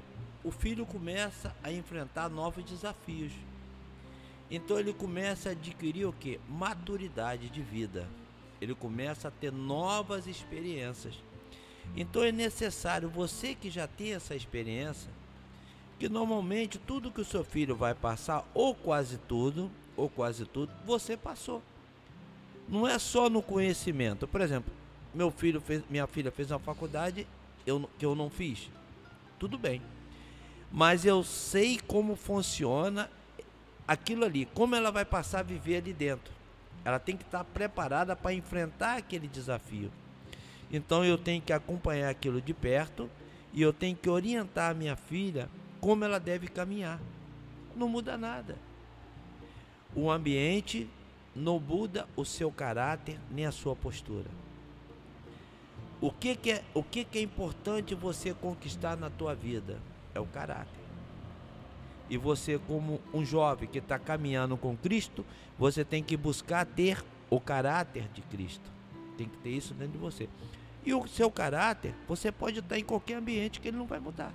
o 0.44 0.50
filho 0.50 0.86
começa 0.86 1.54
a 1.62 1.72
enfrentar 1.72 2.28
novos 2.28 2.64
desafios. 2.64 3.32
Então 4.50 4.78
ele 4.78 4.92
começa 4.92 5.48
a 5.48 5.52
adquirir 5.52 6.06
o 6.06 6.12
que? 6.12 6.40
Maturidade 6.48 7.48
de 7.48 7.62
vida. 7.62 8.08
Ele 8.60 8.74
começa 8.74 9.28
a 9.28 9.30
ter 9.30 9.52
novas 9.52 10.26
experiências. 10.26 11.14
Então 11.96 12.22
é 12.22 12.32
necessário 12.32 13.08
você 13.08 13.54
que 13.54 13.70
já 13.70 13.86
tem 13.86 14.14
essa 14.14 14.34
experiência, 14.34 15.10
que 15.98 16.08
normalmente 16.08 16.78
tudo 16.78 17.10
que 17.10 17.20
o 17.20 17.24
seu 17.24 17.44
filho 17.44 17.74
vai 17.74 17.94
passar, 17.94 18.48
ou 18.54 18.74
quase 18.74 19.18
tudo, 19.18 19.70
ou 19.96 20.08
quase 20.08 20.44
tudo, 20.44 20.72
você 20.84 21.16
passou. 21.16 21.62
Não 22.68 22.86
é 22.86 22.98
só 22.98 23.30
no 23.30 23.42
conhecimento. 23.42 24.26
Por 24.26 24.40
exemplo, 24.40 24.72
meu 25.14 25.30
filho 25.30 25.60
fez, 25.60 25.82
minha 25.88 26.06
filha 26.06 26.30
fez 26.30 26.50
uma 26.50 26.58
faculdade 26.58 27.26
eu, 27.66 27.88
que 27.98 28.04
eu 28.04 28.14
não 28.14 28.28
fiz. 28.28 28.70
Tudo 29.38 29.56
bem. 29.56 29.80
Mas 30.70 31.04
eu 31.04 31.22
sei 31.22 31.78
como 31.78 32.16
funciona 32.16 33.10
aquilo 33.86 34.24
ali, 34.24 34.46
como 34.46 34.74
ela 34.74 34.90
vai 34.90 35.04
passar 35.04 35.40
a 35.40 35.42
viver 35.42 35.76
ali 35.76 35.92
dentro. 35.92 36.32
Ela 36.84 36.98
tem 36.98 37.16
que 37.16 37.24
estar 37.24 37.44
preparada 37.44 38.14
para 38.14 38.32
enfrentar 38.32 38.96
aquele 38.96 39.26
desafio. 39.26 39.90
Então 40.70 41.04
eu 41.04 41.16
tenho 41.16 41.42
que 41.42 41.52
acompanhar 41.52 42.10
aquilo 42.10 42.40
de 42.40 42.54
perto 42.54 43.10
e 43.52 43.62
eu 43.62 43.72
tenho 43.72 43.96
que 43.96 44.08
orientar 44.08 44.70
a 44.70 44.74
minha 44.74 44.96
filha 44.96 45.48
como 45.80 46.04
ela 46.04 46.18
deve 46.18 46.48
caminhar. 46.48 47.00
Não 47.74 47.88
muda 47.88 48.16
nada. 48.16 48.56
O 49.94 50.10
ambiente 50.10 50.88
não 51.34 51.58
muda 51.58 52.08
o 52.16 52.24
seu 52.24 52.50
caráter 52.50 53.18
nem 53.30 53.46
a 53.46 53.52
sua 53.52 53.76
postura. 53.76 54.30
O 56.00 56.10
que, 56.10 56.36
que 56.36 56.52
é, 56.52 56.64
o 56.74 56.82
que, 56.82 57.04
que 57.04 57.18
é 57.18 57.22
importante 57.22 57.94
você 57.94 58.34
conquistar 58.34 58.96
na 58.96 59.08
tua 59.08 59.34
vida? 59.34 59.78
É 60.14 60.20
o 60.20 60.26
caráter. 60.26 60.85
E 62.08 62.16
você, 62.16 62.58
como 62.66 63.00
um 63.12 63.24
jovem 63.24 63.68
que 63.68 63.78
está 63.78 63.98
caminhando 63.98 64.56
com 64.56 64.76
Cristo, 64.76 65.24
você 65.58 65.84
tem 65.84 66.02
que 66.02 66.16
buscar 66.16 66.64
ter 66.64 67.04
o 67.28 67.40
caráter 67.40 68.08
de 68.14 68.22
Cristo. 68.22 68.70
Tem 69.16 69.28
que 69.28 69.36
ter 69.38 69.50
isso 69.50 69.74
dentro 69.74 69.92
de 69.92 69.98
você. 69.98 70.28
E 70.84 70.94
o 70.94 71.06
seu 71.08 71.30
caráter, 71.30 71.94
você 72.06 72.30
pode 72.30 72.60
estar 72.60 72.78
em 72.78 72.84
qualquer 72.84 73.14
ambiente 73.14 73.60
que 73.60 73.68
ele 73.68 73.76
não 73.76 73.86
vai 73.86 73.98
mudar. 73.98 74.32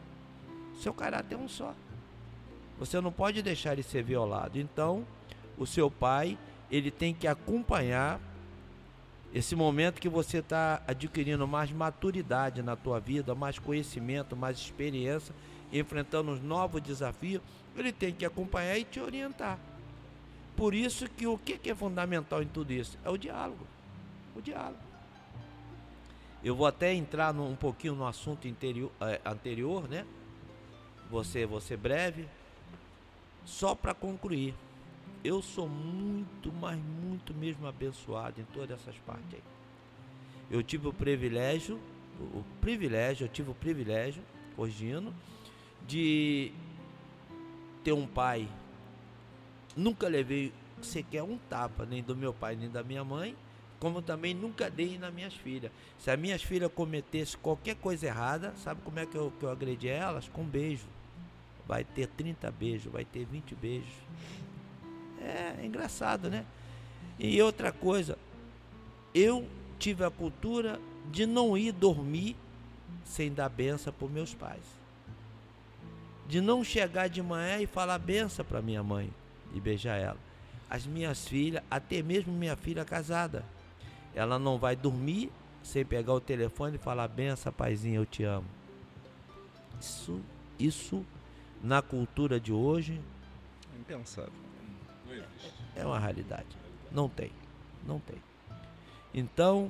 Seu 0.81 0.93
caráter 0.93 1.35
é 1.35 1.38
um 1.38 1.48
só. 1.48 1.73
Você 2.77 2.99
não 2.99 3.11
pode 3.11 3.41
deixar 3.41 3.73
ele 3.73 3.84
ser 3.84 4.03
violado. 4.03 4.60
Então, 4.60 5.06
o 5.57 5.65
seu 5.65 5.89
pai, 5.89 6.38
ele 6.69 6.91
tem 6.91 7.14
que 7.14 7.27
acompanhar 7.27 8.19
esse 9.34 9.56
momento 9.56 10.02
que 10.02 10.10
você 10.10 10.39
está 10.39 10.81
adquirindo 10.85 11.48
mais 11.48 11.72
maturidade 11.72 12.61
na 12.61 12.76
tua 12.76 12.99
vida, 12.99 13.34
mais 13.34 13.57
conhecimento, 13.57 14.35
mais 14.35 14.57
experiência, 14.57 15.34
enfrentando 15.72 16.31
os 16.31 16.41
novos 16.41 16.81
desafios, 16.81 17.41
ele 17.76 17.91
tem 17.91 18.14
que 18.14 18.26
acompanhar 18.26 18.77
e 18.77 18.84
te 18.84 18.99
orientar. 18.99 19.57
Por 20.56 20.73
isso 20.73 21.07
que 21.10 21.26
o 21.26 21.38
que 21.38 21.69
é 21.69 21.76
fundamental 21.76 22.43
em 22.43 22.48
tudo 22.48 22.72
isso? 22.72 22.98
É 23.03 23.10
o 23.10 23.18
diálogo. 23.18 23.65
O 24.35 24.41
diálogo. 24.41 24.80
Eu 26.43 26.56
vou 26.56 26.65
até 26.65 26.93
entrar 26.93 27.34
um 27.35 27.56
pouquinho 27.56 27.95
no 27.95 28.06
assunto 28.06 28.48
interior, 28.48 28.91
eh, 29.02 29.22
anterior, 29.23 29.88
né? 29.88 30.06
Você, 31.10 31.45
você 31.45 31.77
breve. 31.77 32.27
Só 33.45 33.76
para 33.76 33.93
concluir, 33.93 34.56
eu 35.23 35.41
sou 35.41 35.68
muito, 35.68 36.52
mas 36.52 36.80
muito 36.80 37.34
mesmo 37.34 37.68
abençoado 37.68 38.41
em 38.41 38.43
todas 38.45 38.80
essas 38.80 38.95
partes 38.99 39.34
aí. 39.34 39.43
Eu 40.49 40.64
tive 40.64 40.88
o 40.88 40.93
privilégio, 40.93 41.80
o, 42.19 42.39
o 42.39 42.45
privilégio, 42.60 43.26
eu 43.26 43.30
tive 43.30 43.52
o 43.52 43.56
privilégio, 43.56 44.23
corrigindo, 44.56 45.14
de 45.87 46.51
ter 47.83 47.93
um 47.93 48.07
pai. 48.07 48.47
Nunca 49.75 50.07
levei 50.07 50.51
sequer 50.81 51.23
um 51.23 51.37
tapa, 51.49 51.85
nem 51.85 52.01
do 52.01 52.15
meu 52.15 52.33
pai, 52.33 52.55
nem 52.55 52.69
da 52.69 52.83
minha 52.83 53.03
mãe, 53.03 53.35
como 53.79 54.01
também 54.01 54.33
nunca 54.33 54.69
dei 54.69 54.97
nas 54.97 55.13
minhas 55.13 55.33
filhas. 55.33 55.71
Se 55.97 56.11
as 56.11 56.19
minhas 56.19 56.43
filhas 56.43 56.71
cometessem 56.73 57.39
qualquer 57.41 57.75
coisa 57.75 58.07
errada, 58.07 58.53
sabe 58.57 58.81
como 58.83 58.99
é 58.99 59.05
que 59.05 59.15
eu, 59.15 59.31
que 59.39 59.45
eu 59.45 59.49
agredi 59.49 59.87
elas? 59.87 60.27
Com 60.27 60.43
beijo. 60.43 60.85
Vai 61.67 61.83
ter 61.83 62.07
30 62.07 62.51
beijos, 62.51 62.91
vai 62.91 63.05
ter 63.05 63.25
20 63.25 63.55
beijos. 63.55 63.93
É, 65.19 65.65
engraçado, 65.65 66.29
né? 66.29 66.45
E 67.17 67.41
outra 67.41 67.71
coisa, 67.71 68.17
eu 69.13 69.47
tive 69.77 70.03
a 70.03 70.11
cultura 70.11 70.79
de 71.11 71.25
não 71.25 71.57
ir 71.57 71.71
dormir 71.71 72.35
sem 73.03 73.33
dar 73.33 73.49
benção 73.49 73.93
para 73.93 74.07
meus 74.07 74.33
pais. 74.33 74.80
De 76.31 76.39
não 76.39 76.63
chegar 76.63 77.09
de 77.09 77.21
manhã 77.21 77.59
e 77.59 77.67
falar 77.67 77.97
benção 77.97 78.45
para 78.45 78.61
minha 78.61 78.81
mãe 78.81 79.13
e 79.53 79.59
beijar 79.59 79.97
ela. 79.97 80.17
As 80.69 80.87
minhas 80.87 81.27
filhas, 81.27 81.61
até 81.69 82.01
mesmo 82.01 82.31
minha 82.31 82.55
filha 82.55 82.85
casada, 82.85 83.43
ela 84.15 84.39
não 84.39 84.57
vai 84.57 84.73
dormir 84.73 85.29
sem 85.61 85.83
pegar 85.83 86.13
o 86.13 86.21
telefone 86.21 86.77
e 86.77 86.79
falar 86.79 87.09
benção, 87.09 87.51
paizinho, 87.51 87.99
eu 87.99 88.05
te 88.05 88.23
amo. 88.23 88.47
Isso, 89.77 90.21
isso 90.57 91.05
na 91.61 91.81
cultura 91.81 92.39
de 92.39 92.53
hoje 92.53 93.01
Impensável. 93.77 94.31
é 95.75 95.85
uma 95.85 95.99
realidade. 95.99 96.47
Não 96.89 97.09
tem. 97.09 97.33
Não 97.85 97.99
tem. 97.99 98.23
Então, 99.13 99.69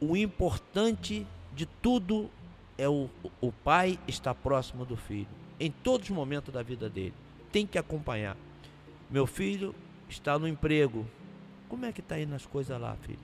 o 0.00 0.16
importante 0.16 1.26
de 1.54 1.66
tudo 1.66 2.30
é 2.78 2.88
o, 2.88 3.10
o 3.38 3.52
pai 3.52 3.98
estar 4.08 4.34
próximo 4.34 4.86
do 4.86 4.96
filho. 4.96 5.43
Em 5.58 5.70
todos 5.70 6.08
os 6.08 6.14
momentos 6.14 6.52
da 6.52 6.62
vida 6.62 6.88
dele. 6.88 7.14
Tem 7.52 7.66
que 7.66 7.78
acompanhar. 7.78 8.36
Meu 9.10 9.26
filho 9.26 9.74
está 10.08 10.38
no 10.38 10.48
emprego. 10.48 11.06
Como 11.68 11.86
é 11.86 11.92
que 11.92 12.00
está 12.00 12.18
indo 12.18 12.34
as 12.34 12.46
coisas 12.46 12.80
lá, 12.80 12.96
filho? 13.02 13.18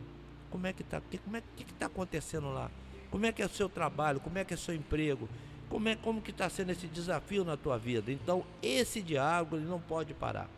Como 0.51 0.67
é 0.67 0.73
que 0.73 0.83
está? 0.83 1.01
Que, 1.01 1.17
é 1.17 1.43
que 1.57 1.63
está 1.65 1.87
acontecendo 1.87 2.49
lá? 2.49 2.71
Como 3.11 3.27
é 3.27 3.33
que 3.33 3.43
é 3.43 3.47
o 3.47 3.49
seu 3.49 3.69
trabalho? 3.69 4.21
Como 4.21 4.39
é 4.39 4.45
que 4.45 4.55
é 4.55 4.57
o 4.57 4.59
seu 4.59 4.75
emprego? 4.75 5.29
Como 5.69 5.89
é 5.89 5.95
como 5.95 6.21
que 6.21 6.31
está 6.31 6.49
sendo 6.49 6.71
esse 6.71 6.87
desafio 6.89 7.45
na 7.45 7.57
tua 7.57 7.79
vida? 7.79 8.11
Então, 8.11 8.45
esse 8.63 9.01
diálogo 9.01 9.57
ele 9.57 9.67
não 9.67 9.81
pode 9.81 10.13
parar. 10.15 10.49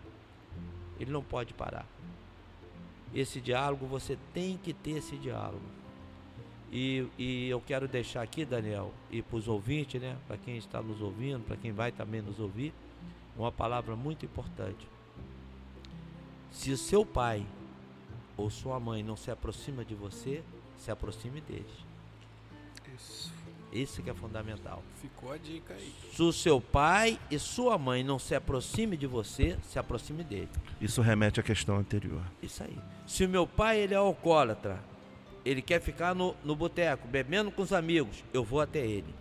Ele 0.99 1.11
não 1.11 1.23
pode 1.23 1.53
parar. 1.53 1.87
Esse 3.15 3.41
diálogo, 3.41 3.87
você 3.87 4.19
tem 4.33 4.57
que 4.57 4.73
ter 4.73 4.93
esse 4.93 5.17
diálogo. 5.17 5.82
E, 6.73 7.07
e 7.19 7.49
eu 7.51 7.61
quero 7.61 7.87
deixar 7.87 8.23
aqui, 8.23 8.47
Daniel, 8.47 8.95
e 9.11 9.21
para 9.21 9.37
os 9.37 9.47
ouvintes, 9.47 10.01
né? 10.01 10.17
Para 10.27 10.39
quem 10.39 10.57
está 10.57 10.81
nos 10.81 11.03
ouvindo, 11.03 11.45
para 11.45 11.57
quem 11.57 11.71
vai 11.71 11.93
também 11.93 12.23
nos 12.23 12.41
ouvir, 12.41 12.73
uma 13.37 13.53
palavra 13.53 13.95
muito 13.95 14.25
importante. 14.25 14.89
Se 16.51 16.71
o 16.71 16.79
seu 16.79 17.05
pai 17.05 17.45
ou 18.37 18.49
sua 18.49 18.81
mãe 18.81 19.03
não 19.03 19.17
se 19.17 19.31
aproxima 19.31 19.85
de 19.85 19.95
você, 19.95 20.43
se 20.79 20.91
aproxime 20.91 21.43
deles. 21.43 21.67
Isso. 22.97 23.33
Isso 23.73 24.03
que 24.03 24.11
é 24.11 24.15
fundamental. 24.15 24.83
Ficou 25.01 25.33
a 25.33 25.39
dica 25.39 25.73
aí. 25.75 25.95
Se 26.13 26.23
o 26.23 26.33
seu 26.33 26.61
pai 26.61 27.19
e 27.31 27.39
sua 27.39 27.79
mãe 27.79 28.05
não 28.05 28.19
se 28.19 28.35
aproxime 28.35 28.97
de 28.97 29.07
você, 29.07 29.59
se 29.63 29.79
aproxime 29.79 30.23
dele. 30.23 30.51
Isso 30.81 31.01
remete 31.01 31.41
à 31.41 31.43
questão 31.43 31.77
anterior. 31.77 32.23
Isso 32.43 32.63
aí. 32.63 32.79
Se 33.07 33.25
o 33.25 33.29
meu 33.29 33.47
pai 33.47 33.79
ele 33.79 33.95
é 33.95 33.97
alcoólatra, 33.97 34.83
ele 35.45 35.63
quer 35.63 35.81
ficar 35.81 36.15
no, 36.15 36.37
no 36.45 36.55
boteco, 36.55 37.09
bebendo 37.09 37.51
com 37.51 37.63
os 37.63 37.73
amigos, 37.73 38.23
eu 38.33 38.45
vou 38.45 38.61
até 38.61 38.81
ele. 38.81 39.15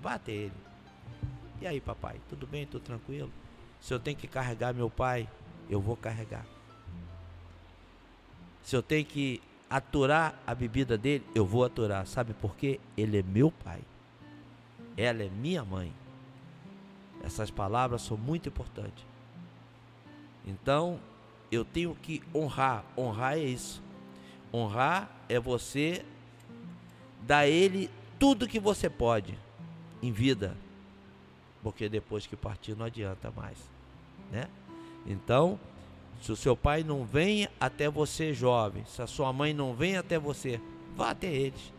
Vá 0.00 0.14
até 0.14 0.32
ele. 0.32 0.52
E 1.60 1.66
aí, 1.66 1.80
papai, 1.80 2.20
tudo 2.28 2.46
bem? 2.46 2.66
Tudo 2.66 2.82
tranquilo? 2.82 3.30
Se 3.80 3.92
eu 3.92 3.98
tenho 3.98 4.16
que 4.16 4.26
carregar 4.26 4.74
meu 4.74 4.90
pai, 4.90 5.28
eu 5.68 5.80
vou 5.80 5.96
carregar. 5.96 6.44
Se 8.62 8.76
eu 8.76 8.82
tenho 8.82 9.04
que 9.04 9.42
aturar 9.68 10.38
a 10.46 10.54
bebida 10.54 10.96
dele, 10.96 11.24
eu 11.34 11.44
vou 11.44 11.64
aturar. 11.64 12.06
Sabe 12.06 12.32
por 12.34 12.54
quê? 12.56 12.80
Ele 12.96 13.18
é 13.18 13.22
meu 13.22 13.50
pai. 13.50 13.80
Ela 14.96 15.22
é 15.22 15.28
minha 15.28 15.64
mãe. 15.64 15.92
Essas 17.22 17.50
palavras 17.50 18.02
são 18.02 18.16
muito 18.16 18.48
importantes. 18.48 19.04
Então, 20.46 21.00
eu 21.50 21.64
tenho 21.64 21.94
que 21.94 22.22
honrar. 22.34 22.84
Honrar 22.96 23.34
é 23.38 23.42
isso. 23.42 23.82
Honrar 24.54 25.10
é 25.28 25.40
você 25.40 26.04
dar 27.22 27.38
a 27.38 27.48
ele 27.48 27.90
tudo 28.20 28.46
que 28.46 28.60
você 28.60 28.88
pode 28.88 29.36
em 30.00 30.12
vida. 30.12 30.56
Porque 31.60 31.88
depois 31.88 32.24
que 32.24 32.36
partir 32.36 32.76
não 32.76 32.86
adianta 32.86 33.32
mais, 33.32 33.58
né? 34.30 34.48
Então, 35.04 35.58
se 36.22 36.30
o 36.30 36.36
seu 36.36 36.56
pai 36.56 36.84
não 36.84 37.04
vem 37.04 37.48
até 37.58 37.90
você 37.90 38.32
jovem, 38.32 38.84
se 38.84 39.02
a 39.02 39.08
sua 39.08 39.32
mãe 39.32 39.52
não 39.52 39.74
vem 39.74 39.96
até 39.96 40.20
você, 40.20 40.60
vá 40.94 41.10
até 41.10 41.26
eles. 41.26 41.72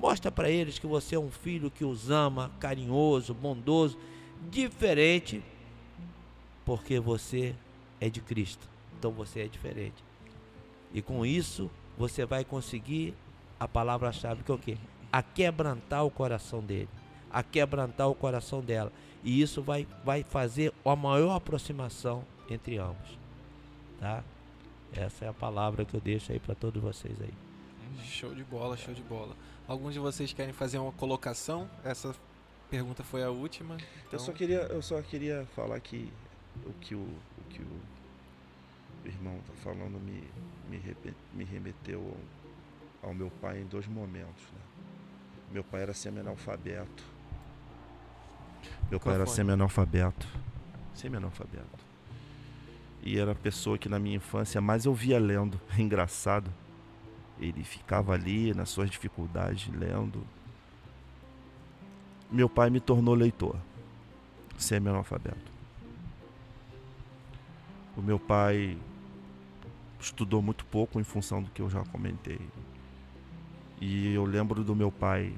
Mostra 0.00 0.32
para 0.32 0.48
eles 0.48 0.78
que 0.78 0.86
você 0.86 1.14
é 1.14 1.18
um 1.18 1.30
filho 1.30 1.70
que 1.70 1.84
os 1.84 2.10
ama, 2.10 2.50
carinhoso, 2.58 3.34
bondoso, 3.34 3.98
diferente, 4.50 5.42
porque 6.64 6.98
você 6.98 7.54
é 8.00 8.08
de 8.08 8.22
Cristo. 8.22 8.66
Então 8.98 9.10
você 9.10 9.40
é 9.40 9.46
diferente. 9.46 10.02
E 10.94 11.02
com 11.02 11.24
isso, 11.24 11.70
você 11.96 12.24
vai 12.24 12.44
conseguir 12.44 13.14
a 13.58 13.68
palavra-chave 13.68 14.42
que 14.42 14.50
é 14.50 14.54
o 14.54 14.58
quê? 14.58 14.78
A 15.12 15.22
quebrantar 15.22 16.04
o 16.04 16.10
coração 16.10 16.60
dele, 16.60 16.88
a 17.30 17.42
quebrantar 17.42 18.08
o 18.08 18.14
coração 18.14 18.60
dela. 18.60 18.92
E 19.22 19.40
isso 19.40 19.62
vai, 19.62 19.86
vai 20.04 20.22
fazer 20.22 20.72
a 20.84 20.96
maior 20.96 21.36
aproximação 21.36 22.24
entre 22.50 22.78
ambos. 22.78 23.18
Tá? 24.00 24.24
Essa 24.92 25.26
é 25.26 25.28
a 25.28 25.32
palavra 25.32 25.84
que 25.84 25.94
eu 25.94 26.00
deixo 26.00 26.32
aí 26.32 26.40
para 26.40 26.54
todos 26.54 26.82
vocês 26.82 27.14
aí. 27.20 27.32
Show 28.04 28.34
de 28.34 28.42
bola, 28.42 28.76
show 28.76 28.92
de 28.92 29.02
bola. 29.02 29.36
Alguns 29.68 29.94
de 29.94 30.00
vocês 30.00 30.32
querem 30.32 30.52
fazer 30.52 30.78
uma 30.78 30.92
colocação? 30.92 31.70
Essa 31.84 32.14
pergunta 32.68 33.04
foi 33.04 33.22
a 33.22 33.30
última. 33.30 33.76
Então... 33.76 34.12
Eu 34.12 34.18
só 34.18 34.32
queria, 34.32 34.60
eu 34.62 34.82
só 34.82 35.00
queria 35.02 35.46
falar 35.54 35.78
que 35.80 36.12
o 36.66 36.72
que 36.74 36.94
o, 36.94 36.98
o 36.98 37.44
que 37.48 37.62
o 37.62 37.80
irmão 39.04 39.38
tá 39.46 39.52
falando 39.62 39.98
me, 40.00 40.22
me, 40.68 40.80
me 41.34 41.44
remeteu 41.44 42.16
ao, 43.02 43.10
ao, 43.10 43.14
meu 43.14 43.30
pai 43.30 43.60
em 43.60 43.66
dois 43.66 43.86
momentos. 43.86 44.44
Né? 44.52 44.60
Meu 45.52 45.64
pai 45.64 45.82
era 45.82 45.92
semi-analfabeto. 45.92 47.04
Meu 48.90 49.00
Qual 49.00 49.12
pai 49.12 49.14
era 49.14 49.26
semi-analfabeto. 49.26 50.26
Semi-analfabeto. 50.94 51.92
E 53.02 53.18
era 53.18 53.32
a 53.32 53.34
pessoa 53.34 53.76
que 53.76 53.88
na 53.88 53.98
minha 53.98 54.16
infância 54.16 54.60
mais 54.60 54.84
eu 54.84 54.94
via 54.94 55.18
lendo. 55.18 55.60
Engraçado. 55.76 56.52
Ele 57.40 57.64
ficava 57.64 58.12
ali 58.12 58.54
nas 58.54 58.68
suas 58.68 58.88
dificuldades 58.88 59.68
lendo. 59.74 60.24
Meu 62.30 62.48
pai 62.48 62.70
me 62.70 62.78
tornou 62.78 63.14
leitor. 63.14 63.56
Semi-analfabeto. 64.56 65.50
O 67.96 68.00
meu 68.00 68.18
pai 68.18 68.78
estudou 70.02 70.42
muito 70.42 70.64
pouco 70.64 71.00
em 71.00 71.04
função 71.04 71.42
do 71.42 71.50
que 71.50 71.62
eu 71.62 71.70
já 71.70 71.84
comentei. 71.84 72.40
E 73.80 74.12
eu 74.12 74.24
lembro 74.24 74.62
do 74.62 74.74
meu 74.74 74.90
pai 74.90 75.32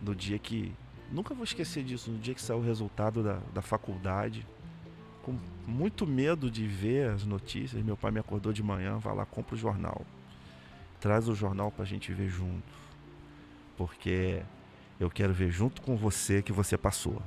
no 0.00 0.14
dia 0.14 0.38
que. 0.38 0.72
Nunca 1.10 1.34
vou 1.34 1.44
esquecer 1.44 1.84
disso, 1.84 2.10
no 2.10 2.18
dia 2.18 2.34
que 2.34 2.40
saiu 2.40 2.58
o 2.58 2.62
resultado 2.62 3.22
da, 3.22 3.38
da 3.54 3.62
faculdade. 3.62 4.46
Com 5.22 5.36
muito 5.66 6.06
medo 6.06 6.50
de 6.50 6.66
ver 6.66 7.10
as 7.10 7.24
notícias, 7.24 7.82
meu 7.84 7.96
pai 7.96 8.10
me 8.10 8.18
acordou 8.18 8.52
de 8.52 8.62
manhã, 8.62 8.98
vai 8.98 9.14
lá, 9.14 9.24
compra 9.24 9.54
o 9.54 9.58
jornal. 9.58 10.04
Traz 11.00 11.28
o 11.28 11.34
jornal 11.34 11.70
pra 11.70 11.84
gente 11.84 12.12
ver 12.12 12.28
junto. 12.28 12.72
Porque 13.76 14.42
eu 14.98 15.10
quero 15.10 15.32
ver 15.32 15.50
junto 15.50 15.82
com 15.82 15.96
você 15.96 16.42
que 16.42 16.52
você 16.52 16.76
passou. 16.76 17.22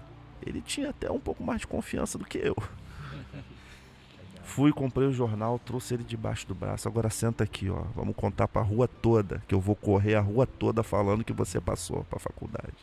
Ele 0.46 0.62
tinha 0.62 0.90
até 0.90 1.12
um 1.12 1.20
pouco 1.20 1.44
mais 1.44 1.62
de 1.62 1.68
confiança 1.68 2.18
do 2.18 2.26
que 2.26 2.38
eu. 2.38 2.56
Fui, 4.46 4.72
comprei 4.72 5.08
o 5.08 5.12
jornal, 5.12 5.60
trouxe 5.60 5.96
ele 5.96 6.04
debaixo 6.04 6.48
do 6.48 6.54
braço. 6.54 6.88
Agora 6.88 7.10
senta 7.10 7.44
aqui, 7.44 7.68
ó. 7.68 7.82
Vamos 7.96 8.16
contar 8.16 8.48
para 8.48 8.62
a 8.62 8.64
rua 8.64 8.88
toda, 8.88 9.44
que 9.48 9.56
eu 9.56 9.60
vou 9.60 9.76
correr 9.76 10.16
a 10.16 10.22
rua 10.22 10.46
toda 10.46 10.84
falando 10.84 11.24
que 11.24 11.34
você 11.34 11.60
passou 11.60 12.06
para 12.06 12.18
a 12.18 12.22
faculdade. 12.22 12.78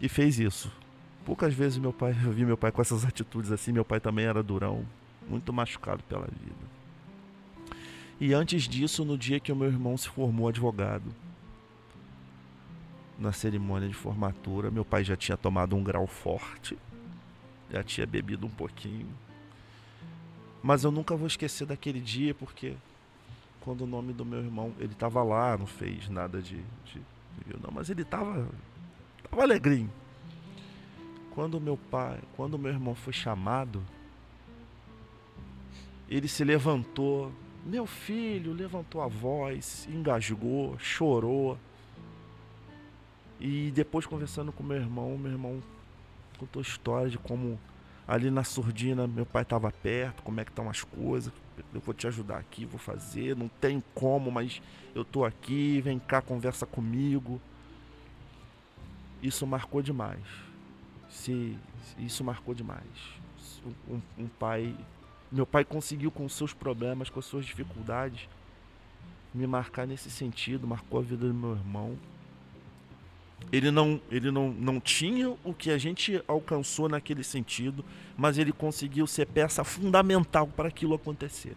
E 0.00 0.08
fez 0.08 0.38
isso. 0.38 0.70
Poucas 1.24 1.54
vezes 1.54 1.78
meu 1.78 1.94
pai, 1.94 2.14
eu 2.24 2.30
vi 2.30 2.44
meu 2.44 2.58
pai 2.58 2.70
com 2.70 2.80
essas 2.80 3.04
atitudes 3.04 3.50
assim. 3.50 3.72
Meu 3.72 3.86
pai 3.86 4.00
também 4.00 4.26
era 4.26 4.42
durão, 4.42 4.84
muito 5.26 5.50
machucado 5.50 6.02
pela 6.04 6.26
vida. 6.26 6.68
E 8.20 8.34
antes 8.34 8.68
disso, 8.68 9.06
no 9.06 9.16
dia 9.16 9.40
que 9.40 9.50
o 9.50 9.56
meu 9.56 9.68
irmão 9.68 9.96
se 9.96 10.10
formou 10.10 10.46
advogado, 10.46 11.10
na 13.18 13.32
cerimônia 13.32 13.88
de 13.88 13.94
formatura, 13.94 14.70
meu 14.70 14.84
pai 14.84 15.02
já 15.02 15.16
tinha 15.16 15.38
tomado 15.38 15.74
um 15.74 15.82
grau 15.82 16.06
forte, 16.06 16.76
já 17.70 17.82
tinha 17.82 18.06
bebido 18.06 18.46
um 18.46 18.50
pouquinho 18.50 19.08
mas 20.62 20.84
eu 20.84 20.90
nunca 20.90 21.16
vou 21.16 21.26
esquecer 21.26 21.66
daquele 21.66 22.00
dia 22.00 22.34
porque 22.34 22.74
quando 23.60 23.82
o 23.82 23.86
nome 23.86 24.12
do 24.12 24.24
meu 24.24 24.40
irmão, 24.40 24.72
ele 24.78 24.92
estava 24.92 25.22
lá, 25.22 25.56
não 25.56 25.66
fez 25.66 26.08
nada 26.08 26.40
de, 26.40 26.56
de, 26.84 27.00
de 27.46 27.62
não, 27.62 27.70
mas 27.70 27.90
ele 27.90 28.02
estava 28.02 28.48
tava 29.28 29.42
alegrinho. 29.42 29.92
Quando 31.34 31.60
meu 31.60 31.76
pai, 31.76 32.18
quando 32.34 32.58
meu 32.58 32.72
irmão 32.72 32.94
foi 32.94 33.12
chamado, 33.12 33.82
ele 36.08 36.26
se 36.26 36.42
levantou, 36.42 37.30
meu 37.64 37.86
filho 37.86 38.52
levantou 38.52 39.02
a 39.02 39.06
voz, 39.06 39.86
engasgou, 39.90 40.78
chorou. 40.78 41.58
E 43.38 43.70
depois 43.70 44.06
conversando 44.06 44.50
com 44.50 44.62
meu 44.62 44.78
irmão, 44.78 45.16
meu 45.18 45.30
irmão 45.30 45.62
contou 46.38 46.62
história 46.62 47.10
de 47.10 47.18
como 47.18 47.60
ali 48.08 48.30
na 48.30 48.42
surdina, 48.42 49.06
meu 49.06 49.26
pai 49.26 49.42
estava 49.42 49.70
perto, 49.70 50.22
como 50.22 50.40
é 50.40 50.44
que 50.44 50.50
estão 50.50 50.70
as 50.70 50.82
coisas, 50.82 51.30
eu 51.74 51.80
vou 51.80 51.94
te 51.94 52.06
ajudar 52.06 52.38
aqui, 52.38 52.64
vou 52.64 52.78
fazer, 52.78 53.36
não 53.36 53.48
tem 53.48 53.82
como, 53.94 54.30
mas 54.32 54.62
eu 54.94 55.04
tô 55.04 55.26
aqui, 55.26 55.82
vem 55.82 55.98
cá, 55.98 56.22
conversa 56.22 56.64
comigo. 56.64 57.38
Isso 59.22 59.46
marcou 59.46 59.82
demais. 59.82 60.24
Se, 61.10 61.58
isso 61.98 62.24
marcou 62.24 62.54
demais. 62.54 62.80
Um, 63.86 64.00
um 64.16 64.26
pai, 64.26 64.74
meu 65.30 65.44
pai 65.44 65.62
conseguiu 65.62 66.10
com 66.10 66.26
seus 66.30 66.54
problemas, 66.54 67.10
com 67.10 67.18
as 67.18 67.26
suas 67.26 67.44
dificuldades, 67.44 68.26
me 69.34 69.46
marcar 69.46 69.86
nesse 69.86 70.10
sentido, 70.10 70.66
marcou 70.66 71.00
a 71.00 71.02
vida 71.02 71.28
do 71.28 71.34
meu 71.34 71.50
irmão 71.50 71.98
ele 73.50 73.70
não, 73.70 74.00
ele 74.10 74.30
não, 74.30 74.50
não 74.50 74.80
tinha 74.80 75.30
o 75.42 75.54
que 75.54 75.70
a 75.70 75.78
gente 75.78 76.22
alcançou 76.28 76.88
naquele 76.88 77.24
sentido, 77.24 77.84
mas 78.16 78.36
ele 78.36 78.52
conseguiu 78.52 79.06
ser 79.06 79.26
peça 79.26 79.64
fundamental 79.64 80.46
para 80.46 80.68
aquilo 80.68 80.94
acontecer. 80.94 81.56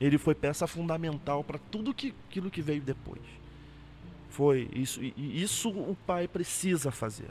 Ele 0.00 0.18
foi 0.18 0.34
peça 0.34 0.66
fundamental 0.66 1.42
para 1.42 1.58
tudo 1.70 1.94
que, 1.94 2.14
aquilo 2.28 2.50
que 2.50 2.60
veio 2.60 2.82
depois. 2.82 3.22
Foi 4.28 4.68
isso, 4.74 5.02
e 5.02 5.42
isso 5.42 5.70
o 5.70 5.96
pai 6.06 6.26
precisa 6.28 6.90
fazer. 6.90 7.30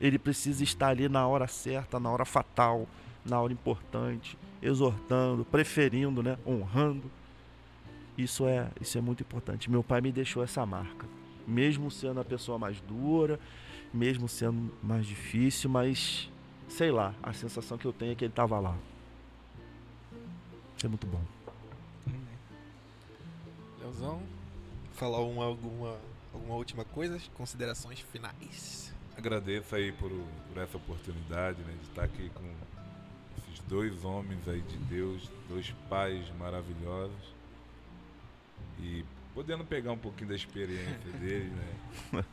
Ele 0.00 0.18
precisa 0.18 0.62
estar 0.62 0.88
ali 0.88 1.08
na 1.08 1.26
hora 1.26 1.46
certa, 1.46 2.00
na 2.00 2.10
hora 2.10 2.24
fatal, 2.24 2.86
na 3.24 3.40
hora 3.40 3.52
importante, 3.52 4.36
exortando, 4.62 5.44
preferindo, 5.44 6.22
né, 6.22 6.38
honrando. 6.46 7.10
Isso 8.16 8.46
é, 8.46 8.68
isso 8.80 8.96
é 8.96 9.00
muito 9.00 9.22
importante. 9.22 9.70
Meu 9.70 9.82
pai 9.82 10.00
me 10.00 10.12
deixou 10.12 10.42
essa 10.42 10.64
marca 10.64 11.06
mesmo 11.46 11.90
sendo 11.90 12.20
a 12.20 12.24
pessoa 12.24 12.58
mais 12.58 12.80
dura, 12.80 13.38
mesmo 13.92 14.28
sendo 14.28 14.72
mais 14.82 15.06
difícil, 15.06 15.70
mas 15.70 16.30
sei 16.68 16.90
lá, 16.90 17.14
a 17.22 17.32
sensação 17.32 17.78
que 17.78 17.84
eu 17.84 17.92
tenho 17.92 18.12
é 18.12 18.14
que 18.14 18.24
ele 18.24 18.32
estava 18.32 18.58
lá. 18.58 18.76
É 20.82 20.88
muito 20.88 21.06
bom. 21.06 21.22
Leozão, 23.80 24.22
falar 24.94 25.20
uma, 25.20 25.44
alguma, 25.44 25.96
alguma 26.32 26.54
última 26.56 26.84
coisa? 26.84 27.18
Considerações 27.34 28.00
finais. 28.00 28.92
Agradeço 29.16 29.76
aí 29.76 29.92
por, 29.92 30.10
por 30.10 30.60
essa 30.60 30.76
oportunidade 30.76 31.62
né, 31.62 31.74
de 31.80 31.88
estar 31.88 32.04
aqui 32.04 32.30
com 32.30 32.44
esses 33.38 33.60
dois 33.68 34.04
homens 34.04 34.46
aí 34.48 34.60
de 34.62 34.76
Deus, 34.78 35.30
dois 35.48 35.70
pais 35.88 36.28
maravilhosos. 36.38 37.34
E 38.80 39.04
podendo 39.34 39.64
pegar 39.64 39.92
um 39.92 39.98
pouquinho 39.98 40.28
da 40.28 40.36
experiência 40.36 41.10
dele, 41.20 41.50
né? 41.50 42.24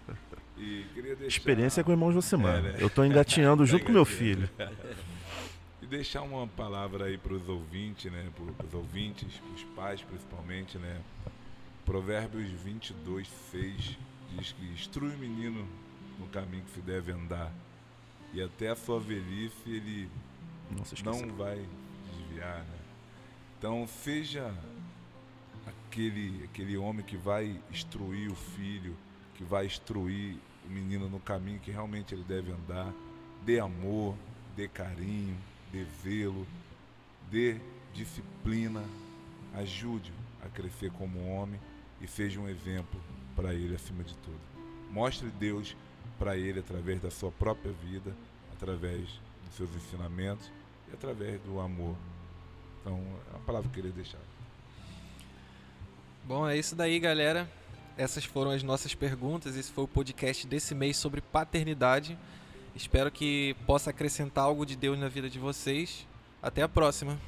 E 0.58 0.86
queria 0.94 1.16
deixar... 1.16 1.38
Experiência 1.40 1.84
com 1.84 1.90
o 1.90 1.94
irmão 1.94 2.12
Josimar. 2.12 2.58
É, 2.58 2.62
né? 2.62 2.76
Eu 2.80 2.88
estou 2.88 3.04
engatinhando 3.06 3.66
junto 3.66 3.84
com 3.86 3.92
meu 3.92 4.06
filho. 4.06 4.50
E 5.82 5.88
deixar 5.88 6.22
uma 6.22 6.48
palavra 6.48 7.06
aí 7.06 7.18
para 7.18 7.34
os 7.34 7.50
ouvintes, 7.50 8.12
né? 8.12 8.30
Para 8.56 8.68
os 8.68 8.74
ouvintes, 8.74 9.34
para 9.38 9.52
os 9.56 9.64
pais 9.76 10.02
principalmente, 10.02 10.78
né? 10.78 11.02
Provérbios 11.84 12.52
22, 12.62 13.28
6 13.52 13.98
diz 14.38 14.52
que 14.54 14.66
instrui 14.66 15.14
o 15.14 15.18
menino 15.18 15.68
no 16.20 16.28
caminho 16.28 16.64
que 16.64 16.72
se 16.72 16.82
deve 16.82 17.12
andar. 17.12 17.52
e 18.34 18.42
até 18.42 18.70
a 18.70 18.76
sua 18.76 19.00
velhice 19.00 19.58
ele 19.66 20.10
esqueça. 20.82 21.04
não 21.04 21.34
vai 21.34 21.60
desviar, 22.12 22.60
né? 22.60 22.80
Então 23.58 23.86
seja 23.88 24.54
aquele 25.92 26.46
aquele 26.46 26.78
homem 26.78 27.06
que 27.06 27.18
vai 27.18 27.60
instruir 27.70 28.32
o 28.32 28.36
filho, 28.36 28.96
que 29.36 29.44
vai 29.44 29.66
instruir 29.66 30.38
o 30.66 30.70
menino 30.72 31.10
no 31.10 31.20
caminho 31.20 31.60
que 31.60 31.70
realmente 31.70 32.16
ele 32.16 32.24
deve 32.24 32.52
andar, 32.52 32.94
dê 33.46 33.60
amor, 33.60 34.16
dê 34.56 34.70
carinho, 34.70 35.38
dê 35.72 35.86
zelo, 36.02 36.48
dê 37.30 37.58
disciplina, 37.94 38.82
ajude 39.56 40.14
a 40.46 40.48
crescer 40.48 40.92
como 40.92 41.28
homem 41.28 41.60
e 42.00 42.08
seja 42.08 42.40
um 42.40 42.48
exemplo 42.48 43.00
para 43.36 43.54
ele 43.54 43.76
acima 43.76 44.04
de 44.04 44.16
tudo. 44.18 44.40
Mostre 44.90 45.30
Deus 45.30 45.76
para 46.18 46.38
ele 46.38 46.60
através 46.60 47.02
da 47.02 47.12
sua 47.12 47.32
própria 47.32 47.72
vida, 47.72 48.16
através 48.54 49.08
dos 49.46 49.56
seus 49.56 49.76
ensinamentos 49.76 50.50
e 50.90 50.94
através 50.94 51.42
do 51.42 51.60
amor. 51.60 51.96
Então, 52.80 53.00
é 53.28 53.36
uma 53.36 53.46
palavra 53.46 53.70
que 53.70 53.80
eu 53.80 53.84
queria 53.84 53.96
deixar. 53.96 54.31
Bom, 56.32 56.48
é 56.48 56.58
isso 56.58 56.78
daí, 56.78 56.98
galera. 56.98 57.46
Essas 57.98 58.24
foram 58.24 58.52
as 58.52 58.64
nossas 58.64 58.96
perguntas. 58.96 59.58
Esse 59.58 59.70
foi 59.70 59.84
o 59.84 59.88
podcast 59.88 60.48
desse 60.48 60.74
mês 60.74 60.96
sobre 60.96 61.20
paternidade. 61.20 62.18
Espero 62.74 63.12
que 63.12 63.54
possa 63.68 63.90
acrescentar 63.90 64.46
algo 64.46 64.66
de 64.66 64.78
Deus 64.78 64.98
na 64.98 65.10
vida 65.10 65.30
de 65.30 65.38
vocês. 65.38 66.08
Até 66.42 66.62
a 66.62 66.70
próxima. 66.70 67.20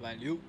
Valeu! 0.00 0.40